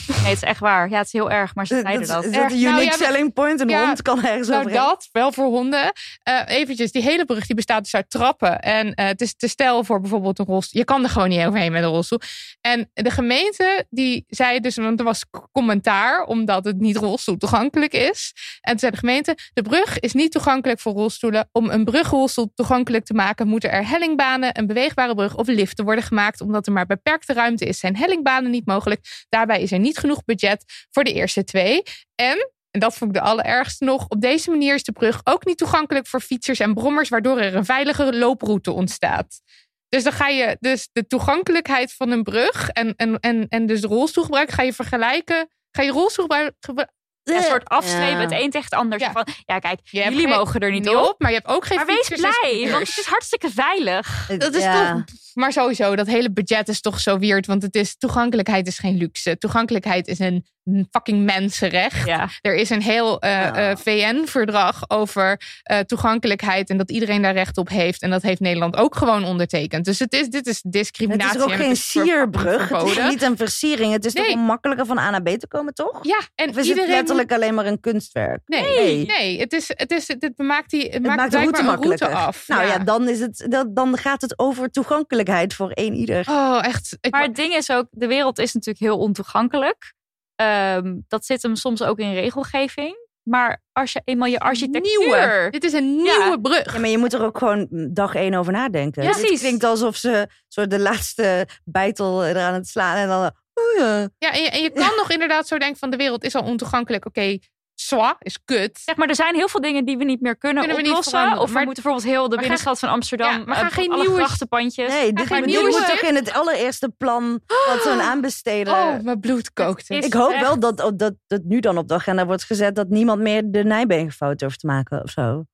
Nee, 0.06 0.16
het 0.18 0.32
is 0.36 0.42
echt 0.42 0.60
waar. 0.60 0.88
Ja, 0.90 0.96
het 0.96 1.06
is 1.06 1.12
heel 1.12 1.30
erg, 1.30 1.54
maar 1.54 1.66
ze 1.66 1.80
zeiden 1.82 2.06
dat, 2.06 2.22
dat. 2.22 2.24
is 2.24 2.36
een 2.36 2.42
unique 2.50 2.70
Nou, 2.70 2.84
maar- 2.84 2.92
selling 2.94 3.32
point? 3.32 3.60
Een 3.60 3.68
Ja, 3.68 3.86
hond 3.86 4.02
kan 4.02 4.24
ergens 4.24 4.48
Nou, 4.48 4.60
overheen. 4.60 4.80
dat, 4.82 5.08
wel 5.12 5.32
voor 5.32 5.44
honden. 5.44 5.92
Eh 6.22 6.40
eventjes, 6.46 6.92
die 6.92 7.02
hele 7.02 7.24
brug 7.24 7.46
die 7.46 7.56
bestaat 7.56 7.82
dus 7.82 7.94
uit 7.94 8.10
trappen. 8.10 8.60
En 8.60 8.94
eh, 8.94 9.06
het 9.06 9.20
is 9.20 9.34
te 9.36 9.48
stijl 9.48 9.84
voor 9.84 10.00
bijvoorbeeld 10.00 10.38
een 10.38 10.44
rolstoel. 10.44 10.80
Je 10.80 10.86
kan 10.86 11.02
er 11.02 11.08
gewoon 11.10 11.28
niet 11.28 11.44
overheen 11.44 11.72
met 11.72 11.82
een 11.82 11.88
rolstoel. 11.88 12.20
En 12.60 12.90
de 12.92 13.10
gemeente, 13.10 13.86
die 13.90 14.24
zei 14.28 14.60
dus, 14.60 14.76
want 14.76 14.98
er 14.98 15.04
was 15.04 15.24
commentaar, 15.52 16.24
omdat 16.24 16.64
het 16.64 16.78
niet 16.78 16.96
rolstoel 16.96 17.36
toegankelijk 17.36 17.92
is. 17.92 18.32
En 18.60 18.70
toen 18.70 18.78
zei 18.78 18.92
de 18.92 18.98
gemeente, 18.98 19.36
de 19.52 19.62
brug 19.62 19.98
is 19.98 20.12
niet 20.12 20.32
toegankelijk 20.32 20.80
voor 20.80 20.92
rolstoelen. 20.92 21.48
Om 21.52 21.70
een 21.70 21.84
brugrolstoel 21.84 22.50
toegankelijk 22.54 23.04
te 23.04 23.14
maken, 23.14 23.48
moeten 23.48 23.70
er 23.70 23.88
hellingbanen, 23.88 24.58
een 24.58 24.66
beweegbare 24.66 25.14
brug 25.14 25.36
of 25.36 25.46
liften 25.46 25.84
worden 25.84 26.04
gemaakt. 26.04 26.40
Omdat 26.40 26.66
er 26.66 26.72
maar 26.72 26.86
beperkte 27.26 27.42
ruimte 27.42 27.64
is, 27.64 27.78
zijn 27.78 27.96
hellingbanen 27.96 28.50
niet 28.50 28.66
mogelijk. 28.66 29.26
Daarbij 29.28 29.62
is 29.62 29.72
er 29.72 29.78
niet 29.78 29.98
genoeg 29.98 30.24
budget 30.24 30.64
voor 30.90 31.04
de 31.04 31.12
eerste 31.12 31.44
twee. 31.44 31.82
En 32.14 32.52
en 32.70 32.80
dat 32.80 32.94
vond 32.94 33.10
ik 33.14 33.22
de 33.22 33.28
allerergste 33.28 33.84
nog. 33.84 34.06
Op 34.08 34.20
deze 34.20 34.50
manier 34.50 34.74
is 34.74 34.82
de 34.82 34.92
brug 34.92 35.20
ook 35.24 35.44
niet 35.44 35.58
toegankelijk 35.58 36.06
voor 36.06 36.20
fietsers 36.20 36.60
en 36.60 36.74
brommers, 36.74 37.08
waardoor 37.08 37.38
er 37.38 37.54
een 37.54 37.64
veilige 37.64 38.16
looproute 38.16 38.72
ontstaat. 38.72 39.40
Dus 39.88 40.02
dan 40.02 40.12
ga 40.12 40.28
je 40.28 40.56
dus 40.60 40.88
de 40.92 41.06
toegankelijkheid 41.06 41.92
van 41.92 42.10
een 42.10 42.22
brug 42.22 42.68
en, 42.68 42.94
en, 42.96 43.20
en, 43.20 43.48
en 43.48 43.66
dus 43.66 43.82
rolstoelgebruik 43.82 44.50
ga 44.50 44.62
je 44.62 44.72
vergelijken. 44.72 45.48
Ga 45.70 45.82
je 45.82 45.90
rolstoelgebruik 45.90 46.54
gebru- 46.60 46.86
een 47.24 47.42
soort 47.42 47.68
afstrepen, 47.68 48.08
Ja. 48.08 48.20
het 48.20 48.32
een 48.32 48.50
tegen 48.50 48.60
het 48.70 48.74
ander. 48.74 48.98
Ja. 49.00 49.12
Van, 49.12 49.26
ja, 49.46 49.58
kijk, 49.58 49.80
Je 49.84 50.02
jullie 50.02 50.28
mogen 50.28 50.60
er 50.60 50.70
niet 50.70 50.88
op. 50.88 50.96
op, 51.08 51.14
maar 51.18 51.30
je 51.30 51.36
hebt 51.36 51.48
ook 51.48 51.64
geen 51.64 51.76
Maar 51.76 51.86
wees 51.86 52.08
blij, 52.08 52.68
want 52.70 52.88
het 52.88 52.98
is 52.98 53.04
hartstikke 53.06 53.50
veilig. 53.50 54.26
Dat 54.38 54.54
is 54.54 54.62
Ja. 54.62 54.92
toch. 54.92 55.04
Maar 55.34 55.52
sowieso, 55.52 55.96
dat 55.96 56.06
hele 56.06 56.32
budget 56.32 56.68
is 56.68 56.80
toch 56.80 57.00
zo 57.00 57.18
weird. 57.18 57.46
Want 57.46 57.62
het 57.62 57.74
is, 57.74 57.96
toegankelijkheid 57.96 58.66
is 58.66 58.78
geen 58.78 58.96
luxe. 58.96 59.38
Toegankelijkheid 59.38 60.06
is 60.06 60.18
een 60.18 60.46
fucking 60.90 61.24
mensenrecht. 61.24 62.06
Ja. 62.06 62.28
Er 62.40 62.54
is 62.54 62.70
een 62.70 62.82
heel 62.82 63.20
eh, 63.20 63.30
Ja. 63.30 63.70
eh, 63.70 63.76
VN-verdrag 63.76 64.90
over 64.90 65.40
eh, 65.62 65.78
toegankelijkheid. 65.78 66.70
En 66.70 66.76
dat 66.76 66.90
iedereen 66.90 67.22
daar 67.22 67.32
recht 67.32 67.56
op 67.58 67.68
heeft. 67.68 68.02
En 68.02 68.10
dat 68.10 68.22
heeft 68.22 68.40
Nederland 68.40 68.76
ook 68.76 68.96
gewoon 68.96 69.24
ondertekend. 69.24 69.84
Dus 69.84 69.98
het 69.98 70.12
is, 70.12 70.28
dit 70.28 70.46
is 70.46 70.60
Het 70.62 70.72
discriminatie. 70.72 71.38
is 71.38 71.44
ook 71.44 71.50
en 71.50 71.56
geen 71.56 71.68
het 71.68 71.76
is 71.76 71.90
sierbrug. 71.90 72.68
Het 72.68 72.82
is 72.88 72.98
niet 73.08 73.22
een 73.22 73.36
versiering. 73.36 73.92
Het 73.92 74.04
is 74.04 74.12
toch 74.12 74.24
Nee. 74.26 74.34
om 74.34 74.40
makkelijker 74.40 74.86
van 74.86 74.98
A 74.98 75.10
naar 75.10 75.22
B 75.22 75.28
te 75.28 75.48
komen, 75.48 75.74
toch? 75.74 75.98
Ja, 76.02 76.20
en 76.34 76.48
Of 76.48 76.56
is 76.56 76.66
iedereen. 76.66 76.88
het 76.90 76.96
letterlijk 76.98 77.32
alleen 77.32 77.54
maar 77.54 77.66
een 77.66 77.80
kunstwerk? 77.80 78.40
Nee, 78.46 78.62
Nee. 78.62 79.06
nee. 79.06 79.40
het, 79.40 79.52
is, 79.52 79.68
het, 79.74 79.90
is, 79.90 80.08
het 80.08 80.32
maakt, 80.36 80.70
die, 80.70 80.82
het 80.84 80.92
Het 80.92 81.02
maakt, 81.02 81.16
maakt 81.18 81.30
de 81.32 81.38
route 81.38 81.62
route 81.86 82.08
af. 82.08 82.48
Nou 82.48 82.66
ja, 82.66 82.78
dan, 82.78 83.08
is 83.08 83.20
het, 83.20 83.46
dat, 83.48 83.76
dan 83.76 83.96
gaat 83.98 84.20
het 84.20 84.38
over 84.38 84.70
toegankelijkheid 84.70 85.54
voor 85.54 85.70
één 85.70 85.94
ieder. 85.94 86.26
Oh, 86.30 86.58
echt. 86.62 86.96
Ik, 87.00 87.10
Maar 87.12 87.22
het 87.22 87.36
ding 87.36 87.54
is 87.54 87.70
ook, 87.70 87.86
de 87.90 88.06
wereld 88.06 88.38
is 88.38 88.52
natuurlijk 88.52 88.84
heel 88.84 88.98
ontoegankelijk. 88.98 89.92
Ehm, 90.36 91.00
dat 91.08 91.24
zit 91.24 91.42
hem 91.42 91.56
soms 91.56 91.82
ook 91.82 91.98
in 91.98 92.14
regelgeving. 92.14 93.02
Maar 93.22 93.62
als 93.72 93.92
je 93.92 94.02
eenmaal 94.04 94.28
je 94.28 94.38
architectuur... 94.38 94.98
nieuwe. 94.98 95.48
Dit 95.50 95.64
is 95.64 95.72
een 95.72 95.96
nieuwe 95.96 96.38
brug. 96.42 96.72
Ja, 96.72 96.78
maar 96.78 96.88
je 96.88 96.98
moet 96.98 97.12
er 97.12 97.22
ook 97.22 97.38
gewoon 97.38 97.66
dag 97.92 98.14
één 98.14 98.34
over 98.34 98.52
nadenken. 98.52 99.02
Ja, 99.02 99.10
precies. 99.10 99.40
klinkt 99.40 99.64
alsof 99.64 99.96
ze 99.96 100.28
soort 100.48 100.70
de 100.70 100.80
laatste 100.80 101.48
bijtel 101.64 102.24
er 102.24 102.38
aan 102.38 102.54
het 102.54 102.68
slaan 102.68 102.96
en 102.96 103.08
dan... 103.08 103.30
Oh 103.54 103.78
ja. 103.78 104.08
Ja, 104.18 104.32
en 104.32 104.42
je, 104.42 104.50
en 104.50 104.62
je 104.62 104.70
kan 104.70 104.96
nog 104.96 105.10
inderdaad 105.10 105.46
zo 105.46 105.58
denken 105.58 105.78
van 105.78 105.90
de 105.90 105.96
wereld 105.96 106.24
is 106.24 106.34
al 106.34 106.42
ontoegankelijk. 106.42 107.06
Oké, 107.06 107.38
zwa 107.74 108.16
is 108.18 108.44
kut. 108.44 108.78
Zeg 108.84 108.96
maar, 108.96 109.08
er 109.08 109.14
zijn 109.14 109.34
heel 109.34 109.48
veel 109.48 109.60
dingen 109.60 109.84
die 109.84 109.96
we 109.98 110.04
niet 110.04 110.20
meer 110.20 110.36
kunnen, 110.36 110.58
Kunnen 110.58 110.76
we 110.76 110.82
niet 110.82 110.90
oplossen. 110.90 111.12
veranderen. 111.12 111.42
of 111.42 111.48
we 111.48 111.54
Maar- 111.54 111.64
moeten 111.64 111.82
bijvoorbeeld 111.82 112.14
heel 112.14 112.28
de 112.28 112.36
binnenstad 112.36 112.78
van 112.78 112.88
Amsterdam... 112.88 113.30
Ja, 113.38 113.44
maar 113.46 113.60
eh, 113.62 113.66
geen 113.70 113.90
alle 113.92 114.00
nieuwe- 114.02 114.16
grachtenpandjes. 114.16 114.88
Nee, 114.92 115.12
dit, 115.12 115.18
geen 115.18 115.28
maar 115.28 115.38
dit 115.40 115.46
nieuwe 115.60 115.70
moet 115.78 115.86
toch 115.86 116.00
in 116.00 116.14
het 116.14 116.32
allereerste 116.32 116.88
plan 116.98 117.40
wat 117.68 117.82
zo'n 117.82 118.00
aanbesteden... 118.10 118.72
Oh, 118.72 119.00
mijn 119.00 119.20
bloed 119.20 119.52
kookt. 119.52 119.90
Is 119.90 120.06
Ik 120.06 120.12
hoop 120.12 120.30
echt- 120.32 120.40
wel 120.42 120.58
dat, 120.58 120.76
dat, 120.98 121.14
dat 121.26 121.42
nu 121.44 121.60
dan 121.60 121.78
op 121.78 121.88
de 121.88 121.94
agenda 121.94 122.26
wordt 122.26 122.44
gezet 122.44 122.74
dat 122.76 122.88
niemand 122.88 123.20
meer 123.20 123.42
de 123.46 123.64
Nijmegenfout 123.64 124.40
hoeft 124.40 124.60
te 124.60 124.66
maken 124.66 125.02
of 125.02 125.10
zo. 125.10 125.44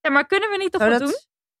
Ja, 0.00 0.10
maar 0.10 0.26
kunnen 0.26 0.50
we 0.50 0.56
niet 0.56 0.72
toch 0.72 0.82
wat 0.82 0.90
dat- 0.90 1.00
doen 1.00 1.14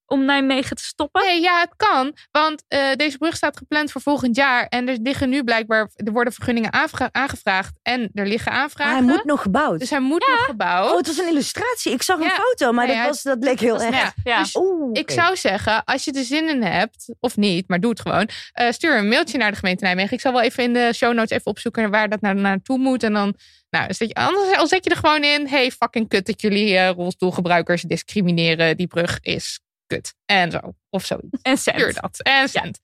om 0.08 0.24
Nijmegen 0.24 0.76
te 0.76 0.82
stoppen? 0.82 1.22
Nee, 1.26 1.40
ja, 1.40 1.60
het 1.60 1.72
kan. 1.76 2.16
Want 2.30 2.64
eh, 2.68 2.92
deze 2.96 3.18
brug 3.18 3.36
staat 3.36 3.56
gepland 3.56 3.92
voor 3.92 4.00
volgend 4.00 4.36
jaar. 4.36 4.66
En 4.66 4.88
er 4.88 4.98
liggen 5.02 5.28
nu 5.28 5.44
blijkbaar, 5.44 5.90
er 5.94 6.12
worden 6.12 6.32
vergunningen 6.32 6.72
aangevraagd. 7.12 7.78
En 7.82 8.10
er 8.14 8.26
liggen 8.26 8.52
Maar 8.52 8.60
aanvragen. 8.60 8.92
hij 8.92 9.02
moet 9.02 9.24
nog 9.24 9.42
gebouwd. 9.42 9.78
Dus 9.78 9.90
hij 9.90 10.00
moet 10.00 10.26
nog 10.28 10.44
gebouwd. 10.44 10.90
Oh, 10.90 10.96
het 10.96 11.06
was 11.06 11.18
een 11.18 11.28
illustratie. 11.28 11.92
Ik 11.92 12.02
zag 12.02 12.18
een 12.20 12.30
foto, 12.30 12.72
maar 12.72 12.86
Nee, 12.86 12.96
dat, 12.96 13.06
was, 13.06 13.22
dat 13.22 13.38
leek 13.44 13.60
heel 13.60 13.82
erg. 13.82 13.90
net, 13.90 14.12
ja. 14.24 14.38
Dus 14.42 14.56
Oeh, 14.56 14.90
Ik 14.92 15.10
zou 15.10 15.36
zeggen, 15.36 15.84
als 15.84 16.04
je 16.04 16.12
er 16.12 16.24
zin 16.24 16.48
in 16.48 16.62
hebt, 16.62 17.14
of 17.20 17.36
niet, 17.36 17.68
maar 17.68 17.80
doe 17.80 17.90
het 17.90 18.00
gewoon. 18.00 18.28
eh, 18.52 18.70
stuur 18.70 18.96
een 18.98 19.08
mailtje 19.08 19.38
naar 19.38 19.50
de 19.50 19.56
gemeente 19.56 19.84
Nijmegen. 19.84 20.12
Ik 20.12 20.20
zal 20.20 20.32
wel 20.32 20.42
even 20.42 20.62
in 20.64 20.72
de 20.72 20.90
show 20.94 21.14
notes 21.14 21.30
even 21.30 21.46
opzoeken 21.50 21.90
waar 21.90 22.08
dat 22.08 22.20
naar, 22.20 22.34
naartoe 22.36 22.78
moet. 22.78 23.02
En 23.02 23.12
dan, 23.12 23.34
nou, 23.70 23.94
zet 23.94 24.08
je, 24.08 24.14
anders 24.14 24.56
al 24.56 24.66
zet 24.66 24.84
je 24.84 24.90
er 24.90 24.96
gewoon 24.96 25.24
in. 25.24 25.46
Hey, 25.48 25.70
fucking 25.70 26.08
kut 26.08 26.26
dat 26.26 26.40
jullie 26.40 26.76
eh, 26.76 26.90
rolstoelgebruikers 26.90 27.82
discrimineren. 27.82 28.76
Die 28.76 28.86
brug 28.86 29.18
is 29.20 29.60
kut. 29.88 30.14
En 30.24 30.50
zo, 30.50 30.60
of 30.90 31.04
zoiets. 31.04 31.42
En 31.42 31.58
cent. 31.58 31.76
Stuur 31.80 31.94
dat. 32.00 32.22
En 32.22 32.48
cent. 32.48 32.80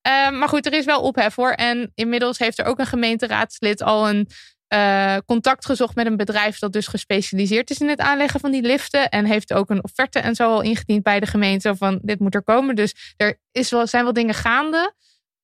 Ehm, 0.00 0.38
maar 0.38 0.48
goed, 0.48 0.66
er 0.66 0.72
is 0.72 0.84
wel 0.84 1.00
ophef 1.02 1.34
hoor. 1.34 1.52
En 1.52 1.92
inmiddels 1.94 2.38
heeft 2.38 2.58
er 2.58 2.64
ook 2.64 2.78
een 2.78 2.86
gemeenteraadslid 2.86 3.82
al 3.82 4.08
een 4.08 4.28
eh, 4.68 5.16
contact 5.26 5.64
gezocht 5.66 5.94
met 5.94 6.06
een 6.06 6.16
bedrijf 6.16 6.58
dat 6.58 6.72
dus 6.72 6.86
gespecialiseerd 6.86 7.70
is 7.70 7.78
in 7.80 7.88
het 7.88 8.00
aanleggen 8.00 8.40
van 8.40 8.50
die 8.50 8.62
liften. 8.62 9.08
En 9.08 9.24
heeft 9.24 9.52
ook 9.52 9.70
een 9.70 9.84
offerte 9.84 10.18
en 10.18 10.34
zo 10.34 10.50
al 10.50 10.60
ingediend 10.60 11.02
bij 11.02 11.20
de 11.20 11.26
gemeente. 11.26 11.68
Zo 11.68 11.74
van 11.74 11.98
dit 12.02 12.20
moet 12.20 12.34
er 12.34 12.42
komen. 12.42 12.74
Dus 12.76 13.14
er 13.16 13.40
is 13.52 13.70
wel, 13.70 13.86
zijn 13.86 14.04
wel 14.04 14.12
dingen 14.12 14.34
gaande. 14.34 14.94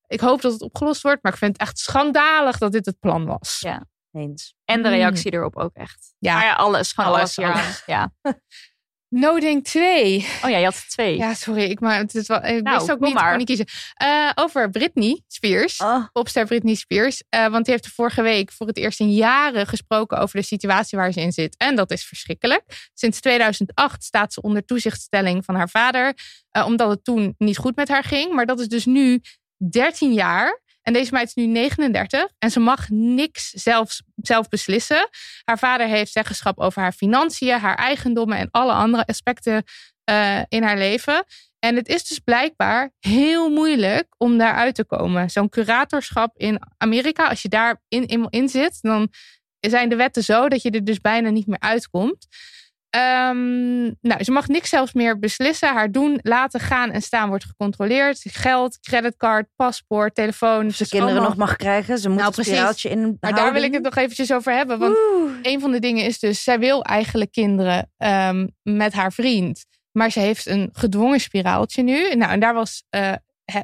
Ik 0.06 0.20
hoop 0.20 0.42
dat 0.42 0.52
het 0.52 0.62
opgelost 0.62 1.02
wordt. 1.02 1.22
Maar 1.22 1.32
ik 1.32 1.38
vind 1.38 1.52
het 1.52 1.60
echt 1.60 1.78
schandalig 1.78 2.58
dat 2.58 2.72
dit 2.72 2.86
het 2.86 2.98
plan 3.00 3.24
was. 3.26 3.56
Ja. 3.60 3.84
Eens. 4.12 4.54
En 4.64 4.82
de 4.82 4.88
Mm. 4.88 4.94
reactie 4.94 5.32
erop 5.32 5.56
ook 5.56 5.74
echt. 5.74 6.14
Ja. 6.18 6.34
Maar 6.34 6.44
ja, 6.44 6.54
alles. 6.54 6.92
Gewoon 6.92 7.10
alles, 7.14 7.38
alles. 7.38 7.82
Ja. 7.86 8.12
Noding 9.20 9.64
2. 9.64 10.26
Oh 10.44 10.50
ja, 10.50 10.56
je 10.58 10.64
had 10.64 10.84
twee. 10.88 11.16
Ja, 11.16 11.34
sorry. 11.34 11.62
Ik, 11.62 11.80
maar 11.80 11.98
het 11.98 12.14
is 12.14 12.26
wel, 12.26 12.44
ik 12.44 12.62
Nou, 12.62 12.76
wist 12.78 12.90
ook 12.90 13.00
niet. 13.00 13.14
Maar. 13.14 13.36
niet 13.36 13.46
kiezen. 13.46 13.66
Eh, 13.94 14.30
over 14.34 14.70
Britney 14.70 15.22
Spears. 15.28 15.76
Oh, 15.80 16.04
popster 16.12 16.46
Britney 16.46 16.74
Spears. 16.74 17.22
Eh, 17.28 17.46
want 17.46 17.64
die 17.64 17.72
heeft 17.74 17.84
er 17.84 17.90
vorige 17.94 18.22
week 18.22 18.52
voor 18.52 18.66
het 18.66 18.76
eerst 18.76 19.00
in 19.00 19.12
jaren 19.12 19.66
gesproken 19.66 20.18
over 20.18 20.38
de 20.38 20.44
situatie 20.44 20.98
waar 20.98 21.12
ze 21.12 21.20
in 21.20 21.32
zit. 21.32 21.56
En 21.56 21.76
dat 21.76 21.90
is 21.90 22.04
verschrikkelijk. 22.04 22.62
Sinds 22.94 23.20
2008 23.20 24.04
staat 24.04 24.32
ze 24.32 24.40
onder 24.40 24.64
toezichtstelling 24.64 25.44
van 25.44 25.54
haar 25.54 25.68
vader. 25.68 26.14
eh, 26.50 26.66
omdat 26.66 26.90
het 26.90 27.04
toen 27.04 27.34
niet 27.38 27.58
goed 27.58 27.76
met 27.76 27.88
haar 27.88 28.04
ging. 28.04 28.32
Maar 28.32 28.46
dat 28.46 28.60
is 28.60 28.68
dus 28.68 28.84
nu 28.84 29.20
13 29.70 30.12
jaar. 30.12 30.62
En 30.84 30.92
deze 30.92 31.12
meid 31.12 31.26
is 31.26 31.34
nu 31.34 31.46
39 31.46 32.28
en 32.38 32.50
ze 32.50 32.60
mag 32.60 32.88
niks 32.88 33.50
zelf, 33.50 34.00
zelf 34.16 34.48
beslissen. 34.48 35.08
Haar 35.44 35.58
vader 35.58 35.86
heeft 35.86 36.12
zeggenschap 36.12 36.58
over 36.58 36.82
haar 36.82 36.92
financiën, 36.92 37.58
haar 37.58 37.76
eigendommen 37.76 38.38
en 38.38 38.48
alle 38.50 38.72
andere 38.72 39.06
aspecten 39.06 39.64
eh, 40.04 40.40
in 40.48 40.62
haar 40.62 40.78
leven. 40.78 41.24
En 41.58 41.76
het 41.76 41.88
is 41.88 42.06
dus 42.06 42.18
blijkbaar 42.18 42.92
heel 43.00 43.50
moeilijk 43.50 44.06
om 44.18 44.38
daaruit 44.38 44.74
te 44.74 44.84
komen. 44.84 45.30
Zo'n 45.30 45.48
curatorschap 45.48 46.36
in 46.36 46.60
Amerika, 46.76 47.28
als 47.28 47.42
je 47.42 47.48
daar 47.48 47.82
in, 47.88 48.28
in 48.30 48.48
zit, 48.48 48.78
dan 48.80 49.08
zijn 49.60 49.88
de 49.88 49.96
wetten 49.96 50.24
zo 50.24 50.48
dat 50.48 50.62
je 50.62 50.70
er 50.70 50.84
dus 50.84 51.00
bijna 51.00 51.30
niet 51.30 51.46
meer 51.46 51.60
uitkomt. 51.60 52.26
Ehm, 52.94 53.82
nou, 54.00 54.24
ze 54.24 54.30
mag 54.30 54.48
niks 54.48 54.68
zelfs 54.68 54.92
meer 54.92 55.18
beslissen. 55.18 55.68
Haar 55.68 55.90
doen, 55.90 56.18
laten, 56.22 56.60
gaan 56.60 56.90
en 56.90 57.02
staan 57.02 57.28
wordt 57.28 57.44
gecontroleerd. 57.44 58.20
Geld, 58.30 58.78
creditcard, 58.80 59.46
paspoort, 59.56 60.14
telefoon. 60.14 60.66
of 60.66 60.74
ze 60.74 60.88
kinderen 60.88 61.14
allemaal- 61.14 61.28
nog 61.28 61.38
mag 61.48 61.56
krijgen. 61.56 61.98
Ze 61.98 62.08
moet 62.08 62.18
Nou, 62.18 62.32
een 62.36 62.44
spiraaltje 62.44 62.88
in 62.88 63.16
Maar 63.20 63.34
daar 63.34 63.52
wil 63.52 63.62
ik 63.62 63.72
het 63.72 63.82
nog 63.82 63.96
eventjes 63.96 64.32
over 64.32 64.52
hebben. 64.52 64.78
Want 64.78 64.96
een 65.42 65.60
van 65.60 65.70
de 65.70 65.78
dingen 65.78 66.04
is 66.04 66.18
dus, 66.18 66.42
zij 66.42 66.58
wil 66.58 66.82
eigenlijk 66.82 67.32
kinderen 67.32 67.92
ehm, 67.96 68.46
met 68.62 68.92
haar 68.92 69.12
vriend. 69.12 69.64
Maar 69.92 70.10
ze 70.10 70.20
heeft 70.20 70.46
een 70.46 70.68
gedwongen 70.72 71.20
spiraaltje 71.20 71.82
nu. 71.82 72.14
Nou, 72.14 72.32
en 72.32 72.40
daar 72.40 72.54
was, 72.54 72.84
eh, 72.90 73.12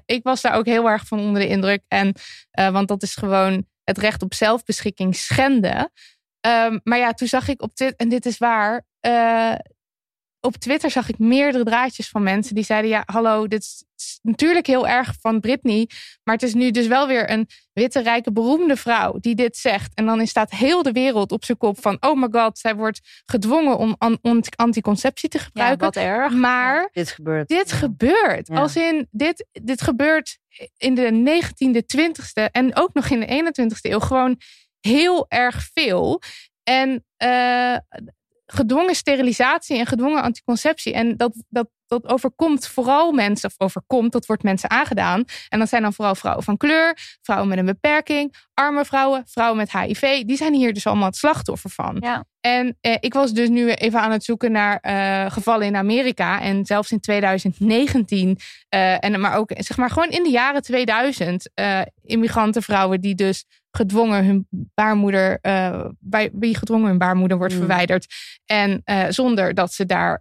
ik 0.07 0.23
was 0.23 0.41
daar 0.41 0.55
ook 0.55 0.67
heel 0.67 0.89
erg 0.89 1.07
van 1.07 1.19
onder 1.19 1.43
de 1.43 1.49
indruk. 1.49 1.83
En, 1.89 2.15
eh, 2.51 2.71
want 2.71 2.89
dat 2.89 3.03
is 3.03 3.15
gewoon 3.15 3.67
het 3.85 3.99
recht 3.99 4.23
op 4.23 4.35
zelfbeschikking 4.35 5.17
schenden. 5.17 5.93
Ehm, 6.41 6.79
maar 6.83 6.99
ja, 6.99 7.13
toen 7.13 7.29
zag 7.29 7.49
ik 7.49 7.63
op 7.63 7.77
dit, 7.77 7.97
en 7.97 8.09
dit 8.09 8.27
is 8.27 8.39
waar. 8.39 8.89
Eh, 9.01 9.55
op 10.41 10.57
Twitter 10.57 10.91
zag 10.91 11.09
ik 11.09 11.19
meerdere 11.19 11.65
draadjes 11.65 12.09
van 12.09 12.23
mensen 12.23 12.55
die 12.55 12.65
zeiden: 12.65 12.91
Ja, 12.91 13.03
hallo, 13.07 13.47
dit 13.49 13.63
is 13.63 13.85
natuurlijk 14.23 14.67
heel 14.67 14.89
erg 14.89 15.15
van 15.21 15.41
Britney. 15.41 15.89
Maar 16.25 16.35
het 16.35 16.43
is 16.45 16.55
nu 16.55 16.71
dus 16.71 16.87
wel 16.87 17.07
weer 17.07 17.31
een 17.31 17.49
witte, 17.73 18.01
rijke, 18.03 18.33
beroemde 18.33 18.77
vrouw 18.77 19.19
die 19.19 19.35
dit 19.35 19.57
zegt. 19.57 19.95
En 19.95 20.07
dan 20.07 20.27
staat 20.27 20.51
heel 20.51 20.83
de 20.83 20.93
wereld 20.93 21.33
op 21.33 21.45
zijn 21.45 21.59
kop 21.59 21.81
van: 21.81 21.97
Oh 22.01 22.21
my 22.21 22.29
god, 22.31 22.59
zij 22.59 22.75
wordt 22.75 23.23
gedwongen 23.25 23.77
om 23.79 23.95
an- 23.99 24.19
anticonceptie 24.57 25.29
te 25.29 25.39
Ja, 25.39 25.45
gebruiken. 25.45 25.85
wat 25.85 25.97
erg. 25.97 26.33
maar 26.33 26.89
Dit 26.93 27.11
gebeurt. 27.11 27.49
dit 27.49 27.71
Ja. 27.71 27.77
gebeurt. 27.77 28.47
Ja. 28.49 28.55
Als 28.61 28.77
in, 28.77 29.09
dit, 29.11 29.47
dit 29.53 29.83
gebeurt 29.83 30.39
in 30.77 30.95
de 30.95 31.11
19e, 31.13 31.83
20e 31.87 32.51
en 32.53 32.77
ook 32.77 32.95
nog 32.95 33.09
in 33.09 33.21
de 33.21 33.27
21e 33.27 33.91
eeuw 33.91 33.99
gewoon 34.01 34.41
heel 34.81 35.27
erg 35.29 35.69
veel. 35.73 36.21
En 36.63 37.05
eh, 37.17 37.77
gedwongen 38.53 38.95
sterilisatie 38.95 39.79
en 39.79 39.87
gedwongen 39.87 40.23
anticonceptie. 40.23 40.93
En 40.93 41.17
dat, 41.17 41.45
dat, 41.49 41.69
dat 41.87 42.09
overkomt 42.09 42.67
vooral 42.67 43.13
mensen, 43.13 43.49
of 43.49 43.55
overkomt, 43.67 44.13
dat 44.13 44.27
wordt 44.27 44.43
mensen 44.43 44.71
aangedaan. 44.71 45.25
En 45.49 45.59
dat 45.59 45.69
zijn 45.69 45.83
dan 45.83 45.93
vooral 45.93 46.15
vrouwen 46.15 46.45
van 46.45 46.57
kleur, 46.57 47.19
vrouwen 47.23 47.49
met 47.49 47.59
een 47.59 47.65
beperking, 47.65 48.35
arme 48.55 48.85
vrouwen, 48.85 49.23
vrouwen 49.27 49.57
met 49.57 49.73
HIV. 49.73 50.23
Die 50.25 50.37
zijn 50.37 50.55
hier 50.55 50.73
dus 50.73 50.87
allemaal 50.87 51.07
het 51.07 51.17
slachtoffer 51.17 51.71
van. 51.71 51.97
Ja. 52.01 52.25
En 52.41 52.77
eh, 52.81 52.97
ik 53.01 53.15
was 53.15 53.33
dus 53.33 53.49
nu 53.49 53.71
even 53.71 54.01
aan 54.01 54.11
het 54.11 54.25
zoeken 54.25 54.53
naar 54.53 54.79
eh, 54.81 55.31
gevallen 55.31 55.67
in 55.67 55.77
Amerika. 55.77 56.41
En 56.41 56.67
zelfs 56.67 56.91
in 56.91 57.01
2019, 57.01 58.39
eh, 58.69 59.05
en, 59.05 59.21
maar 59.21 59.37
ook 59.37 59.51
zeg 59.57 59.77
maar 59.77 59.91
gewoon 59.91 60.09
in 60.11 60.23
de 60.23 60.31
jaren 60.31 60.63
2000, 60.63 61.51
eh 61.55 61.81
immigrantenvrouwen 62.03 63.01
die 63.01 63.15
dus 63.15 63.45
gedwongen 63.71 64.25
hun 64.25 64.47
baarmoeder, 64.51 65.39
bij 65.99 66.31
wie 66.33 66.57
gedwongen 66.57 66.89
hun 66.89 66.99
baarmoeder 66.99 67.39
wordt 67.39 67.53
Mm. 67.53 67.59
verwijderd. 67.59 68.07
En 68.47 68.83
zonder 69.09 69.55
dat 69.55 69.73
ze 69.73 69.87
daar 69.87 70.19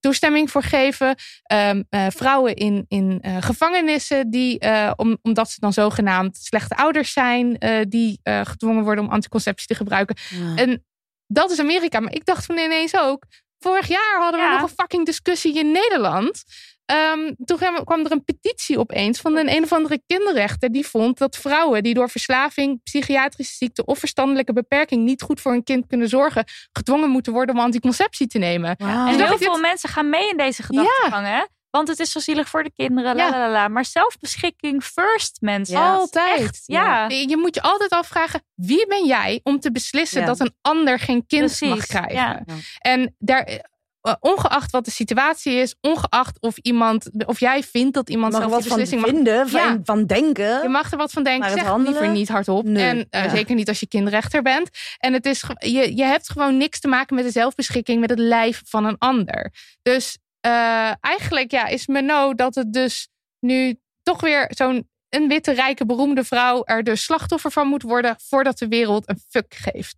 toestemming 0.00 0.50
voor 0.50 0.62
geven. 0.62 1.14
Ehm, 1.42 1.82
eh, 1.88 2.06
vrouwen 2.08 2.54
in, 2.54 2.84
in 2.88 3.22
gevangenissen 3.40 4.30
die, 4.30 4.60
om, 4.96 5.18
omdat 5.22 5.50
ze 5.50 5.60
dan 5.60 5.72
zogenaamd 5.72 6.36
slechte 6.36 6.76
ouders 6.76 7.12
zijn, 7.12 7.58
die 7.88 8.20
gedwongen 8.22 8.84
worden 8.84 9.04
om 9.04 9.10
anticonceptie 9.10 9.66
te 9.66 9.74
gebruiken. 9.74 10.16
Ja. 10.30 10.54
En 10.54 10.84
dat 11.26 11.50
is 11.50 11.58
Amerika. 11.60 12.00
Maar 12.00 12.12
ik 12.14 12.24
dacht 12.24 12.46
toen 12.46 12.58
ineens 12.58 12.96
ook. 12.96 13.24
Vorig 13.58 13.88
jaar 13.88 14.18
hadden 14.20 14.40
we 14.40 14.46
Ja. 14.46 14.52
nog 14.52 14.62
een 14.62 14.76
fucking 14.76 15.06
discussie 15.06 15.58
in 15.58 15.70
Nederland. 15.72 16.42
ehm, 16.86 17.32
toen 17.44 17.58
kwam- 17.84 18.04
er 18.04 18.12
een 18.12 18.24
petitie 18.24 18.78
opeens 18.78 19.20
van 19.20 19.36
een 19.36 19.50
een 19.56 19.62
of 19.62 19.72
andere 19.72 20.00
kinderrechter. 20.06 20.72
Die 20.72 20.86
vond 20.86 21.18
dat 21.18 21.36
vrouwen 21.36 21.82
die 21.82 21.94
door 21.94 22.08
verslaving, 22.10 22.82
psychiatrische 22.82 23.54
ziekte 23.54 23.84
of 23.84 23.98
verstandelijke 23.98 24.52
beperking 24.52 25.04
niet 25.04 25.22
goed 25.22 25.40
voor 25.40 25.52
hun 25.52 25.62
kind 25.64 25.86
kunnen 25.86 26.08
zorgen, 26.08 26.44
gedwongen 26.72 27.10
moeten 27.10 27.32
worden 27.32 27.54
om 27.54 27.60
anticonceptie 27.60 28.26
te 28.26 28.38
nemen. 28.38 28.76
En 28.76 28.86
Dus 28.86 29.06
heel 29.06 29.18
dacht 29.18 29.32
ik, 29.32 29.38
veel 29.38 29.52
dit- 29.52 29.60
mensen 29.62 29.88
gaan 29.88 30.10
mee 30.10 30.28
in 30.30 30.36
deze 30.36 30.62
gedachtegang, 30.62 31.26
hè? 31.26 31.42
Want 31.76 31.88
het 31.88 31.98
is 31.98 32.10
zo 32.12 32.20
zielig 32.20 32.48
voor 32.48 32.62
de 32.62 32.72
kinderen, 32.72 33.16
la 33.16 33.24
Ja. 33.26 33.30
la 33.30 33.50
la. 33.50 33.68
Maar 33.68 33.84
zelfbeschikking 33.84 34.82
first, 34.84 35.36
mensen. 35.40 35.76
Ja. 35.78 35.94
Altijd. 35.94 36.40
Echt, 36.40 36.62
ja. 36.66 37.08
Je 37.08 37.36
moet 37.36 37.54
je 37.54 37.62
altijd 37.62 37.90
afvragen, 37.90 38.42
wie 38.54 38.86
ben 38.86 39.06
jij 39.06 39.40
om 39.42 39.60
te 39.60 39.72
beslissen 39.72 40.20
Ja. 40.20 40.26
dat 40.26 40.40
een 40.40 40.54
ander 40.62 40.98
geen 40.98 41.26
kind 41.26 41.44
Precies, 41.44 41.68
mag 41.68 41.86
krijgen? 41.86 42.44
En 42.78 43.14
daar, 43.18 43.42
eh, 43.42 44.14
ongeacht 44.20 44.70
wat 44.70 44.84
de 44.84 44.90
situatie 44.90 45.52
is, 45.52 45.74
ongeacht 45.80 46.40
of 46.40 46.56
iemand, 46.58 47.10
of 47.26 47.40
jij 47.40 47.62
vindt 47.62 47.94
dat 47.94 48.10
iemand 48.10 48.32
mag 48.32 48.42
er 48.42 48.48
zelf 48.48 48.64
wat 48.68 48.76
die 48.78 48.86
van 48.88 48.98
mag 49.00 49.08
vinden, 49.10 49.48
van, 49.48 49.60
Ja. 49.60 49.78
van 49.84 50.04
denken. 50.06 50.62
Je 50.62 50.68
mag 50.68 50.92
er 50.92 50.98
wat 50.98 51.12
van 51.12 51.22
denken. 51.22 51.40
Maar 51.40 51.50
het 51.50 51.58
Zeg 51.58 51.68
handelen? 51.68 51.92
liever 52.00 52.16
niet 52.16 52.28
hardop. 52.28 52.64
Nee, 52.64 52.84
En 52.84 53.06
eh, 53.10 53.24
ja. 53.24 53.28
zeker 53.30 53.54
niet 53.54 53.68
als 53.68 53.80
je 53.80 53.86
kindrechter 53.88 54.42
bent. 54.42 54.70
En 54.98 55.12
het 55.12 55.26
is, 55.26 55.44
je, 55.58 55.96
je 55.96 56.04
hebt 56.04 56.30
gewoon 56.30 56.56
niks 56.56 56.80
te 56.80 56.88
maken 56.88 57.14
met 57.16 57.24
de 57.24 57.30
zelfbeschikking, 57.30 58.00
met 58.00 58.10
het 58.10 58.18
lijf 58.18 58.62
van 58.64 58.84
een 58.84 58.98
ander. 58.98 59.52
Dus 59.82 60.18
eh, 60.46 60.92
eigenlijk 61.00 61.50
ja, 61.50 61.66
is 61.66 61.86
me 61.86 62.00
no 62.00 62.34
dat 62.34 62.54
het 62.54 62.72
dus 62.72 63.08
nu 63.40 63.78
toch 64.02 64.20
weer 64.20 64.46
zo'n 64.48 64.88
een 65.08 65.28
witte, 65.28 65.52
rijke, 65.52 65.86
beroemde 65.86 66.24
vrouw 66.24 66.64
er 66.64 66.82
dus 66.82 67.04
slachtoffer 67.04 67.50
van 67.50 67.68
moet 67.68 67.82
worden 67.82 68.16
voordat 68.28 68.58
de 68.58 68.68
wereld 68.68 69.08
een 69.08 69.20
fuck 69.28 69.54
geeft. 69.54 69.96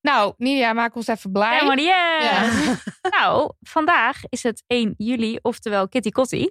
Nou, 0.00 0.34
Nidia, 0.36 0.72
maak 0.72 0.94
ons 0.94 1.06
even 1.06 1.32
blij. 1.32 1.52
Helemaal 1.52 1.74
niet, 1.74 1.84
yeah. 1.84 2.22
Ja. 2.22 2.76
Nou, 3.18 3.52
vandaag 3.60 4.20
is 4.28 4.42
het 4.42 4.62
1 4.66 4.94
juli, 4.96 5.38
oftewel 5.42 5.88
Kitty 5.88 6.10
Kotti. 6.10 6.50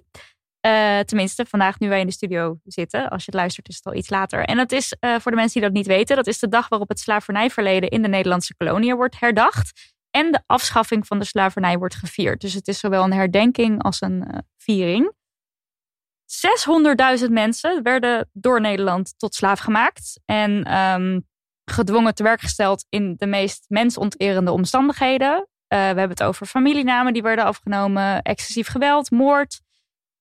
Eh, 0.60 0.98
tenminste, 0.98 1.46
vandaag 1.46 1.78
nu 1.78 1.88
wij 1.88 2.00
in 2.00 2.06
de 2.06 2.12
studio 2.12 2.58
zitten. 2.64 3.10
Als 3.10 3.24
je 3.24 3.30
het 3.30 3.40
luistert 3.40 3.68
is 3.68 3.76
het 3.76 3.86
al 3.86 3.94
iets 3.94 4.10
later. 4.10 4.44
En 4.44 4.56
dat 4.56 4.72
is, 4.72 4.96
eh, 5.00 5.18
voor 5.18 5.30
de 5.30 5.36
mensen 5.36 5.60
die 5.60 5.68
dat 5.68 5.78
niet 5.78 5.86
weten, 5.86 6.16
dat 6.16 6.26
is 6.26 6.38
de 6.38 6.48
dag 6.48 6.68
waarop 6.68 6.88
het 6.88 7.00
slavernijverleden 7.00 7.90
in 7.90 8.02
de 8.02 8.08
Nederlandse 8.08 8.54
koloniën 8.56 8.96
wordt 8.96 9.20
herdacht. 9.20 9.93
En 10.16 10.32
de 10.32 10.42
afschaffing 10.46 11.06
van 11.06 11.18
de 11.18 11.24
slavernij 11.24 11.78
wordt 11.78 11.94
gevierd. 11.94 12.40
Dus 12.40 12.54
het 12.54 12.68
is 12.68 12.78
zowel 12.78 13.04
een 13.04 13.12
herdenking 13.12 13.82
als 13.82 14.00
een 14.00 14.24
eh, 14.24 14.38
viering. 14.56 15.12
600.000 17.24 17.30
mensen 17.30 17.82
werden 17.82 18.30
door 18.32 18.60
Nederland 18.60 19.14
tot 19.18 19.34
slaaf 19.34 19.60
gemaakt. 19.60 20.20
En 20.24 20.64
ehm, 20.64 21.20
gedwongen 21.64 22.14
te 22.14 22.22
werk 22.22 22.40
gesteld 22.40 22.86
in 22.88 23.14
de 23.16 23.26
meest 23.26 23.64
mensonterende 23.68 24.50
omstandigheden. 24.50 25.48
Eh, 25.66 25.78
we 25.78 25.84
hebben 25.84 26.08
het 26.08 26.22
over 26.22 26.46
familienamen 26.46 27.12
die 27.12 27.22
werden 27.22 27.44
afgenomen, 27.44 28.22
excessief 28.22 28.68
geweld, 28.68 29.10
moord, 29.10 29.60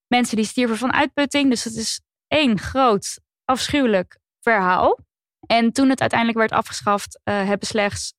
mensen 0.07 0.35
die 0.35 0.45
stierven 0.45 0.77
van 0.77 0.93
uitputting. 0.93 1.49
Dus 1.49 1.63
het 1.63 1.75
is 1.75 2.01
één 2.27 2.59
groot 2.59 3.19
afschuwelijk 3.45 4.19
verhaal. 4.39 4.99
En 5.47 5.71
toen 5.71 5.89
het 5.89 6.01
uiteindelijk 6.01 6.39
werd 6.39 6.51
afgeschaft, 6.51 7.19
eh, 7.23 7.45
hebben 7.45 7.67
slechts 7.67 8.13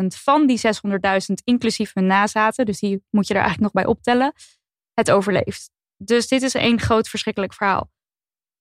46.000 0.00 0.06
van 0.06 0.46
die 0.46 0.60
600.000, 0.66 1.34
inclusief 1.44 1.94
hun 1.94 2.06
nazaten, 2.06 2.66
dus 2.66 2.78
die 2.78 3.04
moet 3.10 3.26
je 3.26 3.34
er 3.34 3.40
eigenlijk 3.40 3.72
nog 3.72 3.84
bij 3.84 3.92
optellen, 3.92 4.32
het 4.94 5.10
overleefd. 5.10 5.70
Dus 5.96 6.28
dit 6.28 6.42
is 6.42 6.54
één 6.54 6.80
groot 6.80 7.08
verschrikkelijk 7.08 7.54
verhaal. 7.54 7.90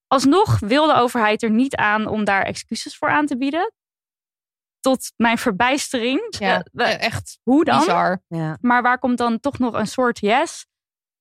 Alsnog 0.08 0.60
wil 0.60 0.88
de 0.88 0.94
overheid 0.94 1.44
er 1.44 1.50
niet 1.50 1.76
aan 1.76 2.08
om 2.08 2.24
daar 2.24 2.44
excuses 2.44 2.98
voor 2.98 3.10
aan 3.10 3.26
te 3.26 3.38
bieden. 3.38 3.74
Tot 4.80 5.12
mijn 5.16 5.38
verbijstering. 5.38 6.36
Ja, 6.40 6.66
echt 7.12 7.40
hoe 7.44 7.66
dan? 7.66 7.80
bizar. 7.80 8.24
Ja. 8.28 8.58
Maar 8.62 8.82
waar 8.82 9.00
komt 9.00 9.18
dan 9.18 9.40
toch 9.40 9.60
nog 9.60 9.74
een 9.74 9.88
soort 9.88 10.20
yes? 10.20 10.66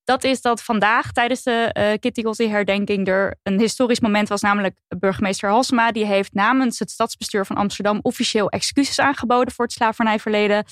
Dat 0.05 0.23
is 0.23 0.41
dat 0.41 0.63
vandaag 0.63 1.11
tijdens 1.11 1.43
de 1.43 1.69
eh 1.73 1.99
Kitty 1.99 2.21
Kotti 2.21 2.49
herdenking 2.49 3.07
er 3.07 3.39
een 3.43 3.59
historisch 3.59 3.99
moment 3.99 4.29
was. 4.29 4.41
Namelijk 4.41 4.79
burgemeester 4.97 5.49
Halsema. 5.49 5.91
Die 5.91 6.05
heeft 6.05 6.33
namens 6.33 6.79
het 6.79 6.91
stadsbestuur 6.91 7.45
van 7.45 7.55
Amsterdam 7.55 7.99
officieel 8.01 8.49
excuses 8.49 8.99
aangeboden 8.99 9.53
voor 9.53 9.65
het 9.65 9.73
slavernijverleden. 9.73 10.65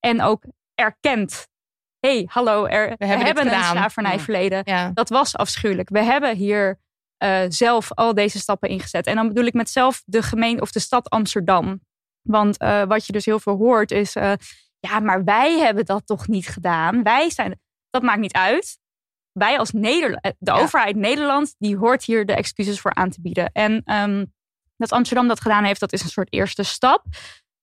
En 0.00 0.22
ook 0.22 0.44
erkend. 0.74 1.48
hey, 2.00 2.28
hallo, 2.30 2.66
er, 2.66 2.94
we 2.98 3.06
hebben 3.06 3.52
een 3.52 3.64
slavernijverleden. 3.64 4.60
Ja. 4.64 4.90
Dat 4.94 5.08
was 5.08 5.36
afschuwelijk. 5.36 5.88
We 5.88 6.02
hebben 6.02 6.36
hier 6.36 6.80
eh, 7.16 7.42
zelf 7.48 7.92
al 7.92 8.14
deze 8.14 8.38
stappen 8.38 8.68
ingezet. 8.68 9.06
En 9.06 9.14
dan 9.14 9.28
bedoel 9.28 9.44
ik 9.44 9.54
met 9.54 9.70
zelf 9.70 10.02
de 10.04 10.22
gemeente 10.22 10.62
of 10.62 10.72
de 10.72 10.80
stad 10.80 11.10
Amsterdam. 11.10 11.80
Want 12.22 12.58
eh, 12.58 12.82
wat 12.82 13.06
je 13.06 13.12
dus 13.12 13.24
heel 13.24 13.40
veel 13.40 13.56
hoort 13.56 13.90
is... 13.90 14.12
ja, 14.78 15.00
maar 15.00 15.24
wij 15.24 15.58
hebben 15.58 15.84
dat 15.84 16.06
toch 16.06 16.28
niet 16.28 16.48
gedaan. 16.48 17.02
Wij 17.02 17.30
zijn... 17.30 17.62
Dat 17.94 18.02
maakt 18.02 18.20
niet 18.20 18.32
uit. 18.32 18.78
Wij 19.32 19.58
als 19.58 19.70
Nederland... 19.70 20.22
De 20.38 20.52
Ja. 20.52 20.58
overheid 20.60 20.96
Nederland, 20.96 21.54
die 21.58 21.76
hoort 21.76 22.04
hier 22.04 22.26
de 22.26 22.32
excuses 22.34 22.80
voor 22.80 22.94
aan 22.94 23.10
te 23.10 23.20
bieden. 23.20 23.50
En 23.52 23.82
ehm, 23.84 24.24
dat 24.76 24.92
Amsterdam 24.92 25.28
dat 25.28 25.40
gedaan 25.40 25.64
heeft, 25.64 25.80
dat 25.80 25.92
is 25.92 26.02
een 26.02 26.08
soort 26.08 26.32
eerste 26.32 26.62
stap. 26.62 27.04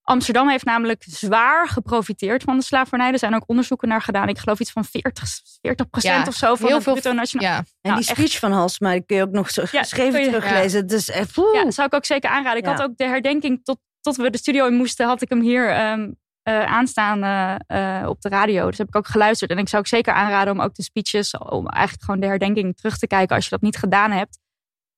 Amsterdam 0.02 0.50
heeft 0.50 0.66
namelijk 0.66 1.04
zwaar 1.08 1.68
geprofiteerd 1.68 2.44
van 2.44 2.58
de 2.58 2.64
slavernij. 2.64 3.12
Er 3.12 3.20
zijn 3.20 3.36
ook 3.36 3.44
onderzoeken 3.46 3.88
naar 3.88 4.02
gedaan. 4.02 4.28
Ik 4.30 4.38
geloof 4.38 4.60
iets 4.60 4.72
van 4.72 4.86
40, 4.86 5.30
40 5.62 5.90
procent 5.90 6.22
Ja, 6.22 6.28
of 6.28 6.36
zo 6.36 6.56
van 6.56 6.72
het 6.72 6.84
veel- 6.84 6.94
bruto 6.94 7.12
nationaal. 7.14 7.50
Ja. 7.52 7.58
En 7.58 7.66
Nou, 7.82 8.00
die 8.00 8.08
echt. 8.10 8.18
speech 8.18 8.40
van 8.40 8.52
Halsma, 8.52 8.92
die 8.92 9.06
kun 9.06 9.16
je 9.18 9.24
ook 9.24 9.32
nog 9.32 9.50
zo 9.50 9.64
geschreven 9.66 10.20
je- 10.20 10.26
teruglezen. 10.26 10.88
Echt... 10.88 11.34
poeh. 11.34 11.54
Ja, 11.56 11.64
dat 11.64 11.74
zou 11.74 11.88
ik 11.88 11.94
ook 11.94 12.06
zeker 12.06 12.30
aanraden. 12.30 12.60
Ik 12.60 12.66
Ja. 12.66 12.72
had 12.72 12.82
ook 12.82 12.98
de 12.98 13.04
herdenking 13.06 13.64
tot, 13.64 13.78
tot 14.02 14.16
we 14.16 14.30
de 14.30 14.38
studio 14.38 14.66
in 14.68 14.74
moesten, 14.74 15.06
had 15.08 15.22
ik 15.22 15.30
hem 15.30 15.42
hier 15.42 15.70
ehm, 15.70 16.12
eh, 16.44 16.64
aanstaan 16.66 17.24
eh, 17.68 18.10
op 18.10 18.22
de 18.22 18.30
radio. 18.30 18.68
Dus 18.70 18.78
heb 18.78 18.88
ik 18.88 18.96
ook 18.96 19.08
geluisterd. 19.08 19.52
En 19.52 19.58
ik 19.58 19.70
zou 19.70 19.82
ook 19.82 19.88
zeker 19.88 20.14
aanraden 20.14 20.54
om 20.54 20.62
ook 20.62 20.76
de 20.76 20.84
speeches, 20.84 21.38
om 21.38 21.68
eigenlijk 21.68 22.04
gewoon 22.06 22.20
de 22.20 22.28
herdenking 22.28 22.78
terug 22.78 22.98
te 22.98 23.08
kijken 23.08 23.36
als 23.36 23.44
je 23.44 23.50
dat 23.52 23.62
niet 23.62 23.78
gedaan 23.78 24.12
hebt. 24.12 24.40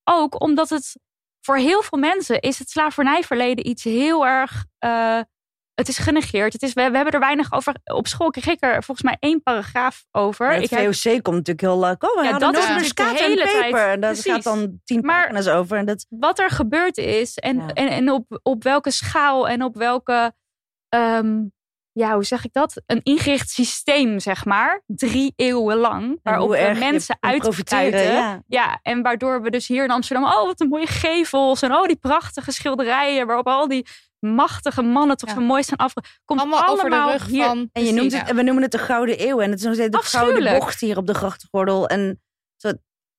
Ook 0.03 0.41
omdat 0.41 0.69
het 0.69 0.95
voor 1.41 1.57
heel 1.57 1.81
veel 1.81 1.97
mensen 1.99 2.39
is 2.39 2.59
het 2.59 2.69
slavernijverleden 2.69 3.67
iets 3.67 3.83
heel 3.83 4.25
erg. 4.25 4.65
eh, 4.79 5.19
het 5.73 5.87
is 5.87 5.97
genegeerd. 5.97 6.53
Het 6.53 6.61
is, 6.63 6.73
we, 6.73 6.89
we 6.89 6.95
hebben 6.95 7.13
er 7.13 7.19
weinig 7.19 7.51
over. 7.53 7.75
Op 7.83 8.07
school 8.07 8.29
kreeg 8.29 8.45
ik 8.47 8.63
er 8.63 8.83
volgens 8.83 9.01
mij 9.01 9.17
één 9.19 9.43
paragraaf 9.43 10.05
over. 10.11 10.45
Maar 10.45 10.55
het 10.55 10.63
ik 10.63 10.69
heb- 10.69 10.93
VOC 10.93 11.11
komt 11.23 11.35
natuurlijk 11.35 11.61
heel 11.61 11.79
leuk. 11.79 12.03
Oh, 12.03 12.15
we 12.21 12.23
Ja, 12.27 12.37
dat 12.37 12.57
is 12.57 12.67
natuurlijk 12.67 12.95
de 12.95 13.23
hele 13.23 13.35
tijd- 13.35 13.61
peper. 13.63 13.89
En 13.89 13.99
dat 13.99 14.11
Precies. 14.11 14.31
gaat 14.31 14.43
dan 14.43 14.79
tien 14.83 15.01
pagina's 15.01 15.47
over. 15.47 15.77
En 15.77 15.85
dat, 15.85 16.05
wat 16.09 16.39
er 16.39 16.49
gebeurd 16.49 16.97
is 16.97 17.37
en, 17.37 17.57
Ja. 17.57 17.67
en, 17.67 17.87
en 17.89 18.09
op, 18.11 18.39
op 18.43 18.63
welke 18.63 18.91
schaal 18.91 19.47
en 19.47 19.63
op 19.63 19.75
welke, 19.75 20.33
ehm, 20.93 21.41
ja, 21.91 22.13
hoe 22.13 22.23
zeg 22.23 22.45
ik 22.45 22.53
dat? 22.53 22.81
Een 22.85 22.99
ingericht 23.03 23.49
systeem, 23.49 24.19
zeg 24.19 24.45
maar, 24.45 24.83
drie 24.85 25.33
eeuwen 25.35 25.77
lang, 25.77 26.19
waarop 26.23 26.49
we 26.49 26.75
mensen 26.79 27.17
kunt 27.19 27.37
profiteren, 27.37 27.83
uitbuiten. 27.83 28.13
ja. 28.13 28.41
Ja, 28.47 28.79
en 28.81 29.01
waardoor 29.01 29.41
we 29.41 29.49
dus 29.49 29.67
hier 29.67 29.83
in 29.83 29.91
Amsterdam, 29.91 30.25
oh, 30.25 30.45
wat 30.45 30.61
een 30.61 30.67
mooie 30.67 30.87
gevels 30.87 31.61
en 31.61 31.73
oh, 31.73 31.83
die 31.85 31.95
prachtige 31.95 32.51
schilderijen, 32.51 33.27
waarop 33.27 33.47
al 33.47 33.67
die 33.67 33.87
machtige 34.19 34.81
mannen 34.81 35.17
toch 35.17 35.29
Ja. 35.29 35.35
zo 35.35 35.41
mooi 35.41 35.63
zijn 35.63 35.79
afge... 35.79 36.01
Komt 36.25 36.39
Allemaal, 36.39 36.67
over 36.67 36.89
de 36.89 37.03
rug 37.11 37.25
hier. 37.25 37.45
van... 37.45 37.69
En 37.71 37.85
je 37.85 37.91
noemt 37.93 38.11
het, 38.17 38.29
en 38.29 38.35
we 38.35 38.43
noemen 38.43 38.63
het 38.63 38.71
de 38.71 38.77
Gouden 38.77 39.27
Eeuw. 39.27 39.39
En 39.39 39.49
het 39.49 39.59
is 39.59 39.65
nog 39.65 39.73
steeds 39.73 39.97
de 39.97 40.17
Gouden. 40.17 40.59
Bocht 40.59 40.79
hier 40.79 40.97
op 40.97 41.07
de 41.07 41.13
grachtengordel. 41.13 41.87
En 41.87 42.21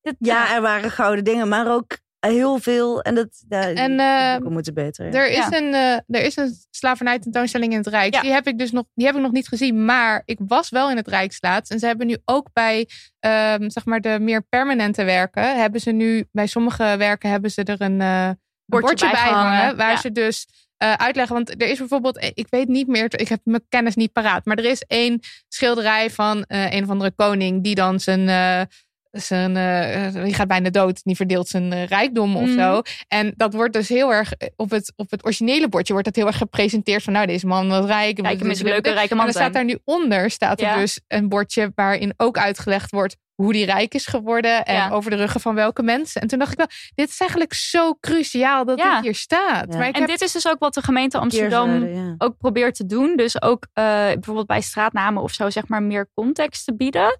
Dit- 0.01 0.15
ja, 0.19 0.55
er 0.55 0.61
waren 0.61 0.91
gouden 0.91 1.23
dingen, 1.23 1.47
maar 1.47 1.73
ook 1.73 1.97
heel 2.25 2.59
veel. 2.59 3.01
En 3.01 3.15
dat 3.15 3.43
ja, 3.49 3.61
En, 3.73 3.99
eh, 3.99 4.49
moeten 4.49 4.73
beter. 4.73 5.05
ja. 5.05 5.11
Er 5.11 5.27
is, 5.29 5.35
Ja. 5.35 5.53
een, 5.53 5.73
eh, 5.73 6.19
er 6.19 6.25
is 6.25 6.35
een 6.35 6.55
slavernij 6.71 7.19
tentoonstelling 7.19 7.71
in 7.71 7.77
het 7.77 7.87
Rijk. 7.87 8.21
Die, 8.21 8.31
heb 8.31 8.47
ik 8.47 8.57
dus 8.57 8.71
nog, 8.71 8.83
die 8.93 9.05
heb 9.05 9.15
ik 9.15 9.21
nog 9.21 9.31
niet 9.31 9.47
gezien. 9.47 9.85
Maar 9.85 10.21
ik 10.25 10.37
was 10.47 10.69
wel 10.69 10.89
in 10.89 10.95
het 10.97 11.07
Rijkslaat. 11.07 11.69
En 11.69 11.79
ze 11.79 11.85
hebben 11.85 12.07
nu 12.07 12.17
ook 12.25 12.49
bij 12.53 12.87
ehm, 13.19 13.69
zeg 13.69 13.85
maar 13.85 14.01
de 14.01 14.17
meer 14.19 14.41
permanente 14.43 15.03
werken. 15.03 15.55
Hebben 15.59 15.81
ze 15.81 15.91
nu 15.91 16.27
bij 16.31 16.47
sommige 16.47 16.95
werken 16.97 17.29
hebben 17.29 17.51
ze 17.51 17.63
er 17.63 17.81
een, 17.81 18.01
eh, 18.01 18.25
een 18.27 18.37
Bordje 18.65 18.87
bordje, 18.87 19.11
bij 19.11 19.31
hangen. 19.31 19.77
Waar 19.77 19.97
ze 19.99 20.11
dus 20.11 20.45
eh, 20.77 20.93
uitleggen. 20.93 21.35
Want 21.35 21.61
er 21.61 21.67
is 21.67 21.77
bijvoorbeeld, 21.77 22.17
eh, 22.17 22.29
ik 22.33 22.47
weet 22.49 22.67
niet 22.67 22.87
meer, 22.87 23.19
ik 23.19 23.27
heb 23.27 23.39
mijn 23.43 23.65
kennis 23.69 23.95
niet 23.95 24.11
paraat. 24.11 24.45
Maar 24.45 24.57
er 24.57 24.65
is 24.65 24.81
één 24.87 25.19
schilderij 25.47 26.09
van 26.09 26.43
eh, 26.43 26.71
een 26.73 26.83
of 26.83 26.89
andere 26.89 27.11
koning. 27.15 27.63
Die 27.63 27.75
dan 27.75 27.99
zijn. 27.99 28.67
Eh, 29.15 29.21
zijn, 29.21 29.57
eh, 29.57 30.23
die 30.23 30.33
gaat 30.33 30.47
bijna 30.47 30.69
dood, 30.69 31.03
die 31.03 31.15
verdeelt 31.15 31.47
zijn 31.47 31.73
eh, 31.73 31.85
rijkdom 31.85 32.35
of 32.35 32.47
Mhm. 32.49 32.59
zo. 32.59 32.81
En 33.07 33.33
dat 33.37 33.53
wordt 33.53 33.73
dus 33.73 33.89
heel 33.89 34.13
erg 34.13 34.33
eh, 34.33 34.47
op 34.55 34.69
het, 34.69 34.93
op 34.95 35.11
het 35.11 35.25
originele 35.25 35.69
bordje 35.69 35.93
wordt 35.93 36.07
dat 36.07 36.15
heel 36.15 36.27
erg 36.27 36.37
gepresenteerd 36.37 37.03
van 37.03 37.13
nou 37.13 37.25
deze 37.25 37.47
man 37.47 37.67
was 37.69 37.85
rijk. 37.85 38.19
Is 38.19 38.59
een 38.59 38.65
leuke 38.67 38.91
rijke 38.91 39.09
En 39.09 39.15
man 39.17 39.25
dan 39.25 39.35
staat 39.35 39.53
daar 39.53 39.65
nu 39.65 39.79
onder 39.83 40.29
staat 40.31 40.59
er 40.61 40.67
Ja. 40.67 40.75
dus 40.75 40.99
een 41.07 41.29
bordje 41.29 41.71
waarin 41.75 42.13
ook 42.17 42.37
uitgelegd 42.37 42.91
wordt 42.91 43.15
hoe 43.35 43.53
die 43.53 43.65
rijk 43.65 43.93
is 43.93 44.05
geworden 44.05 44.65
en 44.65 44.75
Ja. 44.75 44.89
over 44.89 45.09
de 45.11 45.15
ruggen 45.17 45.41
van 45.41 45.55
welke 45.55 45.83
mensen. 45.83 46.21
En 46.21 46.27
toen 46.27 46.39
dacht 46.39 46.51
ik 46.51 46.57
wel, 46.57 46.67
dit 46.95 47.09
is 47.09 47.19
eigenlijk 47.19 47.53
zo 47.53 47.97
cruciaal 47.99 48.65
dat 48.65 48.79
Ja. 48.79 48.93
dit 48.95 49.03
hier 49.03 49.15
staat. 49.15 49.65
Ja. 49.71 49.77
Maar 49.77 49.87
ik 49.87 49.93
En 49.93 49.99
heb, 50.01 50.09
dit 50.09 50.21
is 50.21 50.31
dus 50.31 50.47
ook 50.47 50.59
wat 50.59 50.73
de 50.73 50.81
gemeente 50.81 51.17
Amsterdam 51.17 51.87
ook 52.17 52.37
probeert 52.37 52.75
te 52.75 52.85
doen. 52.85 53.15
Dus 53.15 53.41
ook 53.41 53.67
eh, 53.73 53.83
bijvoorbeeld 53.95 54.47
bij 54.47 54.61
straatnamen 54.61 55.23
of 55.23 55.31
zo, 55.31 55.49
zeg 55.49 55.67
maar, 55.67 55.83
meer 55.83 56.09
context 56.13 56.65
te 56.65 56.75
bieden. 56.75 57.15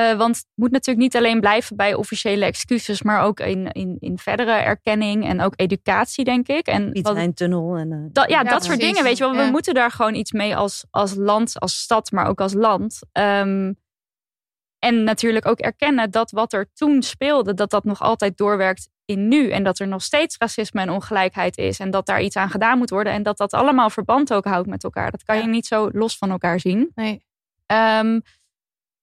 Eh, 0.00 0.16
want 0.16 0.36
het 0.36 0.46
moet 0.54 0.70
natuurlijk 0.70 0.98
niet 1.06 1.16
alleen 1.16 1.40
blijven 1.40 1.76
bij 1.76 1.94
officiële 1.94 2.44
excuses, 2.44 3.02
maar 3.02 3.22
ook 3.22 3.40
in, 3.40 3.72
in, 3.72 3.96
in 4.00 4.18
verdere 4.18 4.52
erkenning 4.52 5.24
en 5.26 5.40
ook 5.40 5.52
educatie, 5.56 6.24
denk 6.24 6.48
ik. 6.48 6.66
En 6.66 6.90
Piet 6.90 7.06
wat, 7.08 7.36
Tunnel. 7.36 7.76
En, 7.76 7.92
eh, 7.92 8.24
ja, 8.28 8.42
Ja, 8.42 8.50
dat 8.50 8.64
soort 8.64 8.80
dingen, 8.80 9.02
weet 9.04 9.16
je 9.18 9.24
wel. 9.24 9.32
We 9.36 9.42
Ja. 9.42 9.50
moeten 9.50 9.74
daar 9.74 9.90
gewoon 9.90 10.14
iets 10.14 10.32
mee 10.32 10.56
als, 10.56 10.84
als 10.90 11.14
land, 11.14 11.60
als 11.60 11.80
stad, 11.80 12.10
maar 12.10 12.26
ook 12.26 12.40
als 12.40 12.52
land. 12.52 12.98
Ehm, 13.12 13.72
En 14.78 15.04
natuurlijk 15.04 15.46
ook 15.46 15.58
erkennen 15.58 16.10
dat 16.10 16.30
wat 16.30 16.52
er 16.52 16.70
toen 16.74 17.02
speelde, 17.02 17.54
dat 17.54 17.70
dat 17.70 17.84
nog 17.84 18.00
altijd 18.00 18.36
doorwerkt 18.36 18.88
in 19.04 19.28
nu. 19.28 19.50
En 19.50 19.62
dat 19.64 19.78
er 19.78 19.88
nog 19.88 20.02
steeds 20.02 20.36
racisme 20.38 20.80
en 20.80 20.90
ongelijkheid 20.90 21.56
is. 21.58 21.78
En 21.78 21.90
dat 21.90 22.06
daar 22.06 22.22
iets 22.22 22.36
aan 22.36 22.50
gedaan 22.50 22.78
moet 22.78 22.90
worden. 22.90 23.12
En 23.12 23.22
dat 23.22 23.36
dat 23.36 23.52
allemaal 23.52 23.90
verband 23.90 24.32
ook 24.32 24.44
houdt 24.44 24.68
met 24.68 24.84
elkaar. 24.84 25.10
Dat 25.10 25.22
kan 25.22 25.36
Ja. 25.36 25.42
je 25.42 25.48
niet 25.48 25.66
zo 25.66 25.88
los 25.92 26.16
van 26.18 26.30
elkaar 26.30 26.60
zien. 26.60 26.90
Nee. 26.94 27.24
Ehm, 27.66 28.20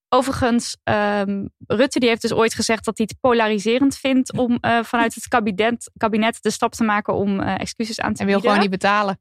overigens, 0.10 0.78
ehm, 0.84 1.46
Rutte 1.68 2.00
die 2.00 2.10
heeft 2.10 2.22
dus 2.22 2.34
ooit 2.34 2.54
gezegd 2.54 2.86
dat 2.86 2.98
hij 2.98 3.08
het 3.10 3.20
polariserend 3.20 3.98
vindt 3.98 4.38
om 4.38 4.58
eh, 4.62 4.84
vanuit 4.84 5.16
het 5.16 5.28
kabinet, 5.28 5.92
kabinet 5.98 6.38
de 6.42 6.52
stap 6.52 6.72
te 6.74 6.84
maken 6.84 7.14
om 7.14 7.40
eh, 7.40 7.60
excuses 7.60 8.00
aan 8.00 8.14
te 8.14 8.18
Hij 8.24 8.26
wil 8.26 8.36
bieden. 8.36 8.52
gewoon 8.52 8.70
niet 8.72 8.80
betalen. 8.82 9.20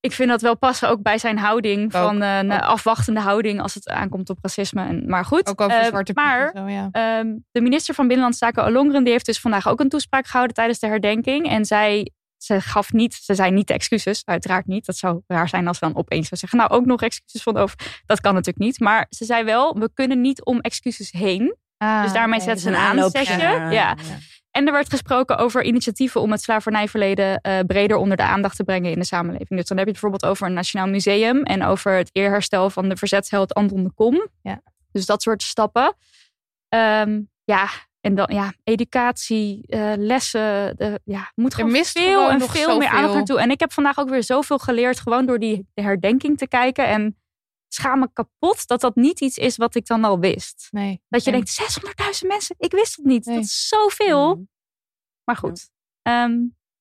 Ik 0.00 0.12
vind 0.12 0.28
dat 0.28 0.40
wel 0.42 0.56
passen 0.56 0.88
ook 0.88 1.02
bij 1.02 1.18
zijn 1.18 1.38
houding 1.38 1.84
Ook, 1.84 1.90
van 1.90 2.22
eh, 2.22 2.38
een 2.38 2.52
ook. 2.52 2.60
afwachtende 2.60 3.20
houding 3.20 3.60
als 3.60 3.74
het 3.74 3.88
aankomt 3.88 4.30
op 4.30 4.38
racisme. 4.42 4.86
En, 4.86 5.04
maar 5.06 5.24
goed, 5.24 5.48
Ook 5.48 5.60
over 5.60 5.84
Zwarte 5.84 6.12
maar 6.14 6.50
en 6.50 6.60
zo, 6.60 6.68
ja. 6.68 6.88
Ehm, 6.92 7.36
de 7.50 7.60
minister 7.60 7.94
van 7.94 8.04
Binnenlandse 8.06 8.44
Zaken, 8.44 8.64
Ollongren, 8.64 9.02
die 9.04 9.12
heeft 9.12 9.26
dus 9.26 9.40
vandaag 9.40 9.68
ook 9.68 9.80
een 9.80 9.88
toespraak 9.88 10.26
gehouden 10.26 10.54
tijdens 10.56 10.78
de 10.78 10.86
herdenking. 10.86 11.48
En 11.48 11.64
zij, 11.64 12.10
ze 12.44 12.60
gaf 12.60 12.92
niet, 12.92 13.14
ze 13.14 13.34
zei 13.34 13.50
niet 13.50 13.66
de 13.66 13.74
excuses, 13.74 14.22
uiteraard 14.24 14.66
niet. 14.66 14.86
Dat 14.86 14.96
zou 14.96 15.20
raar 15.26 15.48
zijn 15.48 15.68
als 15.68 15.78
ze 15.78 15.84
dan 15.84 15.96
opeens 15.96 16.28
zou 16.28 16.40
zeggen, 16.40 16.58
nou 16.58 16.70
ook 16.70 16.86
nog 16.86 17.02
excuses 17.02 17.42
van 17.42 17.56
over. 17.56 18.02
Dat 18.06 18.20
kan 18.20 18.34
natuurlijk 18.34 18.64
niet. 18.64 18.80
Maar 18.80 19.06
ze 19.08 19.24
zei 19.24 19.44
wel, 19.44 19.78
we 19.78 19.90
kunnen 19.94 20.20
niet 20.20 20.44
om 20.44 20.60
excuses 20.60 21.10
heen. 21.10 21.56
Ah, 21.78 22.02
dus 22.02 22.12
daarmee 22.12 22.38
Nee, 22.38 22.48
zet 22.48 22.60
ze 22.60 22.70
dat 22.70 22.74
een 22.74 22.84
aanloopje 22.84 23.18
aanzetje. 23.18 23.74
ja. 23.74 23.96
En 24.50 24.66
er 24.66 24.72
werd 24.72 24.90
gesproken 24.90 25.38
over 25.38 25.62
initiatieven 25.64 26.20
om 26.20 26.30
het 26.30 26.42
slavernijverleden 26.42 27.40
eh, 27.40 27.58
breder 27.66 27.96
onder 27.96 28.16
de 28.16 28.22
aandacht 28.22 28.56
te 28.56 28.64
brengen 28.64 28.90
in 28.90 28.98
de 28.98 29.04
samenleving. 29.04 29.58
Dus 29.58 29.68
dan 29.68 29.76
heb 29.76 29.86
je 29.86 29.92
het 29.92 30.00
bijvoorbeeld 30.00 30.32
over 30.32 30.46
een 30.46 30.52
nationaal 30.52 30.88
museum 30.88 31.42
en 31.42 31.64
over 31.64 31.92
het 31.92 32.10
eerherstel 32.12 32.70
van 32.70 32.88
de 32.88 32.96
verzetsheld 32.96 33.54
Anton 33.54 33.84
de 33.84 33.92
Kom. 33.94 34.28
Ja. 34.42 34.60
Dus 34.92 35.06
dat 35.06 35.22
soort 35.22 35.42
stappen. 35.42 35.96
Ehm, 36.68 37.20
ja, 37.44 37.68
en 38.04 38.14
dan 38.14 38.28
ja, 38.32 38.52
educatie, 38.64 39.66
eh, 39.66 39.92
lessen. 39.96 40.76
De, 40.76 41.00
ja, 41.04 41.32
moet 41.34 41.54
gewoon 41.54 41.70
mist 41.70 41.98
veel 41.98 42.12
gewoon 42.12 42.30
en 42.30 42.38
nog 42.38 42.50
veel 42.50 42.78
meer 42.78 42.88
aandacht 42.88 43.14
naartoe. 43.14 43.40
En 43.40 43.50
ik 43.50 43.60
heb 43.60 43.72
vandaag 43.72 43.98
ook 43.98 44.08
weer 44.08 44.22
zoveel 44.22 44.58
geleerd, 44.58 45.00
gewoon 45.00 45.26
door 45.26 45.38
die 45.38 45.66
herdenking 45.74 46.38
te 46.38 46.48
kijken. 46.48 46.86
En 46.86 47.18
schaam 47.68 47.98
me 47.98 48.08
kapot 48.12 48.66
dat 48.66 48.80
dat 48.80 48.94
niet 48.96 49.20
iets 49.20 49.36
is 49.36 49.56
wat 49.56 49.74
ik 49.74 49.86
dan 49.86 50.04
al 50.04 50.18
wist. 50.18 50.68
Nee. 50.70 51.02
Dat 51.08 51.24
je 51.24 51.30
Nee. 51.30 51.40
denkt, 51.40 51.54
600.000 52.22 52.28
mensen, 52.28 52.54
ik 52.58 52.72
wist 52.72 52.96
het 52.96 53.04
niet. 53.04 53.24
Nee. 53.24 53.34
Dat 53.34 53.44
is 53.44 53.68
zoveel. 53.68 54.34
Mhm. 54.34 54.42
Maar 55.24 55.36
goed, 55.36 55.72
Ehm, 56.02 56.32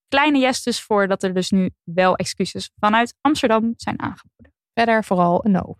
kleine 0.07 0.37
yes 0.39 0.63
dus 0.63 0.81
voor 0.81 1.07
dat 1.07 1.23
er 1.23 1.33
dus 1.33 1.49
nu 1.49 1.69
wel 1.83 2.15
excuses 2.15 2.69
vanuit 2.79 3.15
Amsterdam 3.21 3.73
zijn 3.77 4.01
aangeboden. 4.01 4.53
Verder 4.73 5.03
vooral 5.03 5.45
een 5.45 5.51
no. 5.51 5.75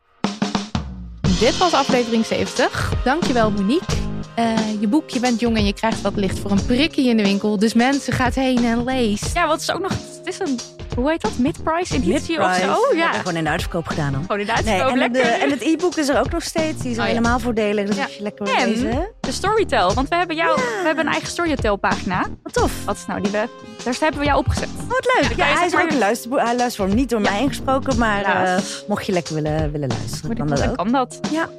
Dit 1.40 1.58
was 1.58 1.74
aflevering 1.74 2.26
70. 2.26 3.04
Dankjewel 3.04 3.52
Monique. 3.52 4.03
Eh, 4.36 4.58
je 4.80 4.88
boek 4.88 5.10
Je 5.10 5.20
bent 5.20 5.40
jong 5.40 5.58
en 5.58 5.66
je 5.66 5.74
krijgt 5.74 6.02
wat 6.02 6.16
licht 6.16 6.40
voor 6.40 6.52
een 6.52 6.66
prikkie 6.66 7.10
in 7.10 7.18
de 7.18 7.24
winkel. 7.24 7.58
Dus 7.60 7.74
mensen, 7.74 8.14
gaat 8.14 8.36
heen 8.36 8.66
en 8.66 8.84
lees. 8.84 9.22
Ja, 9.34 9.48
wat 9.48 9.60
is 9.62 9.72
ook 9.72 9.82
nog, 9.82 9.92
het 9.92 10.22
is 10.28 10.40
een, 10.40 10.60
hoe 10.96 11.10
heet 11.10 11.22
dat, 11.22 11.38
mid-price 11.38 11.94
editie 11.96 12.40
of 12.40 12.48
Mid-price. 12.48 12.66
zo? 12.74 12.90
We 12.90 12.96
Ja, 12.96 13.02
hebben 13.02 13.20
gewoon 13.20 13.36
in 13.38 13.44
de 13.44 13.50
uitverkoop 13.50 13.88
gedaan 13.88 14.12
dan. 14.12 14.22
gewoon 14.22 14.40
in 14.40 14.46
de 14.46 14.52
Nee, 14.52 14.64
uitverkoop, 14.66 14.98
en, 15.02 15.12
de, 15.14 15.20
lekker. 15.20 15.42
en 15.42 15.50
het 15.50 15.62
e-book 15.62 15.96
is 15.96 16.08
er 16.10 16.20
ook 16.20 16.32
nog 16.32 16.44
steeds. 16.44 16.82
Die 16.82 16.92
is 16.92 16.98
al 16.98 17.04
Oh 17.04 17.10
ja. 17.10 17.16
helemaal 17.16 17.40
voordelig. 17.40 17.86
Dus 17.88 17.96
Ja. 17.96 18.04
als 18.04 18.16
je 18.16 18.24
lekker 18.24 18.46
wil 18.46 18.66
lezen. 18.66 19.08
De 19.20 19.32
Storytel, 19.32 19.94
want 19.94 20.10
we 20.10 20.16
hebben, 20.16 20.36
jou, 20.36 20.56
we 20.56 20.82
hebben 20.86 21.06
een 21.06 21.12
eigen 21.12 21.30
Storytel 21.30 21.76
pagina. 21.76 22.26
Wat 22.44 22.54
tof. 22.54 22.86
Wat 22.86 22.96
is 22.96 23.06
nou 23.06 23.22
die 23.22 23.32
we, 23.32 23.48
daar 23.84 23.96
hebben 24.00 24.20
we 24.20 24.26
jou 24.26 24.38
opgezet. 24.40 24.70
Oh, 24.82 24.88
wat 24.90 25.20
leuk. 25.22 25.38
Ja, 25.38 25.46
hij 25.46 25.66
is 25.66 25.74
maar- 25.74 25.84
ook 25.84 25.92
een 25.92 25.98
luisterboek. 25.98 26.40
Hij 26.40 26.56
luistert 26.56 26.88
hem 26.88 26.98
niet 26.98 27.10
door 27.10 27.22
mij 27.22 27.42
ingesproken. 27.42 27.98
Maar 27.98 28.20
Ja. 28.22 28.46
eh, 28.56 28.62
mocht 28.88 29.06
je 29.06 29.12
lekker 29.12 29.34
willen, 29.34 29.72
willen 29.72 29.88
luisteren, 29.90 30.36
kan 30.38 30.48
dat 30.48 30.76
kan 30.76 30.92
dat. 30.92 31.20
Ja. 31.32 31.50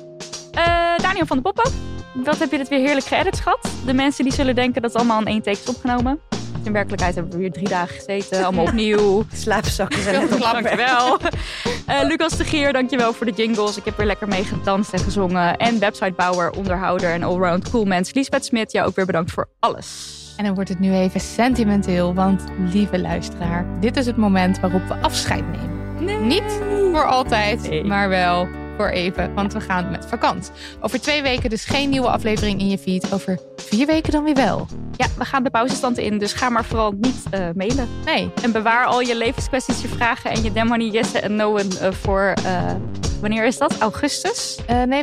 Eh, 0.52 1.02
Daniel 1.04 1.26
van 1.26 1.36
de 1.36 1.42
Poppen, 1.42 1.72
wat 2.14 2.38
heb 2.38 2.50
je 2.50 2.56
dit 2.56 2.68
weer 2.68 2.78
heerlijk 2.78 3.06
geëdit, 3.06 3.36
schat? 3.36 3.68
De 3.86 3.94
mensen 3.94 4.24
die 4.24 4.32
zullen 4.32 4.54
denken 4.54 4.82
dat 4.82 4.92
het 4.92 5.00
allemaal 5.00 5.20
in 5.20 5.26
één 5.26 5.42
take 5.42 5.58
is 5.62 5.68
opgenomen. 5.68 6.20
In 6.62 6.72
werkelijkheid 6.72 7.14
hebben 7.14 7.32
we 7.32 7.38
hier 7.38 7.52
drie 7.52 7.68
dagen 7.68 7.94
gezeten, 7.94 8.42
allemaal 8.44 8.64
opnieuw. 8.64 9.24
Slaapzakken 9.32 10.02
zijn 10.02 10.28
klappen. 10.28 10.62
Dankjewel. 10.62 11.18
Eh 11.86 12.02
Lucas 12.02 12.36
de 12.36 12.44
Gier, 12.44 12.72
dankjewel 12.72 13.12
voor 13.12 13.26
de 13.26 13.32
jingles. 13.32 13.76
Ik 13.76 13.84
heb 13.84 13.96
weer 13.96 14.06
lekker 14.06 14.28
mee 14.28 14.44
gedanst 14.44 14.92
en 14.92 14.98
gezongen. 14.98 15.56
En 15.56 15.78
websitebouwer, 15.78 16.50
onderhouder 16.50 17.10
en 17.10 17.22
allround 17.22 17.70
cool 17.70 17.84
mens. 17.84 18.14
Lisbeth 18.14 18.44
Smit, 18.44 18.72
jou 18.72 18.86
ook 18.88 18.96
weer 18.96 19.06
bedankt 19.06 19.30
voor 19.32 19.48
alles. 19.60 20.12
En 20.36 20.44
dan 20.44 20.54
wordt 20.54 20.68
het 20.68 20.78
nu 20.80 20.92
even 20.94 21.20
sentimenteel, 21.20 22.14
want 22.14 22.44
lieve 22.72 22.98
luisteraar, 22.98 23.66
dit 23.80 23.96
is 23.96 24.06
het 24.06 24.16
moment 24.16 24.60
waarop 24.60 24.88
we 24.88 24.94
afscheid 24.94 25.44
nemen. 25.50 26.26
Niet 26.26 26.60
voor 26.92 27.06
altijd, 27.06 27.68
Nee. 27.68 27.84
maar 27.84 28.08
wel 28.08 28.48
voor 28.76 28.88
even, 28.88 29.34
want 29.34 29.52
we 29.52 29.60
gaan 29.60 29.90
met 29.90 30.06
vakantie. 30.06 30.52
Over 30.80 31.00
twee 31.00 31.22
weken 31.22 31.50
dus 31.50 31.64
geen 31.64 31.90
nieuwe 31.90 32.08
aflevering 32.08 32.60
in 32.60 32.68
je 32.68 32.78
feed. 32.78 33.12
Over 33.12 33.38
vier 33.56 33.86
weken 33.86 34.12
dan 34.12 34.24
weer 34.24 34.34
wel. 34.34 34.66
Ja, 34.96 35.06
we 35.18 35.24
gaan 35.24 35.42
de 35.42 35.50
pauzestand 35.50 35.98
in, 35.98 36.18
dus 36.18 36.32
ga 36.32 36.48
maar 36.48 36.64
vooral 36.64 36.94
niet 37.00 37.22
eh, 37.30 37.40
mailen. 37.54 37.88
Nee, 38.04 38.30
En 38.42 38.52
bewaar 38.52 38.86
al 38.86 39.00
je 39.00 39.16
levenskwesties, 39.16 39.82
je 39.82 39.88
vragen 39.88 40.30
en 40.30 40.42
je 40.42 40.52
Demony, 40.52 40.88
Jesse 40.90 41.20
en 41.20 41.36
Noen 41.36 41.78
eh, 41.80 41.92
voor... 41.92 42.34
eh, 42.44 42.72
wanneer 43.20 43.44
is 43.44 43.58
dat? 43.58 43.78
Augustus? 43.78 44.58
nee, 44.86 45.02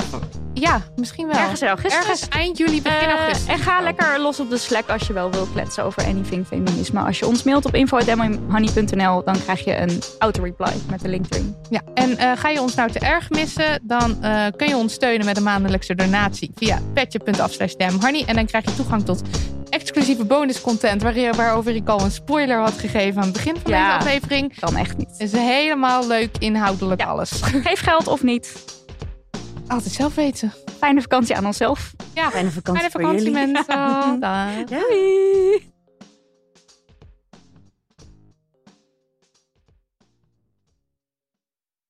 ja, 0.53 0.82
misschien 0.95 1.28
wel. 1.28 1.36
Ergens 1.40 1.61
in 1.61 1.68
augustus. 1.68 1.99
Ergens 1.99 2.28
eind 2.28 2.57
juli, 2.57 2.82
begin 2.82 3.10
augustus. 3.10 3.48
en 3.48 3.57
ga 3.57 3.82
lekker 3.82 4.19
los 4.19 4.40
op 4.40 4.49
de 4.49 4.57
Slack 4.57 4.90
als 4.90 5.07
je 5.07 5.14
wel 5.14 5.32
wil 5.32 5.48
kletsen 5.53 5.84
over 5.84 6.06
anything 6.06 6.48
feminisme. 6.48 6.99
Als 6.99 7.19
je 7.19 7.28
ons 7.28 7.44
mailt 7.44 7.65
op 7.65 7.76
info.demohoney.nl, 7.76 9.23
dan 9.23 9.41
krijg 9.44 9.64
je 9.64 9.78
een 9.78 10.02
auto-reply 10.19 10.73
met 10.90 11.02
de 11.02 11.07
link 11.07 11.26
erin. 11.30 11.56
Ja, 11.69 11.82
en 11.94 12.38
ga 12.38 12.49
je 12.49 12.61
ons 12.61 12.76
nou 12.76 12.91
te 12.91 12.99
erg 12.99 13.30
missen, 13.30 13.80
dan 13.84 14.19
kun 14.56 14.68
je 14.68 14.76
ons 14.76 14.94
steunen 14.94 15.26
met 15.26 15.38
een 15.38 15.44
maandelijkse 15.44 15.95
donatie 15.95 16.52
via 16.56 16.80
petje.af 16.94 17.52
slash. 17.52 17.73
En 17.73 18.36
dan 18.48 18.62
krijg 18.62 18.66
je 18.66 18.76
toegang 18.84 19.06
tot 19.06 19.22
exclusieve 19.70 20.26
bonuscontent 20.26 21.02
waar, 21.02 21.34
waarover 21.36 21.76
ik 21.76 21.88
al 21.90 22.02
een 22.02 22.12
spoiler 22.12 22.58
had 22.60 22.74
gegeven 22.74 23.18
aan 23.22 23.28
het 23.28 23.34
begin 23.34 23.56
van 23.64 23.72
Ja. 23.72 23.98
deze 23.98 24.08
aflevering. 24.10 24.60
Kan 24.60 24.76
echt 24.76 24.98
niet. 24.98 25.10
Het 25.10 25.20
is 25.20 25.32
helemaal 25.32 26.08
leuk, 26.08 26.38
inhoudelijk 26.40 27.02
Ja. 27.02 27.08
alles. 27.08 27.32
Geef 27.66 27.80
geld 27.80 28.08
of 28.08 28.24
niet. 28.24 28.54
Altijd 29.68 29.94
zelf 29.94 30.16
weten. 30.16 30.54
Fijne 30.80 31.02
vakantie 31.02 31.36
aan 31.36 31.46
onszelf. 31.46 31.94
Ja, 32.14 32.30
Fijne 32.32 32.52
vakantie 32.52 32.82
fijne 32.84 32.92
voor 32.92 33.02
vakantie 33.02 33.32
jullie. 33.32 33.52
mensen. 33.52 34.20
Doei! 34.80 35.70